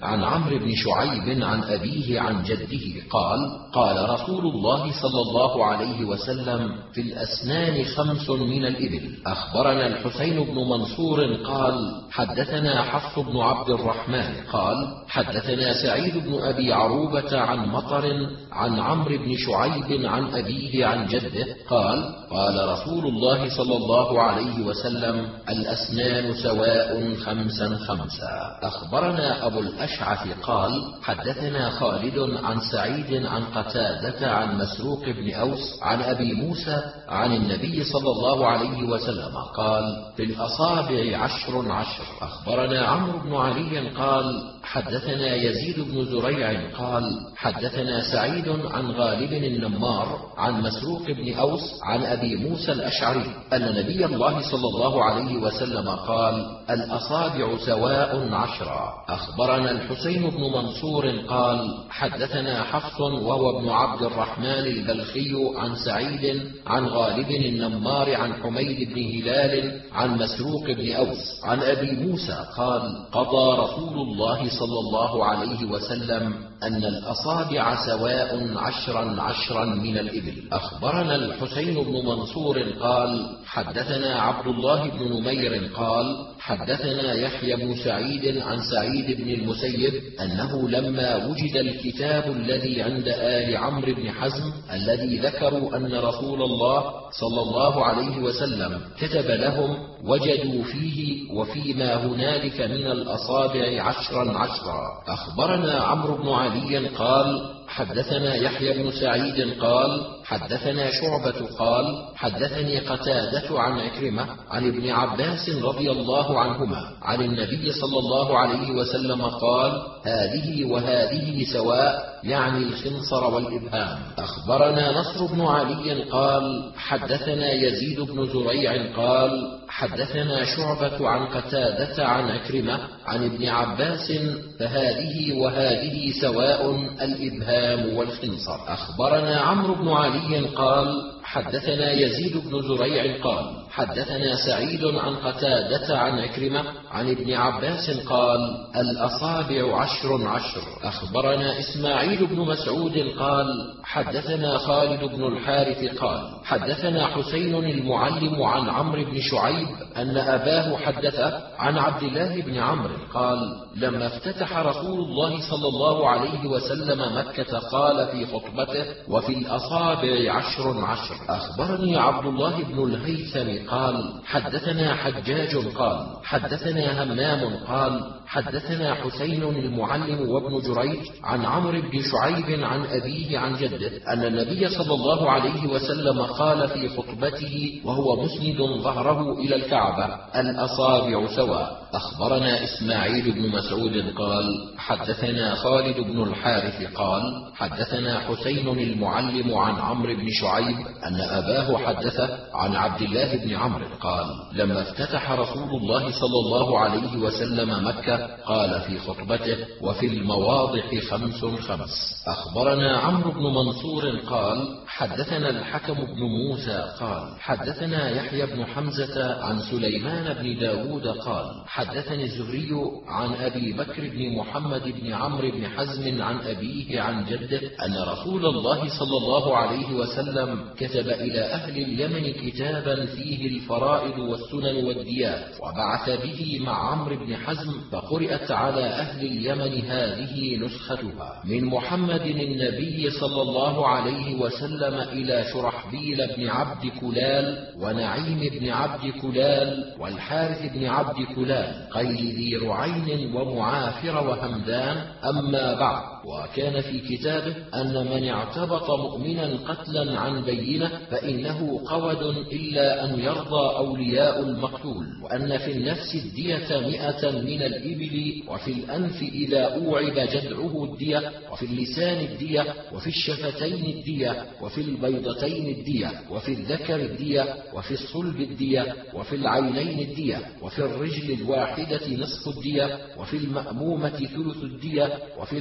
عن 0.01 0.23
عمرو 0.23 0.59
بن 0.59 0.71
شعيب 0.75 1.43
عن 1.43 1.63
أبيه 1.63 2.19
عن 2.19 2.43
جده 2.43 3.07
قال 3.09 3.39
قال 3.73 4.09
رسول 4.09 4.45
الله 4.45 4.91
صلى 5.01 5.21
الله 5.21 5.65
عليه 5.65 6.05
وسلم 6.05 6.75
في 6.93 7.01
الأسنان 7.01 7.85
خمس 7.85 8.29
من 8.29 8.65
الإبل. 8.65 9.17
أخبرنا 9.27 9.87
الحسين 9.87 10.43
بن 10.43 10.55
منصور 10.55 11.33
قال 11.33 12.01
حدثنا 12.11 12.81
حفص 12.81 13.19
بن 13.19 13.37
عبد 13.37 13.69
الرحمن 13.69 14.33
قال 14.51 14.77
حدثنا 15.07 15.73
سعيد 15.83 16.17
بن 16.17 16.39
أبي 16.41 16.73
عروبة 16.73 17.39
عن 17.39 17.69
مطر 17.69 18.05
عن 18.51 18.79
عمرو 18.79 19.17
بن 19.17 19.35
شعيب 19.37 20.05
عن 20.05 20.25
أبيه 20.35 20.85
عن 20.85 21.07
جده 21.07 21.47
قال 21.69 22.15
قال 22.31 22.69
رسول 22.69 23.05
الله 23.05 23.49
صلى 23.57 23.75
الله 23.77 24.21
عليه 24.21 24.65
وسلم 24.65 25.29
الأسنان 25.49 26.33
سواء 26.33 27.15
خمسا 27.15 27.77
خمسا. 27.87 28.59
أخبرنا 28.63 29.28
أبو 29.29 29.59
الأشعث 29.59 30.39
قال 30.41 30.71
حدثنا 31.03 31.69
خالد 31.69 32.19
عن 32.43 32.59
سعيد 32.71 33.25
عن 33.25 33.43
قتادة 33.43 34.31
عن 34.31 34.57
مسروق 34.57 35.05
بن 35.05 35.33
أوس 35.33 35.79
عن 35.81 36.01
أبي 36.01 36.33
موسى 36.33 36.81
عن 37.09 37.33
النبي 37.33 37.83
صلى 37.83 38.11
الله 38.11 38.47
عليه 38.47 38.83
وسلم 38.83 39.35
قال 39.57 39.83
في 40.17 40.23
الأصابع 40.23 41.17
عشر 41.17 41.71
عشر. 41.71 42.03
أخبرنا 42.21 42.85
عمرو 42.85 43.19
بن 43.19 43.35
علي 43.35 43.89
قال 43.89 44.43
حدثنا 44.63 45.35
يزيد 45.35 45.79
بن 45.79 46.05
زريع 46.05 46.77
قال 46.77 47.03
حدثنا 47.35 48.01
سعيد 48.11 48.49
عن 48.49 48.91
غالب 48.91 49.33
النمار 49.33 50.19
عن 50.37 50.61
مسروق 50.61 51.01
بن 51.11 51.33
أوس 51.33 51.61
عن 51.83 52.03
أبي 52.03 52.35
موسى 52.35 52.71
الأشعري 52.71 53.25
أن 53.53 53.61
نبي 53.61 54.05
الله 54.05 54.51
صلى 54.51 54.67
الله 54.73 55.03
عليه 55.03 55.37
وسلم 55.37 55.89
قال 55.89 56.45
الأصابع 56.69 57.57
سواء 57.65 58.33
عشرا 58.33 58.93
أخبرنا 59.19 59.71
الحسين 59.71 60.29
بن 60.29 60.41
منصور 60.41 61.09
قال 61.27 61.83
حدثنا 61.89 62.63
حفص 62.63 62.99
وهو 63.01 63.59
ابن 63.59 63.69
عبد 63.69 64.01
الرحمن 64.03 64.45
البلخي 64.75 65.35
عن 65.55 65.75
سعيد 65.75 66.41
عن 66.67 66.85
غالب 66.85 67.31
النمار 67.31 68.15
عن 68.15 68.33
حميد 68.33 68.89
بن 68.89 69.03
هلال 69.03 69.81
عن 69.93 70.17
مسروق 70.17 70.65
بن 70.71 70.91
أوس 70.91 71.41
عن 71.43 71.59
أبي 71.59 71.91
موسى 71.91 72.45
قال 72.57 73.05
قضى 73.11 73.61
رسول 73.61 73.97
الله 74.07 74.49
صلى 74.59 74.79
الله 74.79 75.25
عليه 75.25 75.65
وسلم 75.65 76.48
أن 76.63 76.85
الأصابع 76.85 77.85
سواء 77.85 78.57
عشرا 78.57 79.21
عشرا 79.21 79.65
من 79.65 79.97
الإبل. 79.97 80.43
أخبرنا 80.51 81.15
الحسين 81.15 81.83
بن 81.83 81.93
منصور 82.05 82.61
قال 82.61 83.37
حدثنا 83.45 84.21
عبد 84.21 84.47
الله 84.47 84.89
بن 84.89 85.19
نمير 85.19 85.69
قال 85.75 86.25
حدثنا 86.39 87.13
يحيى 87.13 87.55
بن 87.55 87.75
سعيد 87.75 88.37
عن 88.37 88.59
سعيد 88.61 89.21
بن 89.21 89.29
المسيب 89.29 89.93
أنه 90.21 90.69
لما 90.69 91.25
وجد 91.25 91.55
الكتاب 91.55 92.31
الذي 92.31 92.81
عند 92.81 93.07
آل 93.07 93.57
عمرو 93.57 93.93
بن 93.95 94.11
حزم 94.11 94.51
الذي 94.73 95.17
ذكروا 95.19 95.77
أن 95.77 95.93
رسول 95.95 96.41
الله 96.41 96.83
صلى 97.11 97.41
الله 97.41 97.85
عليه 97.85 98.17
وسلم 98.17 98.81
كتب 98.99 99.25
لهم 99.31 99.77
وجدوا 100.03 100.63
فيه 100.63 101.31
وفيما 101.33 102.05
هنالك 102.05 102.61
من 102.61 102.87
الأصابع 102.91 103.83
عشرا 103.83 104.37
عشرا. 104.37 104.81
أخبرنا 105.07 105.73
عمرو 105.73 106.15
بن 106.23 106.29
علي 106.49 106.87
قال 106.87 107.58
حدثنا 107.69 108.35
يحيى 108.35 108.83
بن 108.83 108.91
سعيد 108.91 109.59
قال 109.61 110.01
حدثنا 110.25 110.91
شعبة 110.91 111.55
قال 111.59 111.85
حدثني 112.15 112.79
قتادة 112.79 113.59
عن 113.59 113.79
عكرمة 113.79 114.25
عن 114.49 114.67
ابن 114.67 114.89
عباس 114.89 115.49
رضي 115.49 115.91
الله 115.91 116.39
عنهما 116.39 116.81
عن 117.01 117.21
النبي 117.21 117.71
صلى 117.71 117.99
الله 117.99 118.37
عليه 118.37 118.71
وسلم 118.71 119.21
قال 119.21 119.81
هذه 120.05 120.65
وهذه 120.65 121.45
سواء 121.53 122.19
يعني 122.23 122.57
الخنصر 122.57 123.23
والإبهام. 123.33 123.99
أخبرنا 124.17 124.99
نصر 124.99 125.25
بن 125.25 125.41
علي 125.41 126.03
قال 126.03 126.71
حدثنا 126.77 127.51
يزيد 127.51 127.99
بن 127.99 128.25
زريع 128.25 128.95
قال 128.97 129.59
حدثنا 129.69 130.45
شعبة 130.45 131.09
عن 131.09 131.27
قتادة 131.27 132.05
عن 132.07 132.31
عكرمة 132.31 132.79
عن 133.05 133.23
ابن 133.23 133.47
عباس 133.47 134.11
فهذه 134.59 135.39
وهذه 135.39 136.13
سواء 136.21 136.71
الإبهام. 137.01 137.58
والخنصر 137.95 138.59
أخبرنا 138.67 139.39
عمرو 139.39 139.73
بن 139.75 139.87
علي 139.89 140.39
قال 140.45 141.11
حدثنا 141.29 141.91
يزيد 141.91 142.37
بن 142.37 142.61
زريع 142.67 143.23
قال 143.23 143.45
حدثنا 143.71 144.35
سعيد 144.35 144.85
عن 144.85 145.15
قتادة 145.15 145.97
عن 145.99 146.19
عكرمة 146.19 146.63
عن 146.91 147.09
ابن 147.09 147.33
عباس 147.33 147.89
قال 148.05 148.39
الأصابع 148.75 149.81
عشر 149.81 150.27
عشر. 150.27 150.61
أخبرنا 150.83 151.59
إسماعيل 151.59 152.27
بن 152.27 152.39
مسعود 152.39 152.97
قال 153.19 153.47
حدثنا 153.83 154.57
خالد 154.57 155.03
بن 155.03 155.23
الحارث 155.23 155.97
قال 155.97 156.19
حدثنا 156.43 157.07
حسين 157.07 157.55
المعلم 157.55 158.43
عن 158.43 158.69
عمرو 158.69 159.03
بن 159.05 159.21
شعيب 159.21 159.67
أن 159.97 160.17
أباه 160.17 160.77
حدث 160.77 161.19
عن 161.57 161.77
عبد 161.77 162.03
الله 162.03 162.41
بن 162.41 162.57
عمرو 162.57 162.95
قال 163.13 163.39
لما 163.75 164.07
افتتح 164.07 164.57
رسول 164.57 164.99
الله 164.99 165.49
صلى 165.49 165.67
الله 165.67 166.09
عليه 166.09 166.47
وسلم 166.47 167.17
مكة 167.17 167.59
قال 167.59 168.07
في 168.07 168.25
خطبته 168.25 168.85
وفي 169.07 169.33
الأصابع 169.33 170.33
عشر 170.33 170.85
عشر. 170.85 171.18
أخبرني 171.29 171.97
عبد 171.97 172.25
الله 172.25 172.63
بن 172.63 172.83
الهيثم 172.83 173.69
قال 173.69 174.13
حدثنا 174.25 174.95
حجاج 174.95 175.55
قال 175.55 176.07
حدثنا 176.23 177.03
همام 177.03 177.55
قال 177.67 178.11
حدثنا 178.27 178.93
حسين 178.93 179.43
المعلم 179.43 180.29
وابن 180.29 180.61
جريج 180.61 180.99
عن 181.23 181.45
عمرو 181.45 181.81
بن 181.81 182.01
شعيب 182.01 182.63
عن 182.63 182.85
أبيه 182.85 183.39
عن 183.39 183.53
جده 183.55 183.91
أن 184.13 184.25
النبي 184.25 184.69
صلى 184.69 184.93
الله 184.93 185.31
عليه 185.31 185.67
وسلم 185.67 186.21
قال 186.21 186.67
في 186.67 186.89
خطبته 186.89 187.81
وهو 187.85 188.23
مسند 188.23 188.57
ظهره 188.83 189.33
إلى 189.39 189.55
الكعبة 189.55 190.05
الأصابع 190.35 191.35
سواء. 191.35 191.79
أخبرنا 191.93 192.63
إسماعيل 192.63 193.31
بن 193.31 193.49
مسعود 193.49 194.13
قال 194.17 194.45
حدثنا 194.77 195.55
خالد 195.55 195.99
بن 195.99 196.23
الحارث 196.23 196.93
قال 196.93 197.23
حدثنا 197.55 198.19
حسين 198.19 198.67
المعلم 198.67 199.53
عن 199.53 199.75
عمرو 199.75 200.15
بن 200.15 200.27
شعيب 200.41 200.77
أن 201.09 201.21
أباه 201.21 201.77
حدثه 201.77 202.39
عن 202.53 202.75
عبد 202.75 203.01
الله 203.01 203.35
بن 203.35 203.55
عمرو 203.55 203.85
قال 204.01 204.25
لما 204.53 204.81
افتتح 204.81 205.31
رسول 205.31 205.69
الله 205.81 205.99
صلى 205.99 206.39
الله 206.45 206.79
عليه 206.79 207.17
وسلم 207.17 207.87
مكة 207.87 208.27
قال 208.45 208.81
في 208.81 208.99
خطبته 208.99 209.57
وفي 209.81 210.05
المواضح 210.05 210.99
خمس 211.09 211.45
خمس 211.45 212.23
أخبرنا 212.27 212.97
عمرو 212.97 213.31
بن 213.31 213.43
منصور 213.43 214.19
قال 214.19 214.77
حدثنا 214.87 215.49
الحكم 215.49 215.93
بن 215.93 216.21
موسى 216.21 216.93
قال 216.99 217.39
حدثنا 217.39 218.09
يحيى 218.09 218.45
بن 218.45 218.65
حمزة 218.65 219.43
عن 219.43 219.59
سليمان 219.59 220.33
بن 220.33 220.59
داود 220.59 221.07
قال 221.07 221.45
حدثني 221.67 222.23
الزهري 222.23 222.69
عن 223.07 223.33
أبي 223.33 223.73
بكر 223.73 224.09
بن 224.09 224.35
محمد 224.37 224.83
بن 224.83 225.13
عمرو 225.13 225.51
بن 225.51 225.67
حزم 225.67 226.21
عن 226.21 226.37
أبيه 226.39 227.01
عن 227.01 227.25
جده 227.25 227.61
أن 227.85 228.03
رسول 228.07 228.45
الله 228.45 228.99
صلى 228.99 229.17
الله 229.17 229.57
عليه 229.57 229.93
وسلم 229.93 230.59
كتب 230.77 230.98
إلى 231.07 231.39
أهل 231.39 231.77
اليمن 231.77 232.33
كتابا 232.33 233.05
فيه 233.05 233.47
الفرائض 233.47 234.19
والسنن 234.19 234.85
والديات 234.85 235.45
وبعث 235.61 236.09
به 236.09 236.59
مع 236.65 236.91
عمرو 236.91 237.15
بن 237.15 237.35
حزم 237.35 237.73
فقرأت 237.91 238.51
على 238.51 238.85
أهل 238.85 239.25
اليمن 239.25 239.85
هذه 239.85 240.57
نسختها 240.57 241.41
من 241.45 241.65
محمد 241.65 242.21
النبي 242.21 243.09
صلى 243.09 243.41
الله 243.41 243.87
عليه 243.87 244.35
وسلم 244.35 244.93
إلى 244.93 245.45
شرحبيل 245.53 246.27
بن 246.37 246.47
عبد 246.47 246.91
كلال 247.01 247.67
ونعيم 247.77 248.39
بن 248.59 248.69
عبد 248.69 249.13
كلال 249.21 249.95
والحارث 249.99 250.73
بن 250.73 250.85
عبد 250.85 251.25
كلال 251.35 251.89
قيل 251.91 252.35
ذي 252.35 252.55
رعين 252.57 253.35
ومعافر 253.35 254.27
وهمدان 254.27 254.97
أما 255.23 255.73
بعد. 255.73 256.18
وكان 256.25 256.81
في 256.81 256.99
كتابه 256.99 257.55
أن 257.73 257.93
من 258.11 258.27
اعتبط 258.29 258.91
مؤمنا 258.91 259.57
قتلا 259.67 260.19
عن 260.19 260.41
بينة 260.41 260.91
فإنه 261.11 261.81
قود 261.85 262.23
إلا 262.51 263.05
أن 263.05 263.19
يرضى 263.19 263.77
أولياء 263.77 264.39
المقتول 264.39 265.05
وأن 265.23 265.57
في 265.57 265.71
النفس 265.71 266.15
الدية 266.15 266.79
مئة 266.87 267.31
من 267.31 267.61
الإبل 267.61 268.43
وفي 268.47 268.71
الأنف 268.71 269.21
إذا 269.21 269.61
أوعب 269.75 270.13
جدعه 270.13 270.83
الدية 270.83 271.31
وفي 271.51 271.65
اللسان 271.65 272.25
الدية 272.25 272.65
وفي 272.93 273.07
الشفتين 273.07 273.85
الدية 273.97 274.45
وفي 274.61 274.81
البيضتين 274.81 275.69
الدية 275.77 276.11
وفي 276.31 276.51
الذكر 276.53 276.95
الدية 276.95 277.55
وفي 277.73 277.91
الصلب 277.91 278.41
الدية 278.41 278.95
وفي 279.13 279.35
العينين 279.35 279.99
الدية 280.09 280.37
وفي 280.61 280.79
الرجل 280.79 281.33
الواحدة 281.41 282.15
نصف 282.17 282.57
الدية 282.57 282.97
وفي 283.17 283.37
المأمومة 283.37 284.09
ثلث 284.09 284.63
الدية 284.63 285.19
وفي 285.39 285.57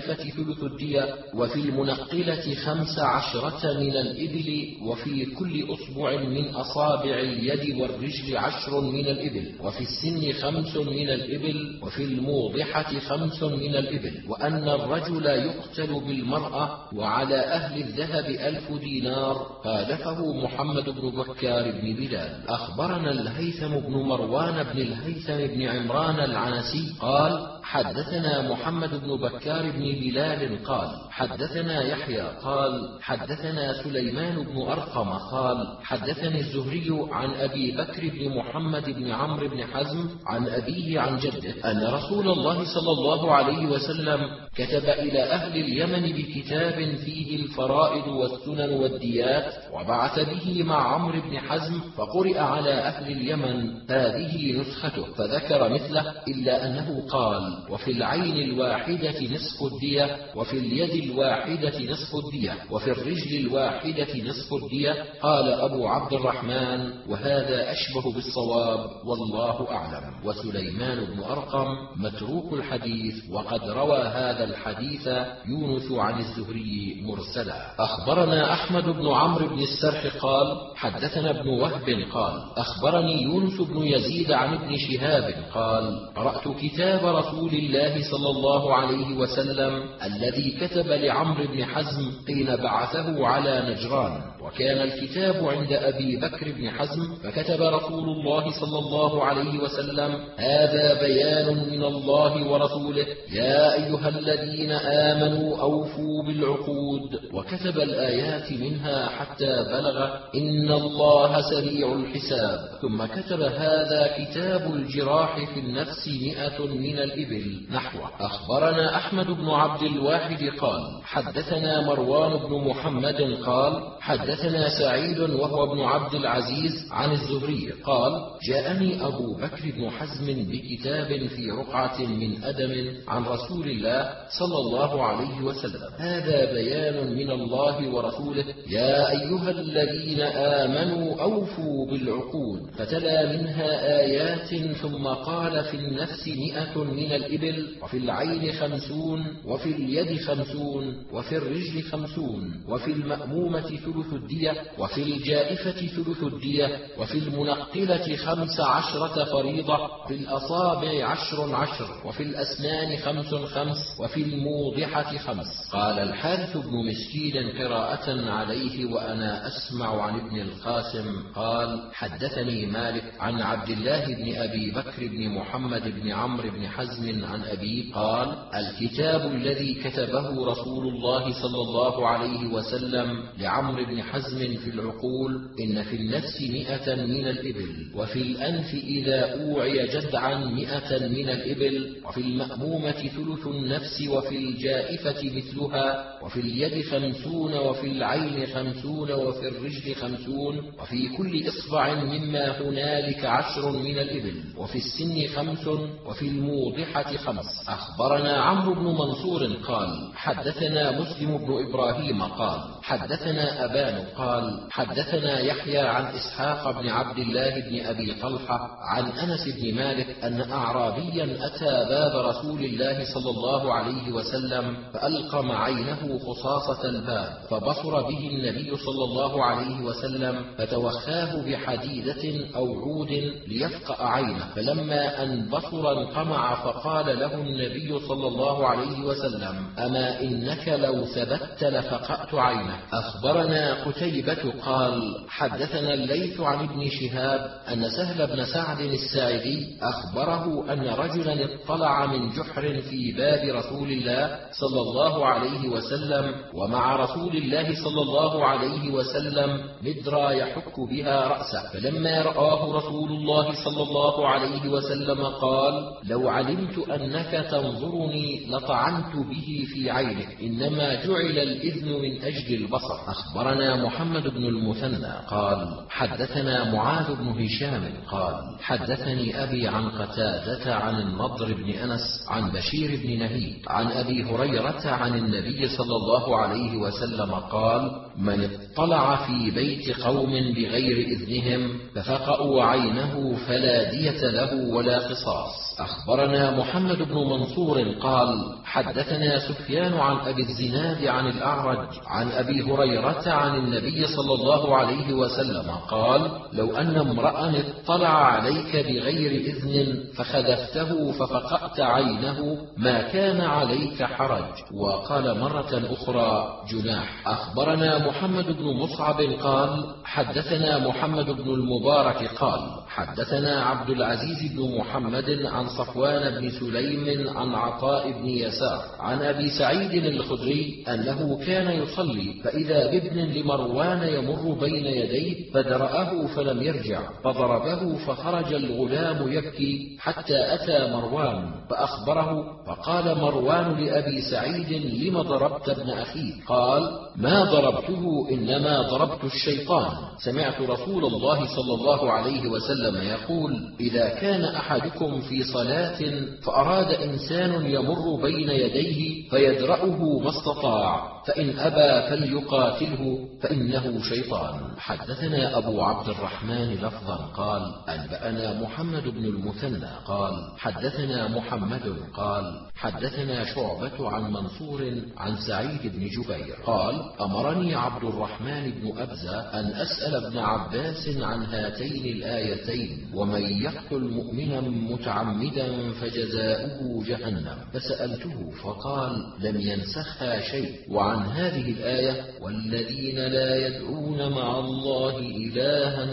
الجائفة 0.00 0.30
ثلث 0.30 0.62
الدية 0.62 1.14
وفي 1.34 1.60
المنقلة 1.60 2.54
خمس 2.54 2.98
عشرة 2.98 3.80
من 3.80 3.96
الإبل 3.96 4.76
وفي 4.82 5.26
كل 5.26 5.66
أصبع 5.72 6.16
من 6.24 6.48
أصابع 6.48 7.20
اليد 7.20 7.80
والرجل 7.80 8.36
عشر 8.36 8.80
من 8.80 9.06
الإبل 9.06 9.52
وفي 9.60 9.80
السن 9.80 10.32
خمس 10.32 10.76
من 10.76 11.10
الإبل 11.10 11.80
وفي 11.82 12.04
الموضحة 12.04 12.98
خمس 12.98 13.42
من 13.42 13.74
الإبل 13.76 14.12
وأن 14.28 14.68
الرجل 14.68 15.26
يقتل 15.26 16.00
بالمرأة 16.06 16.78
وعلى 16.94 17.36
أهل 17.36 17.80
الذهب 17.82 18.24
ألف 18.24 18.72
دينار 18.72 19.34
خالفه 19.64 20.34
محمد 20.44 20.84
بن 20.84 21.10
بكار 21.10 21.70
بن 21.70 21.94
بلال. 21.94 22.40
أخبرنا 22.48 23.10
الهيثم 23.10 23.78
بن 23.78 23.92
مروان 23.92 24.62
بن 24.62 24.80
الهيثم 24.80 25.54
بن 25.54 25.62
عمران 25.62 26.20
العنسي 26.20 26.94
قال 27.00 27.60
حدثنا 27.62 28.52
محمد 28.52 28.90
بن 28.90 29.16
بكار 29.16 29.70
بن 29.70 29.82
بلال 29.92 30.64
قال 30.64 30.88
حدثنا 31.10 31.82
يحيى 31.82 32.22
قال 32.42 32.98
حدثنا 33.02 33.82
سليمان 33.82 34.44
بن 34.44 34.62
أرقم 34.62 35.08
قال 35.08 35.78
حدثني 35.82 36.40
الزهري 36.40 37.08
عن 37.12 37.30
أبي 37.30 37.76
بكر 37.76 38.08
بن 38.08 38.36
محمد 38.38 38.90
بن 38.90 39.10
عمرو 39.10 39.48
بن 39.48 39.64
حزم 39.64 40.08
عن 40.26 40.48
أبيه 40.48 41.00
عن 41.00 41.18
جده 41.18 41.70
أن 41.70 41.94
رسول 41.94 42.28
الله 42.28 42.64
صلى 42.74 42.92
الله 42.92 43.32
عليه 43.34 43.66
وسلم 43.66 44.20
كتب 44.56 44.84
إلى 44.84 45.22
أهل 45.22 45.60
اليمن 45.60 46.12
بكتاب 46.12 46.96
فيه 46.96 47.36
الفرائض 47.36 48.08
والسنن 48.08 48.72
والديات 48.72 49.54
وبعث 49.72 50.18
به 50.18 50.62
مع 50.62 50.94
عمرو 50.94 51.20
بن 51.20 51.38
حزم 51.38 51.80
فقرئ 51.96 52.38
على 52.38 52.72
أهل 52.72 53.12
اليمن 53.12 53.90
هذه 53.90 54.60
نسخته 54.60 55.04
فذكر 55.12 55.68
مثله 55.68 56.14
إلا 56.28 56.66
أنه 56.66 57.06
قال 57.10 57.64
وفي 57.70 57.90
العين 57.90 58.36
الواحدة 58.36 59.20
نصف 59.20 59.72
الدية 59.72 60.16
وفي 60.36 60.58
اليد 60.58 61.10
الواحدة 61.10 61.78
نصف 61.92 62.24
الدية 62.24 62.54
وفي 62.70 62.90
الرجل 62.90 63.36
الواحدة 63.46 64.22
نصف 64.24 64.54
الدية 64.62 65.04
قال 65.22 65.48
أبو 65.52 65.88
عبد 65.88 66.12
الرحمن 66.12 66.92
وهذا 67.08 67.72
أشبه 67.72 68.12
بالصواب 68.14 68.90
والله 69.04 69.70
أعلم 69.70 70.14
وسليمان 70.24 71.04
بن 71.04 71.22
أرقم 71.22 71.66
متروك 71.96 72.52
الحديث 72.52 73.14
وقد 73.30 73.68
روى 73.68 73.98
هذا 73.98 74.39
الحديث 74.44 75.08
يونس 75.48 75.92
عن 75.92 76.18
الزهري 76.18 77.02
مرسلا. 77.06 77.74
أخبرنا 77.78 78.52
أحمد 78.52 78.84
بن 78.84 79.08
عمرو 79.08 79.46
بن 79.46 79.62
السرح 79.62 80.16
قال 80.16 80.46
حدثنا 80.76 81.30
ابن 81.30 81.48
وهب 81.48 81.88
قال 82.12 82.34
أخبرني 82.56 83.22
يونس 83.22 83.60
بن 83.60 83.82
يزيد 83.82 84.32
عن 84.32 84.54
ابن 84.54 84.76
شهاب 84.76 85.34
قال 85.54 86.14
قرأت 86.16 86.48
كتاب 86.60 87.06
رسول 87.06 87.50
الله 87.54 88.10
صلى 88.10 88.30
الله 88.30 88.74
عليه 88.74 89.16
وسلم 89.16 89.82
الذي 90.02 90.50
كتب 90.60 90.86
لعمرو 90.86 91.44
بن 91.44 91.64
حزم 91.64 92.10
حين 92.26 92.56
بعثه 92.56 93.26
على 93.26 93.74
نجران. 93.74 94.20
وكان 94.40 94.82
الكتاب 94.82 95.48
عند 95.48 95.72
أبي 95.72 96.16
بكر 96.16 96.52
بن 96.52 96.70
حزم 96.70 97.14
فكتب 97.22 97.62
رسول 97.62 98.08
الله 98.08 98.50
صلى 98.60 98.78
الله 98.78 99.24
عليه 99.24 99.58
وسلم 99.58 100.10
هذا 100.36 101.00
بيان 101.00 101.70
من 101.70 101.84
الله 101.84 102.50
ورسوله. 102.50 103.06
يا 103.32 103.74
أيها 103.74 104.08
الذين 104.30 104.70
آمنوا 104.70 105.60
أوفوا 105.60 106.22
بالعقود 106.26 107.20
وكتب 107.32 107.78
الآيات 107.78 108.52
منها 108.52 109.08
حتى 109.08 109.46
بلغ 109.46 110.04
إن 110.34 110.72
الله 110.72 111.40
سريع 111.50 111.92
الحساب. 111.92 112.58
ثم 112.82 113.04
كتب 113.06 113.40
هذا 113.40 114.10
كتاب 114.18 114.74
الجراح 114.74 115.52
في 115.54 115.60
النفس 115.60 116.08
مئة 116.08 116.66
من 116.66 116.98
الإبل 116.98 117.60
نحوه. 117.70 118.10
أخبرنا 118.20 118.96
أحمد 118.96 119.26
بن 119.26 119.48
عبد 119.50 119.82
الواحد 119.82 120.44
قال 120.60 121.00
حدثنا 121.04 121.80
مروان 121.80 122.36
بن 122.36 122.68
محمد 122.68 123.38
قال 123.46 123.82
حدثنا 124.00 124.68
سعيد 124.78 125.20
وهو 125.20 125.72
ابن 125.72 125.80
عبد 125.80 126.14
العزيز 126.14 126.72
عن 126.90 127.12
الزهري 127.12 127.72
قال 127.84 128.12
جاءني 128.48 129.06
أبو 129.06 129.34
بكر 129.36 129.70
بن 129.76 129.90
حزم 129.90 130.26
بكتاب 130.26 131.26
في 131.26 131.50
رقعة 131.50 132.00
من 132.00 132.44
أدم 132.44 132.92
عن 133.08 133.24
رسول 133.24 133.68
الله 133.70 134.19
صلى 134.38 134.58
الله 134.58 135.04
عليه 135.04 135.42
وسلم. 135.42 135.90
هذا 135.98 136.52
بيان 136.52 137.14
من 137.16 137.30
الله 137.30 137.88
ورسوله. 137.94 138.44
يا 138.68 139.10
أيها 139.10 139.50
الذين 139.50 140.20
آمنوا 140.20 141.22
أوفوا 141.22 141.86
بالعقود. 141.90 142.70
فتلا 142.78 143.32
منها 143.32 144.00
آيات 144.00 144.74
ثم 144.76 145.06
قال 145.06 145.64
في 145.64 145.76
النفس 145.76 146.28
مئة 146.28 146.84
من 146.84 147.12
الإبل 147.12 147.68
وفي 147.82 147.96
العين 147.96 148.52
خمسون 148.52 149.26
وفي 149.44 149.68
اليد 149.68 150.20
خمسون 150.20 151.02
وفي 151.12 151.36
الرجل 151.36 151.82
خمسون 151.82 152.64
وفي 152.68 152.92
المأمومة 152.92 153.60
ثلث 153.60 154.12
الدية 154.12 154.52
وفي 154.78 155.02
الجائفة 155.02 155.86
ثلث 155.86 156.22
الدية 156.22 156.78
وفي 156.98 157.18
المنقلة 157.18 158.16
خمس 158.16 158.60
عشرة 158.60 159.24
فريضة 159.24 159.76
في 160.08 160.14
الأصابع 160.14 161.04
عشر 161.04 161.54
عشر 161.54 161.88
وفي 162.04 162.22
الأسنان 162.22 162.96
خمس 162.96 163.34
خمس 163.34 163.76
وفي 164.00 164.19
الموضحة 164.22 165.18
خمس. 165.18 165.70
قال 165.72 165.98
الحارث 165.98 166.56
بن 166.56 166.86
مسكين 166.86 167.48
قراءة 167.58 168.30
عليه 168.30 168.84
وأنا 168.92 169.46
أسمع 169.46 170.02
عن 170.02 170.20
ابن 170.20 170.40
القاسم 170.40 171.22
قال 171.34 171.88
حدثني 171.92 172.66
مالك 172.66 173.04
عن 173.20 173.42
عبد 173.42 173.68
الله 173.68 174.06
بن 174.06 174.36
أبي 174.36 174.70
بكر 174.70 175.06
بن 175.06 175.28
محمد 175.28 176.00
بن 176.00 176.10
عمرو 176.10 176.50
بن 176.50 176.68
حزم 176.68 177.24
عن 177.24 177.42
أبيه 177.42 177.94
قال 177.94 178.36
الكتاب 178.54 179.32
الذي 179.32 179.74
كتبه 179.74 180.46
رسول 180.46 180.88
الله 180.88 181.42
صلى 181.42 181.60
الله 181.62 182.08
عليه 182.08 182.46
وسلم 182.46 183.22
لعمرو 183.38 183.84
بن 183.84 184.02
حزم 184.02 184.56
في 184.56 184.70
العقول 184.70 185.48
إن 185.60 185.82
في 185.82 185.96
النفس 185.96 186.40
مئة 186.40 186.94
من 186.94 187.28
الإبل 187.28 187.86
وفي 187.94 188.22
الأنف 188.22 188.74
إذا 188.74 189.42
أوعي 189.42 189.86
جدعا 189.86 190.44
مئة 190.44 190.98
من 191.08 191.28
الإبل 191.28 191.96
وفي 192.08 192.20
المأمومة 192.20 192.92
ثلث 192.92 193.46
النفس 193.46 194.00
وفي 194.10 194.36
الجائفة 194.36 195.22
مثلها 195.36 196.04
وفي 196.22 196.40
اليد 196.40 196.84
خمسون 196.86 197.54
وفي 197.54 197.86
العين 197.86 198.46
خمسون 198.46 199.12
وفي 199.12 199.48
الرجل 199.48 199.94
خمسون 199.94 200.56
وفي 200.82 201.08
كل 201.16 201.48
إصبع 201.48 201.94
مما 202.04 202.60
هنالك 202.60 203.24
عشر 203.24 203.70
من 203.72 203.98
الإبل 203.98 204.34
وفي 204.56 204.78
السن 204.78 205.26
خمس 205.36 205.66
وفي 206.06 206.28
الموضحة 206.28 207.16
خمس. 207.16 207.68
أخبرنا 207.68 208.36
عمرو 208.42 208.74
بن 208.74 208.84
منصور 208.84 209.44
قال 209.68 210.10
حدثنا 210.14 211.00
مسلم 211.00 211.38
بن 211.38 211.68
إبراهيم 211.68 212.22
قال 212.22 212.60
حدثنا 212.82 213.64
أبان 213.64 214.04
قال 214.16 214.60
حدثنا 214.70 215.40
يحيى 215.40 215.78
عن 215.78 216.04
إسحاق 216.04 216.80
بن 216.80 216.88
عبد 216.88 217.18
الله 217.18 217.50
بن 217.60 217.86
أبي 217.86 218.14
طلحة 218.22 218.70
عن 218.80 219.04
أنس 219.04 219.48
بن 219.56 219.74
مالك 219.74 220.24
أن 220.24 220.40
أعرابيا 220.52 221.46
أتى 221.46 221.74
باب 221.90 222.26
رسول 222.26 222.64
الله 222.64 223.04
صلى 223.14 223.30
الله 223.30 223.74
عليه 223.74 223.99
وسلم 224.12 224.76
فألقم 224.92 225.50
عينه 225.52 226.18
خصاصة 226.18 226.88
الباب 226.88 227.32
فبصر 227.50 228.02
به 228.02 228.30
النبي 228.32 228.76
صلى 228.76 229.04
الله 229.04 229.44
عليه 229.44 229.80
وسلم 229.84 230.44
فتوخاه 230.58 231.42
بحديدة 231.46 232.46
أو 232.56 232.66
عود 232.80 233.10
ليفقأ 233.48 234.04
عينه. 234.06 234.46
فلما 234.56 235.22
أن 235.22 235.48
بصر 235.48 235.92
انقمع 235.92 236.54
فقال 236.64 237.18
له 237.18 237.34
النبي 237.34 237.98
صلى 238.08 238.26
الله 238.26 238.66
عليه 238.68 239.00
وسلم 239.04 239.66
أما 239.78 240.20
إنك 240.20 240.68
لو 240.68 241.04
ثبت 241.04 241.64
لفقأت 241.64 242.34
عينك 242.34 242.80
أخبرنا 242.92 243.84
قتيبة 243.84 244.52
قال 244.64 245.24
حدثنا 245.28 245.94
الليث 245.94 246.40
عن 246.40 246.64
ابن 246.64 246.88
شهاب 246.88 247.50
أن 247.72 247.88
سهل 247.90 248.26
بن 248.26 248.44
سعد 248.44 248.80
الساعدي 248.80 249.78
أخبره 249.82 250.72
أن 250.72 250.80
رجلا 250.88 251.44
اطلع 251.44 252.06
من 252.06 252.30
جحر 252.30 252.80
في 252.90 253.12
باب 253.12 253.56
رسول 253.56 253.89
الله 253.90 254.38
صلى 254.52 254.80
الله 254.80 255.26
عليه 255.26 255.68
وسلم 255.68 256.34
ومع 256.54 256.96
رسول 256.96 257.36
الله 257.36 257.74
صلى 257.84 258.02
الله 258.02 258.44
عليه 258.44 258.90
وسلم 258.92 259.60
مدرى 259.82 260.38
يحك 260.38 260.80
بها 260.90 261.28
رأسه. 261.28 261.72
فلما 261.72 262.22
رآه 262.22 262.76
رسول 262.76 263.10
الله 263.12 263.64
صلى 263.64 263.82
الله 263.82 264.28
عليه 264.28 264.68
وسلم 264.68 265.24
قال 265.24 265.74
لو 266.04 266.28
علمت 266.28 266.78
أنك 266.78 267.46
تنظرني 267.50 268.46
لطعنت 268.50 269.16
به 269.16 269.66
في 269.74 269.90
عينك 269.90 270.36
إنما 270.42 271.04
جعل 271.04 271.38
الإذن 271.38 271.88
من 272.02 272.22
أجل 272.22 272.54
البصر. 272.54 272.98
أخبرنا 273.08 273.84
محمد 273.84 274.28
بن 274.28 274.44
المثنى 274.44 275.12
قال 275.28 275.86
حدثنا 275.90 276.72
معاذ 276.74 277.14
بن 277.14 277.28
هشام 277.28 277.92
قال 278.10 278.34
حدثني 278.60 279.42
أبي 279.42 279.68
عن 279.68 279.88
قتادة 279.88 280.74
عن 280.74 281.00
النضر 281.00 281.54
بن 281.54 281.70
أنس 281.70 282.00
عن 282.28 282.50
بشير 282.50 283.00
بن 283.02 283.18
نهيد 283.18 283.56
عن 283.70 283.86
أبي 283.92 284.24
هريرة 284.24 284.82
عن 284.84 285.14
النبي 285.14 285.68
صلى 285.68 285.96
الله 285.96 286.36
عليه 286.36 286.76
وسلم 286.76 287.30
قال 287.34 287.82
من 288.18 288.48
اطلع 288.72 289.16
في 289.16 289.50
بيت 289.50 290.00
قوم 290.00 290.30
بغير 290.30 291.06
إذنهم 291.06 291.78
ففقأوا 291.94 292.64
عينه 292.64 293.36
فلا 293.48 293.90
دية 293.90 294.30
له 294.30 294.74
ولا 294.74 294.98
قصاص. 294.98 295.70
أخبرنا 295.80 296.58
محمد 296.58 297.02
بن 297.02 297.14
منصور 297.14 297.82
قال 298.02 298.54
حدثنا 298.64 299.38
سفيان 299.48 299.92
عن 299.94 300.16
أبي 300.16 300.42
الزناد 300.42 301.06
عن 301.06 301.26
الأعرج 301.26 301.88
عن 302.06 302.30
أبي 302.30 302.62
هريرة 302.62 303.22
عن 303.26 303.56
النبي 303.56 304.06
صلى 304.06 304.34
الله 304.34 304.76
عليه 304.76 305.12
وسلم 305.12 305.70
قال 305.90 306.30
لو 306.52 306.76
أن 306.76 306.96
امرأ 306.96 307.52
اطلع 307.84 308.08
عليك 308.08 308.76
بغير 308.76 309.30
إذن 309.30 310.04
فخذفته 310.14 311.12
ففقأت 311.12 311.80
عينه 311.80 312.58
ما 312.76 313.02
كان 313.02 313.40
عليك 313.40 314.02
حرج. 314.02 314.74
وقال 314.74 315.40
مرة 315.40 315.82
أخرى 315.92 316.60
جناح. 316.70 317.28
أخبرنا 317.28 317.99
محمد 318.06 318.46
بن 318.58 318.64
مصعب 318.64 319.20
قال 319.20 319.94
حدثنا 320.04 320.88
محمد 320.88 321.30
بن 321.30 321.50
المبارك 321.50 322.30
قال 322.34 322.60
حدثنا 322.88 323.64
عبد 323.64 323.90
العزيز 323.90 324.52
بن 324.52 324.78
محمد 324.78 325.30
عن 325.44 325.68
صفوان 325.68 326.40
بن 326.40 326.50
سليم 326.50 327.28
عن 327.36 327.54
عطاء 327.54 328.10
بن 328.12 328.28
يسار 328.28 328.82
عن 329.00 329.22
أبي 329.22 329.48
سعيد 329.50 330.04
الخدري 330.04 330.84
أنه 330.88 331.38
كان 331.46 331.82
يصلي 331.82 332.34
فإذا 332.44 332.90
بابن 332.90 333.18
لمروان 333.18 334.08
يمر 334.08 334.58
بين 334.60 334.86
يديه 334.86 335.52
فدرأه 335.52 336.26
فلم 336.26 336.62
يرجع 336.62 337.00
فضربه 337.24 337.96
فخرج 338.06 338.54
الغلام 338.54 339.32
يبكي 339.32 339.96
حتى 340.00 340.54
أتى 340.54 340.92
مروان 340.92 341.50
فأخبره 341.70 342.60
فقال 342.66 343.18
مروان 343.18 343.84
لأبي 343.84 344.20
سعيد 344.30 344.72
لم 344.72 345.22
ضربت 345.22 345.68
ابن 345.68 345.90
أخيك 345.90 346.44
قال 346.46 346.82
ما 347.16 347.44
ضربته 347.90 348.28
إنما 348.30 348.82
ضربت 348.90 349.24
الشيطان. 349.24 349.92
سمعت 350.24 350.60
رسول 350.60 351.04
الله 351.04 351.46
صلى 351.56 351.74
الله 351.74 352.12
عليه 352.12 352.48
وسلم 352.48 352.96
يقول 352.96 353.52
إذا 353.80 354.08
كان 354.08 354.44
أحدكم 354.44 355.20
في 355.20 355.42
صلاة 355.42 355.98
فأراد 356.42 356.90
إنسان 356.90 357.66
يمر 357.66 358.22
بين 358.22 358.50
يديه 358.50 359.30
فيدرأه 359.30 360.18
ما 360.22 360.30
استطاع 360.30 361.20
فإن 361.26 361.58
أبى 361.58 362.08
فليقاتله 362.10 363.28
فإنه 363.42 364.02
شيطان. 364.02 364.60
حدثنا 364.78 365.58
أبو 365.58 365.82
عبد 365.82 366.08
الرحمن 366.08 366.74
لفظا 366.74 367.16
قال 367.16 367.62
أنبأنا 367.88 368.60
محمد 368.62 369.02
بن 369.08 369.24
المثنى 369.24 369.90
قال 370.06 370.32
حدثنا 370.58 371.28
محمد 371.28 371.96
قال 372.14 372.44
حدثنا 372.76 373.44
شعبة 373.54 374.08
عن 374.10 374.32
منصور 374.32 374.92
عن 375.16 375.36
سعيد 375.36 375.80
بن 375.84 376.08
جبير 376.08 376.56
قال 376.64 376.94
أمرني 377.20 377.74
عبد 377.80 378.04
الرحمن 378.04 378.70
بن 378.70 378.98
أبزة 378.98 379.40
أن 379.40 379.66
أسأل 379.66 380.14
ابن 380.14 380.38
عباس 380.38 381.08
عن 381.20 381.42
هاتين 381.44 382.16
الآيتين 382.16 383.10
ومن 383.14 383.42
يقتل 383.42 384.00
مؤمنا 384.00 384.60
متعمدا 384.60 385.92
فجزاؤه 386.00 387.04
جهنم. 387.06 387.58
فسألته 387.72 388.50
فقال 388.62 389.12
لم 389.40 389.60
ينسخها 389.60 390.40
شيء. 390.40 390.72
وعن 390.90 391.18
هذه 391.18 391.70
الآية 391.70 392.24
والذين 392.40 393.18
لا 393.18 393.66
يدعون 393.66 394.32
مع 394.32 394.58
الله 394.58 395.18
إلها 395.18 396.06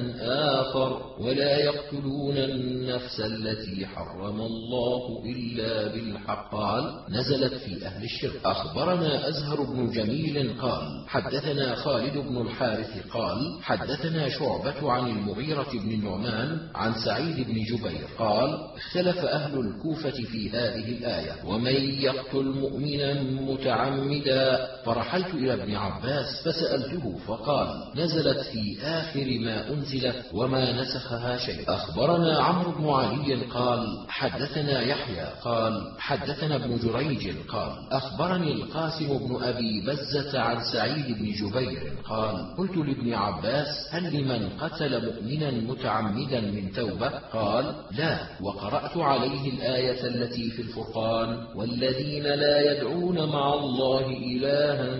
آخر 0.61 1.01
ولا 1.19 1.57
يقتلون 1.57 2.37
النفس 2.37 3.19
التي 3.19 3.85
حرم 3.85 4.41
الله 4.41 5.23
إلا 5.25 5.87
بالحق. 5.93 6.47
قال 6.51 6.83
نزلت 7.09 7.53
في 7.53 7.85
أهل 7.85 8.03
الشرك. 8.03 8.41
أخبرنا 8.45 9.27
أزهر 9.27 9.61
بن 9.63 9.91
جميل 9.91 10.61
قال 10.61 11.05
حدثنا 11.07 11.56
حدثنا 11.57 11.75
خالد 11.75 12.17
بن 12.17 12.41
الحارث 12.41 13.07
قال 13.13 13.59
حدثنا 13.61 14.29
شعبة 14.29 14.91
عن 14.91 15.07
المغيرة 15.07 15.67
بن 15.73 15.91
النعمان 15.91 16.59
عن 16.75 16.93
سعيد 16.93 17.35
بن 17.35 17.53
جبير 17.53 18.07
قال 18.19 18.59
اختلف 18.75 19.17
أهل 19.17 19.59
الكوفة 19.59 20.09
في 20.09 20.49
هذه 20.49 20.89
الآية 20.97 21.31
ومن 21.45 21.75
يقتل 22.01 22.45
مؤمنا 22.45 23.23
متعمدا؟ 23.23 24.67
فرحلت 24.85 25.33
إلى 25.33 25.53
ابن 25.53 25.75
عباس 25.75 26.25
فسألته 26.45 27.17
فقال 27.27 27.67
نزلت 27.95 28.39
في 28.39 28.77
آخر 28.83 29.39
ما 29.41 29.69
أنزلت 29.69 30.25
وما 30.33 30.81
نسخها 30.81 31.37
شيء. 31.37 31.63
أخبرنا 31.67 32.39
عمرو 32.39 32.71
بن 32.71 32.89
علي 32.89 33.35
قال 33.35 34.05
حدثنا 34.09 34.81
يحيى 34.81 35.27
قال 35.43 35.91
حدثنا 35.99 36.55
ابن 36.55 36.77
جريج 36.77 37.37
قال 37.47 37.71
أخبرني 37.91 38.51
القاسم 38.51 39.17
بن 39.17 39.43
أبي 39.43 39.85
بزة 39.87 40.39
عن 40.39 40.57
سعيد 40.73 41.17
بن 41.17 41.31
جبير 41.31 41.46
قال 42.09 42.55
قلت 42.57 42.77
لابن 42.77 43.13
عباس 43.13 43.67
هل 43.91 44.21
لمن 44.21 44.49
قتل 44.49 45.05
مؤمنا 45.05 45.51
متعمدا 45.51 46.41
من 46.41 46.71
توبة؟ 46.71 47.09
قال 47.33 47.75
لا 47.97 48.17
وقرأت 48.41 48.97
عليه 48.97 49.49
الآية 49.49 50.07
التي 50.07 50.49
في 50.49 50.61
الفرقان 50.61 51.37
والذين 51.55 52.23
لا 52.23 52.71
يدعون 52.71 53.29
مع 53.29 53.53
الله 53.53 54.05
إلها 54.07 54.97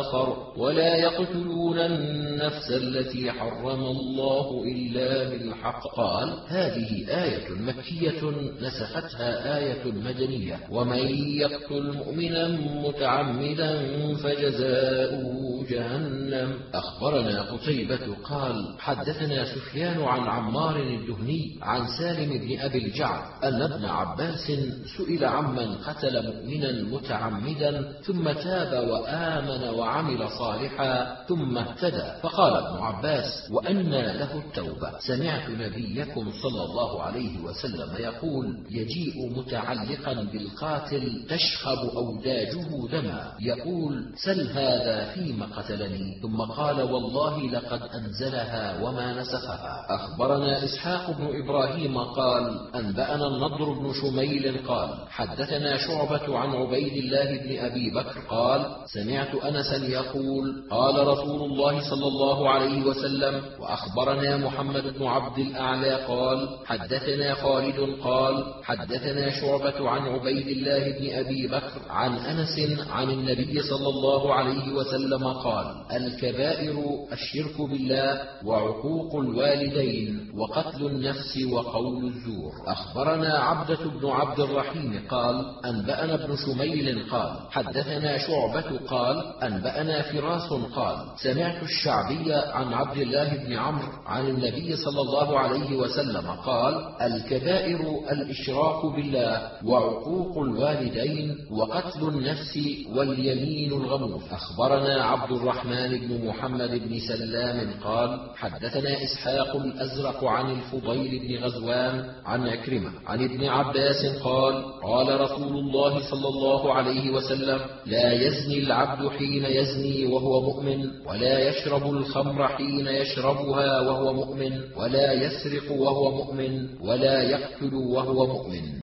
آخر 0.00 0.36
ولا 0.56 0.96
يقتلون 0.96 1.78
النفس 1.78 2.70
التي 2.70 3.32
حرم 3.32 3.82
الله 3.84 4.64
إلا 4.64 5.28
بالحق. 5.28 5.86
قال 5.96 6.38
هذه 6.48 7.06
آية 7.24 7.48
مكية 7.50 8.30
نسختها 8.62 9.58
آية 9.58 9.84
مدنية 9.84 10.58
ومن 10.70 11.08
يقتل 11.36 11.92
مؤمنا 11.96 12.48
متعمدا 12.88 13.80
فجزاؤه 14.22 15.64
جهنم. 15.70 16.50
أخبرنا 16.74 17.42
قتيبة 17.42 18.14
قال 18.24 18.74
حدثنا 18.78 19.44
سفيان 19.44 20.02
عن 20.02 20.20
عمار 20.20 20.76
الدهني 20.76 21.58
عن 21.62 21.86
سالم 21.98 22.30
بن 22.38 22.60
أبي 22.60 22.78
الجعد 22.78 23.44
أن 23.44 23.62
ابن 23.62 23.84
عباس 23.84 24.52
سئل 24.96 25.24
عمن 25.24 25.74
قتل 25.74 26.26
مؤمنا 26.26 26.72
متعمدا 26.96 27.92
ثم 28.02 28.32
تاب 28.32 28.88
وآمن 28.88 29.68
وعمل 29.78 30.28
صالحا 30.38 31.16
ثم 31.28 31.58
اهتدى. 31.58 32.20
فقال 32.22 32.52
ابن 32.52 32.78
عباس 32.82 33.48
وأنى 33.50 34.02
له 34.02 34.42
التوبة. 34.46 34.98
سمعت 34.98 35.50
نبيكم 35.50 36.32
صلى 36.42 36.62
الله 36.64 37.02
عليه 37.02 37.38
وسلم 37.38 37.90
يقول 37.98 38.46
يجيء 38.70 39.38
متعلقا 39.38 40.14
بالقاتل 40.32 41.26
تشخب 41.28 41.78
أوداجه 41.96 42.88
دما. 42.92 43.32
يقول 43.40 44.12
سل 44.16 44.50
هذا 44.50 45.04
فيما 45.14 45.46
قتلني. 45.60 46.18
ثم 46.22 46.40
قال 46.40 46.82
والله 46.82 47.50
لقد 47.50 47.82
أنزلها 47.82 48.82
وما 48.82 49.20
نسخها. 49.20 49.86
أخبرنا 49.90 50.64
إسحاق 50.64 51.10
بن 51.10 51.42
إبراهيم 51.42 51.98
قال 51.98 52.60
أنبأنا 52.74 53.26
النضر 53.26 53.72
بن 53.72 53.92
شميل 54.02 54.60
قال 54.68 54.88
حدثنا 55.10 55.76
شعبة 55.76 56.38
عن 56.38 56.48
عبيد 56.48 56.92
الله 56.92 57.38
بن 57.38 57.58
أبي 57.58 57.90
بكر 57.90 58.20
قال 58.28 58.66
سمعت 58.94 59.34
أنسا 59.34 59.76
يقول 59.76 60.64
قال 60.70 61.08
رسول 61.08 61.50
الله 61.50 61.90
صلى 61.90 62.06
الله 62.06 62.50
عليه 62.50 62.82
وسلم 62.82 63.42
وأخبرنا 63.60 64.36
محمد 64.36 64.98
بن 64.98 65.06
عبد 65.06 65.38
الأعلى 65.38 65.94
قال 65.94 66.48
حدثنا 66.66 67.34
خالد 67.34 67.96
قال 68.02 68.44
حدثنا 68.62 69.30
شعبة 69.30 69.88
عن 69.90 70.02
عبيد 70.02 70.48
الله 70.48 70.82
بن 70.98 71.04
أبي 71.18 71.46
بكر 71.46 71.80
عن 71.90 72.12
أنس 72.16 72.80
عن 72.90 73.10
النبي 73.10 73.62
صلى 73.62 73.88
الله 73.88 74.34
عليه 74.34 74.72
وسلم 74.72 75.24
قال 75.24 75.49
الكبائر 75.92 76.76
الشرك 77.12 77.60
بالله 77.70 78.20
وعقوق 78.44 79.14
الوالدين 79.14 80.32
وقتل 80.34 80.86
النفس 80.86 81.38
وقول 81.52 82.04
الزور. 82.04 82.52
أخبرنا 82.66 83.38
عبدة 83.38 83.84
بن 84.00 84.08
عبد 84.08 84.40
الرحيم 84.40 85.00
قال 85.08 85.44
أنبأنا 85.64 86.14
ابن 86.14 86.36
شميل 86.36 87.10
قال 87.10 87.36
حدثنا 87.50 88.18
شعبة 88.18 88.78
قال 88.88 89.16
أنبأنا 89.42 90.02
فراس 90.02 90.52
قال 90.52 90.96
سمعت 91.22 91.62
الشعبي 91.62 92.32
عن 92.34 92.72
عبد 92.72 92.96
الله 92.96 93.36
بن 93.36 93.52
عمرو 93.52 93.88
عن 94.06 94.28
النبي 94.28 94.76
صلى 94.76 95.00
الله 95.00 95.38
عليه 95.38 95.76
وسلم 95.76 96.26
قال 96.26 96.74
الكبائر 97.02 97.80
الإشراك 98.12 98.86
بالله 98.86 99.50
وعقوق 99.64 100.38
الوالدين 100.38 101.36
وقتل 101.50 102.08
النفس 102.08 102.58
واليمين 102.94 103.72
الغموس. 103.72 104.22
أخبرنا 104.32 105.04
عبد 105.30 105.42
الرحمن 105.42 105.98
بن 105.98 106.26
محمد 106.26 106.70
بن 106.70 106.98
سلام 107.08 107.70
قال 107.84 108.20
حدثنا 108.36 109.04
إسحاق 109.04 109.56
الأزرق 109.56 110.24
عن 110.24 110.50
الفضيل 110.50 111.18
بن 111.18 111.44
غزوان 111.44 112.04
عن 112.24 112.48
عكرمة 112.48 112.90
عن 113.06 113.24
ابن 113.24 113.44
عباس 113.44 114.06
قال 114.24 114.64
قال 114.82 115.20
رسول 115.20 115.58
الله 115.58 116.10
صلى 116.10 116.28
الله 116.28 116.74
عليه 116.74 117.10
وسلم 117.10 117.60
لا 117.86 118.12
يزني 118.12 118.58
العبد 118.58 119.08
حين 119.08 119.44
يزني 119.44 120.06
وهو 120.06 120.40
مؤمن 120.40 120.90
ولا 121.06 121.48
يشرب 121.48 121.90
الخمر 121.90 122.48
حين 122.48 122.86
يشربها 122.86 123.80
وهو 123.80 124.12
مؤمن 124.12 124.52
ولا 124.76 125.12
يسرق 125.12 125.72
وهو 125.72 126.10
مؤمن 126.10 126.80
ولا 126.80 127.22
يقتل 127.22 127.74
وهو 127.74 128.26
مؤمن. 128.26 128.80